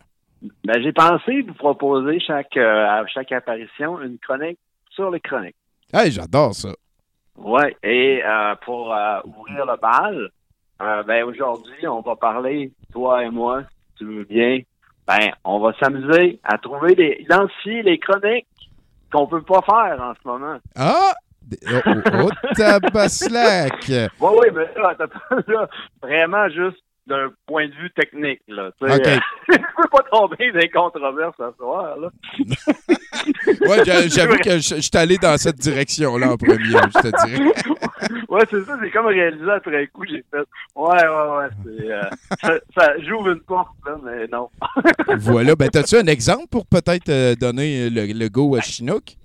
Ben 0.65 0.82
j'ai 0.82 0.91
pensé 0.93 1.41
vous 1.47 1.53
proposer 1.53 2.19
chaque 2.19 2.57
euh, 2.57 2.86
à 2.88 3.05
chaque 3.07 3.32
apparition 3.32 4.01
une 4.01 4.17
chronique 4.17 4.57
sur 4.89 5.11
les 5.11 5.19
chroniques. 5.19 5.55
Hey, 5.93 6.11
j'adore 6.11 6.55
ça. 6.55 6.69
Ouais, 7.38 7.75
et 7.84 8.21
euh, 8.23 8.55
pour 8.63 8.93
euh, 8.93 9.19
ouvrir 9.25 9.65
le 9.65 9.77
bal, 9.77 10.29
euh, 10.81 11.03
ben 11.03 11.23
aujourd'hui, 11.23 11.88
on 11.88 12.01
va 12.01 12.15
parler, 12.15 12.71
toi 12.91 13.23
et 13.23 13.29
moi, 13.29 13.63
si 13.63 13.95
tu 13.97 14.05
veux 14.05 14.23
bien, 14.23 14.59
ben 15.07 15.31
on 15.43 15.59
va 15.59 15.73
s'amuser 15.79 16.39
à 16.43 16.57
trouver 16.57 16.95
les 16.95 17.17
identifier 17.19 17.81
les 17.84 17.97
chroniques 17.97 18.47
qu'on 19.11 19.27
peut 19.27 19.41
pas 19.41 19.61
faire 19.61 20.01
en 20.01 20.13
ce 20.13 20.27
moment. 20.27 20.57
Ah! 20.75 21.13
Oh, 21.51 21.81
oh, 21.86 21.91
oh, 22.23 22.29
tabaslac! 22.55 23.89
Oui, 23.89 24.07
oui, 24.21 24.47
mais 24.53 24.69
là, 24.81 24.95
là, 25.47 25.69
vraiment 26.01 26.49
juste 26.49 26.81
d'un 27.08 27.32
point 27.45 27.68
de 27.68 27.74
vue 27.74 27.91
technique, 27.91 28.41
là. 28.47 28.72
Tu 28.82 28.88
sais, 28.88 28.95
OK. 28.95 29.08
euh, 29.08 29.18
je 29.49 29.58
peux 29.58 29.89
pas 29.91 30.04
tomber 30.12 30.51
dans 30.51 30.60
les 30.60 30.70
controverses 30.70 31.36
ce 31.38 31.51
soir, 31.58 31.97
là. 31.97 32.10
Ouais, 33.62 33.86
j'a- 33.86 34.08
j'avoue 34.08 34.36
que 34.38 34.58
je 34.58 34.76
je 34.76 34.82
suis 34.82 34.89
allé 34.95 35.18
dans 35.18 35.38
cette 35.38 35.56
direction-là 35.58 36.34
en 36.34 36.38
premier, 36.38 36.58
je 36.66 36.99
te 37.01 37.26
dirais. 37.28 37.54
ouais, 38.30 38.41
c'est 38.49 38.64
ça, 38.66 38.78
c'est 38.82 38.91
comme 38.91 39.06
réalisé 39.06 39.49
après 39.49 39.88
coup, 39.88 40.04
j'ai 40.06 40.24
fait. 40.30 40.43
Ouais, 40.76 41.08
ouais, 41.08 41.38
ouais, 41.38 41.91
euh, 41.91 42.01
ça, 42.41 42.54
ça 42.78 42.93
j'ouvre 42.99 43.30
une 43.30 43.39
porte, 43.41 43.70
là, 43.86 43.95
mais 44.04 44.28
non. 44.28 44.49
Voilà. 45.18 45.56
Ben, 45.56 45.70
as-tu 45.74 45.95
un 45.95 46.08
exemple 46.08 46.47
pour 46.51 46.66
peut-être 46.66 47.08
euh, 47.10 47.36
donner 47.36 47.89
le, 47.89 48.08
le 48.08 48.30
go 48.30 48.56
à 48.56 48.62
Chinook? 48.62 49.16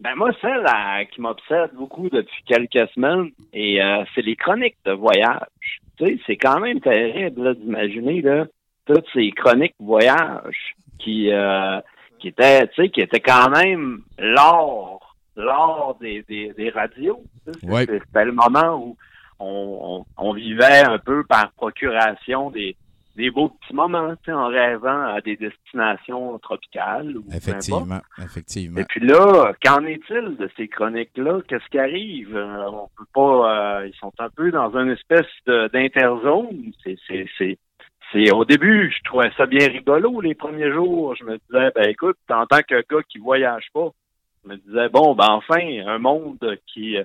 Ben 0.00 0.14
moi, 0.16 0.30
celle 0.40 0.66
euh, 0.66 1.04
qui 1.12 1.20
m'obsède 1.20 1.70
beaucoup 1.74 2.08
depuis 2.10 2.42
quelques 2.46 2.88
semaines, 2.94 3.30
et 3.52 3.80
euh, 3.82 4.02
c'est 4.14 4.22
les 4.22 4.36
chroniques 4.36 4.76
de 4.84 4.92
voyage. 4.92 5.80
Tu 5.96 6.04
sais, 6.04 6.18
c'est 6.26 6.36
quand 6.36 6.60
même 6.60 6.80
terrible 6.80 7.54
d'imaginer 7.56 8.22
là, 8.22 8.46
toutes 8.86 9.06
ces 9.12 9.30
chroniques 9.30 9.74
voyage 9.78 10.74
qui 10.98 11.30
euh, 11.32 11.80
qui 12.18 12.28
étaient, 12.28 12.66
tu 12.68 12.82
sais, 12.82 12.88
qui 12.88 13.00
étaient 13.00 13.20
quand 13.20 13.50
même 13.50 14.00
l'or, 14.18 15.16
l'or 15.36 15.96
des, 16.00 16.22
des, 16.28 16.52
des 16.56 16.70
radios. 16.70 17.22
Ouais. 17.62 17.86
C'était 17.86 18.24
le 18.24 18.32
moment 18.32 18.76
où 18.76 18.96
on, 19.38 20.04
on, 20.18 20.28
on 20.28 20.32
vivait 20.32 20.84
un 20.84 20.98
peu 20.98 21.24
par 21.24 21.52
procuration 21.52 22.50
des 22.50 22.76
des 23.16 23.30
beaux 23.30 23.48
petits 23.48 23.74
moments, 23.74 24.10
tu 24.16 24.26
sais, 24.26 24.32
en 24.32 24.48
rêvant 24.48 25.14
à 25.14 25.20
des 25.20 25.36
destinations 25.36 26.38
tropicales. 26.38 27.16
Ou. 27.16 27.24
Effectivement, 27.32 28.00
effectivement. 28.18 28.80
Et 28.80 28.84
puis 28.84 29.00
là, 29.00 29.52
qu'en 29.64 29.84
est-il 29.84 30.36
de 30.36 30.50
ces 30.56 30.68
chroniques-là? 30.68 31.40
Qu'est-ce 31.46 31.68
qui 31.70 31.78
arrive? 31.78 32.36
Euh, 32.36 32.70
on 32.70 32.88
peut 32.96 33.06
pas. 33.14 33.80
euh, 33.80 33.86
ils 33.86 33.96
sont 33.98 34.12
un 34.18 34.30
peu 34.30 34.50
dans 34.50 34.76
une 34.76 34.90
espèce 34.90 35.26
d'interzone. 35.46 36.72
C'est, 36.82 36.96
c'est, 37.06 37.26
c'est, 37.38 37.58
c'est 38.12 38.32
au 38.32 38.44
début, 38.44 38.92
je 38.96 39.02
trouvais 39.04 39.30
ça 39.36 39.46
bien 39.46 39.68
rigolo 39.68 40.20
les 40.20 40.34
premiers 40.34 40.72
jours. 40.72 41.14
Je 41.14 41.24
me 41.24 41.38
disais, 41.38 41.70
ben 41.74 41.88
écoute, 41.88 42.18
en 42.30 42.46
tant 42.46 42.62
que 42.62 42.74
gars 42.74 43.02
qui 43.08 43.18
voyage 43.18 43.66
pas, 43.72 43.90
je 44.44 44.50
me 44.50 44.56
disais 44.56 44.88
bon, 44.88 45.14
ben 45.14 45.30
enfin, 45.30 45.60
un 45.86 45.98
monde 45.98 46.58
qui 46.66 46.96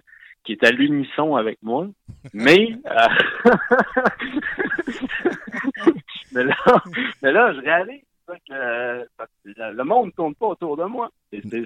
qui 0.43 0.53
est 0.53 0.63
à 0.63 0.71
l'unisson 0.71 1.35
avec 1.35 1.59
moi. 1.61 1.87
Mais 2.33 2.75
euh, 2.85 3.51
mais 6.43 6.43
là, 6.45 6.55
mais 7.23 7.31
là, 7.31 7.53
je 7.53 7.59
réalise 7.61 8.01
que 8.27 8.53
euh, 8.53 9.03
le 9.45 9.83
monde 9.83 10.07
ne 10.07 10.11
tourne 10.11 10.35
pas 10.35 10.47
autour 10.47 10.77
de 10.77 10.83
moi. 10.83 11.09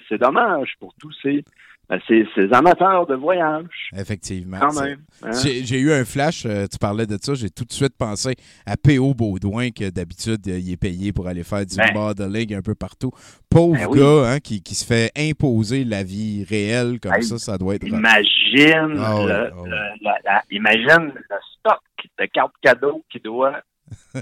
C'est 0.08 0.18
dommage 0.18 0.76
pour 0.80 0.94
tous 0.98 1.12
ces, 1.22 1.44
ben, 1.90 2.00
ces, 2.08 2.26
ces 2.36 2.54
amateurs 2.54 3.06
de 3.06 3.16
voyage. 3.16 3.90
Effectivement. 3.98 4.60
Quand 4.62 4.72
C'est- 4.72 4.86
même. 4.86 5.00
hein. 5.24 5.32
J'ai 5.44 5.80
eu 5.80 5.92
un 5.92 6.06
flash, 6.06 6.46
euh, 6.46 6.66
tu 6.72 6.78
parlais 6.78 7.06
de 7.06 7.18
ça, 7.22 7.34
j'ai 7.34 7.50
tout 7.50 7.66
de 7.66 7.74
suite 7.74 7.98
pensé 7.98 8.36
à 8.66 8.78
P.O. 8.78 9.14
Baudouin, 9.14 9.72
que 9.72 9.90
d'habitude, 9.90 10.40
euh, 10.48 10.58
il 10.58 10.72
est 10.72 10.78
payé 10.78 11.12
pour 11.12 11.28
aller 11.28 11.44
faire 11.44 11.66
du 11.66 11.76
Ben. 11.76 11.94
modeling 11.94 12.56
un 12.56 12.62
peu 12.62 12.76
partout. 12.76 13.12
Pauvre 13.50 13.76
Ben 13.76 13.88
oui. 13.90 14.00
gars 14.00 14.32
hein, 14.32 14.40
qui, 14.40 14.64
qui 14.64 14.76
se 14.76 14.86
fait 14.86 15.12
imposer 15.18 15.84
la 15.84 16.04
vie 16.04 16.46
réelle 16.50 17.02
comme 17.02 17.22
ça, 17.24 17.38
ça 17.40 17.58
doit 17.58 17.76
être... 17.76 17.86
Imagine, 17.86 18.96
Ah 19.00 19.20
le, 19.26 19.32
ah 19.34 19.50
le- 19.66 20.04
la- 20.04 20.20
la- 20.24 20.44
imagine 20.50 21.12
le 21.14 21.36
stock 21.60 21.82
de 22.20 22.26
cartes 22.28 22.54
cadeaux 22.62 23.04
qui 23.12 23.20
doit, 23.20 23.60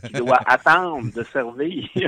qui 0.06 0.14
doit 0.14 0.40
attendre 0.46 1.12
de 1.14 1.24
servir. 1.24 1.88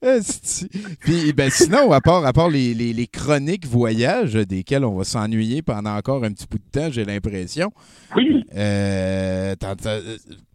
Puis 1.00 1.32
ben, 1.32 1.50
sinon, 1.50 1.92
à 1.92 2.00
part, 2.00 2.24
à 2.26 2.32
part 2.32 2.48
les, 2.48 2.74
les- 2.74 2.92
les 2.92 3.06
chroniques 3.06 3.66
voyages 3.66 4.34
desquelles 4.34 4.84
on 4.84 4.94
va 4.96 5.04
s'ennuyer 5.04 5.62
pendant 5.62 5.96
encore 5.96 6.24
un 6.24 6.32
petit 6.32 6.46
bout 6.48 6.58
de 6.58 6.70
temps, 6.80 6.90
j'ai 6.90 7.04
l'impression. 7.04 7.72
Oui. 8.16 8.44
Euh, 8.56 9.54
t'en- 9.56 9.74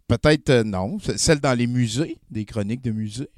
Peut-être 0.08 0.50
euh, 0.50 0.62
non. 0.64 0.98
Celle 1.00 1.40
dans 1.40 1.56
les 1.58 1.66
musées, 1.66 2.18
des 2.30 2.44
chroniques 2.44 2.82
de 2.82 2.92
musées? 2.92 3.28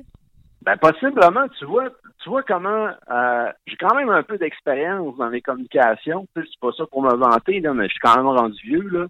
Ben, 0.63 0.77
possiblement, 0.77 1.49
tu 1.59 1.65
vois, 1.65 1.89
tu 2.23 2.29
vois 2.29 2.43
comment 2.43 2.89
euh, 3.11 3.47
j'ai 3.67 3.77
quand 3.77 3.95
même 3.97 4.11
un 4.11 4.23
peu 4.23 4.37
d'expérience 4.37 5.17
dans 5.17 5.29
les 5.31 5.41
communications. 5.41 6.27
Tu 6.37 6.43
sais, 6.43 6.49
c'est 6.53 6.61
pas 6.61 6.73
ça 6.77 6.85
pour 6.91 7.03
me 7.03 7.15
vanter, 7.17 7.61
là, 7.61 7.73
mais 7.73 7.85
je 7.87 7.93
suis 7.93 8.01
quand 8.03 8.17
même 8.17 8.27
rendu 8.27 8.59
vieux, 8.65 8.87
là. 8.91 9.07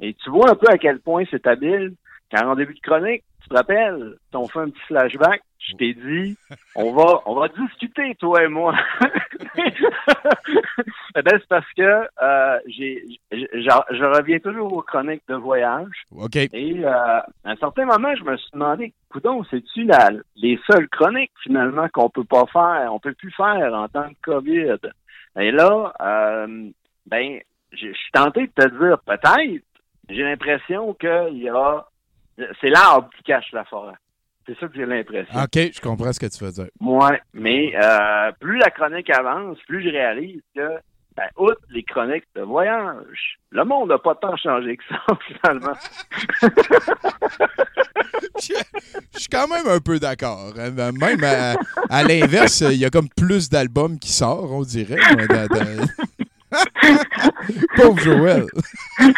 Et 0.00 0.14
tu 0.14 0.30
vois 0.30 0.50
un 0.50 0.54
peu 0.54 0.68
à 0.68 0.78
quel 0.78 1.00
point 1.00 1.24
c'est 1.30 1.46
habile. 1.46 1.94
Car 2.30 2.48
en 2.48 2.54
début 2.54 2.74
de 2.74 2.80
chronique, 2.80 3.24
tu 3.42 3.48
te 3.48 3.54
rappelles, 3.54 4.14
on 4.32 4.46
fait 4.46 4.60
un 4.60 4.70
petit 4.70 4.80
flashback, 4.86 5.42
je 5.58 5.74
t'ai 5.76 5.94
dit, 5.94 6.36
on 6.76 6.92
va, 6.92 7.22
on 7.26 7.34
va 7.34 7.48
discuter, 7.48 8.14
toi 8.16 8.44
et 8.44 8.48
moi. 8.48 8.74
Eh 11.16 11.22
ben, 11.22 11.38
c'est 11.38 11.48
parce 11.48 11.72
que 11.76 11.82
euh, 12.22 12.58
j'ai, 12.66 13.04
je 13.32 14.04
reviens 14.04 14.38
toujours 14.38 14.72
aux 14.72 14.82
chroniques 14.82 15.24
de 15.28 15.34
voyage. 15.34 16.04
OK. 16.12 16.36
Et 16.36 16.84
euh, 16.84 16.88
à 16.88 17.26
un 17.44 17.56
certain 17.56 17.84
moment, 17.84 18.14
je 18.16 18.22
me 18.22 18.36
suis 18.36 18.50
demandé, 18.52 18.94
coudon, 19.10 19.44
c'est-tu 19.50 19.84
la, 19.84 20.10
les 20.36 20.58
seules 20.70 20.88
chroniques 20.88 21.32
finalement 21.42 21.88
qu'on 21.92 22.10
peut 22.10 22.24
pas 22.24 22.46
faire, 22.46 22.94
on 22.94 23.00
peut 23.00 23.12
plus 23.14 23.32
faire 23.32 23.74
en 23.74 23.88
temps 23.88 24.08
de 24.08 24.14
COVID? 24.22 24.76
Et 25.38 25.50
là, 25.50 25.92
euh, 26.00 26.70
ben, 27.06 27.40
je 27.72 27.92
suis 27.92 28.12
tenté 28.12 28.46
de 28.46 28.52
te 28.52 28.68
dire 28.68 28.98
peut-être. 29.04 29.64
J'ai 30.10 30.22
l'impression 30.22 30.92
qu'il 30.94 31.38
y 31.42 31.48
a, 31.48 31.86
c'est 32.60 32.68
l'arbre 32.70 33.08
qui 33.16 33.22
cache 33.24 33.50
la 33.52 33.64
forêt. 33.64 33.94
C'est 34.46 34.58
ça 34.58 34.66
que 34.68 34.74
j'ai 34.74 34.86
l'impression. 34.86 35.34
OK, 35.40 35.70
je 35.74 35.80
comprends 35.80 36.12
ce 36.12 36.18
que 36.20 36.26
tu 36.26 36.42
veux 36.44 36.50
dire. 36.50 36.66
Ouais, 36.80 37.20
mais 37.32 37.72
euh, 37.76 38.32
plus 38.40 38.58
la 38.58 38.70
chronique 38.70 39.08
avance, 39.10 39.58
plus 39.68 39.82
je 39.84 39.90
réalise 39.90 40.40
que, 40.56 40.68
ben, 41.16 41.28
outre 41.36 41.60
les 41.70 41.82
chroniques 41.84 42.24
de 42.34 42.42
voyage, 42.42 43.38
le 43.50 43.64
monde 43.64 43.90
n'a 43.90 43.98
pas 43.98 44.14
tant 44.16 44.36
changé 44.36 44.76
que 44.76 44.82
ça, 44.88 45.00
finalement. 45.42 45.74
Je 48.40 49.18
suis 49.18 49.28
quand 49.30 49.46
même 49.48 49.66
un 49.68 49.80
peu 49.80 49.98
d'accord. 49.98 50.52
hein. 50.58 50.70
Même 50.70 51.22
à, 51.24 51.54
à 51.90 52.02
l'inverse, 52.02 52.60
il 52.62 52.78
y 52.78 52.84
a 52.84 52.90
comme 52.90 53.08
plus 53.08 53.48
d'albums 53.50 53.98
qui 53.98 54.10
sortent, 54.12 54.50
on 54.50 54.62
dirait. 54.62 54.96
mais 55.16 55.26
dans- 55.26 55.46
dans- 55.46 55.86
Pauvre 57.76 57.98
Joël. 58.00 58.46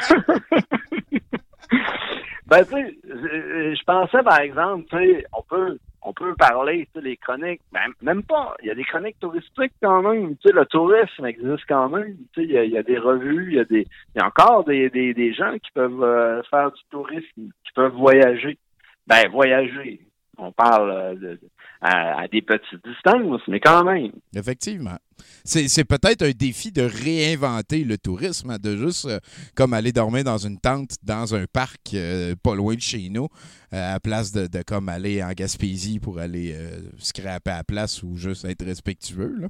Ben, 2.47 2.67
tu 2.67 2.75
je 2.75 3.85
pensais, 3.85 4.23
par 4.23 4.41
exemple, 4.41 4.85
tu 4.91 5.25
on 5.33 5.43
peut, 5.43 5.79
on 6.03 6.13
peut 6.13 6.35
parler, 6.35 6.87
tu 6.95 7.01
les 7.01 7.17
chroniques, 7.17 7.63
même, 7.73 7.95
même 8.03 8.23
pas. 8.25 8.55
Il 8.61 8.69
y 8.69 8.71
a 8.71 8.75
des 8.75 8.85
chroniques 8.85 9.19
touristiques 9.21 9.73
quand 9.83 10.03
même. 10.03 10.37
Tu 10.37 10.53
le 10.53 10.67
tourisme 10.67 11.25
existe 11.25 11.65
quand 11.67 11.89
même. 11.89 12.15
Tu 12.35 12.43
il 12.43 12.51
y 12.51 12.77
a, 12.77 12.83
des 12.83 12.99
revues, 12.99 13.53
il 13.53 13.57
y 13.57 13.61
a 13.61 13.65
des, 13.65 13.87
il 14.15 14.19
y 14.19 14.21
a 14.21 14.27
encore 14.27 14.65
des, 14.65 14.91
des, 14.91 15.15
des 15.15 15.33
gens 15.33 15.55
qui 15.59 15.71
peuvent 15.73 16.03
euh, 16.03 16.43
faire 16.51 16.71
du 16.73 16.83
tourisme, 16.91 17.25
qui 17.65 17.73
peuvent 17.75 17.95
voyager. 17.95 18.59
Ben, 19.07 19.31
voyager. 19.31 20.01
On 20.37 20.53
parle 20.53 20.91
euh, 20.91 21.15
de- 21.15 21.41
à, 21.83 22.21
à 22.21 22.29
des 22.29 22.41
petites 22.43 22.83
distances, 22.87 23.41
mais 23.49 23.61
quand 23.61 23.85
même. 23.85 24.13
Effectivement. 24.35 24.97
C'est 25.45 25.85
peut-être 25.85 26.23
un 26.23 26.31
défi 26.31 26.71
de 26.73 26.83
réinventer 26.83 27.85
le 27.85 27.99
tourisme, 27.99 28.51
hein, 28.51 28.59
de 28.63 28.77
juste 28.77 29.07
euh, 29.07 29.19
comme 29.57 29.75
aller 29.75 29.93
dormir 29.93 30.23
dans 30.25 30.39
une 30.39 30.59
tente 30.59 30.97
dans 31.03 31.35
un 31.35 31.45
parc 31.53 31.95
euh, 31.95 32.35
pas 32.43 32.55
loin 32.55 32.75
de 32.75 32.81
chez 32.81 33.09
nous, 33.11 33.29
euh, 33.75 33.95
à 33.97 33.99
place 34.01 34.33
de, 34.33 34.47
de 34.47 34.63
comme 34.65 34.89
aller 34.89 35.23
en 35.23 35.33
Gaspésie 35.33 35.99
pour 36.01 36.19
aller 36.21 36.57
scraper 36.99 37.51
à 37.51 37.57
la 37.59 37.65
place 37.65 38.03
ou 38.03 38.17
juste 38.17 38.45
être 38.45 38.65
respectueux. 38.65 39.35
Là. 39.41 39.49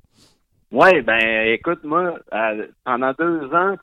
Ouais, 0.70 1.02
ben 1.02 1.52
écoute, 1.52 1.84
moi, 1.84 2.18
pendant 2.84 3.12
deux 3.18 3.44
ans, 3.54 3.76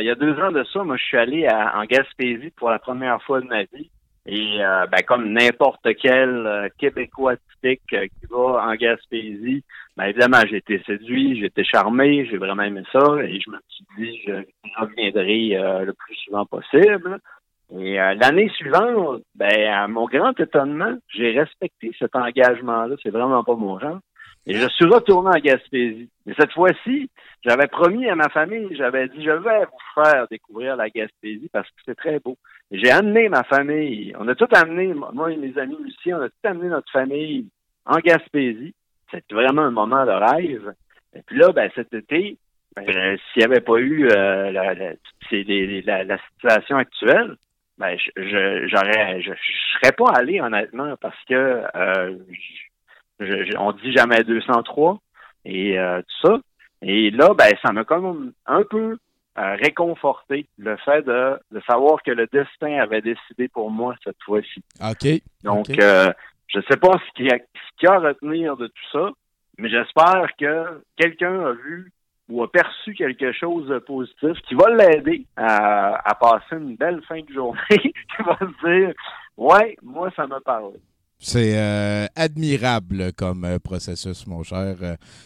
il 0.00 0.06
y 0.06 0.10
a 0.10 0.14
deux 0.16 0.34
ans 0.40 0.50
de 0.50 0.64
ça, 0.72 0.82
moi 0.82 0.96
je 0.96 1.04
suis 1.04 1.16
allé 1.16 1.46
à- 1.46 1.78
en 1.78 1.84
Gaspésie 1.84 2.50
pour 2.56 2.70
la 2.70 2.80
première 2.80 3.22
fois 3.22 3.40
de 3.40 3.46
ma 3.46 3.62
vie. 3.62 3.90
Et 4.26 4.62
euh, 4.62 4.86
ben, 4.86 5.02
comme 5.06 5.32
n'importe 5.32 5.86
quel 6.00 6.46
euh, 6.46 6.68
Québécois 6.78 7.34
typique 7.36 7.92
euh, 7.92 8.06
qui 8.06 8.26
va 8.30 8.64
en 8.64 8.74
Gaspésie, 8.74 9.64
ben 9.96 10.04
évidemment, 10.04 10.42
j'ai 10.48 10.58
été 10.58 10.80
séduit, 10.86 11.40
j'ai 11.40 11.46
été 11.46 11.64
charmé, 11.64 12.26
j'ai 12.26 12.36
vraiment 12.36 12.62
aimé 12.62 12.82
ça, 12.92 13.16
et 13.22 13.40
je 13.40 13.50
me 13.50 13.58
suis 13.68 13.84
dit 13.98 14.20
je 14.24 14.32
reviendrai 14.80 15.56
euh, 15.56 15.84
le 15.84 15.92
plus 15.92 16.14
souvent 16.24 16.46
possible. 16.46 17.18
Et 17.76 18.00
euh, 18.00 18.14
l'année 18.14 18.48
suivante, 18.50 19.22
ben 19.34 19.72
à 19.72 19.88
mon 19.88 20.06
grand 20.06 20.38
étonnement, 20.38 20.96
j'ai 21.08 21.38
respecté 21.38 21.90
cet 21.98 22.14
engagement-là. 22.14 22.94
C'est 23.02 23.10
vraiment 23.10 23.42
pas 23.42 23.56
mon 23.56 23.78
genre. 23.80 23.98
Et 24.46 24.54
je 24.54 24.68
suis 24.68 24.86
retourné 24.86 25.30
en 25.30 25.40
Gaspésie. 25.40 26.10
Mais 26.26 26.34
cette 26.38 26.52
fois-ci, 26.52 27.08
j'avais 27.44 27.68
promis 27.68 28.08
à 28.08 28.16
ma 28.16 28.28
famille, 28.28 28.74
j'avais 28.76 29.08
dit, 29.08 29.22
je 29.22 29.30
vais 29.30 29.64
vous 29.64 30.02
faire 30.02 30.26
découvrir 30.30 30.76
la 30.76 30.90
Gaspésie 30.90 31.48
parce 31.52 31.68
que 31.68 31.80
c'est 31.84 31.94
très 31.94 32.18
beau. 32.18 32.36
J'ai 32.72 32.90
amené 32.90 33.28
ma 33.28 33.42
famille. 33.44 34.14
On 34.18 34.26
a 34.28 34.34
tout 34.34 34.48
amené, 34.50 34.94
moi 34.94 35.30
et 35.30 35.36
mes 35.36 35.56
amis 35.58 35.76
musiciens, 35.78 36.18
on 36.18 36.22
a 36.22 36.30
tout 36.30 36.36
amené 36.44 36.68
notre 36.68 36.90
famille 36.90 37.46
en 37.84 37.98
Gaspésie. 37.98 38.74
C'était 39.10 39.34
vraiment 39.34 39.62
un 39.62 39.70
moment 39.70 40.06
de 40.06 40.10
rêve. 40.10 40.72
Et 41.14 41.20
puis 41.20 41.38
là, 41.38 41.52
ben, 41.52 41.70
cet 41.74 41.92
été, 41.92 42.38
ben, 42.74 42.86
s'il 42.86 43.40
n'y 43.40 43.44
avait 43.44 43.60
pas 43.60 43.76
eu 43.76 44.08
euh, 44.10 44.50
la, 44.50 46.18
situation 46.30 46.78
actuelle, 46.78 47.36
ben, 47.76 47.94
je, 47.98 48.10
je, 48.16 49.20
je, 49.20 49.32
serais 49.74 49.92
pas 49.92 50.10
allé 50.14 50.40
honnêtement 50.40 50.94
parce 50.98 51.22
que 51.28 51.62
euh, 51.76 52.16
je- 53.20 53.56
on 53.58 53.72
dit 53.72 53.92
jamais 53.92 54.24
203 54.24 54.98
et 55.44 55.78
euh, 55.78 56.00
tout 56.00 56.28
ça. 56.28 56.40
Et 56.80 57.10
là, 57.10 57.34
ben, 57.36 57.50
ça 57.62 57.72
m'a 57.72 57.84
comme 57.84 58.32
un 58.46 58.62
peu 58.62 58.96
euh, 59.38 59.56
réconforté 59.62 60.46
le 60.58 60.76
fait 60.84 61.02
de, 61.02 61.38
de 61.52 61.60
savoir 61.66 62.02
que 62.02 62.10
le 62.10 62.26
destin 62.32 62.78
avait 62.80 63.00
décidé 63.00 63.48
pour 63.48 63.70
moi 63.70 63.94
cette 64.04 64.20
fois-ci. 64.24 64.62
OK. 64.82 65.22
Donc, 65.42 65.70
euh, 65.78 66.12
je 66.48 66.60
sais 66.70 66.76
pas 66.76 66.92
ce 67.06 67.12
qu'il 67.16 67.26
y, 67.26 67.30
a- 67.30 67.38
y 67.82 67.86
à 67.86 67.98
retenir 67.98 68.56
de 68.56 68.66
tout 68.66 68.88
ça, 68.92 69.10
mais 69.58 69.70
j'espère 69.70 70.26
que 70.38 70.82
quelqu'un 70.96 71.46
a 71.46 71.52
vu 71.52 71.90
ou 72.28 72.42
a 72.42 72.50
perçu 72.50 72.94
quelque 72.94 73.32
chose 73.32 73.66
de 73.68 73.78
positif 73.78 74.40
qui 74.48 74.54
va 74.54 74.70
l'aider 74.70 75.26
à, 75.36 75.96
à 76.10 76.14
passer 76.14 76.56
une 76.56 76.76
belle 76.76 77.02
fin 77.08 77.20
de 77.20 77.32
journée, 77.32 77.58
qui 77.78 78.22
va 78.24 78.38
se 78.38 78.66
dire, 78.68 78.94
ouais, 79.36 79.76
moi, 79.82 80.10
ça 80.14 80.26
m'a 80.26 80.40
parlé. 80.40 80.76
C'est 81.18 81.56
euh, 81.56 82.06
admirable 82.16 83.12
comme 83.12 83.44
euh, 83.44 83.58
processus, 83.58 84.26
mon 84.26 84.42
cher. 84.42 84.74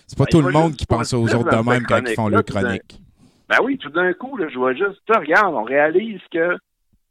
C'est 0.06 0.16
pas 0.18 0.24
Ben, 0.24 0.30
tout 0.30 0.42
le 0.42 0.52
monde 0.52 0.74
qui 0.76 0.84
pense 0.86 1.12
aux 1.14 1.24
autres 1.34 1.50
de 1.50 1.68
même 1.70 1.84
quand 1.86 2.00
ils 2.06 2.14
font 2.14 2.28
d'un- 2.28 2.42
chronique. 2.42 3.00
Ben 3.48 3.58
oui, 3.62 3.78
tout 3.78 3.90
d'un 3.90 4.12
coup, 4.12 4.36
là, 4.36 4.48
je 4.48 4.58
vois 4.58 4.74
juste, 4.74 5.00
regarde, 5.08 5.54
on 5.54 5.62
réalise 5.62 6.20
que 6.32 6.56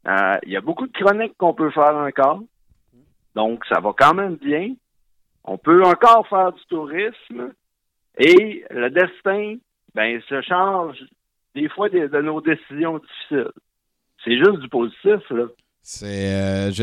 euh, 0.08 0.38
il 0.44 0.52
y 0.52 0.58
a 0.58 0.62
beaucoup 0.62 0.88
de 0.88 0.92
chroniques 0.92 1.38
qu'on 1.38 1.54
peut 1.54 1.72
faire 1.72 1.96
encore. 1.96 2.42
Donc, 3.36 3.66
ça 3.66 3.80
va 3.80 3.94
quand 3.98 4.14
même 4.14 4.36
bien. 4.36 4.76
On 5.44 5.58
peut 5.58 5.84
encore 5.84 6.28
faire 6.28 6.52
du 6.52 6.64
tourisme. 6.66 7.54
Et 8.18 8.66
le 8.70 8.90
destin, 8.90 9.56
ben, 9.94 10.22
se 10.28 10.42
change 10.42 10.98
des 11.54 11.70
fois 11.70 11.90
de, 11.90 12.08
de 12.08 12.22
nos 12.22 12.42
décisions 12.42 13.00
difficiles. 13.00 13.52
C'est 14.24 14.38
juste 14.38 14.60
du 14.60 14.70
positif, 14.70 15.30
là. 15.30 15.46
C'est. 15.88 16.34
euh, 16.34 16.72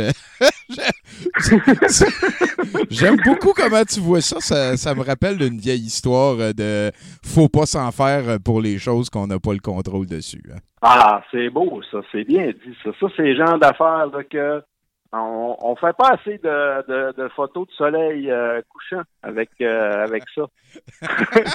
J'aime 2.89 3.17
beaucoup 3.25 3.53
comment 3.53 3.85
tu 3.85 3.99
vois 3.99 4.21
ça. 4.21 4.77
ça. 4.77 4.95
me 4.95 5.03
rappelle 5.03 5.39
d'une 5.39 5.59
vieille 5.59 5.81
histoire 5.87 6.37
euh, 6.39 6.53
de 6.53 6.93
faut 7.25 7.49
pas 7.49 7.67
s'en 7.67 7.91
faire 7.91 8.29
euh, 8.29 8.39
pour 8.39 8.61
les 8.61 8.79
choses 8.79 9.11
qu'on 9.11 9.27
n'a 9.27 9.41
pas 9.41 9.55
le 9.55 9.59
contrôle 9.59 10.07
dessus. 10.07 10.45
hein. 10.55 10.59
Ah, 10.83 11.21
c'est 11.33 11.51
beau, 11.51 11.81
ça. 11.91 11.99
C'est 12.13 12.23
bien 12.23 12.47
dit, 12.47 12.77
ça. 12.85 12.91
Ça, 13.01 13.07
c'est 13.17 13.23
le 13.23 13.45
genre 13.45 13.59
d'affaires 13.59 14.09
que 14.31 14.63
on, 15.13 15.57
on 15.61 15.77
fait 15.77 15.95
pas 15.97 16.11
assez 16.11 16.39
de, 16.39 16.87
de, 16.89 17.13
de 17.23 17.29
photos 17.29 17.67
de 17.69 17.73
soleil 17.73 18.31
euh, 18.31 18.63
couchant 18.69 19.03
avec, 19.23 19.51
euh, 19.61 20.05
avec 20.05 20.25
ça. 20.35 20.43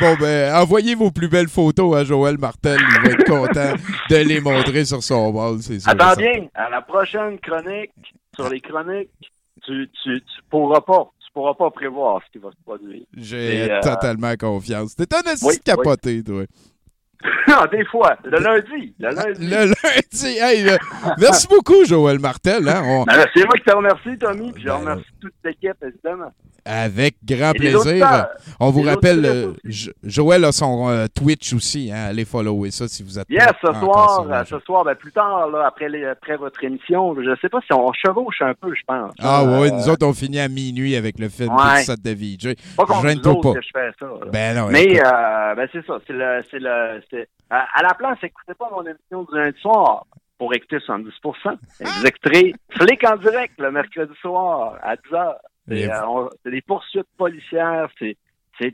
Bon, 0.00 0.16
ben, 0.20 0.54
envoyez 0.54 0.94
vos 0.94 1.10
plus 1.10 1.28
belles 1.28 1.48
photos 1.48 1.96
à 1.96 2.04
Joël 2.04 2.38
Martel. 2.38 2.78
Il 2.80 3.00
va 3.02 3.14
être 3.14 3.24
content 3.24 3.72
de 4.10 4.16
les 4.16 4.40
montrer 4.40 4.84
sur 4.84 5.02
son 5.02 5.30
wall, 5.30 5.60
c'est 5.60 5.78
sûr. 5.78 5.90
Attends 5.90 6.16
bien, 6.16 6.48
à 6.54 6.68
la 6.68 6.82
prochaine 6.82 7.38
chronique, 7.38 7.92
sur 8.34 8.48
les 8.48 8.60
chroniques, 8.60 9.10
tu, 9.64 9.88
tu, 10.02 10.20
tu 10.20 10.42
pourras 10.50 10.80
pas. 10.80 11.10
Tu 11.20 11.32
pourras 11.32 11.54
pas 11.54 11.70
prévoir 11.70 12.20
ce 12.26 12.32
qui 12.32 12.38
va 12.38 12.50
se 12.50 12.56
produire. 12.64 13.04
J'ai 13.16 13.70
euh, 13.70 13.80
totalement 13.80 14.34
confiance. 14.36 14.96
T'es 14.96 15.14
un 15.14 15.30
assis 15.30 15.46
oui, 15.46 15.60
capoté, 15.64 16.24
toi. 16.24 16.44
Ah, 17.48 17.66
des 17.72 17.84
fois, 17.86 18.16
le 18.24 18.38
lundi. 18.38 18.94
Le 18.98 19.08
lundi. 19.14 19.46
Le 19.46 19.56
lundi. 19.66 20.38
Hey, 20.38 20.76
merci 21.18 21.46
beaucoup, 21.48 21.84
Joël 21.84 22.18
Martel. 22.18 22.68
hein. 22.68 22.82
On- 22.84 23.04
Ben 23.04 23.26
c'est 23.34 23.44
moi 23.44 23.54
qui 23.56 23.64
te 23.64 23.74
remercie, 23.74 24.18
Tommy, 24.18 24.52
puis 24.52 24.62
je 24.64 24.68
remercie 24.70 25.04
toute 25.20 25.32
l'équipe, 25.44 25.74
évidemment. 25.82 26.32
Avec 26.68 27.16
grand 27.24 27.52
Et 27.54 27.58
plaisir. 27.58 28.26
On 28.60 28.70
vous 28.70 28.82
rappelle, 28.82 29.24
euh, 29.24 29.52
Jo- 29.64 29.92
Joël 30.02 30.44
a 30.44 30.52
son 30.52 30.88
euh, 30.90 31.06
Twitch 31.14 31.52
aussi. 31.54 31.90
Hein, 31.92 32.06
allez 32.10 32.24
follower 32.24 32.70
ça 32.70 32.86
si 32.88 33.02
vous 33.02 33.18
êtes 33.18 33.28
Yes, 33.30 33.48
ce 33.64 33.72
soir, 33.72 34.22
sur 34.22 34.32
euh, 34.32 34.44
ce 34.44 34.58
soir, 34.60 34.84
ben, 34.84 34.94
plus 34.94 35.12
tard, 35.12 35.48
là, 35.50 35.66
après, 35.66 35.88
les, 35.88 36.04
après 36.04 36.36
votre 36.36 36.62
émission, 36.62 37.14
je 37.16 37.34
sais 37.40 37.48
pas 37.48 37.60
si 37.62 37.72
on 37.72 37.90
chevauche 37.92 38.42
un 38.42 38.54
peu, 38.54 38.74
je 38.74 38.82
pense. 38.86 39.12
Ah 39.20 39.42
Euh, 39.42 39.62
oui, 39.62 39.72
nous 39.72 39.88
autres, 39.88 40.06
on 40.06 40.12
finit 40.12 40.40
à 40.40 40.48
minuit 40.48 40.94
avec 40.96 41.18
le 41.18 41.28
film 41.28 41.54
Ouais. 41.54 41.84
De 41.86 42.10
VJ. 42.10 42.54
Pas 42.76 42.84
contre 42.84 43.08
Je 43.08 43.18
autres 43.28 43.40
pas. 43.40 43.54
que 43.54 43.62
je 43.62 43.70
fais 43.72 43.90
ça. 43.98 44.06
Ben 44.30 44.54
non, 44.56 44.68
Mais 44.70 44.86
ben 45.56 45.68
c'est 45.72 45.84
ça, 45.86 45.98
c'est 46.06 46.12
le, 46.12 46.42
c'est 46.50 46.58
le, 46.60 47.00
c'est 47.10 47.28
à, 47.50 47.82
la 47.82 47.94
place, 47.94 48.18
écoutez 48.22 48.54
pas 48.58 48.68
mon 48.70 48.82
émission 48.82 49.22
du 49.30 49.38
lundi 49.38 49.58
soir 49.60 50.04
pour 50.38 50.54
écouter 50.54 50.76
70%. 50.76 51.10
Vous 51.80 52.06
écouterez 52.06 52.54
Flic 52.70 53.04
en 53.04 53.16
direct 53.16 53.54
le 53.58 53.70
mercredi 53.70 54.12
soir 54.20 54.74
à 54.82 54.94
10h. 54.96 55.00
Mais- 55.14 55.57
C'est, 55.68 55.88
euh, 55.90 56.28
c'est 56.42 56.50
des 56.50 56.62
poursuites 56.62 57.06
policières, 57.16 57.88
c'est 57.98 58.16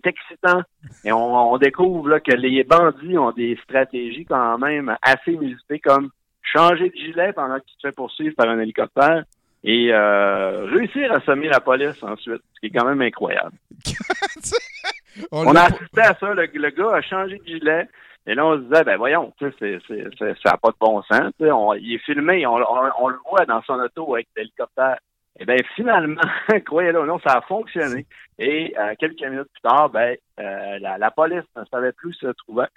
excitant. 0.07 0.63
Et 1.05 1.13
on, 1.13 1.53
on 1.53 1.59
découvre 1.59 2.09
là, 2.09 2.21
que 2.21 2.33
les 2.33 2.65
bandits 2.65 3.19
ont 3.19 3.33
des 3.33 3.59
stratégies 3.65 4.25
quand 4.25 4.59
même 4.59 4.97
assez 5.03 5.33
musclées, 5.37 5.81
comme 5.81 6.11
changer 6.43 6.89
de 6.91 6.95
gilet 6.95 7.33
pendant 7.33 7.57
que 7.57 7.65
tu 7.67 7.77
te 7.77 7.89
fais 7.89 7.93
poursuivre 7.93 8.35
par 8.37 8.49
un 8.49 8.59
hélicoptère 8.61 9.25
et 9.63 9.89
euh, 9.93 10.67
réussir 10.67 11.11
à 11.13 11.21
semer 11.21 11.49
la 11.49 11.61
police 11.61 12.03
ensuite, 12.03 12.43
ce 12.55 12.61
qui 12.61 12.67
est 12.67 12.71
quand 12.79 12.87
même 12.87 13.01
incroyable. 13.03 13.57
On 15.33 15.55
a 15.55 15.63
assisté 15.63 16.01
à 16.01 16.15
ça. 16.15 16.35
Le, 16.35 16.47
le 16.53 16.71
gars 16.71 16.97
a 16.97 17.03
changé 17.03 17.39
de 17.39 17.45
gilet. 17.47 17.89
Et 18.27 18.35
là, 18.35 18.47
on 18.47 18.57
se 18.57 18.63
disait, 18.63 18.85
ben 18.85 18.97
voyons, 18.97 19.33
ça 19.39 19.47
n'a 19.51 20.57
pas 20.57 20.71
de 20.71 20.77
bon 20.81 21.03
sens. 21.03 21.31
On- 21.41 21.75
il 21.75 21.95
est 21.95 21.99
filmé, 21.99 22.47
on, 22.47 22.55
on, 22.57 22.91
on 23.01 23.09
le 23.09 23.19
voit 23.31 23.45
dans 23.45 23.61
son 23.63 23.75
auto 23.75 24.15
avec 24.15 24.29
l'hélicoptère. 24.35 24.97
Et 25.41 25.45
bien, 25.45 25.57
finalement, 25.75 26.21
croyez-le 26.67 27.01
ou 27.03 27.07
non, 27.07 27.19
ça 27.27 27.39
a 27.39 27.41
fonctionné. 27.43 28.07
Et 28.39 28.75
euh, 28.79 28.95
quelques 28.99 29.21
minutes 29.23 29.49
plus 29.53 29.63
tard, 29.63 29.91
ben, 29.91 30.17
euh, 30.41 30.79
la, 30.81 30.99
la 30.99 31.11
police 31.11 31.43
ne 31.57 31.63
savait 31.71 31.93
plus 31.93 32.11
où 32.11 32.27
se 32.27 32.33
trouvait. 32.33 32.69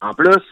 En 0.00 0.12
plus, 0.12 0.42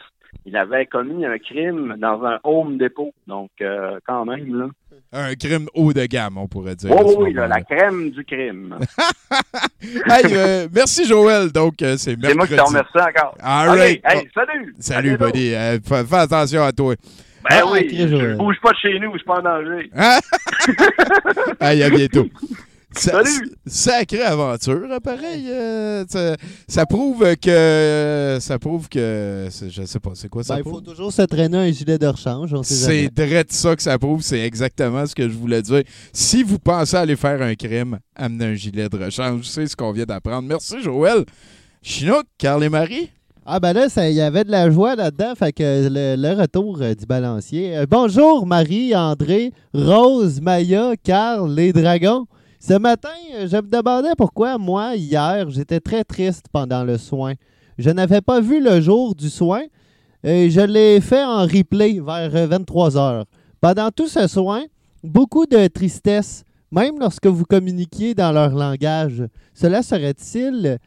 il 0.45 0.57
avait 0.57 0.87
commis 0.87 1.25
un 1.27 1.39
crime 1.39 1.95
dans 1.99 2.25
un 2.25 2.41
home 2.43 2.79
depot. 2.79 3.13
Donc, 3.27 3.51
euh, 3.61 3.99
quand 4.07 4.25
même, 4.25 4.59
là. 4.59 4.67
Un 5.13 5.35
crime 5.35 5.67
haut 5.75 5.93
de 5.93 6.07
gamme, 6.07 6.39
on 6.39 6.49
pourrait 6.49 6.75
dire. 6.75 6.91
Ce 6.91 7.17
oui, 7.19 7.33
là, 7.35 7.47
la 7.47 7.61
crème 7.63 8.11
du 8.11 8.25
crime. 8.25 8.79
Hey, 10.07 10.25
euh, 10.33 10.69
merci, 10.73 11.05
Joël. 11.07 11.51
Donc, 11.51 11.75
c'est 11.81 11.97
C'est 11.99 12.17
moi 12.17 12.47
qui 12.47 12.55
te 12.55 12.55
mercredi. 12.55 12.61
remercie 12.63 12.99
encore. 12.99 13.37
All 13.43 13.69
OK, 13.71 13.77
right. 13.77 14.01
hey, 14.05 14.29
salut! 14.35 14.75
Salut, 14.79 15.11
À 15.13 15.17
bientôt. 15.17 15.33
buddy. 15.33 15.51
Fais 15.85 16.17
attention 16.17 16.63
à 16.63 16.73
toi. 16.73 16.95
Ben 17.49 17.61
Ah, 17.63 17.71
oui, 17.73 17.89
je 17.93 18.07
Joël. 18.09 18.37
bouge 18.37 18.57
pas 18.63 18.71
de 18.73 18.77
chez 18.77 18.99
nous, 18.99 19.13
je 19.13 19.19
suis 19.19 19.27
pas 19.27 19.39
en 19.39 19.43
danger. 19.43 19.91
Hein? 19.97 20.19
Hey, 21.61 21.83
à 21.83 21.91
bientôt. 21.91 22.29
Sa- 22.95 23.23
Sacrée 23.67 24.21
aventure, 24.23 24.83
hein, 24.91 24.99
pareil. 25.03 25.47
euh, 25.49 26.05
ça, 26.09 26.37
ça 26.69 26.85
prouve 26.87 27.25
que. 27.37 28.37
Ça 28.41 28.59
prouve 28.59 28.89
que. 28.91 29.49
Je 29.71 29.83
sais 29.85 29.99
pas, 29.99 30.11
c'est 30.15 30.29
quoi 30.29 30.43
ça 30.45 30.57
Ben, 30.57 30.63
il 30.67 30.71
faut 30.71 30.81
toujours 30.83 31.11
se 31.13 31.23
traîner 31.23 31.57
un 31.57 31.71
gilet 31.71 31.99
de 31.99 32.07
rechange, 32.07 32.53
on 32.53 32.63
sait 32.63 32.75
C'est 32.75 33.09
direct 33.15 33.51
ça 33.53 33.75
que 33.75 33.83
ça 33.83 33.99
prouve, 33.99 34.21
c'est 34.21 34.41
exactement 34.41 35.07
ce 35.07 35.15
que 35.15 35.27
je 35.29 35.35
voulais 35.35 35.63
dire. 35.63 35.83
Si 36.13 36.43
vous 36.43 36.59
pensez 36.59 36.97
aller 36.97 37.17
faire 37.17 37.41
un 37.41 37.55
crime, 37.55 37.99
amenez 38.15 38.45
un 38.45 38.55
gilet 38.55 38.89
de 38.91 39.05
rechange. 39.05 39.45
C'est 39.45 39.67
ce 39.67 39.75
qu'on 39.75 39.93
vient 39.93 40.05
d'apprendre. 40.05 40.47
Merci, 40.47 40.83
Joël. 40.83 41.25
Chinook, 41.83 42.25
Carl 42.39 42.63
et 42.63 42.69
Marie? 42.69 43.11
Ah 43.45 43.59
ben 43.59 43.73
là, 43.73 43.89
il 44.09 44.15
y 44.15 44.21
avait 44.21 44.45
de 44.45 44.53
la 44.53 44.71
joie 44.71 44.95
là-dedans, 44.95 45.35
fait 45.35 45.53
le 45.59 46.41
retour 46.41 46.81
euh, 46.81 46.95
du 46.95 47.07
balancier. 47.07 47.77
Euh, 47.77 47.87
bonjour 47.91 48.47
Marie, 48.47 48.95
André, 48.95 49.53
Rose, 49.75 50.41
Maya, 50.41 50.93
Carl, 51.03 51.53
les 51.53 51.73
dragons. 51.73 52.27
Ce 52.61 52.75
matin, 52.75 53.09
euh, 53.35 53.49
je 53.51 53.57
me 53.57 53.63
demandais 53.63 54.13
pourquoi 54.17 54.59
moi, 54.59 54.95
hier, 54.95 55.51
j'étais 55.51 55.81
très 55.81 56.05
triste 56.05 56.47
pendant 56.53 56.85
le 56.85 56.99
soin. 56.99 57.35
Je 57.79 57.91
n'avais 57.91 58.21
pas 58.21 58.41
vu 58.41 58.63
le 58.63 58.81
jour 58.81 59.17
du 59.17 59.29
soin 59.29 59.63
et 60.23 60.49
je 60.49 60.61
l'ai 60.61 61.01
fait 61.01 61.25
en 61.25 61.43
replay 61.43 61.99
vers 61.99 62.47
23 62.47 62.97
heures. 62.97 63.25
Pendant 63.61 63.91
tout 63.91 64.07
ce 64.07 64.29
soin, 64.29 64.63
beaucoup 65.03 65.47
de 65.47 65.67
tristesse, 65.67 66.45
même 66.71 67.01
lorsque 67.01 67.27
vous 67.27 67.45
communiquiez 67.45 68.15
dans 68.15 68.31
leur 68.31 68.51
langage. 68.55 69.25
Cela 69.53 69.83
serait-il 69.83 70.79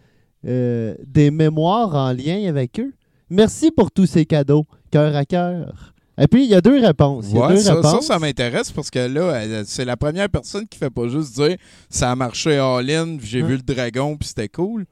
euh, 0.45 0.95
des 1.05 1.31
mémoires 1.31 1.93
en 1.95 2.11
lien 2.13 2.47
avec 2.47 2.80
eux? 2.80 2.93
Merci 3.30 3.72
pour 3.72 3.91
tous 3.91 4.05
ces 4.05 4.26
cadeaux, 4.26 4.65
cœur 4.91 5.15
à 5.15 5.26
cœur. 5.26 5.93
Et 6.17 6.27
puis, 6.27 6.45
il 6.45 6.49
y 6.49 6.55
a 6.55 6.61
deux 6.61 6.80
réponses. 6.80 7.26
Il 7.30 7.35
y 7.35 7.39
a 7.39 7.47
Ouais, 7.47 7.53
deux 7.55 7.59
ça, 7.59 7.73
ça, 7.81 7.89
réponses. 7.91 8.05
ça 8.07 8.19
m'intéresse 8.19 8.72
parce 8.72 8.89
que 8.89 8.99
là, 8.99 9.34
elle- 9.41 9.65
c'est 9.65 9.84
la 9.84 9.97
première 9.97 10.30
personne 10.30 10.65
qui 10.67 10.77
fait 10.77 10.89
pas 10.89 11.07
juste 11.09 11.35
dire 11.35 11.57
ça 11.89 12.11
a 12.11 12.15
marché 12.15 12.57
all-in, 12.57 13.17
j'ai 13.22 13.41
Ouais. 13.41 13.47
vu 13.49 13.55
le 13.57 13.61
dragon, 13.63 14.15
puis 14.15 14.30
c'était 14.30 14.47
cool. 14.47 14.85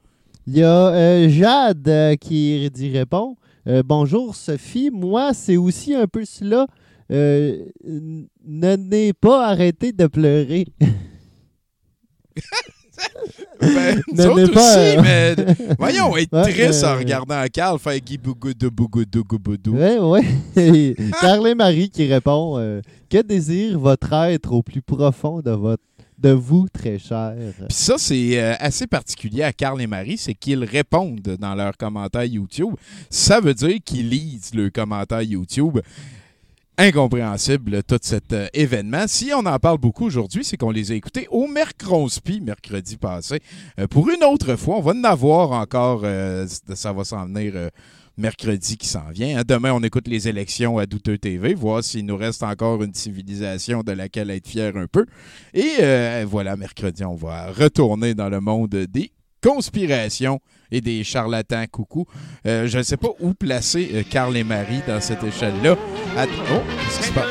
Il 0.46 0.58
y 0.58 0.62
a 0.62 0.88
euh, 0.88 1.28
Jade 1.30 1.88
euh, 1.88 2.16
qui 2.16 2.68
dit 2.70 2.90
répond. 2.90 3.36
Euh, 3.66 3.82
bonjour 3.82 4.34
Sophie, 4.36 4.90
moi 4.92 5.32
c'est 5.32 5.56
aussi 5.56 5.94
un 5.94 6.06
peu 6.06 6.26
cela. 6.26 6.66
Euh, 7.10 7.64
ne 7.86 8.76
n'ai 8.76 9.14
pas 9.14 9.46
arrêté 9.48 9.92
de 9.92 10.06
pleurer. 10.06 10.66
Ben, 13.60 14.02
Ne 14.12 14.26
autres 14.26 14.52
pas, 14.52 14.76
aussi, 14.76 14.96
euh, 14.96 15.02
mais 15.02 15.56
voyons, 15.78 16.16
être 16.16 16.32
Ouais, 16.32 16.52
triste 16.52 16.84
en 16.84 16.88
euh, 16.88 16.98
regardant 16.98 17.44
Carl 17.52 17.78
faire 17.78 17.98
Guy 18.00 18.18
Bougoudou 18.18 18.70
Bougoudou 18.70 19.24
Bougoudou. 19.24 19.76
Oui, 19.76 20.22
oui. 20.56 20.96
Carl 21.20 21.46
et 21.46 21.54
Marie 21.54 21.88
qui 21.88 22.06
répond 22.06 22.56
euh, 22.58 22.80
Que 23.08 23.22
désire 23.22 23.78
votre 23.78 24.12
être 24.12 24.52
au 24.52 24.62
plus 24.62 24.82
profond 24.82 25.40
de, 25.40 25.52
votre, 25.52 25.82
de 26.18 26.30
vous, 26.30 26.66
très 26.72 26.98
cher 26.98 27.34
Puis 27.56 27.66
ça, 27.70 27.94
c'est 27.96 28.40
euh, 28.40 28.54
assez 28.58 28.86
particulier 28.86 29.42
à 29.42 29.52
Carl 29.52 29.80
et 29.80 29.86
Marie, 29.86 30.18
c'est 30.18 30.34
qu'ils 30.34 30.64
répondent 30.64 31.36
dans 31.38 31.54
leurs 31.54 31.76
commentaires 31.76 32.24
YouTube. 32.24 32.74
Ça 33.10 33.40
veut 33.40 33.54
dire 33.54 33.78
qu'ils 33.84 34.08
lisent 34.08 34.52
le 34.54 34.70
commentaire 34.70 35.22
YouTube. 35.22 35.78
Incompréhensible, 36.76 37.84
tout 37.84 38.00
cet 38.02 38.32
euh, 38.32 38.48
événement. 38.52 39.04
Si 39.06 39.30
on 39.32 39.46
en 39.46 39.58
parle 39.60 39.78
beaucoup 39.78 40.06
aujourd'hui, 40.06 40.44
c'est 40.44 40.56
qu'on 40.56 40.72
les 40.72 40.90
a 40.90 40.96
écoutés 40.96 41.28
au 41.30 41.46
Mercronspi, 41.46 42.40
mercredi 42.40 42.96
passé. 42.96 43.38
Euh, 43.78 43.86
pour 43.86 44.10
une 44.10 44.24
autre 44.24 44.56
fois, 44.56 44.78
on 44.78 44.80
va 44.80 44.90
en 44.90 45.04
avoir 45.04 45.52
encore, 45.52 46.00
euh, 46.02 46.48
ça 46.74 46.92
va 46.92 47.04
s'en 47.04 47.26
venir 47.26 47.70
mercredi 48.16 48.76
qui 48.76 48.88
s'en 48.88 49.08
vient. 49.10 49.38
hein. 49.38 49.42
Demain, 49.46 49.72
on 49.72 49.84
écoute 49.84 50.08
les 50.08 50.26
élections 50.26 50.78
à 50.78 50.86
Douteux 50.86 51.16
TV, 51.16 51.54
voir 51.54 51.84
s'il 51.84 52.06
nous 52.06 52.16
reste 52.16 52.42
encore 52.42 52.82
une 52.82 52.94
civilisation 52.94 53.84
de 53.84 53.92
laquelle 53.92 54.30
être 54.30 54.48
fier 54.48 54.76
un 54.76 54.88
peu. 54.88 55.06
Et 55.52 56.24
voilà, 56.24 56.56
mercredi, 56.56 57.04
on 57.04 57.14
va 57.14 57.52
retourner 57.52 58.14
dans 58.14 58.28
le 58.28 58.40
monde 58.40 58.70
des 58.70 59.12
conspirations 59.40 60.40
et 60.74 60.80
des 60.80 61.04
charlatans 61.04 61.64
coucou. 61.70 62.04
Euh, 62.46 62.66
je 62.66 62.78
ne 62.78 62.82
sais 62.82 62.96
pas 62.96 63.08
où 63.20 63.32
placer 63.34 63.90
euh, 63.94 64.02
Carl 64.08 64.36
et 64.36 64.44
Marie 64.44 64.82
dans 64.86 65.00
cette 65.00 65.22
échelle-là. 65.22 65.76
Att- 66.16 66.28
oh, 66.52 66.60
qu'est-ce 66.84 66.98
qui 66.98 67.04
se 67.08 67.12
passe? 67.12 67.30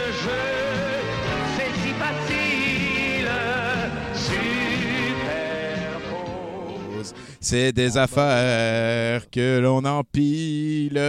C'est 7.40 7.74
des 7.74 7.98
affaires 7.98 9.30
que 9.30 9.60
l'on 9.60 9.84
empile. 9.86 11.02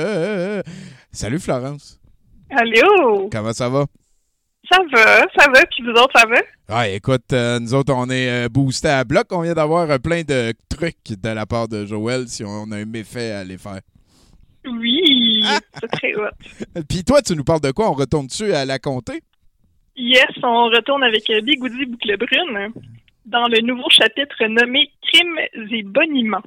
Salut 1.12 1.38
Florence. 1.38 2.00
Allô? 2.50 3.28
Comment 3.30 3.52
ça 3.52 3.68
va? 3.68 3.86
Ça 4.70 4.78
va, 4.92 5.26
ça 5.36 5.50
va, 5.50 5.60
puis 5.66 5.84
vous 5.84 5.90
autres, 5.90 6.12
ça 6.18 6.26
va? 6.26 6.36
Ah, 6.68 6.88
écoute, 6.88 7.32
euh, 7.32 7.60
nous 7.60 7.74
autres, 7.74 7.92
on 7.94 8.08
est 8.08 8.46
euh, 8.46 8.48
boostés 8.48 8.88
à 8.88 9.04
bloc. 9.04 9.26
On 9.32 9.42
vient 9.42 9.52
d'avoir 9.52 9.90
euh, 9.90 9.98
plein 9.98 10.22
de 10.22 10.54
trucs 10.70 11.20
de 11.20 11.28
la 11.28 11.44
part 11.44 11.68
de 11.68 11.84
Joël 11.84 12.26
si 12.28 12.42
on 12.44 12.72
a 12.72 12.76
un 12.76 12.86
méfait 12.86 13.32
à 13.32 13.44
les 13.44 13.58
faire. 13.58 13.80
Oui, 14.64 15.44
c'est 15.80 15.88
très 15.88 16.14
hot. 16.14 16.30
Puis 16.88 17.04
toi, 17.04 17.20
tu 17.20 17.36
nous 17.36 17.44
parles 17.44 17.60
de 17.60 17.72
quoi? 17.72 17.90
On 17.90 17.94
retourne 17.94 18.26
dessus 18.26 18.52
à 18.52 18.64
la 18.64 18.78
comté? 18.78 19.20
Yes, 19.96 20.30
on 20.42 20.64
retourne 20.70 21.04
avec 21.04 21.24
Bigoudi 21.42 21.84
Boucle 21.84 22.16
Brune 22.16 22.72
dans 23.26 23.46
le 23.46 23.60
nouveau 23.60 23.88
chapitre 23.90 24.46
nommé 24.46 24.90
Crimes 25.02 25.38
et 25.70 25.82
boniments. 25.82 26.42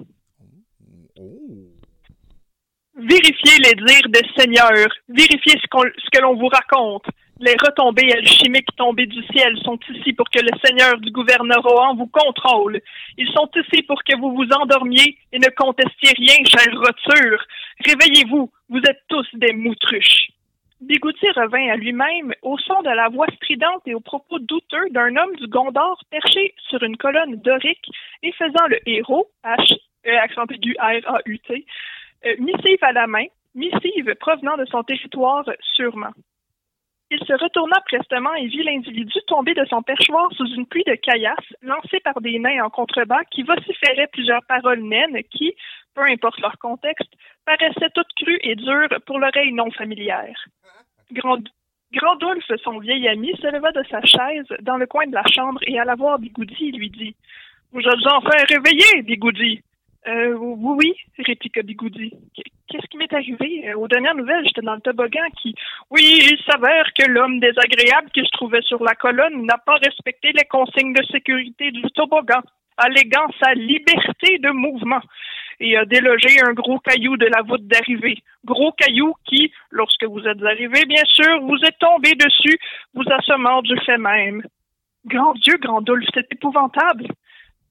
Vérifiez 2.96 3.58
les 3.64 3.76
dires 3.76 4.10
des 4.10 4.28
seigneurs. 4.36 4.90
Vérifiez 5.08 5.54
ce 5.62 6.10
que 6.12 6.22
l'on 6.22 6.36
vous 6.36 6.48
raconte. 6.48 7.06
Les 7.40 7.56
retombées 7.64 8.12
alchimiques 8.14 8.76
tombées 8.76 9.06
du 9.06 9.24
ciel 9.28 9.56
sont 9.64 9.78
ici 9.94 10.14
pour 10.14 10.28
que 10.30 10.40
le 10.40 10.50
seigneur 10.66 10.98
du 10.98 11.12
gouvernorat 11.12 11.94
vous 11.96 12.08
contrôle. 12.08 12.82
Ils 13.16 13.32
sont 13.32 13.50
ici 13.56 13.84
pour 13.84 14.04
que 14.04 14.18
vous 14.18 14.34
vous 14.34 14.50
endormiez 14.54 15.18
et 15.32 15.38
ne 15.38 15.50
contestiez 15.56 16.14
rien, 16.18 16.36
chère 16.46 16.74
roture. 16.74 17.44
Réveillez-vous, 17.86 18.52
vous 18.70 18.80
êtes 18.80 19.04
tous 19.08 19.28
des 19.34 19.54
moutruches. 19.54 20.30
Bigouti 20.82 21.30
revint 21.36 21.70
à 21.70 21.76
lui-même 21.76 22.34
au 22.42 22.58
son 22.58 22.82
de 22.82 22.90
la 22.90 23.10
voix 23.10 23.28
stridente 23.36 23.82
et 23.86 23.94
aux 23.94 24.00
propos 24.00 24.40
douteux 24.40 24.90
d'un 24.90 25.16
homme 25.16 25.36
du 25.36 25.48
Gondor 25.48 26.02
perché 26.10 26.56
sur 26.70 26.82
une 26.82 26.98
colonne 26.98 27.36
dorique 27.36 27.90
et 28.24 28.32
faisant 28.32 28.66
le 28.68 28.80
héros, 28.90 29.30
H, 29.44 29.76
euh, 30.08 30.18
accent 30.20 30.46
aigu 30.50 30.76
R-A-U-T, 30.80 31.66
euh, 32.26 32.36
missive 32.40 32.80
à 32.82 32.94
la 32.94 33.06
main, 33.06 33.26
missive 33.54 34.16
provenant 34.20 34.58
de 34.58 34.66
son 34.66 34.84
territoire 34.84 35.46
sûrement. 35.76 36.14
Il 37.10 37.20
se 37.20 37.34
retourna 37.34 37.80
prestement 37.86 38.34
et 38.34 38.48
vit 38.48 38.64
l'individu 38.64 39.18
tomber 39.28 39.54
de 39.54 39.66
son 39.66 39.82
perchoir 39.82 40.30
sous 40.34 40.48
une 40.56 40.66
pluie 40.66 40.84
de 40.86 40.96
caillasses 40.96 41.54
lancée 41.62 42.02
par 42.02 42.20
des 42.20 42.38
nains 42.38 42.66
en 42.66 42.70
contrebas 42.70 43.24
qui 43.32 43.44
vociféraient 43.44 44.10
plusieurs 44.12 44.44
paroles 44.46 44.82
naines 44.82 45.24
qui, 45.32 45.56
peu 45.94 46.02
importe 46.02 46.40
leur 46.42 46.58
contexte, 46.58 47.12
paraissaient 47.46 47.92
toutes 47.96 48.12
crues 48.22 48.40
et 48.42 48.56
dures 48.56 48.90
pour 49.06 49.20
l'oreille 49.20 49.54
non 49.54 49.72
familière. 49.72 50.38
Grand, 51.14 51.40
Grandulf, 51.94 52.46
son 52.62 52.80
vieil 52.80 53.08
ami, 53.08 53.32
se 53.38 53.48
leva 53.48 53.72
de 53.72 53.84
sa 53.90 54.02
chaise 54.02 54.58
dans 54.62 54.76
le 54.76 54.86
coin 54.86 55.08
de 55.08 55.14
la 55.14 55.24
chambre 55.34 55.62
et 55.66 55.80
alla 55.80 55.96
voir 55.96 56.20
Bigoudi 56.20 56.70
et 56.70 56.72
lui 56.72 56.90
dit 56.90 57.16
Vous 57.72 57.80
êtes 57.80 58.08
enfin 58.12 58.44
réveillé, 58.50 59.02
Bigoudi 59.04 59.62
euh, 60.08 60.34
Oui, 60.38 60.94
répliqua 61.20 61.62
Bigoudi. 61.64 62.14
Qu'est-ce 62.68 62.88
qui 62.88 62.98
m'est 62.98 63.14
arrivé? 63.14 63.70
Euh, 63.70 63.78
Aux 63.78 63.88
dernières 63.88 64.16
nouvelles, 64.16 64.46
j'étais 64.46 64.62
dans 64.62 64.76
le 64.76 64.82
toboggan 64.82 65.26
qui. 65.42 65.56
Oui, 65.90 66.20
il 66.22 66.38
s'avère 66.46 66.94
que 66.94 67.10
l'homme 67.10 67.40
désagréable 67.40 68.10
qui 68.14 68.22
se 68.22 68.32
trouvait 68.32 68.62
sur 68.62 68.84
la 68.84 68.96
colonne 68.96 69.46
n'a 69.46 69.58
pas 69.58 69.76
respecté 69.76 70.32
les 70.34 70.46
consignes 70.46 70.94
de 70.94 71.04
sécurité 71.06 71.72
du 71.72 71.84
toboggan, 71.96 72.42
alléguant 72.78 73.28
sa 73.42 73.54
liberté 73.54 74.38
de 74.40 74.50
mouvement 74.52 75.02
et 75.60 75.78
a 75.78 75.86
délogé 75.86 76.40
un 76.42 76.54
gros 76.54 76.80
caillou 76.80 77.18
de 77.18 77.26
la 77.26 77.42
voûte 77.42 77.66
d'arrivée. 77.68 78.18
Gros 78.46 78.72
caillou 78.74 79.14
qui, 79.26 79.52
lorsque 79.72 80.04
vous 80.04 80.20
êtes 80.20 80.44
arrivé, 80.44 80.86
bien 80.86 81.04
sûr, 81.06 81.42
vous 81.42 81.58
est 81.64 81.80
tombé 81.80 82.14
dessus, 82.14 82.60
vous 82.94 83.06
assommant 83.10 83.62
du 83.62 83.76
fait 83.86 83.98
même. 83.98 84.44
Grand 85.06 85.34
Dieu, 85.36 85.58
Grandulf, 85.60 86.06
c'est 86.14 86.32
épouvantable. 86.32 87.08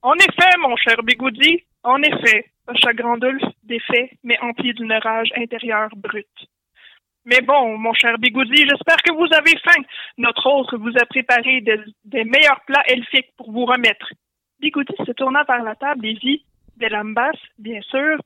En 0.02 0.14
effet, 0.14 0.56
mon 0.60 0.76
cher 0.76 1.02
Bigoudi, 1.02 1.64
en 1.82 2.02
effet, 2.02 2.46
hocha 2.68 2.92
Grandulf, 2.92 3.42
défait, 3.62 4.10
mais 4.22 4.38
empli 4.40 4.74
d'une 4.74 4.92
rage 4.92 5.30
intérieure 5.36 5.90
brute. 5.96 6.48
Mais 7.24 7.40
bon, 7.40 7.76
mon 7.76 7.92
cher 7.92 8.18
Bigoudi, 8.18 8.68
j'espère 8.68 9.02
que 9.02 9.12
vous 9.12 9.32
avez 9.34 9.58
faim. 9.58 9.82
Notre 10.16 10.46
autre 10.46 10.76
vous 10.78 10.96
a 10.96 11.06
préparé 11.06 11.60
des, 11.60 11.80
des 12.04 12.24
meilleurs 12.24 12.60
plats 12.66 12.84
elfiques 12.86 13.34
pour 13.36 13.50
vous 13.50 13.64
remettre. 13.64 14.12
Bigoudi 14.60 14.94
se 15.04 15.12
tourna 15.12 15.42
vers 15.42 15.62
la 15.62 15.74
table 15.74 16.06
et 16.06 16.14
vit 16.14 16.44
des 16.76 16.88
lambas, 16.88 17.32
bien 17.58 17.80
sûr, 17.82 18.18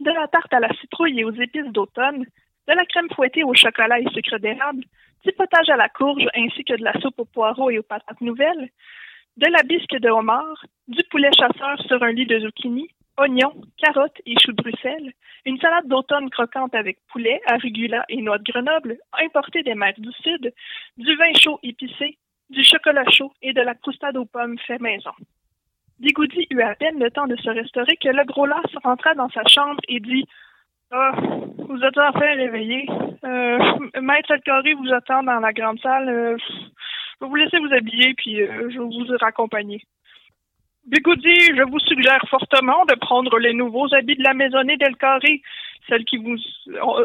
de 0.00 0.10
la 0.10 0.26
tarte 0.28 0.52
à 0.52 0.60
la 0.60 0.72
citrouille 0.80 1.20
et 1.20 1.24
aux 1.24 1.32
épices 1.32 1.72
d'automne, 1.72 2.24
de 2.68 2.72
la 2.72 2.84
crème 2.86 3.08
fouettée 3.14 3.44
au 3.44 3.54
chocolat 3.54 4.00
et 4.00 4.08
sucre 4.12 4.38
d'érable, 4.38 4.84
du 5.24 5.32
potage 5.32 5.68
à 5.68 5.76
la 5.76 5.88
courge 5.88 6.26
ainsi 6.34 6.64
que 6.64 6.74
de 6.74 6.84
la 6.84 6.98
soupe 7.00 7.18
aux 7.18 7.24
poireaux 7.24 7.70
et 7.70 7.78
aux 7.78 7.82
patates 7.82 8.20
nouvelles, 8.20 8.70
de 9.38 9.46
la 9.52 9.62
bisque 9.62 9.96
de 10.00 10.10
homard, 10.10 10.64
du 10.88 11.02
poulet 11.10 11.30
chasseur 11.38 11.80
sur 11.86 12.02
un 12.02 12.10
lit 12.10 12.26
de 12.26 12.40
zucchini, 12.40 12.88
oignons, 13.18 13.54
carottes 13.76 14.20
et 14.26 14.34
choux 14.40 14.50
de 14.50 14.60
Bruxelles, 14.60 15.12
une 15.44 15.60
salade 15.60 15.86
d'automne 15.86 16.28
croquante 16.28 16.74
avec 16.74 16.98
poulet, 17.12 17.40
arugula 17.46 18.04
et 18.08 18.20
noix 18.20 18.38
de 18.38 18.50
Grenoble, 18.50 18.98
importée 19.24 19.62
des 19.62 19.76
mers 19.76 19.94
du 19.96 20.10
Sud, 20.24 20.52
du 20.96 21.16
vin 21.16 21.32
chaud 21.34 21.60
épicé, 21.62 22.18
du 22.50 22.64
chocolat 22.64 23.08
chaud 23.12 23.32
et 23.40 23.52
de 23.52 23.60
la 23.60 23.74
croustade 23.76 24.16
aux 24.16 24.24
pommes 24.24 24.58
fait 24.66 24.80
maison. 24.80 25.12
Bigoudi 26.00 26.48
eut 26.50 26.62
à 26.62 26.74
peine 26.74 26.98
le 26.98 27.10
temps 27.12 27.28
de 27.28 27.36
se 27.36 27.50
restaurer 27.50 27.96
que 27.96 28.08
le 28.08 28.24
gros 28.24 28.46
las 28.46 28.74
rentra 28.82 29.14
dans 29.14 29.28
sa 29.30 29.44
chambre 29.46 29.80
et 29.86 30.00
dit 30.00 30.26
Ah, 30.90 31.12
vous 31.58 31.80
êtes 31.84 31.98
enfin 31.98 32.34
réveillé. 32.34 32.88
Euh, 33.24 33.58
Maître 34.00 34.32
Elcari 34.32 34.72
vous 34.74 34.92
attend 34.92 35.22
dans 35.22 35.38
la 35.38 35.52
grande 35.52 35.78
salle. 35.80 36.08
Euh, 36.08 36.36
je 37.20 37.24
vais 37.24 37.30
vous 37.30 37.36
laisser 37.36 37.58
vous 37.58 37.74
habiller, 37.74 38.14
puis 38.14 38.40
euh, 38.42 38.70
je 38.70 38.78
vais 38.78 38.84
vous 38.84 39.16
raccompagner. 39.20 39.82
Bigoudi, 40.86 41.34
je 41.54 41.68
vous 41.68 41.80
suggère 41.80 42.24
fortement 42.30 42.84
de 42.86 42.94
prendre 42.94 43.38
les 43.38 43.52
nouveaux 43.52 43.92
habits 43.92 44.16
de 44.16 44.22
la 44.22 44.34
maisonnée 44.34 44.76
d'Elcari, 44.76 45.42
celles 45.88 46.04
qui 46.04 46.16
vous. 46.16 46.36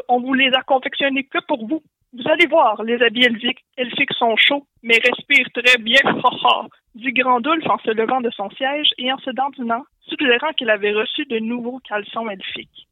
On, 0.08 0.22
vous 0.22 0.34
les 0.34 0.54
a 0.54 0.62
confectionnés 0.62 1.24
que 1.24 1.40
pour 1.48 1.68
vous. 1.68 1.82
Vous 2.14 2.30
allez 2.30 2.46
voir, 2.46 2.82
les 2.84 3.02
habits 3.02 3.26
elfiques, 3.26 3.66
elfiques 3.76 4.14
sont 4.14 4.36
chauds, 4.38 4.68
mais 4.84 5.00
respirent 5.04 5.50
très 5.52 5.78
bien, 5.80 6.00
dit 6.96 7.12
Grandulf 7.12 7.68
en 7.68 7.80
se 7.80 7.90
levant 7.90 8.22
de 8.22 8.30
son 8.30 8.50
siège 8.52 8.90
et 9.00 9.12
en 9.12 9.18
se 9.18 9.32
dandinant, 9.32 9.84
suggérant 10.02 10.54
qu'il 10.56 10.70
avait 10.70 10.94
reçu 10.94 11.26
de 11.26 11.40
nouveaux 11.40 11.80
caleçons 11.80 12.30
elfiques. 12.30 12.88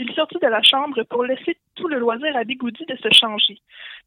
Il 0.00 0.14
sortit 0.14 0.38
de 0.38 0.46
la 0.46 0.62
chambre 0.62 1.02
pour 1.04 1.24
laisser 1.24 1.58
tout 1.74 1.88
le 1.88 1.98
loisir 1.98 2.36
à 2.36 2.44
Bigoudi 2.44 2.84
de 2.86 2.96
se 2.96 3.08
changer. 3.12 3.58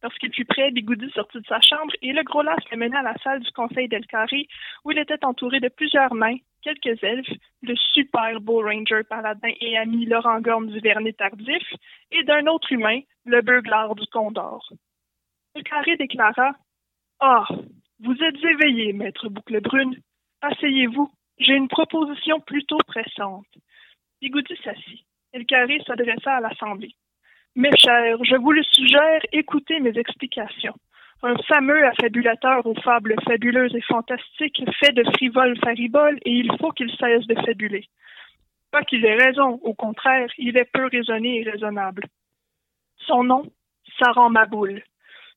Lorsqu'il 0.01 0.33
fut 0.33 0.45
prêt, 0.45 0.71
Bigoudi 0.71 1.11
sortit 1.11 1.39
de 1.39 1.45
sa 1.45 1.59
chambre 1.59 1.93
et 2.01 2.13
le 2.13 2.23
gros 2.23 2.41
las 2.41 2.63
le 2.71 2.77
mena 2.77 2.99
à 2.99 3.03
la 3.03 3.17
salle 3.17 3.41
du 3.41 3.51
conseil 3.51 3.89
d'Elcari, 3.89 4.47
où 4.85 4.91
il 4.91 4.99
était 4.99 5.25
entouré 5.25 5.59
de 5.59 5.67
plusieurs 5.67 6.13
nains, 6.15 6.37
quelques 6.61 7.03
elfes, 7.03 7.33
le 7.61 7.75
super 7.75 8.39
beau 8.39 8.61
ranger 8.61 9.03
paladin 9.09 9.51
et 9.59 9.77
ami 9.77 10.05
Laurent 10.05 10.39
Gorme 10.39 10.67
du 10.67 10.79
Vernet 10.79 11.17
tardif, 11.17 11.73
et 12.11 12.23
d'un 12.23 12.47
autre 12.47 12.71
humain, 12.71 13.01
le 13.25 13.41
beuglard 13.41 13.93
du 13.95 14.07
Condor. 14.07 14.71
Elcari 15.55 15.97
déclara 15.97 16.55
Ah, 17.19 17.47
vous 17.99 18.15
êtes 18.23 18.41
éveillé, 18.43 18.93
maître 18.93 19.27
Bouclebrune. 19.27 19.97
Asseyez-vous. 20.41 21.11
J'ai 21.37 21.53
une 21.53 21.67
proposition 21.67 22.39
plutôt 22.39 22.77
pressante. 22.87 23.45
Bigoudi 24.21 24.55
s'assit. 24.63 25.05
Elcari 25.33 25.81
s'adressa 25.87 26.35
à 26.35 26.41
l'Assemblée. 26.41 26.93
Mes 27.55 27.71
chers, 27.77 28.21
je 28.23 28.35
vous 28.35 28.51
le 28.51 28.63
suggère, 28.63 29.21
écoutez 29.31 29.79
mes 29.79 29.97
explications. 29.97 30.75
Un 31.23 31.35
fameux 31.47 31.85
affabulateur 31.85 32.65
aux 32.65 32.75
fables 32.75 33.15
fabuleuses 33.25 33.75
et 33.75 33.81
fantastiques 33.81 34.61
fait 34.79 34.91
de 34.91 35.03
frivoles 35.15 35.57
fariboles 35.59 36.19
et 36.25 36.31
il 36.31 36.51
faut 36.59 36.71
qu'il 36.71 36.91
cesse 36.97 37.25
de 37.27 37.35
fabuler. 37.45 37.87
Pas 38.71 38.83
qu'il 38.83 39.05
ait 39.05 39.15
raison, 39.15 39.59
au 39.63 39.73
contraire, 39.73 40.29
il 40.37 40.57
est 40.57 40.65
peu 40.65 40.87
raisonné 40.87 41.39
et 41.39 41.49
raisonnable. 41.49 42.03
Son 43.07 43.23
nom, 43.23 43.43
ça 43.99 44.11
rend 44.11 44.29
ma 44.29 44.45
boule. 44.45 44.81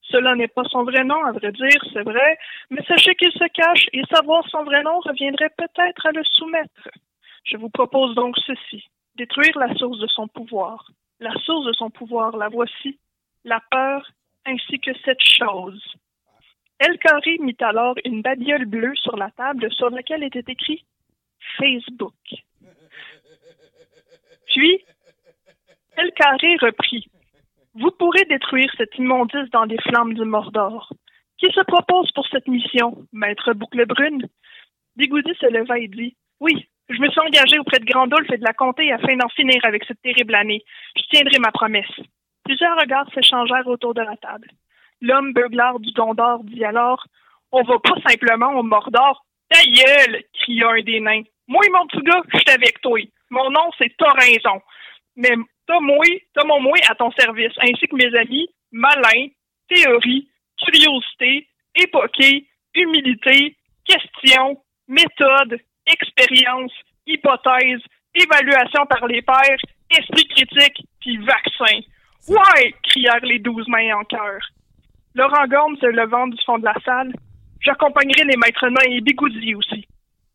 Cela 0.01 0.35
n'est 0.35 0.49
pas 0.49 0.63
son 0.65 0.83
vrai 0.83 1.05
nom, 1.05 1.23
à 1.23 1.31
vrai 1.31 1.51
dire, 1.53 1.83
c'est 1.93 2.03
vrai, 2.03 2.37
mais 2.69 2.83
sachez 2.83 3.15
qu'il 3.15 3.31
se 3.31 3.47
cache 3.53 3.87
et 3.93 4.03
savoir 4.13 4.47
son 4.49 4.63
vrai 4.63 4.83
nom 4.83 4.99
reviendrait 4.99 5.51
peut-être 5.57 6.05
à 6.05 6.11
le 6.11 6.23
soumettre. 6.23 6.89
Je 7.45 7.57
vous 7.57 7.69
propose 7.69 8.13
donc 8.15 8.35
ceci 8.45 8.83
détruire 9.15 9.57
la 9.57 9.73
source 9.75 9.99
de 9.99 10.07
son 10.07 10.27
pouvoir. 10.27 10.89
La 11.19 11.33
source 11.45 11.65
de 11.65 11.73
son 11.73 11.89
pouvoir, 11.89 12.35
la 12.35 12.49
voici, 12.49 12.99
la 13.43 13.61
peur 13.71 14.09
ainsi 14.45 14.79
que 14.79 14.91
cette 15.03 15.23
chose. 15.23 15.81
Elcari 16.79 17.37
mit 17.39 17.55
alors 17.61 17.95
une 18.03 18.21
babiole 18.21 18.65
bleue 18.65 18.95
sur 18.95 19.15
la 19.15 19.31
table 19.31 19.71
sur 19.71 19.89
laquelle 19.89 20.23
était 20.23 20.51
écrit 20.51 20.83
Facebook. 21.57 22.13
Puis, 24.47 24.83
Elcari 25.97 26.57
reprit 26.57 27.07
Vous 27.75 27.91
pourrez 27.91 28.25
détruire 28.25 28.71
cette 28.77 28.97
immondice 28.97 29.49
dans 29.51 29.63
les 29.63 29.77
flammes 29.77 30.13
du 30.13 30.25
Mordor. 30.25 30.91
Qui 31.37 31.47
se 31.51 31.61
propose 31.61 32.11
pour 32.11 32.27
cette 32.27 32.47
mission, 32.47 33.05
maître 33.11 33.53
Bouclebrune? 33.53 34.27
Bigoudi 34.95 35.33
se 35.39 35.47
leva 35.47 35.79
et 35.79 35.87
dit 35.87 36.15
Oui, 36.39 36.67
je 36.89 36.99
me 36.99 37.09
suis 37.09 37.19
engagé 37.19 37.59
auprès 37.59 37.79
de 37.79 37.85
Grandolphe 37.85 38.31
et 38.31 38.37
de 38.37 38.43
la 38.43 38.53
comté 38.53 38.91
afin 38.91 39.15
d'en 39.15 39.29
finir 39.29 39.59
avec 39.63 39.83
cette 39.85 40.01
terrible 40.01 40.35
année. 40.35 40.63
Je 40.95 41.03
tiendrai 41.09 41.39
ma 41.39 41.51
promesse. 41.51 41.99
Plusieurs 42.43 42.77
regards 42.77 43.09
s'échangèrent 43.13 43.67
autour 43.67 43.93
de 43.93 44.01
la 44.01 44.15
table. 44.17 44.49
L'homme 45.01 45.33
beuglard 45.33 45.79
du 45.79 45.91
Gondor 45.91 46.43
dit 46.43 46.63
alors 46.63 47.05
On 47.51 47.63
va 47.63 47.79
pas 47.79 47.95
simplement 48.07 48.53
au 48.59 48.63
Mordor. 48.63 49.25
Ta 49.49 49.61
gueule 49.63 50.23
cria 50.33 50.69
un 50.69 50.81
des 50.81 50.99
nains. 50.99 51.23
Moi, 51.47 51.61
mon 51.71 51.87
petit 51.87 52.03
gars, 52.03 52.21
je 52.33 52.37
suis 52.37 52.49
avec 52.49 52.81
toi. 52.81 52.99
Mon 53.29 53.49
nom, 53.49 53.69
c'est 53.77 53.95
Toraison. 53.97 54.61
Mais 55.15 55.35
t'as 55.67 55.79
moi, 55.79 56.05
mon 56.45 56.61
moi 56.61 56.77
à 56.89 56.95
ton 56.95 57.11
service, 57.11 57.53
ainsi 57.59 57.87
que 57.87 57.95
mes 57.95 58.15
amis, 58.17 58.47
malin, 58.71 59.27
théorie, 59.67 60.27
curiosité, 60.63 61.47
époquée, 61.75 62.47
humilité, 62.73 63.55
question, 63.85 64.61
méthode, 64.87 65.59
expérience, 65.87 66.71
hypothèse, 67.05 67.81
évaluation 68.13 68.85
par 68.87 69.07
les 69.07 69.21
pairs, 69.21 69.59
esprit 69.89 70.27
critique, 70.27 70.85
puis 70.99 71.17
vaccin. 71.17 71.79
Ouais! 72.27 72.73
crièrent 72.83 73.25
les 73.25 73.39
douze 73.39 73.67
mains 73.67 73.95
en 73.95 74.03
chœur. 74.03 74.39
Laurent 75.13 75.47
Gorme 75.47 75.77
se 75.77 75.85
levant 75.85 76.27
du 76.27 76.37
fond 76.45 76.57
de 76.57 76.65
la 76.65 76.75
salle. 76.83 77.13
J'accompagnerai 77.61 78.23
les 78.25 78.37
maîtres 78.37 78.67
nains 78.67 78.91
et 78.91 79.01
Bigoudi 79.01 79.55
aussi. 79.55 79.87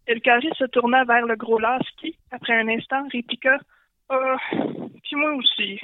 Elcari 0.07 0.49
se 0.59 0.65
tourna 0.65 1.05
vers 1.05 1.27
le 1.27 1.37
gros 1.37 1.59
las 1.59 1.83
qui, 1.99 2.17
après 2.31 2.55
un 2.55 2.69
instant, 2.69 3.07
répliqua 3.13 3.59
Euh, 4.11 4.37
puis 5.05 5.17
moi 5.17 5.33
aussi. 5.35 5.81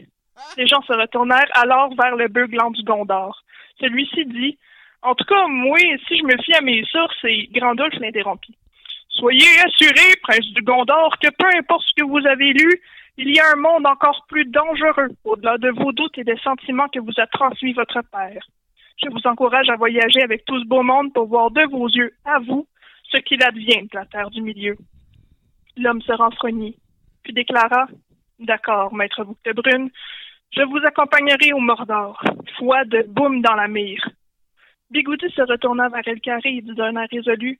Les 0.56 0.66
gens 0.66 0.82
se 0.82 0.93
retournèrent 0.93 1.51
alors 1.55 1.94
vers 1.94 2.16
le 2.16 2.28
beuglant 2.28 2.70
du 2.70 2.82
Gondor. 2.82 3.40
Celui-ci 3.80 4.26
dit 4.26 4.59
En 5.02 5.14
tout 5.14 5.24
cas, 5.24 5.47
moi, 5.47 5.78
si 6.09 6.18
je 6.18 6.24
me 6.24 6.36
fie 6.43 6.55
à 6.55 6.60
mes 6.60 6.84
sources, 6.84 7.24
et 7.24 7.48
Grandolphe 7.52 7.98
l'interrompit. 8.01 8.56
Soyez 9.18 9.60
assurés, 9.64 10.16
prince 10.22 10.47
du 10.52 10.62
Gondor, 10.62 11.16
que 11.18 11.28
peu 11.30 11.48
importe 11.59 11.84
ce 11.86 12.02
que 12.02 12.06
vous 12.06 12.26
avez 12.26 12.52
lu, 12.52 12.80
il 13.16 13.34
y 13.34 13.40
a 13.40 13.52
un 13.52 13.56
monde 13.56 13.86
encore 13.86 14.26
plus 14.28 14.44
dangereux, 14.44 15.09
au-delà 15.24 15.56
de 15.56 15.70
vos 15.70 15.93
doutes 15.93 16.18
et 16.18 16.24
des 16.24 16.36
sentiments 16.38 16.88
que 16.88 17.01
vous 17.01 17.18
a 17.18 17.26
transmis 17.26 17.72
votre 17.72 18.02
père. 18.12 18.43
Je 19.02 19.09
vous 19.09 19.26
encourage 19.26 19.70
à 19.70 19.76
voyager 19.76 20.22
avec 20.22 20.44
tout 20.44 20.60
ce 20.60 20.66
beau 20.66 20.82
monde 20.82 21.14
pour 21.14 21.26
voir 21.26 21.51
de 21.51 21.62
vos 21.70 21.88
yeux, 21.88 22.12
à 22.26 22.40
vous, 22.40 22.66
ce 23.10 23.18
qu'il 23.18 23.43
advient 23.43 23.88
de 23.90 23.94
la 23.98 24.05
terre 24.05 24.30
du 24.30 24.43
milieu. 24.43 24.76
L'homme 25.78 26.02
se 26.02 26.12
renfrognit, 26.12 26.76
puis 27.22 27.32
déclara 27.32 27.86
D'accord, 28.38 28.94
maître 28.94 29.24
Bouclebrune, 29.24 29.90
je 30.55 30.62
vous 30.62 30.80
accompagnerai 30.86 31.55
au 31.55 31.59
Mordor. 31.59 32.22
Foi 32.59 32.84
de 32.84 33.02
boum 33.09 33.40
dans 33.40 33.55
la 33.55 33.66
mire. 33.66 34.06
Bigoudi 34.90 35.30
se 35.30 35.40
retourna 35.40 35.88
vers 35.88 36.06
Elcaré 36.06 36.56
et 36.56 36.60
dit 36.60 36.74
d'un 36.74 36.97
air 36.97 37.09
résolu 37.10 37.59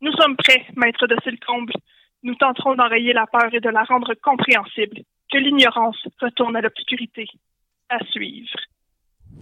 Nous 0.00 0.12
sommes 0.12 0.36
prêts, 0.36 0.64
maître 0.76 1.06
de 1.06 1.16
Silcombe. 1.24 1.70
Nous 2.22 2.34
tenterons 2.34 2.74
d'enrayer 2.74 3.12
la 3.12 3.26
peur 3.26 3.52
et 3.52 3.60
de 3.60 3.68
la 3.68 3.84
rendre 3.84 4.14
compréhensible. 4.22 5.02
Que 5.30 5.38
l'ignorance 5.38 5.96
retourne 6.20 6.56
à 6.56 6.60
l'obscurité. 6.60 7.26
À 7.88 7.98
suivre. 8.06 8.48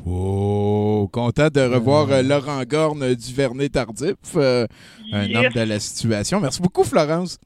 Oh, 0.04 1.08
content 1.12 1.48
de 1.48 1.60
revoir 1.60 2.10
euh, 2.10 2.22
Laurent 2.22 2.62
Gorne 2.64 3.14
du 3.14 3.32
Vernet 3.32 3.70
Tardif, 3.70 4.14
euh, 4.36 4.66
un 5.12 5.34
homme 5.34 5.52
de 5.52 5.60
la 5.60 5.80
situation. 5.80 6.40
Merci 6.40 6.62
beaucoup, 6.62 6.84
Florence. 6.84 7.38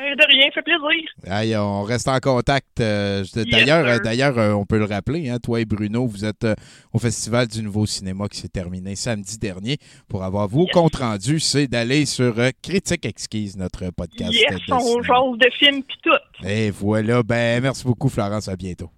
Euh, 0.00 0.14
de 0.14 0.24
rien, 0.28 0.48
fait 0.54 0.62
plaisir. 0.62 1.10
Aïe, 1.26 1.56
on 1.56 1.82
reste 1.82 2.06
en 2.06 2.20
contact. 2.20 2.78
euh, 2.80 3.24
Yes, 3.34 3.46
D'ailleurs, 3.46 3.84
euh, 3.86 3.98
d'ailleurs, 3.98 4.38
euh, 4.38 4.52
on 4.52 4.64
peut 4.64 4.78
le 4.78 4.84
rappeler, 4.84 5.28
hein, 5.28 5.38
toi 5.42 5.60
et 5.60 5.64
Bruno, 5.64 6.06
vous 6.06 6.24
êtes 6.24 6.44
euh, 6.44 6.54
au 6.92 6.98
Festival 7.00 7.48
du 7.48 7.62
Nouveau 7.62 7.84
Cinéma 7.84 8.28
qui 8.28 8.38
s'est 8.38 8.48
terminé 8.48 8.94
samedi 8.94 9.38
dernier. 9.38 9.76
Pour 10.08 10.22
avoir 10.22 10.46
vos 10.46 10.66
comptes 10.66 10.96
rendus, 10.96 11.40
c'est 11.40 11.66
d'aller 11.66 12.06
sur 12.06 12.32
Critique 12.62 13.06
Exquise, 13.06 13.56
notre 13.56 13.90
podcast. 13.90 14.32
Yes, 14.32 14.60
de 14.68 14.72
on 14.72 15.02
jase 15.02 15.38
de 15.38 15.50
films 15.58 15.82
pis 15.82 15.96
tout. 16.04 16.46
Et 16.46 16.70
voilà, 16.70 17.22
ben 17.24 17.60
merci 17.60 17.84
beaucoup, 17.84 18.08
Florence. 18.08 18.46
À 18.48 18.54
bientôt. 18.54 18.90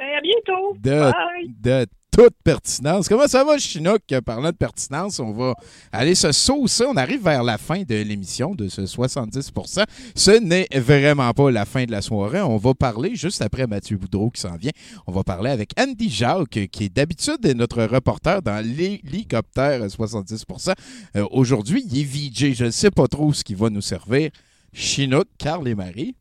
Euh, 0.00 0.16
à 0.18 0.20
bientôt. 0.22 0.76
de, 0.80 1.12
Bye. 1.12 1.54
de 1.60 1.86
toute 2.12 2.34
pertinence. 2.44 3.08
Comment 3.08 3.26
ça 3.26 3.42
va, 3.42 3.56
Chinook? 3.56 4.02
Parlant 4.24 4.50
de 4.50 4.56
pertinence, 4.56 5.18
on 5.18 5.32
va 5.32 5.54
aller 5.90 6.14
se 6.14 6.30
saucer. 6.30 6.84
On 6.84 6.96
arrive 6.96 7.24
vers 7.24 7.42
la 7.42 7.56
fin 7.56 7.82
de 7.82 7.94
l'émission 7.94 8.54
de 8.54 8.68
ce 8.68 8.82
70% 8.82 9.84
Ce 10.14 10.30
n'est 10.30 10.68
vraiment 10.74 11.32
pas 11.32 11.50
la 11.50 11.64
fin 11.64 11.84
de 11.84 11.90
la 11.90 12.02
soirée. 12.02 12.42
On 12.42 12.58
va 12.58 12.74
parler, 12.74 13.16
juste 13.16 13.40
après 13.40 13.66
Mathieu 13.66 13.96
Boudreau 13.96 14.30
qui 14.30 14.42
s'en 14.42 14.56
vient, 14.56 14.72
on 15.06 15.12
va 15.12 15.24
parler 15.24 15.50
avec 15.50 15.70
Andy 15.80 16.10
Jacques, 16.10 16.68
qui 16.70 16.84
est 16.84 16.94
d'habitude 16.94 17.44
notre 17.56 17.82
reporter 17.84 18.42
dans 18.42 18.62
l'hélicoptère 18.64 19.80
70% 19.86 20.74
Euh, 21.16 21.26
Aujourd'hui, 21.30 21.84
il 21.90 22.00
est 22.00 22.04
VJ. 22.04 22.54
Je 22.54 22.64
ne 22.66 22.70
sais 22.70 22.90
pas 22.90 23.06
trop 23.08 23.32
ce 23.32 23.42
qui 23.42 23.54
va 23.54 23.70
nous 23.70 23.80
servir. 23.80 24.30
Chinook, 24.74 25.26
Carl 25.38 25.66
et 25.66 25.74
Marie. 25.74 26.14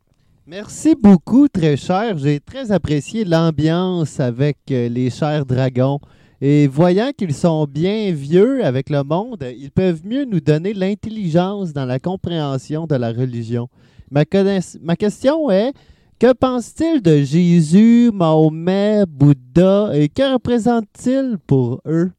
Merci 0.48 0.96
beaucoup, 0.96 1.48
très 1.48 1.78
cher. 1.78 2.18
J'ai 2.18 2.40
très 2.40 2.72
apprécié 2.72 3.24
l'ambiance 3.26 4.20
avec 4.20 4.58
euh, 4.72 4.90
les 4.90 5.12
chers 5.12 5.46
dragons. 5.46 6.00
Et 6.42 6.66
voyant 6.66 7.12
qu'ils 7.16 7.36
sont 7.36 7.66
bien 7.66 8.12
vieux 8.12 8.66
avec 8.66 8.90
le 8.90 9.04
monde, 9.04 9.46
ils 9.56 9.70
peuvent 9.70 10.02
mieux 10.04 10.26
nous 10.26 10.40
donner 10.40 10.74
l'intelligence 10.74 11.74
dans 11.74 11.86
la 11.86 12.00
compréhension 12.00 12.88
de 12.88 12.96
la 12.96 13.12
religion. 13.12 13.70
Ma, 14.10 14.26
question 14.26 15.52
est, 15.52 15.74
que 16.18 16.34
pense-t-il 16.34 17.04
de 17.04 17.22
Jésus, 17.22 18.10
Mahomet, 18.12 19.06
Bouddha 19.08 19.92
et 19.94 20.10
que 20.10 20.34
représente-t-il 20.34 21.38
pour 21.46 21.82
eux? 21.86 22.10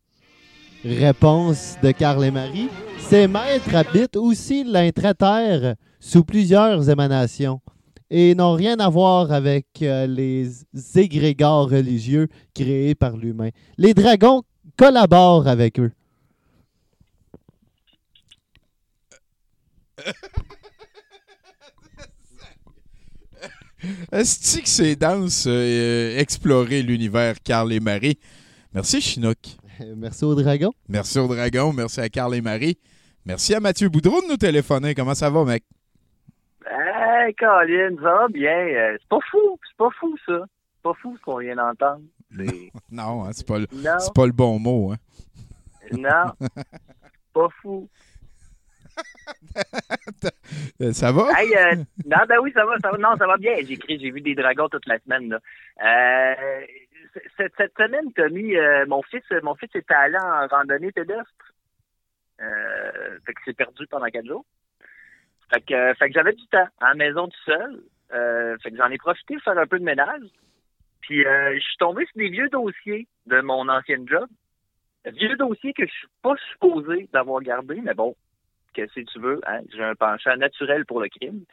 Réponse 0.85 1.77
de 1.83 1.91
Carl 1.91 2.25
et 2.25 2.31
Marie. 2.31 2.69
Ces 3.01 3.27
maîtres 3.27 3.75
habitent 3.75 4.17
aussi 4.17 4.63
l'intraterre 4.63 5.75
sous 5.99 6.23
plusieurs 6.23 6.89
émanations 6.89 7.61
et 8.15 8.35
n'ont 8.35 8.53
rien 8.53 8.79
à 8.79 8.91
voir 8.91 9.33
avec 9.33 9.67
euh, 9.81 10.07
les 10.07 10.51
égrégores 10.97 11.71
religieux 11.71 12.29
créés 12.55 12.95
par 12.95 13.17
l'humain. 13.17 13.49
Les 13.79 13.95
dragons 13.95 14.43
collaborent 14.77 15.49
avec 15.49 15.81
eux. 15.81 15.93
Est-ce 24.13 24.59
que 24.61 24.69
c'est 24.69 24.95
dense 24.95 25.47
euh, 25.49 26.19
explorer 26.19 26.83
l'univers 26.83 27.37
Carl 27.43 27.73
et 27.73 27.81
Marie? 27.81 28.19
Merci, 28.75 29.01
Chinook. 29.01 29.39
Merci 29.97 30.27
au 30.27 30.35
dragon. 30.35 30.71
Merci 30.87 31.19
au 31.19 31.29
dragon. 31.29 31.73
Merci 31.73 32.01
à 32.01 32.11
Carl 32.11 32.35
et 32.35 32.43
Marie. 32.43 32.77
Merci 33.25 33.55
à 33.55 33.61
Mathieu 33.61 33.89
Boudreau 33.89 34.21
de 34.21 34.27
nous 34.29 34.37
téléphoner. 34.37 34.95
Comment 34.95 35.15
ça 35.15 35.31
va, 35.31 35.47
mec? 35.47 35.65
Hey, 37.25 37.35
Colin, 37.35 37.97
ça 37.97 38.03
va 38.03 38.29
bien? 38.29 38.67
Euh, 38.69 38.97
c'est 39.01 39.09
pas 39.09 39.19
fou, 39.31 39.59
c'est 39.69 39.77
pas 39.77 39.91
fou, 39.99 40.17
ça. 40.27 40.39
C'est 40.75 40.83
pas 40.83 40.95
fou 40.95 41.17
ce 41.17 41.23
qu'on 41.23 41.39
vient 41.39 41.55
d'entendre. 41.57 42.03
C'est- 42.37 42.73
Non, 42.91 43.25
hein, 43.25 43.31
c'est 43.33 43.47
pas, 43.47 43.59
le- 43.59 43.67
c'est 43.71 44.15
pas 44.15 44.27
le 44.27 44.33
bon 44.33 44.59
mot. 44.59 44.93
Hein? 44.93 44.97
Non, 45.93 46.33
pas 47.35 47.49
fou. 47.61 47.89
Euh, 50.81 50.93
ça 50.93 51.13
va? 51.13 51.29
Hey, 51.39 51.55
euh, 51.57 51.77
non, 52.05 52.19
ben 52.29 52.39
oui, 52.43 52.53
ça 52.55 52.65
va, 52.65 52.77
ça 52.83 52.91
va. 52.91 52.99
Non, 52.99 53.17
ça 53.19 53.27
va 53.27 53.37
bien. 53.37 53.55
J'ai 53.65 53.73
écrit, 53.75 53.99
j'ai 53.99 54.11
vu 54.11 54.21
des 54.21 54.35
dragons 54.35 54.69
toute 54.69 54.87
la 54.87 54.99
semaine. 55.01 55.29
Là. 55.29 55.39
Euh, 55.85 56.67
cette, 57.37 57.53
cette 57.57 57.75
semaine, 57.77 58.13
Tommy, 58.15 58.57
euh, 58.57 58.85
mon 58.87 59.03
fils, 59.03 59.23
mon 59.43 59.55
fils 59.55 59.71
était 59.75 59.95
allé 59.95 60.17
en 60.19 60.47
randonnée 60.49 60.93
pédestre. 60.93 61.53
Euh, 62.41 63.19
fait 63.25 63.35
que 63.35 63.41
c'est 63.45 63.57
perdu 63.57 63.87
pendant 63.87 64.07
quatre 64.07 64.27
jours. 64.27 64.45
Fait 65.53 65.61
que, 65.61 65.75
euh, 65.75 65.95
fait 65.95 66.09
que 66.09 66.15
j'avais 66.15 66.33
du 66.33 66.47
temps 66.47 66.69
à 66.81 66.89
la 66.89 66.95
maison 66.95 67.29
tout 67.29 67.45
seul. 67.45 67.83
Euh, 68.15 68.57
fait 68.63 68.71
que 68.71 68.77
j'en 68.77 68.91
ai 68.91 68.99
profité 68.99 69.35
pour 69.35 69.45
faire 69.45 69.59
un 69.59 69.67
peu 69.67 69.79
de 69.79 69.85
ménage. 69.85 70.25
Puis 71.03 71.25
euh, 71.27 71.55
je 71.55 71.61
suis 71.61 71.77
tombé 71.79 72.07
sur 72.07 72.17
des 72.17 72.31
vieux 72.31 72.49
dossiers 72.49 73.07
de 73.27 73.41
mon 73.41 73.69
ancien 73.69 73.99
job. 74.07 74.29
Vieux 75.05 75.37
dossiers 75.37 75.73
que 75.73 75.85
je 75.85 75.93
suis 75.93 76.09
pas 76.23 76.35
supposé 76.53 77.09
d'avoir 77.13 77.43
gardé, 77.43 77.81
mais 77.83 77.93
bon, 77.93 78.15
que 78.73 78.87
si 78.89 79.05
tu 79.05 79.19
veux, 79.19 79.41
hein, 79.47 79.61
j'ai 79.75 79.83
un 79.83 79.95
penchant 79.95 80.37
naturel 80.37 80.87
pour 80.87 81.01
le 81.01 81.09
crime. 81.09 81.45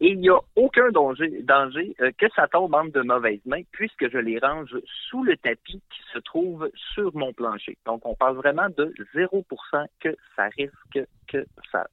Et 0.00 0.10
il 0.10 0.20
n'y 0.20 0.28
a 0.28 0.38
aucun 0.56 0.90
danger, 0.90 1.42
danger 1.42 1.94
euh, 2.00 2.10
que 2.18 2.26
ça 2.36 2.48
tombe 2.48 2.74
entre 2.74 2.92
de 2.92 3.02
mauvaises 3.02 3.44
mains, 3.46 3.62
puisque 3.72 4.10
je 4.10 4.18
les 4.18 4.38
range 4.38 4.76
sous 5.08 5.24
le 5.24 5.36
tapis 5.36 5.80
qui 5.90 6.02
se 6.12 6.18
trouve 6.18 6.70
sur 6.94 7.14
mon 7.16 7.32
plancher. 7.32 7.78
Donc, 7.86 8.04
on 8.04 8.14
parle 8.14 8.36
vraiment 8.36 8.68
de 8.76 8.92
0% 9.14 9.86
que 10.00 10.14
ça 10.36 10.48
risque 10.56 11.00
que 11.26 11.44
ça 11.70 11.86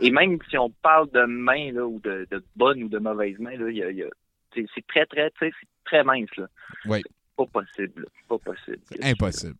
Et 0.00 0.10
même 0.10 0.38
si 0.48 0.56
on 0.58 0.70
parle 0.70 1.10
de 1.10 1.24
mains, 1.24 1.72
là, 1.72 1.86
ou 1.86 2.00
de, 2.00 2.26
de 2.30 2.44
bonnes 2.56 2.82
ou 2.84 2.88
de 2.88 2.98
là, 2.98 3.70
y 3.70 3.82
a- 3.82 3.90
y 3.90 4.02
a- 4.02 4.08
c'est 4.54 4.86
très, 4.88 5.06
très, 5.06 5.30
c'est 5.38 5.52
très 5.84 6.02
mince, 6.04 6.34
là. 6.36 6.46
Oui. 6.86 7.02
Pas 7.36 7.46
possible, 7.46 8.06
pas 8.28 8.38
possible. 8.38 8.80
Impossible. 9.02 9.56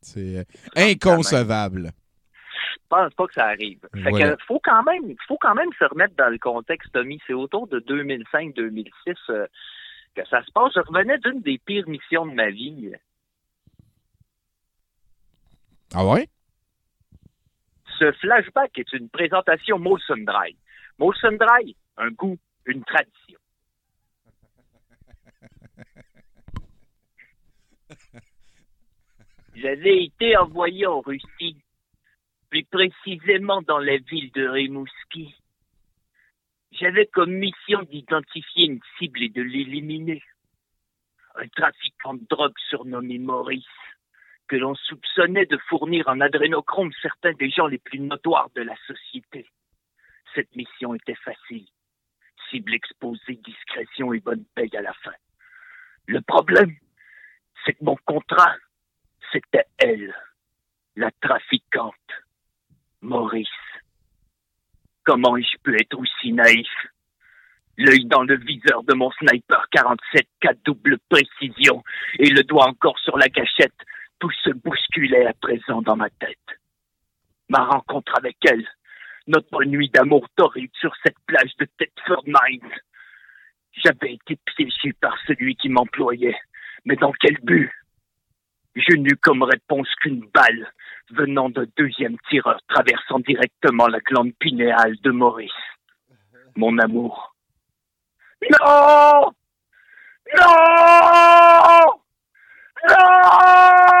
C'est 0.00 0.38
euh, 0.38 0.44
inconcevable. 0.76 1.90
Je 2.74 2.78
pense 2.88 3.14
pas 3.14 3.26
que 3.26 3.34
ça 3.34 3.46
arrive. 3.46 3.78
Fait 3.94 4.10
Voilà. 4.10 4.36
que 4.36 4.44
faut 4.44 4.60
quand 4.62 4.82
même, 4.82 5.14
faut 5.26 5.38
quand 5.40 5.54
même 5.54 5.70
se 5.78 5.84
remettre 5.84 6.14
dans 6.16 6.28
le 6.28 6.38
contexte, 6.38 6.92
Tommy. 6.92 7.18
C'est 7.26 7.32
autour 7.32 7.66
de 7.68 7.78
2005-2006 7.80 9.14
euh, 9.30 9.46
que 10.14 10.26
ça 10.28 10.44
se 10.44 10.50
passe. 10.52 10.72
Je 10.74 10.80
revenais 10.80 11.16
d'une 11.18 11.40
des 11.40 11.58
pires 11.58 11.88
missions 11.88 12.26
de 12.26 12.34
ma 12.34 12.50
vie. 12.50 12.92
Ah 15.94 16.06
ouais? 16.06 16.28
Ce 18.02 18.10
flashback 18.10 18.76
est 18.80 18.92
une 18.94 19.08
présentation 19.08 19.78
Molson 19.78 20.24
Dry. 20.26 20.56
Molson 20.98 21.36
Dry, 21.38 21.76
un 21.96 22.10
goût, 22.10 22.36
une 22.66 22.82
tradition. 22.82 23.38
J'avais 29.54 30.02
été 30.02 30.36
envoyé 30.36 30.84
en 30.88 31.00
Russie, 31.00 31.62
plus 32.50 32.64
précisément 32.64 33.62
dans 33.62 33.78
la 33.78 33.98
ville 33.98 34.32
de 34.32 34.48
Rimouski. 34.48 35.36
J'avais 36.72 37.06
comme 37.06 37.34
mission 37.34 37.82
d'identifier 37.82 38.66
une 38.66 38.80
cible 38.98 39.22
et 39.22 39.28
de 39.28 39.42
l'éliminer. 39.42 40.24
Un 41.36 41.46
trafiquant 41.46 42.14
de 42.14 42.26
drogue 42.28 42.58
surnommé 42.68 43.20
Maurice, 43.20 43.64
que 44.52 44.56
l'on 44.58 44.74
soupçonnait 44.74 45.46
de 45.46 45.56
fournir 45.70 46.06
en 46.08 46.20
adrénochrome 46.20 46.92
certains 47.00 47.32
des 47.32 47.48
gens 47.48 47.68
les 47.68 47.78
plus 47.78 48.00
notoires 48.00 48.50
de 48.54 48.60
la 48.60 48.74
société. 48.86 49.46
Cette 50.34 50.54
mission 50.54 50.94
était 50.94 51.16
facile. 51.24 51.64
Cible 52.50 52.74
exposée, 52.74 53.40
discrétion 53.42 54.12
et 54.12 54.20
bonne 54.20 54.44
paye 54.54 54.76
à 54.76 54.82
la 54.82 54.92
fin. 54.92 55.14
Le 56.06 56.20
problème, 56.20 56.76
c'est 57.64 57.72
que 57.72 57.82
mon 57.82 57.96
contrat, 58.04 58.54
c'était 59.32 59.64
elle, 59.78 60.14
la 60.96 61.10
trafiquante, 61.22 61.94
Maurice. 63.00 63.48
Comment 65.02 65.38
ai-je 65.38 65.56
pu 65.62 65.80
être 65.80 65.98
aussi 65.98 66.34
naïf? 66.34 66.68
L'œil 67.78 68.04
dans 68.04 68.22
le 68.22 68.36
viseur 68.36 68.82
de 68.82 68.92
mon 68.92 69.10
sniper 69.12 69.66
47 69.70 70.28
4 70.40 70.58
double 70.62 70.98
précision 71.08 71.82
et 72.18 72.28
le 72.28 72.42
doigt 72.42 72.68
encore 72.68 72.98
sur 72.98 73.16
la 73.16 73.28
gâchette, 73.28 73.72
tout 74.22 74.30
se 74.44 74.50
bousculait 74.50 75.26
à 75.26 75.32
présent 75.32 75.82
dans 75.82 75.96
ma 75.96 76.08
tête. 76.08 76.38
Ma 77.48 77.64
rencontre 77.64 78.12
avec 78.16 78.36
elle, 78.48 78.64
notre 79.26 79.64
nuit 79.64 79.90
d'amour 79.90 80.28
torride 80.36 80.70
sur 80.78 80.94
cette 81.04 81.18
plage 81.26 81.50
de 81.58 81.66
Thetford 81.76 82.22
Mines. 82.26 82.72
J'avais 83.72 84.14
été 84.14 84.38
piégé 84.44 84.92
par 85.00 85.18
celui 85.26 85.56
qui 85.56 85.68
m'employait, 85.68 86.38
mais 86.84 86.94
dans 86.94 87.12
quel 87.18 87.36
but? 87.42 87.68
Je 88.76 88.94
n'eus 88.96 89.16
comme 89.16 89.42
réponse 89.42 89.92
qu'une 90.00 90.24
balle 90.32 90.72
venant 91.10 91.50
d'un 91.50 91.66
deuxième 91.76 92.16
tireur 92.30 92.60
traversant 92.68 93.18
directement 93.18 93.88
la 93.88 93.98
glande 93.98 94.32
pinéale 94.38 94.94
de 95.02 95.10
Maurice. 95.10 95.50
Mon 96.54 96.78
amour. 96.78 97.34
Non 98.48 99.32
Non 100.38 100.52
Non 102.88 103.91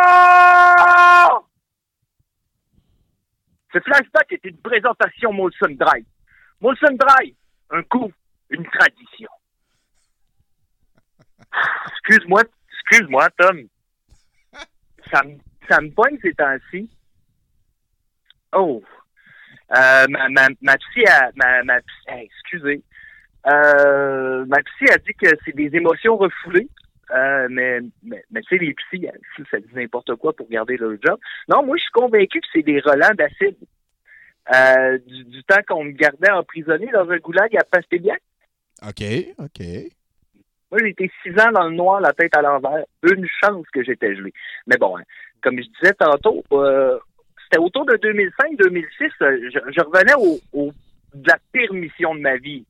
Ce 3.72 3.80
flashback 3.80 4.32
est 4.32 4.44
une 4.44 4.58
présentation 4.58 5.32
Molson 5.32 5.70
Dry. 5.70 6.04
Molson 6.60 6.94
Dry, 6.94 7.34
un 7.70 7.82
coup, 7.84 8.12
une 8.50 8.64
tradition. 8.66 9.30
Excuse-moi, 11.90 12.42
excuse-moi, 12.70 13.28
Tom. 13.38 13.62
Ça 15.10 15.22
me, 15.22 15.38
ça 15.68 15.80
me 15.80 15.90
poigne 15.90 16.18
ces 16.20 16.34
temps-ci. 16.34 16.90
Oh. 18.52 18.82
Euh, 19.74 20.06
ma, 20.08 20.28
ma, 20.28 20.48
ma 20.60 20.76
psy 20.76 21.04
a, 21.06 21.30
ma, 21.34 21.78
excusez. 22.08 22.82
Euh, 23.46 24.44
ma 24.46 24.58
psy 24.62 24.92
a 24.92 24.98
dit 24.98 25.14
que 25.14 25.28
c'est 25.44 25.56
des 25.56 25.74
émotions 25.74 26.16
refoulées. 26.16 26.68
Euh, 27.10 27.46
mais, 27.50 27.80
mais, 28.02 28.24
mais 28.30 28.40
tu 28.42 28.56
sais, 28.56 28.64
les 28.64 28.74
psys, 28.74 29.08
hein, 29.08 29.42
ça 29.50 29.58
dit 29.60 29.74
n'importe 29.74 30.14
quoi 30.16 30.32
pour 30.34 30.48
garder 30.48 30.76
leur 30.76 30.92
job. 31.02 31.18
Non, 31.48 31.62
moi, 31.64 31.76
je 31.76 31.82
suis 31.82 31.90
convaincu 31.92 32.40
que 32.40 32.46
c'est 32.52 32.62
des 32.62 32.80
relents 32.80 33.14
d'acide. 33.14 33.56
Euh, 34.54 34.98
du, 35.06 35.24
du 35.24 35.44
temps 35.44 35.60
qu'on 35.68 35.84
me 35.84 35.92
gardait 35.92 36.30
emprisonné 36.30 36.86
dans 36.92 37.08
un 37.10 37.18
goulag 37.18 37.54
à 37.56 37.64
Pastébiac. 37.64 38.20
OK, 38.82 39.02
OK. 39.38 39.60
Moi, 40.70 40.80
j'ai 40.80 40.88
été 40.88 41.10
six 41.22 41.30
ans 41.40 41.52
dans 41.52 41.68
le 41.68 41.74
noir, 41.76 42.00
la 42.00 42.12
tête 42.12 42.34
à 42.36 42.42
l'envers. 42.42 42.84
Une 43.02 43.26
chance 43.42 43.66
que 43.72 43.82
j'étais 43.84 44.16
gelé. 44.16 44.32
Mais 44.66 44.76
bon, 44.78 44.96
hein, 44.96 45.02
comme 45.42 45.58
je 45.58 45.68
disais 45.80 45.92
tantôt, 45.94 46.42
euh, 46.52 46.98
c'était 47.44 47.60
autour 47.62 47.84
de 47.84 47.94
2005-2006. 47.96 49.10
euh, 49.20 49.50
je, 49.52 49.58
je 49.70 49.80
revenais 49.84 50.14
au, 50.16 50.38
au- 50.52 50.72
de 51.14 51.28
la 51.28 51.36
pire 51.52 51.72
mission 51.74 52.14
de 52.14 52.20
ma 52.20 52.36
vie. 52.38 52.64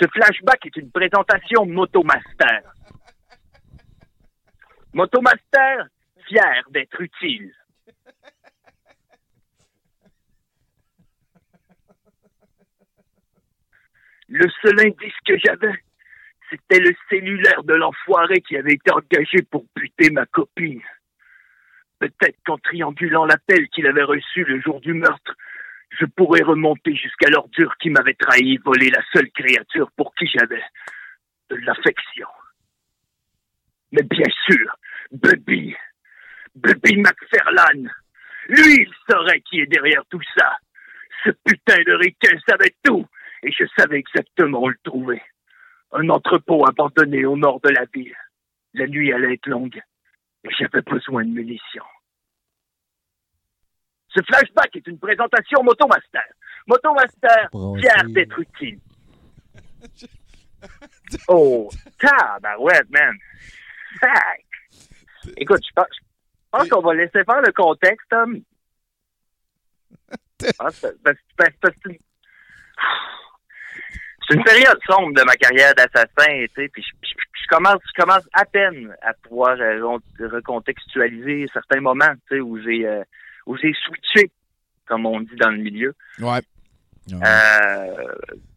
Ce 0.00 0.06
flashback 0.08 0.66
est 0.66 0.76
une 0.76 0.90
présentation 0.90 1.66
Motomaster. 1.66 2.60
Motomaster, 4.92 5.86
fier 6.26 6.62
d'être 6.70 7.00
utile. 7.00 7.54
Le 14.28 14.48
seul 14.62 14.80
indice 14.80 15.12
que 15.26 15.36
j'avais, 15.38 15.74
c'était 16.48 16.80
le 16.80 16.94
cellulaire 17.10 17.62
de 17.64 17.74
l'enfoiré 17.74 18.40
qui 18.40 18.56
avait 18.56 18.72
été 18.72 18.90
engagé 18.90 19.42
pour 19.50 19.66
buter 19.76 20.10
ma 20.10 20.24
copine. 20.26 20.80
Peut-être 21.98 22.38
qu'en 22.46 22.56
triangulant 22.58 23.26
l'appel 23.26 23.68
qu'il 23.68 23.86
avait 23.86 24.02
reçu 24.02 24.44
le 24.44 24.60
jour 24.60 24.80
du 24.80 24.94
meurtre, 24.94 25.36
je 25.98 26.06
pourrais 26.06 26.42
remonter 26.42 26.94
jusqu'à 26.94 27.30
l'ordure 27.30 27.76
qui 27.78 27.90
m'avait 27.90 28.14
trahi 28.14 28.56
volé 28.58 28.90
la 28.90 29.02
seule 29.12 29.30
créature 29.30 29.90
pour 29.96 30.14
qui 30.14 30.26
j'avais 30.26 30.62
de 31.50 31.56
l'affection. 31.56 32.28
Mais 33.92 34.02
bien 34.02 34.28
sûr, 34.46 34.76
Bubby, 35.10 35.74
Bobby 36.54 36.96
McFerlan. 36.96 37.90
Lui, 38.48 38.86
il 38.86 38.94
saurait 39.08 39.40
qui 39.42 39.60
est 39.60 39.66
derrière 39.66 40.04
tout 40.10 40.22
ça. 40.36 40.56
Ce 41.24 41.30
putain 41.44 41.80
de 41.86 41.92
Riquet 41.92 42.38
savait 42.48 42.74
tout, 42.82 43.06
et 43.42 43.52
je 43.52 43.64
savais 43.76 43.98
exactement 43.98 44.62
où 44.62 44.68
le 44.68 44.78
trouver. 44.82 45.22
Un 45.92 46.08
entrepôt 46.08 46.66
abandonné 46.66 47.24
au 47.26 47.36
nord 47.36 47.60
de 47.60 47.68
la 47.68 47.84
ville. 47.94 48.16
La 48.74 48.86
nuit 48.86 49.12
allait 49.12 49.34
être 49.34 49.46
longue, 49.46 49.80
et 50.44 50.50
j'avais 50.58 50.80
besoin 50.80 51.24
de 51.24 51.30
munitions. 51.30 51.84
Ce 54.14 54.20
flashback 54.22 54.76
est 54.76 54.86
une 54.86 54.98
présentation 54.98 55.62
Motomaster. 55.62 56.20
Motomaster, 56.66 57.48
fier 57.80 58.04
d'être 58.08 58.38
utile. 58.38 58.78
Oh, 61.28 61.68
tabarouette, 61.98 62.88
man. 62.90 63.14
Sac. 64.00 64.44
Écoute, 65.36 65.60
je 65.66 65.72
pense, 65.74 66.68
qu'on 66.68 66.80
va 66.80 66.94
laisser 66.94 67.24
faire 67.24 67.42
le 67.42 67.52
contexte, 67.52 68.06
Tom. 68.08 68.40
Ah, 70.58 70.70
c'est- 70.70 70.94
C'est 74.28 74.34
une 74.36 74.44
période 74.44 74.78
sombre 74.88 75.12
de 75.14 75.22
ma 75.24 75.34
carrière 75.34 75.74
d'assassin, 75.74 76.46
tu 76.46 76.48
sais, 76.54 76.68
puis 76.68 76.82
je, 76.82 76.92
je- 77.08 77.14
je 77.42 77.46
commence, 77.48 77.80
je 77.94 78.00
commence 78.00 78.28
à 78.32 78.44
peine 78.44 78.94
à 79.02 79.12
pouvoir 79.14 79.56
euh, 79.60 79.80
re- 79.80 80.26
recontextualiser 80.28 81.46
certains 81.52 81.80
moments, 81.80 82.14
tu 82.28 82.36
sais, 82.36 82.40
où 82.40 82.58
j'ai, 82.62 82.86
euh, 82.86 83.02
où 83.46 83.56
j'ai 83.56 83.72
switché, 83.84 84.30
comme 84.86 85.06
on 85.06 85.20
dit 85.20 85.36
dans 85.36 85.50
le 85.50 85.58
milieu. 85.58 85.94
Ouais. 86.20 86.40
Euh, 87.12 88.14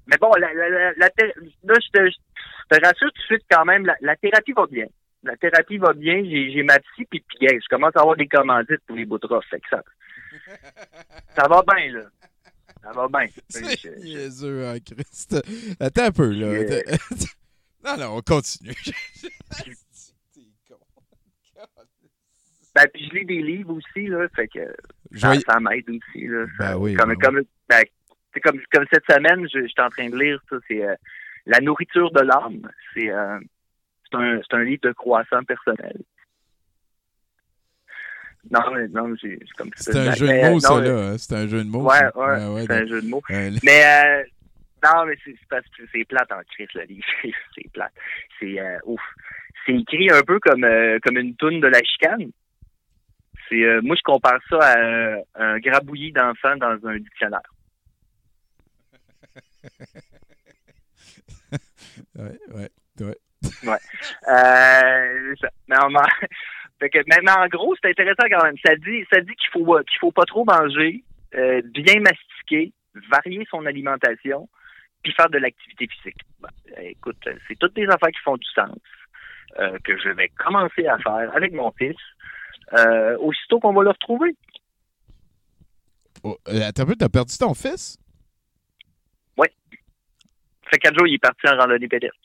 mais 0.08 0.18
bon, 0.20 0.32
la, 0.38 0.54
là, 0.54 1.10
je 1.10 1.92
te, 1.92 2.10
je 2.10 2.78
te 2.78 2.86
rassure 2.86 3.12
tout 3.12 3.22
de 3.22 3.26
suite 3.26 3.46
quand 3.50 3.66
même, 3.66 3.90
la, 4.02 4.16
thérapie 4.18 4.54
va 4.54 4.66
bien. 4.68 4.86
La 5.24 5.36
thérapie 5.38 5.78
va 5.78 5.94
bien, 5.94 6.24
j'ai, 6.24 6.64
ma 6.64 6.80
psy, 6.80 7.06
puis, 7.10 7.24
puis 7.28 7.48
hey, 7.48 7.60
je 7.62 7.68
commence 7.70 7.96
à 7.96 8.02
avoir 8.02 8.16
des 8.16 8.28
commandites 8.28 8.82
pour 8.86 8.96
les 8.96 9.06
rough, 9.06 9.44
fait 9.50 9.60
que 9.60 9.70
ça, 9.70 9.82
ça 11.36 11.48
va 11.48 11.64
bien, 11.64 11.94
là. 11.94 12.04
Ça 12.84 12.92
va 12.92 13.08
bien. 13.08 13.26
C'est 13.50 13.98
niaiseux, 13.98 14.68
hein, 14.68 14.78
Christ. 14.80 15.36
Attends 15.80 16.04
un 16.04 16.12
peu, 16.12 16.30
là. 16.30 16.60
Yeah. 16.60 16.98
non, 17.84 17.98
non, 17.98 18.18
on 18.18 18.22
continue. 18.22 18.76
Ben, 22.76 22.86
puis 22.94 23.08
je 23.10 23.16
lis 23.16 23.26
des 23.26 23.42
livres 23.42 23.74
aussi, 23.74 24.08
là, 24.08 24.28
fait 24.36 24.48
que 24.50 24.60
ça, 25.16 25.30
Joyeux- 25.30 25.42
ça 25.48 25.60
m'aide 25.62 25.90
aussi, 25.90 26.28
là. 26.28 26.46
Ça- 26.58 26.74
Ben 26.74 26.78
oui, 26.78 26.94
comme, 26.96 27.10
ben 27.10 27.18
comme, 27.20 27.42
ben, 27.70 27.82
c'est 28.34 28.42
comme, 28.42 28.60
comme 28.72 28.86
cette 28.92 29.06
semaine, 29.10 29.48
je, 29.52 29.66
j'étais 29.66 29.82
en 29.82 29.90
train 29.90 30.10
de 30.10 30.18
lire 30.20 30.40
ça, 30.50 30.58
c'est 30.68 30.84
euh, 30.86 30.94
La 31.46 31.60
nourriture 31.62 32.12
de 32.12 32.22
l'âme. 32.22 32.70
C'est, 32.94 33.10
euh, 33.10 33.40
c'est 34.12 34.18
un, 34.18 34.42
c'est 34.42 34.56
un 34.58 34.64
livre 34.64 34.82
de 34.84 34.92
croissant 34.92 35.44
personnel. 35.44 35.96
Non, 38.52 38.60
mais 38.74 38.88
non, 38.90 39.16
j'ai 39.16 39.40
c'est 39.42 39.52
comme 39.58 39.72
C'est 39.76 39.96
un 39.98 40.06
mais- 40.10 40.16
jeu 40.16 40.28
de 40.28 40.32
mais, 40.32 40.50
mots, 40.52 40.60
ça, 40.60 40.80
là. 40.82 40.92
hein? 40.92 41.18
C'est 41.18 41.36
un 41.36 41.48
jeu 41.48 41.64
de 41.64 41.70
mots. 41.70 41.84
Ouais, 41.90 41.98
ça. 41.98 42.18
ouais, 42.52 42.62
c'est 42.68 42.72
un 42.74 42.86
jeu 42.86 43.02
de 43.02 43.08
mots. 43.08 43.24
Euh, 43.32 43.52
Mais 43.64 43.84
euh, 43.86 44.24
non, 44.84 45.06
mais 45.06 45.16
c'est 45.26 45.36
parce 45.50 45.66
que 45.70 45.84
c'est 45.92 46.06
plate 46.06 46.32
en 46.32 46.42
crise, 46.54 46.68
le 46.76 46.84
livre. 46.84 47.06
c'est 47.56 47.72
plate. 47.72 47.94
C'est 48.40 48.60
euh, 48.60 48.78
ouf. 48.86 49.02
C'est 49.66 49.74
écrit 49.74 50.12
un 50.12 50.22
peu 50.22 50.40
comme 50.40 50.64
euh, 50.64 51.00
comme 51.04 51.18
une 51.18 51.36
toune 51.36 51.60
de 51.60 51.68
la 51.68 51.82
chicane. 51.82 52.30
C'est 53.50 53.64
euh, 53.64 53.82
moi 53.82 53.96
je 53.96 54.02
compare 54.04 54.40
ça 54.50 54.58
à 54.60 54.80
un, 54.80 55.18
un 55.36 55.60
grabouillis 55.60 56.12
d'enfants 56.12 56.56
dans 56.58 56.78
un 56.88 56.98
dictionnaire. 56.98 57.42
ouais, 62.16 62.40
ouais, 62.54 62.70
ouais. 63.02 63.18
Ouais. 63.64 63.78
Euh, 64.28 65.36
ça- 65.40 65.50
mais, 65.68 65.78
en, 65.78 65.90
fait 66.80 66.90
que, 66.90 67.00
mais, 67.08 67.18
mais 67.24 67.32
en 67.32 67.48
gros, 67.48 67.76
c'est 67.82 67.90
intéressant 67.90 68.28
quand 68.30 68.44
même. 68.44 68.56
Ça 68.66 68.76
dit, 68.76 69.06
ça 69.12 69.22
dit 69.22 69.36
qu'il 69.36 69.50
faut 69.52 69.66
qu'il 69.84 70.00
faut 70.00 70.12
pas 70.12 70.26
trop 70.26 70.46
manger, 70.46 71.04
euh, 71.36 71.62
bien 71.66 72.00
mastiquer, 72.02 72.74
varier 73.10 73.46
son 73.50 73.66
alimentation, 73.66 74.50
puis 75.04 75.14
faire 75.14 75.30
de 75.30 75.38
l'activité 75.38 75.88
physique. 75.88 76.22
Euh, 76.44 76.82
écoute, 76.82 77.18
euh, 77.28 77.36
c'est 77.48 77.58
toutes 77.60 77.76
des 77.76 77.88
affaires 77.88 78.10
qui 78.10 78.22
font 78.24 78.38
du 78.38 78.48
sens 78.56 78.78
euh, 79.60 79.78
que 79.84 79.98
je 79.98 80.10
vais 80.10 80.30
commencer 80.30 80.88
à 80.88 80.98
faire 81.00 81.36
avec 81.36 81.54
mon 81.54 81.72
fils 81.72 81.98
euh, 82.74 83.18
aussitôt 83.20 83.60
qu'on 83.60 83.74
va 83.74 83.84
le 83.84 83.90
retrouver. 83.90 84.36
Oh, 86.24 86.38
euh, 86.48 86.72
peu, 86.86 86.96
t'as 86.96 87.10
perdu 87.10 87.38
ton 87.38 87.54
fils? 87.54 87.98
Ouais. 89.38 89.52
Ça 90.64 90.70
fait 90.72 90.78
quatre 90.80 90.98
jours, 90.98 91.08
il 91.08 91.16
est 91.16 91.20
parti 91.20 91.48
en 91.48 91.58
randonnée 91.58 91.88
pédestre. 91.88 92.18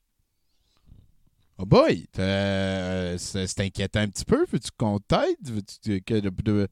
Oh 1.59 1.67
boy! 1.67 2.07
euh, 2.19 3.19
c'est 3.19 3.61
inquiétant 3.61 4.01
un 4.01 4.09
petit 4.09 4.25
peu. 4.25 4.47
Veux-tu 4.51 4.71
qu'on 4.79 4.99
t'aide? 4.99 5.37
Veux-tu 5.45 6.01
que 6.01 6.15
de- 6.21 6.31
de- 6.31 6.69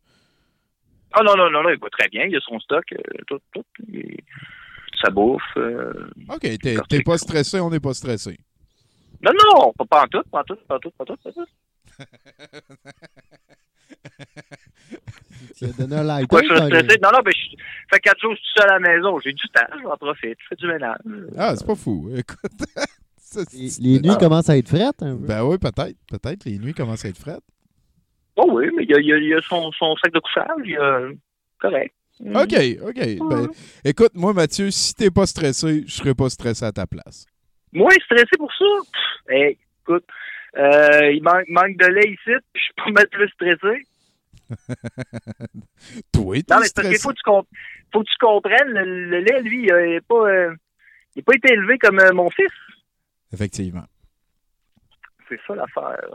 Ah 1.12 1.22
non, 1.22 1.36
non, 1.36 1.50
non, 1.50 1.62
non, 1.62 1.68
il 1.70 1.78
va 1.78 1.90
très 1.90 2.08
bien. 2.08 2.24
Il 2.24 2.34
a 2.36 2.40
son 2.40 2.58
stock, 2.60 2.84
euh, 2.92 2.96
tout, 3.26 3.38
tout. 3.52 3.64
Il- 3.88 4.22
sa 5.02 5.10
bouffe. 5.10 5.42
euh, 5.58 6.08
OK, 6.30 6.40
t'es 6.88 7.02
pas 7.02 7.18
stressé, 7.18 7.60
on 7.60 7.70
n'est 7.70 7.78
pas 7.80 7.94
stressé. 7.94 8.38
Non, 9.22 9.30
non, 9.32 9.72
pas 9.86 10.04
en 10.04 10.06
tout, 10.06 10.22
pas 10.30 10.40
en 10.40 10.44
tout, 10.44 10.56
pas 10.66 10.76
en 10.76 10.78
tout, 10.78 10.90
pas 10.90 11.04
en 11.04 11.06
tout, 11.06 11.16
pas 11.16 11.28
en 11.28 11.32
tout. 11.32 11.46
Tu 15.56 15.64
as 15.64 15.72
donné 15.72 15.96
un 15.96 16.02
like. 16.04 16.28
Pourquoi 16.28 16.42
je 16.48 16.54
suis 16.54 16.66
stressé? 16.66 16.98
Non, 17.02 17.10
non, 17.12 17.18
mais 17.24 17.32
je 17.32 17.56
ça 17.90 17.96
fait 17.96 18.00
quatre 18.00 18.20
jours 18.20 18.34
suis 18.36 18.46
seul 18.56 18.68
à 18.70 18.78
la 18.78 18.80
maison. 18.80 19.18
J'ai 19.20 19.32
du 19.32 19.48
temps, 19.48 19.66
je 19.76 19.80
vais 19.80 19.86
en 19.86 19.96
profiter. 19.96 20.36
Je 20.38 20.46
fais 20.48 20.56
du 20.56 20.66
ménage. 20.66 20.98
Ah, 21.36 21.54
c'est 21.56 21.66
pas 21.66 21.74
fou. 21.74 22.10
Écoute. 22.16 22.52
Ça, 23.16 23.40
Les, 23.52 24.00
nuits 24.00 24.16
commencent 24.18 24.48
à 24.48 24.56
être 24.56 24.68
frettes 24.68 25.02
un 25.02 25.16
peu. 25.16 25.26
Ben 25.26 25.44
oui, 25.44 25.58
peut-être. 25.58 25.96
Peut-être. 26.10 26.44
Les 26.44 26.58
nuits 26.58 26.74
commencent 26.74 27.04
à 27.04 27.08
être 27.08 27.18
frettes. 27.18 27.44
Oh 28.36 28.48
oui, 28.52 28.66
mais 28.76 28.84
il 28.84 28.90
y 28.90 28.94
a, 28.94 29.00
il 29.00 29.06
y 29.06 29.12
a- 29.12 29.18
il 29.18 29.28
y 29.28 29.34
a 29.34 29.40
son, 29.42 29.70
son 29.72 29.96
sac 29.96 30.12
de 30.12 30.20
couchage. 30.20 30.46
Il 30.64 30.70
y 30.70 30.76
a... 30.76 31.08
Correct. 31.58 31.92
OK, 32.20 32.54
OK. 32.88 33.28
Ben, 33.28 33.48
écoute, 33.84 34.12
moi, 34.14 34.32
Mathieu, 34.32 34.70
si 34.70 34.94
t'es 34.94 35.10
pas 35.10 35.26
stressé, 35.26 35.84
je 35.86 35.92
serais 35.92 36.14
pas 36.14 36.28
stressé 36.30 36.64
à 36.64 36.72
ta 36.72 36.86
place. 36.86 37.26
Moi, 37.72 37.90
stressé 38.04 38.36
pour 38.38 38.52
ça? 38.52 38.64
Pff, 38.92 39.34
hey, 39.34 39.58
écoute, 39.82 40.04
euh, 40.56 41.10
il 41.12 41.22
manque, 41.22 41.48
manque 41.48 41.76
de 41.76 41.86
lait 41.86 42.10
ici, 42.10 42.32
puis 42.52 42.62
je 42.68 42.82
peux 42.84 42.90
mettre 42.92 43.10
plus 43.10 43.28
stressé. 43.30 43.86
Toi, 46.12 46.36
Non, 46.48 46.60
mais 46.60 46.68
parce 46.74 46.88
qu'il 46.88 46.98
faut 46.98 47.10
que 47.10 47.14
tu, 47.16 47.22
comp- 47.24 47.46
faut 47.92 48.00
que 48.00 48.08
tu 48.08 48.16
comprennes, 48.18 48.68
le, 48.68 49.10
le 49.10 49.20
lait, 49.20 49.42
lui, 49.42 49.66
il 49.66 49.72
n'est 49.74 50.00
pas, 50.00 50.26
euh, 50.28 50.54
il 51.16 51.20
a 51.20 51.22
pas 51.22 51.34
été 51.36 51.52
élevé 51.52 51.78
comme 51.78 51.98
euh, 52.00 52.12
mon 52.12 52.30
fils. 52.30 52.46
Effectivement. 53.32 53.84
C'est 55.28 55.38
ça 55.46 55.54
l'affaire. 55.54 56.08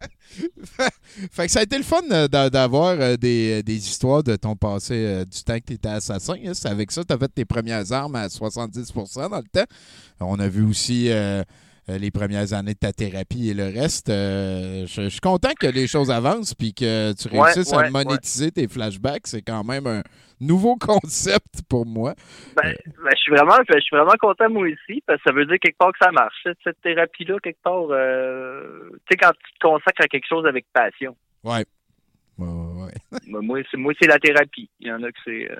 Fait 1.32 1.46
que 1.46 1.50
ça 1.52 1.60
a 1.60 1.62
été 1.62 1.76
le 1.76 1.82
fun 1.82 2.02
euh, 2.12 2.28
d'a- 2.28 2.50
d'avoir 2.50 2.90
euh, 3.00 3.16
des, 3.16 3.62
des 3.62 3.76
histoires 3.76 4.22
de 4.22 4.36
ton 4.36 4.54
passé 4.54 4.94
euh, 4.94 5.24
du 5.24 5.42
temps 5.42 5.58
que 5.58 5.64
tu 5.64 5.72
étais 5.72 5.88
assassin. 5.88 6.34
hein. 6.44 6.52
C'est 6.54 6.68
avec 6.68 6.92
ça 6.92 7.02
que 7.02 7.06
tu 7.08 7.14
as 7.14 7.18
fait 7.18 7.28
tes 7.28 7.44
premières 7.44 7.90
armes 7.92 8.14
à 8.14 8.26
70% 8.28 9.30
dans 9.30 9.36
le 9.38 9.42
temps. 9.50 9.64
On 10.20 10.38
a 10.38 10.46
vu 10.48 10.62
aussi 10.64 11.10
euh, 11.10 11.40
euh, 11.40 11.44
les 11.96 12.10
premières 12.10 12.52
années 12.52 12.74
de 12.74 12.78
ta 12.78 12.92
thérapie 12.92 13.50
et 13.50 13.54
le 13.54 13.64
reste. 13.64 14.10
Euh, 14.10 14.86
je, 14.86 15.02
je 15.02 15.08
suis 15.08 15.20
content 15.20 15.52
que 15.58 15.66
les 15.66 15.86
choses 15.86 16.10
avancent 16.10 16.54
puis 16.54 16.74
que 16.74 17.14
tu 17.14 17.28
réussisses 17.28 17.72
ouais, 17.72 17.86
à 17.86 17.90
monétiser 17.90 18.50
tes 18.50 18.68
flashbacks. 18.68 19.26
C'est 19.26 19.42
quand 19.42 19.64
même 19.64 19.86
un 19.86 20.02
nouveau 20.40 20.76
concept 20.80 21.62
pour 21.68 21.86
moi. 21.86 22.14
Ben, 22.56 22.74
ben, 22.84 23.10
je 23.12 23.20
suis 23.20 23.32
vraiment, 23.32 23.56
je 23.68 23.80
suis 23.80 23.96
vraiment 23.96 24.16
content 24.20 24.50
moi 24.50 24.66
aussi, 24.66 25.02
parce 25.06 25.22
que 25.22 25.30
ça 25.30 25.34
veut 25.34 25.46
dire 25.46 25.58
quelque 25.60 25.78
part 25.78 25.92
que 25.92 26.04
ça 26.04 26.12
marche. 26.12 26.46
Cette, 26.64 26.80
thérapie-là, 26.82 27.38
quelque 27.42 27.62
part, 27.62 27.86
euh, 27.90 28.90
tu 28.92 28.98
sais, 29.10 29.16
quand 29.16 29.30
tu 29.32 29.52
te 29.54 29.66
consacres 29.66 30.02
à 30.02 30.08
quelque 30.08 30.28
chose 30.28 30.46
avec 30.46 30.66
passion. 30.72 31.16
Ouais. 31.44 31.64
Ben, 32.38 33.40
moi, 33.42 33.60
c'est, 34.00 34.06
la 34.06 34.18
thérapie. 34.18 34.70
Il 34.78 34.86
y 34.86 34.92
en 34.92 35.02
a 35.02 35.10
que 35.10 35.18
c'est 35.24 35.50
euh, 35.50 35.56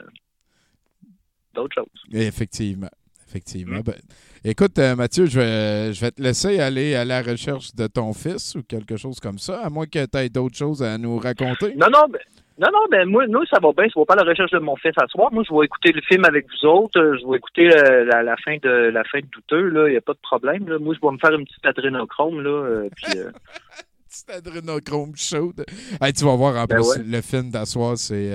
d'autres 1.53 1.75
choses. 1.75 2.05
Effectivement. 2.13 2.91
Effectivement. 3.29 3.81
Ben, 3.85 3.95
écoute, 4.43 4.79
euh, 4.79 4.97
Mathieu, 4.97 5.27
je 5.27 5.39
vais, 5.39 5.93
je 5.93 6.01
vais 6.01 6.11
te 6.11 6.23
laisser 6.23 6.61
aller 6.61 6.95
à 6.95 7.05
la 7.05 7.21
recherche 7.21 7.75
de 7.75 7.87
ton 7.87 8.15
fils 8.15 8.55
ou 8.55 8.63
quelque 8.63 8.97
chose 8.97 9.21
comme 9.21 9.39
ça, 9.39 9.61
à 9.61 9.69
moins 9.69 9.85
que 9.87 10.07
tu 10.07 10.17
aies 10.19 10.31
d'autres 10.31 10.57
choses 10.57 10.83
à 10.83 10.97
nous 10.97 11.19
raconter. 11.19 11.75
Non, 11.77 11.89
non, 11.93 12.07
ben, 12.11 12.21
non, 12.59 12.69
non, 12.73 12.87
ben, 12.91 13.07
moi, 13.07 13.27
nous, 13.29 13.45
ça 13.47 13.59
va 13.63 13.71
bien. 13.77 13.85
Je 13.95 14.01
vais 14.01 14.07
pas 14.07 14.15
à 14.15 14.25
la 14.25 14.31
recherche 14.31 14.51
de 14.53 14.59
mon 14.59 14.77
fils 14.77 14.93
à 14.97 15.07
soir. 15.09 15.31
Moi, 15.31 15.45
je 15.47 15.55
vais 15.55 15.67
écouter 15.67 15.93
le 15.93 16.01
film 16.01 16.25
avec 16.25 16.47
vous 16.49 16.67
autres. 16.69 16.99
Je 17.21 17.31
vais 17.31 17.37
écouter 17.37 17.69
euh, 17.69 18.05
la, 18.07 18.23
la 18.23 18.37
fin 18.39 18.57
de 18.63 18.69
la 18.69 19.05
fin 19.05 19.21
de 19.21 19.27
douteux, 19.27 19.69
là. 19.69 19.89
Il 19.89 19.93
n'y 19.93 19.97
a 19.99 20.01
pas 20.01 20.15
de 20.15 20.19
problème, 20.23 20.67
là. 20.69 20.79
Moi, 20.79 20.95
je 20.95 21.07
vais 21.07 21.13
me 21.13 21.19
faire 21.19 21.39
une 21.39 21.45
petite 21.45 21.67
adrénochrome, 21.67 22.41
là. 22.41 22.51
euh, 22.51 22.89
puis, 22.97 23.13
Petite 24.09 24.31
adrénochrome 24.31 25.13
chaude. 25.17 25.67
Hey, 26.01 26.15
tu 26.15 26.25
vas 26.25 26.35
voir, 26.35 26.57
en 26.57 26.65
Ben 26.65 26.77
plus, 26.77 26.89
ouais. 26.97 27.05
le 27.05 27.21
film 27.21 27.51
d'asseoir, 27.51 27.99
c'est 27.99 28.33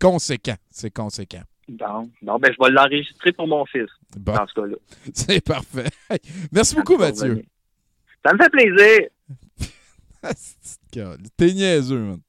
conséquent. 0.00 0.54
C'est 0.70 0.94
conséquent. 0.94 1.42
Bon, 1.68 2.10
non, 2.22 2.38
ben, 2.38 2.52
je 2.52 2.64
vais 2.64 2.70
l'enregistrer 2.70 3.32
pour 3.32 3.46
mon 3.48 3.64
fils, 3.66 3.88
Bon. 4.16 4.34
dans 4.34 4.46
ce 4.46 4.54
cas-là. 4.54 4.76
C'est 5.14 5.44
parfait. 5.44 5.88
Merci 6.52 6.74
beaucoup, 6.74 6.96
Mathieu. 6.96 7.42
Ça 8.24 8.32
me 8.34 8.38
fait 8.38 8.50
plaisir. 8.50 9.08
T'es 11.36 11.52
niaiseux, 11.52 11.98
man. 11.98 12.20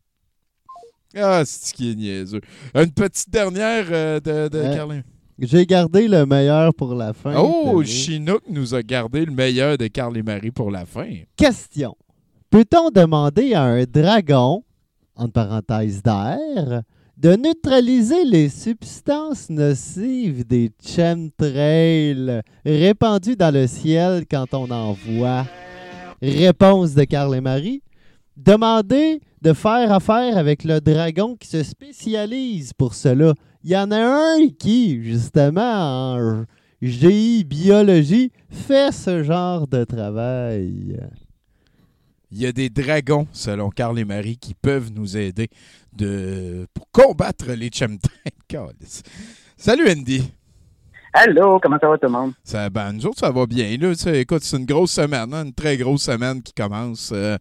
Ah, 1.16 1.44
c'est 1.46 1.74
qui 1.74 1.92
est 1.92 1.96
niaiseux. 1.96 2.42
Une 2.76 2.92
petite 2.92 3.30
dernière 3.30 3.86
euh, 3.90 4.20
de, 4.20 4.50
de 4.50 4.58
Euh, 4.60 4.76
Carlin. 4.76 5.02
J'ai 5.40 5.66
gardé 5.66 6.08
le 6.08 6.26
meilleur 6.26 6.74
pour 6.76 6.94
la 6.96 7.14
fin. 7.14 7.34
Oh. 7.38 7.82
Chinook 7.84 8.42
nous 8.50 8.76
a 8.76 8.84
gardé 8.84 9.26
le 9.26 9.32
meilleur 9.32 9.78
de 9.78 9.88
Carl 9.88 10.16
et 10.18 10.24
Marie 10.24 10.52
pour 10.52 10.70
la 10.70 10.86
fin. 10.86 11.10
Question. 11.36 11.96
Peut-on 12.50 12.90
demander 12.92 13.54
à 13.54 13.64
un 13.64 13.84
dragon, 13.86 14.64
entre 15.16 15.34
parenthèses 15.34 16.02
d'air, 16.04 16.82
de 17.18 17.36
neutraliser 17.36 18.26
les 18.26 18.48
substances 18.48 19.50
nocives 19.50 20.46
des 20.46 20.72
chemtrails 20.86 22.44
répandues 22.64 23.36
dans 23.36 23.52
le 23.52 23.66
ciel 23.66 24.26
quand 24.30 24.54
on 24.54 24.70
en 24.70 24.94
voit? 24.94 25.46
Réponse 26.22 26.94
de 26.94 27.04
Carl 27.06 27.36
et 27.36 27.42
Marie. 27.42 27.82
Demandez 28.36 29.20
de 29.42 29.54
faire 29.54 29.92
affaire 29.92 30.38
avec 30.38 30.64
le 30.64 30.80
dragon 30.80 31.36
qui 31.36 31.48
se 31.48 31.64
spécialise 31.64 32.74
pour 32.74 32.94
cela. 32.94 33.34
Il 33.64 33.72
y 33.72 33.78
en 33.78 33.90
a 33.90 34.00
un 34.00 34.48
qui, 34.50 35.04
justement, 35.04 36.14
en 36.14 36.46
GI 36.84 37.44
biologie, 37.44 38.32
fait 38.50 38.92
ce 38.92 39.24
genre 39.24 39.68
de 39.68 39.84
travail. 39.84 41.00
Il 42.30 42.42
y 42.42 42.46
a 42.46 42.52
des 42.52 42.70
dragons, 42.70 43.26
selon 43.32 43.70
Carl 43.70 43.98
et 43.98 44.06
Marie, 44.06 44.38
qui 44.38 44.54
peuvent 44.54 44.92
nous 44.94 45.16
aider 45.16 45.48
de, 45.98 46.68
pour 46.74 46.88
combattre 46.92 47.52
les 47.52 47.70
chemtrails. 47.72 48.32
Salut 49.58 49.90
Andy. 49.90 50.32
Allô, 51.14 51.60
comment 51.60 51.78
ça 51.82 51.88
va 51.90 51.98
tout 51.98 52.06
le 52.06 52.12
monde? 52.12 52.34
Ça, 52.44 52.70
ben, 52.70 52.94
nous 52.94 53.06
autres, 53.08 53.20
ça 53.20 53.32
va 53.32 53.46
bien. 53.48 53.76
Là, 53.78 53.94
écoute, 54.14 54.44
c'est 54.44 54.58
une 54.58 54.66
grosse 54.66 54.92
semaine, 54.92 55.34
hein, 55.34 55.46
une 55.46 55.54
très 55.54 55.76
grosse 55.78 56.04
semaine 56.04 56.42
qui 56.44 56.54
commence. 56.54 57.12
Euh, 57.14 57.38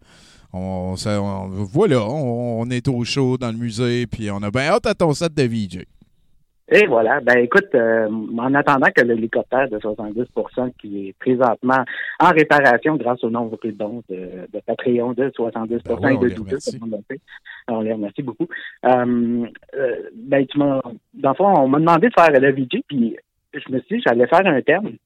on, 0.52 0.96
ça- 0.96 1.20
on- 1.20 1.48
voilà, 1.64 2.02
on, 2.02 2.60
on 2.62 2.70
est 2.70 2.88
au 2.88 3.04
show 3.04 3.36
dans 3.36 3.50
le 3.50 3.58
musée, 3.58 4.06
puis 4.06 4.30
on 4.30 4.42
a 4.42 4.50
bien 4.50 4.68
hâte 4.68 4.86
à 4.86 4.94
ton 4.94 5.12
set 5.12 5.34
de 5.34 5.42
VJ. 5.42 5.84
Et 6.68 6.86
voilà. 6.86 7.20
Ben 7.20 7.38
écoute, 7.38 7.68
euh, 7.74 8.08
en 8.38 8.54
attendant 8.54 8.88
que 8.94 9.02
l'hélicoptère 9.02 9.68
de 9.68 9.78
70% 9.78 10.72
qui 10.80 11.08
est 11.08 11.12
présentement 11.18 11.84
en 12.18 12.30
réparation 12.30 12.96
grâce 12.96 13.22
au 13.22 13.30
nombre 13.30 13.56
de 13.62 13.70
dons 13.70 14.02
de, 14.08 14.48
de 14.52 14.60
Patreon 14.66 15.12
de 15.12 15.30
70 15.34 15.78
Ben 15.84 15.94
ouais, 15.94 16.14
et 16.14 16.18
de 16.18 16.26
les 16.26 16.34
12 16.34 16.46
remercie. 16.46 16.80
comme 16.80 16.94
on 16.94 17.02
fait. 17.08 17.20
On 17.68 17.80
les 17.82 17.92
remercie 17.92 18.22
beaucoup. 18.22 18.48
Euh, 18.84 19.46
euh, 19.76 19.96
ben, 20.14 20.44
tu 20.46 20.58
m'as, 20.58 20.80
dans 21.14 21.30
le 21.30 21.34
fond, 21.36 21.46
on 21.46 21.68
m'a 21.68 21.78
demandé 21.78 22.08
de 22.08 22.14
faire 22.18 22.32
le 22.32 22.52
VJ, 22.52 22.82
puis 22.88 23.16
je 23.54 23.72
me 23.72 23.78
suis 23.80 23.96
dit, 23.98 24.02
j'allais 24.04 24.26
faire 24.26 24.44
un 24.44 24.60
thème. 24.60 24.96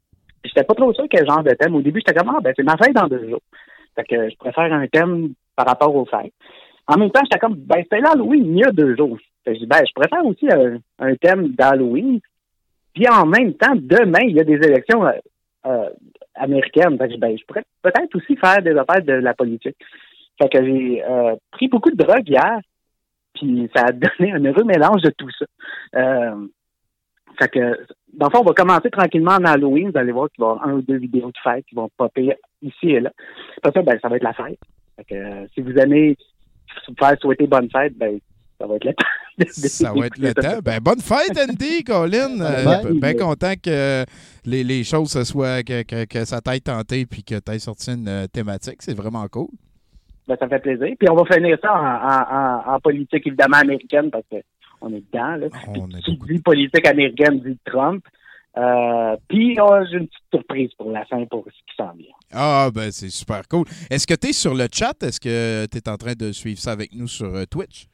J'étais 0.44 0.64
pas 0.64 0.74
trop 0.74 0.92
sûr 0.94 1.04
quel 1.10 1.26
genre 1.26 1.42
de 1.42 1.50
thème. 1.50 1.74
Au 1.74 1.82
début, 1.82 2.00
j'étais 2.00 2.18
comme, 2.18 2.34
ah, 2.34 2.40
ben, 2.42 2.54
c'est 2.56 2.62
ma 2.62 2.78
fête 2.78 2.94
dans 2.94 3.06
deux 3.06 3.28
jours. 3.28 3.42
Fait 3.94 4.04
que 4.04 4.30
je 4.30 4.36
préfère 4.36 4.72
un 4.72 4.86
thème 4.86 5.34
par 5.56 5.66
rapport 5.66 5.94
aux 5.94 6.06
fêtes. 6.06 6.32
En 6.86 6.96
même 6.96 7.10
temps, 7.10 7.20
j'étais 7.24 7.38
comme, 7.38 7.54
ben, 7.54 7.82
c'était 7.82 8.00
l'Halloween 8.00 8.46
il 8.46 8.58
y 8.58 8.64
a 8.64 8.72
deux 8.72 8.96
jours. 8.96 9.18
Je 9.46 9.52
dis, 9.52 9.66
ben, 9.66 9.82
je 9.86 9.92
préfère 9.94 10.24
aussi 10.24 10.50
un, 10.50 10.78
un 10.98 11.14
thème 11.16 11.48
d'Halloween. 11.48 12.20
Puis 12.94 13.08
en 13.08 13.26
même 13.26 13.54
temps, 13.54 13.74
demain, 13.74 14.22
il 14.22 14.36
y 14.36 14.40
a 14.40 14.44
des 14.44 14.54
élections 14.54 15.04
euh, 15.06 15.12
euh, 15.66 15.90
américaines. 16.34 16.96
Ben, 16.96 17.10
je 17.10 17.44
pourrais 17.46 17.64
peut-être 17.82 18.14
aussi 18.14 18.36
faire 18.36 18.62
des 18.62 18.76
affaires 18.76 19.02
de 19.02 19.12
la 19.12 19.34
politique. 19.34 19.76
Fait 20.40 20.48
que 20.48 20.64
j'ai 20.64 21.04
euh, 21.04 21.36
pris 21.50 21.68
beaucoup 21.68 21.90
de 21.90 22.02
drogue 22.02 22.28
hier, 22.28 22.60
puis 23.34 23.70
ça 23.74 23.84
a 23.86 23.92
donné 23.92 24.32
un 24.32 24.44
heureux 24.44 24.64
mélange 24.64 25.02
de 25.02 25.10
tout 25.10 25.30
ça. 25.38 25.44
Euh, 25.96 26.46
fait 27.38 27.48
que, 27.48 27.86
dans 28.12 28.26
le 28.26 28.30
fond, 28.32 28.40
on 28.40 28.48
va 28.48 28.52
commencer 28.52 28.90
tranquillement 28.90 29.32
en 29.32 29.44
Halloween. 29.44 29.90
Vous 29.90 29.98
allez 29.98 30.12
voir 30.12 30.28
qu'il 30.30 30.42
va 30.42 30.48
y 30.48 30.50
avoir 30.50 30.68
un 30.68 30.72
ou 30.74 30.82
deux 30.82 30.96
vidéos 30.96 31.28
de 31.28 31.38
fête 31.42 31.64
qui 31.66 31.74
vont 31.74 31.88
popper 31.96 32.34
ici 32.60 32.90
et 32.90 33.00
là. 33.00 33.12
Après 33.58 33.72
ça, 33.72 33.82
ben, 33.82 33.98
ça 34.00 34.08
va 34.08 34.16
être 34.16 34.22
la 34.22 34.32
fête. 34.32 34.58
Fait 34.96 35.04
que, 35.04 35.14
euh, 35.14 35.46
si 35.54 35.60
vous 35.60 35.72
aimez 35.78 36.16
vous 36.88 36.94
faire 36.98 37.18
souhaiter 37.20 37.46
bonne 37.46 37.70
fête, 37.70 37.96
ben, 37.96 38.18
ça 38.60 38.66
va 38.66 38.74
être 38.76 38.84
le 38.84 38.92
temps. 38.94 39.48
Ça 39.54 39.92
va 39.92 40.06
être 40.06 40.18
le 40.18 40.34
temps. 40.34 40.58
Ben, 40.62 40.78
bonne 40.80 41.00
fête, 41.00 41.36
Andy, 41.38 41.82
Colin. 41.82 42.40
Euh, 42.40 42.92
Bien 42.92 43.08
fête. 43.08 43.20
content 43.20 43.54
que 43.62 44.04
les, 44.44 44.62
les 44.64 44.84
choses 44.84 45.10
se 45.10 45.24
soient, 45.24 45.62
que, 45.62 45.82
que, 45.82 46.04
que 46.04 46.24
ça 46.24 46.40
t'aille 46.40 46.60
tenté 46.60 47.06
puis 47.06 47.24
que 47.24 47.38
tu 47.40 47.52
aies 47.52 47.58
sorti 47.58 47.90
une 47.92 48.08
euh, 48.08 48.26
thématique. 48.26 48.76
C'est 48.82 48.94
vraiment 48.96 49.26
cool. 49.28 49.48
Ben, 50.28 50.36
ça 50.38 50.46
fait 50.48 50.58
plaisir. 50.60 50.94
Puis 50.98 51.08
on 51.10 51.14
va 51.16 51.24
finir 51.34 51.56
ça 51.62 51.72
en, 51.72 51.76
en- 51.86 52.70
en- 52.72 52.74
en 52.76 52.80
politique, 52.80 53.26
évidemment, 53.26 53.56
américaine, 53.56 54.10
parce 54.10 54.24
que 54.30 54.36
on 54.82 54.90
est 54.92 55.02
dedans. 55.12 55.36
Là. 55.36 55.46
Puis 55.50 56.02
qui 56.04 56.18
dit 56.34 56.38
politique 56.40 56.86
américaine 56.86 57.40
dit 57.40 57.58
Trump. 57.64 58.04
Euh, 58.56 59.16
puis 59.28 59.58
euh, 59.60 59.84
j'ai 59.90 59.98
une 59.98 60.08
petite 60.08 60.24
surprise 60.34 60.70
pour 60.76 60.90
la 60.90 61.04
fin 61.06 61.24
pour 61.26 61.44
ce 61.46 61.50
qui 61.50 61.76
s'en 61.76 61.92
vient. 61.92 62.12
Ah, 62.32 62.68
ben, 62.74 62.90
c'est 62.90 63.08
super 63.10 63.46
cool. 63.48 63.64
Est-ce 63.90 64.06
que 64.06 64.14
tu 64.14 64.28
es 64.28 64.32
sur 64.32 64.54
le 64.54 64.66
chat? 64.72 65.00
Est-ce 65.02 65.20
que 65.20 65.66
tu 65.66 65.78
es 65.78 65.88
en 65.88 65.96
train 65.96 66.14
de 66.14 66.32
suivre 66.32 66.58
ça 66.58 66.72
avec 66.72 66.92
nous 66.94 67.06
sur 67.06 67.32
euh, 67.34 67.44
Twitch? 67.48 67.86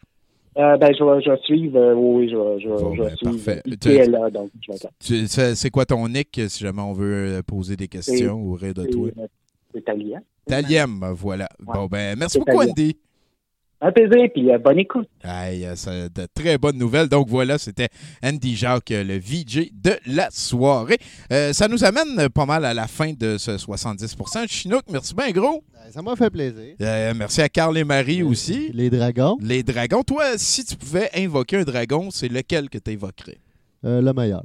Euh, 0.58 0.76
ben, 0.78 0.94
je 0.98 1.04
vais, 1.04 1.22
je 1.22 1.30
vais 1.30 1.36
suivre, 1.42 1.78
euh, 1.78 1.94
oui, 1.94 2.30
je 2.30 2.36
vais, 2.36 2.60
je 2.60 2.68
vais, 2.68 2.74
Bon, 2.74 2.94
je 2.94 3.02
vais 3.02 3.08
ben, 3.08 3.16
suivre. 3.16 4.30
donc 4.30 4.50
je. 4.62 4.72
Tu- 5.00 5.26
C'est 5.26 5.70
quoi 5.70 5.84
ton 5.84 6.08
nick 6.08 6.40
si 6.48 6.64
jamais 6.64 6.80
on 6.80 6.92
veut 6.94 7.38
euh, 7.38 7.42
poser 7.42 7.76
des 7.76 7.88
questions 7.88 8.40
ou 8.40 8.54
rire 8.54 8.72
de 8.74 8.86
toi? 8.86 9.10
C'est 9.74 9.84
Talien. 9.84 10.22
Taliem, 10.46 11.04
voilà. 11.14 11.48
Bon, 11.58 11.86
ben, 11.86 12.18
merci 12.18 12.38
beaucoup. 12.38 12.62
Andy. 12.62 12.96
Un 13.80 13.92
plaisir, 13.92 14.28
puis 14.32 14.50
euh, 14.50 14.58
bonne 14.58 14.78
écoute. 14.78 15.08
Aïe, 15.22 15.68
c'est 15.74 16.12
de 16.14 16.26
très 16.34 16.56
bonnes 16.56 16.78
nouvelles. 16.78 17.08
Donc 17.08 17.28
voilà, 17.28 17.58
c'était 17.58 17.88
Andy 18.24 18.56
Jacques, 18.56 18.90
le 18.90 19.18
VJ 19.18 19.70
de 19.72 19.92
la 20.06 20.28
soirée. 20.30 20.98
Euh, 21.30 21.52
ça 21.52 21.68
nous 21.68 21.84
amène 21.84 22.28
pas 22.30 22.46
mal 22.46 22.64
à 22.64 22.72
la 22.72 22.86
fin 22.86 23.12
de 23.12 23.36
ce 23.36 23.52
70% 23.52 24.48
Chinook, 24.48 24.84
merci 24.90 25.14
bien 25.14 25.30
gros. 25.30 25.62
Ça 25.90 26.02
m'a 26.02 26.16
fait 26.16 26.30
plaisir. 26.30 26.74
Euh, 26.80 27.14
merci 27.14 27.42
à 27.42 27.48
Carl 27.48 27.76
et 27.78 27.84
Marie 27.84 28.22
aussi. 28.22 28.70
Les 28.72 28.90
dragons. 28.90 29.36
Les 29.40 29.62
dragons. 29.62 30.02
Toi, 30.02 30.24
si 30.36 30.64
tu 30.64 30.76
pouvais 30.76 31.10
invoquer 31.14 31.58
un 31.58 31.64
dragon, 31.64 32.10
c'est 32.10 32.28
lequel 32.28 32.68
que 32.68 32.78
tu 32.78 32.92
évoquerais? 32.92 33.38
Euh, 33.84 34.00
le 34.00 34.12
meilleur. 34.12 34.44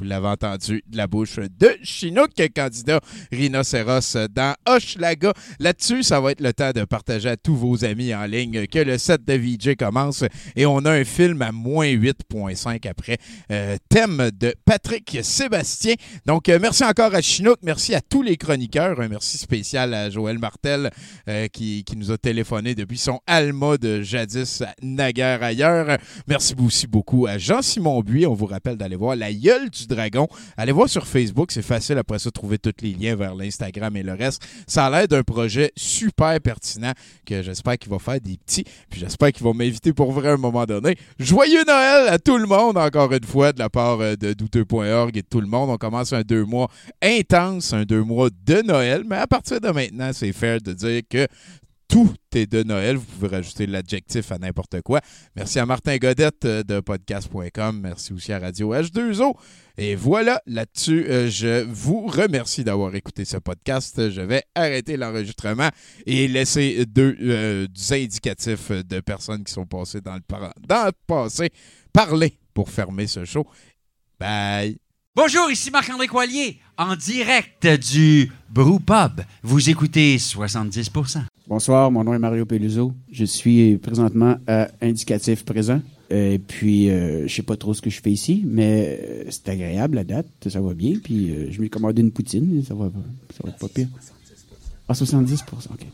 Vous 0.00 0.06
l'avez 0.06 0.28
entendu 0.28 0.82
de 0.88 0.96
la 0.96 1.06
bouche 1.06 1.36
de 1.36 1.76
Chinook, 1.82 2.30
candidat 2.56 3.00
rhinocéros 3.30 4.16
dans 4.30 4.54
Hochelaga. 4.66 5.34
Là-dessus, 5.58 6.04
ça 6.04 6.22
va 6.22 6.32
être 6.32 6.40
le 6.40 6.54
temps 6.54 6.70
de 6.70 6.84
partager 6.84 7.28
à 7.28 7.36
tous 7.36 7.54
vos 7.54 7.84
amis 7.84 8.14
en 8.14 8.24
ligne 8.24 8.66
que 8.66 8.78
le 8.78 8.96
set 8.96 9.22
de 9.26 9.34
VJ 9.34 9.76
commence 9.76 10.24
et 10.56 10.64
on 10.64 10.78
a 10.86 10.90
un 10.90 11.04
film 11.04 11.42
à 11.42 11.52
moins 11.52 11.86
8.5 11.86 12.88
après. 12.88 13.18
Euh, 13.50 13.76
thème 13.90 14.30
de 14.32 14.54
Patrick 14.64 15.18
Sébastien. 15.22 15.96
Donc, 16.24 16.48
euh, 16.48 16.58
merci 16.58 16.82
encore 16.82 17.14
à 17.14 17.20
Chinook. 17.20 17.58
Merci 17.62 17.94
à 17.94 18.00
tous 18.00 18.22
les 18.22 18.38
chroniqueurs. 18.38 18.98
Un 19.02 19.08
merci 19.08 19.36
spécial 19.36 19.92
à 19.92 20.08
Joël 20.08 20.38
Martel 20.38 20.90
euh, 21.28 21.46
qui, 21.48 21.84
qui 21.84 21.96
nous 21.98 22.10
a 22.10 22.16
téléphoné 22.16 22.74
depuis 22.74 22.96
son 22.96 23.20
Alma 23.26 23.76
de 23.76 24.00
jadis 24.00 24.62
naguère 24.82 25.42
ailleurs. 25.42 25.98
Merci 26.26 26.54
aussi 26.58 26.86
beaucoup 26.86 27.26
à 27.26 27.36
Jean-Simon 27.36 28.00
Buis. 28.00 28.24
On 28.24 28.32
vous 28.32 28.46
rappelle 28.46 28.76
d'aller 28.76 28.96
voir 28.96 29.14
La 29.14 29.30
gueule 29.30 29.68
du 29.68 29.86
dragon. 29.94 30.28
Allez 30.56 30.72
voir 30.72 30.88
sur 30.88 31.06
Facebook, 31.06 31.52
c'est 31.52 31.62
facile 31.62 31.98
après 31.98 32.18
ça 32.18 32.30
trouver 32.30 32.58
tous 32.58 32.72
les 32.82 32.94
liens 32.94 33.16
vers 33.16 33.34
l'Instagram 33.34 33.96
et 33.96 34.02
le 34.02 34.14
reste. 34.14 34.42
Ça 34.66 34.86
a 34.86 34.90
l'air 34.90 35.08
d'un 35.08 35.22
projet 35.22 35.72
super 35.76 36.40
pertinent 36.40 36.92
que 37.26 37.42
j'espère 37.42 37.78
qu'il 37.78 37.90
va 37.90 37.98
faire 37.98 38.20
des 38.20 38.36
petits, 38.36 38.64
puis 38.88 39.00
j'espère 39.00 39.32
qu'il 39.32 39.44
va 39.44 39.52
m'inviter 39.52 39.92
pour 39.92 40.12
vrai 40.12 40.30
à 40.30 40.32
un 40.32 40.36
moment 40.36 40.64
donné. 40.64 40.96
Joyeux 41.18 41.64
Noël 41.66 42.08
à 42.08 42.18
tout 42.18 42.38
le 42.38 42.46
monde, 42.46 42.76
encore 42.76 43.12
une 43.12 43.24
fois, 43.24 43.52
de 43.52 43.58
la 43.58 43.68
part 43.68 44.00
euh, 44.00 44.16
de 44.16 44.32
douteux.org 44.32 45.16
et 45.16 45.22
de 45.22 45.26
tout 45.28 45.40
le 45.40 45.46
monde. 45.46 45.70
On 45.70 45.76
commence 45.76 46.12
un 46.12 46.22
deux 46.22 46.44
mois 46.44 46.68
intense, 47.02 47.72
un 47.72 47.84
deux 47.84 48.02
mois 48.02 48.30
de 48.46 48.62
Noël, 48.62 49.02
mais 49.06 49.16
à 49.16 49.26
partir 49.26 49.60
de 49.60 49.68
maintenant, 49.68 50.10
c'est 50.12 50.32
fair 50.32 50.60
de 50.60 50.72
dire 50.72 51.02
que 51.08 51.26
tout 51.90 52.14
est 52.34 52.46
de 52.46 52.62
Noël. 52.62 52.96
Vous 52.96 53.04
pouvez 53.04 53.28
rajouter 53.36 53.66
l'adjectif 53.66 54.30
à 54.30 54.38
n'importe 54.38 54.80
quoi. 54.82 55.00
Merci 55.34 55.58
à 55.58 55.66
Martin 55.66 55.96
Godette 55.98 56.44
euh, 56.44 56.62
de 56.62 56.78
podcast.com. 56.80 57.80
Merci 57.82 58.12
aussi 58.12 58.32
à 58.32 58.38
Radio 58.38 58.72
H2O. 58.72 59.34
Et 59.76 59.96
voilà, 59.96 60.40
là-dessus, 60.46 61.04
euh, 61.08 61.28
je 61.28 61.64
vous 61.64 62.06
remercie 62.06 62.62
d'avoir 62.64 62.94
écouté 62.94 63.24
ce 63.24 63.38
podcast. 63.38 64.10
Je 64.10 64.20
vais 64.20 64.44
arrêter 64.54 64.96
l'enregistrement 64.96 65.68
et 66.06 66.28
laisser 66.28 66.86
deux 66.86 67.16
euh, 67.20 67.66
indicatifs 67.90 68.70
de 68.70 69.00
personnes 69.00 69.42
qui 69.42 69.52
sont 69.52 69.66
passées 69.66 70.00
dans 70.00 70.14
le, 70.14 70.20
par- 70.20 70.54
dans 70.66 70.86
le 70.86 70.92
passé 71.06 71.50
parler 71.92 72.38
pour 72.54 72.70
fermer 72.70 73.06
ce 73.08 73.24
show. 73.24 73.44
Bye. 74.18 74.78
Bonjour, 75.16 75.50
ici 75.50 75.72
Marc-André 75.72 76.06
Coilier, 76.06 76.60
en 76.78 76.94
direct 76.94 77.66
du 77.66 78.30
Brew 78.48 78.78
Pub. 78.78 79.22
Vous 79.42 79.68
écoutez 79.68 80.16
70%. 80.16 81.22
Bonsoir, 81.48 81.90
mon 81.90 82.04
nom 82.04 82.14
est 82.14 82.20
Mario 82.20 82.46
Peluso. 82.46 82.92
Je 83.10 83.24
suis 83.24 83.76
présentement 83.78 84.36
à 84.46 84.68
Indicatif 84.80 85.44
Présent. 85.44 85.80
Et 86.10 86.38
puis, 86.38 86.90
euh, 86.90 87.26
je 87.26 87.34
sais 87.34 87.42
pas 87.42 87.56
trop 87.56 87.74
ce 87.74 87.82
que 87.82 87.90
je 87.90 88.00
fais 88.00 88.12
ici, 88.12 88.44
mais 88.46 89.00
euh, 89.02 89.24
c'est 89.30 89.48
agréable 89.48 89.98
à 89.98 90.04
date, 90.04 90.28
ça 90.48 90.60
va 90.60 90.74
bien. 90.74 90.92
Puis, 91.02 91.32
euh, 91.32 91.50
je 91.50 91.60
m'ai 91.60 91.68
commandé 91.68 92.02
une 92.02 92.12
poutine, 92.12 92.62
ça 92.64 92.74
va, 92.74 92.88
ça 93.36 93.40
va 93.44 93.50
pas 93.50 93.66
pire. 93.66 93.88
Ah, 94.86 94.94
70 94.94 95.44
OK. 95.72 95.86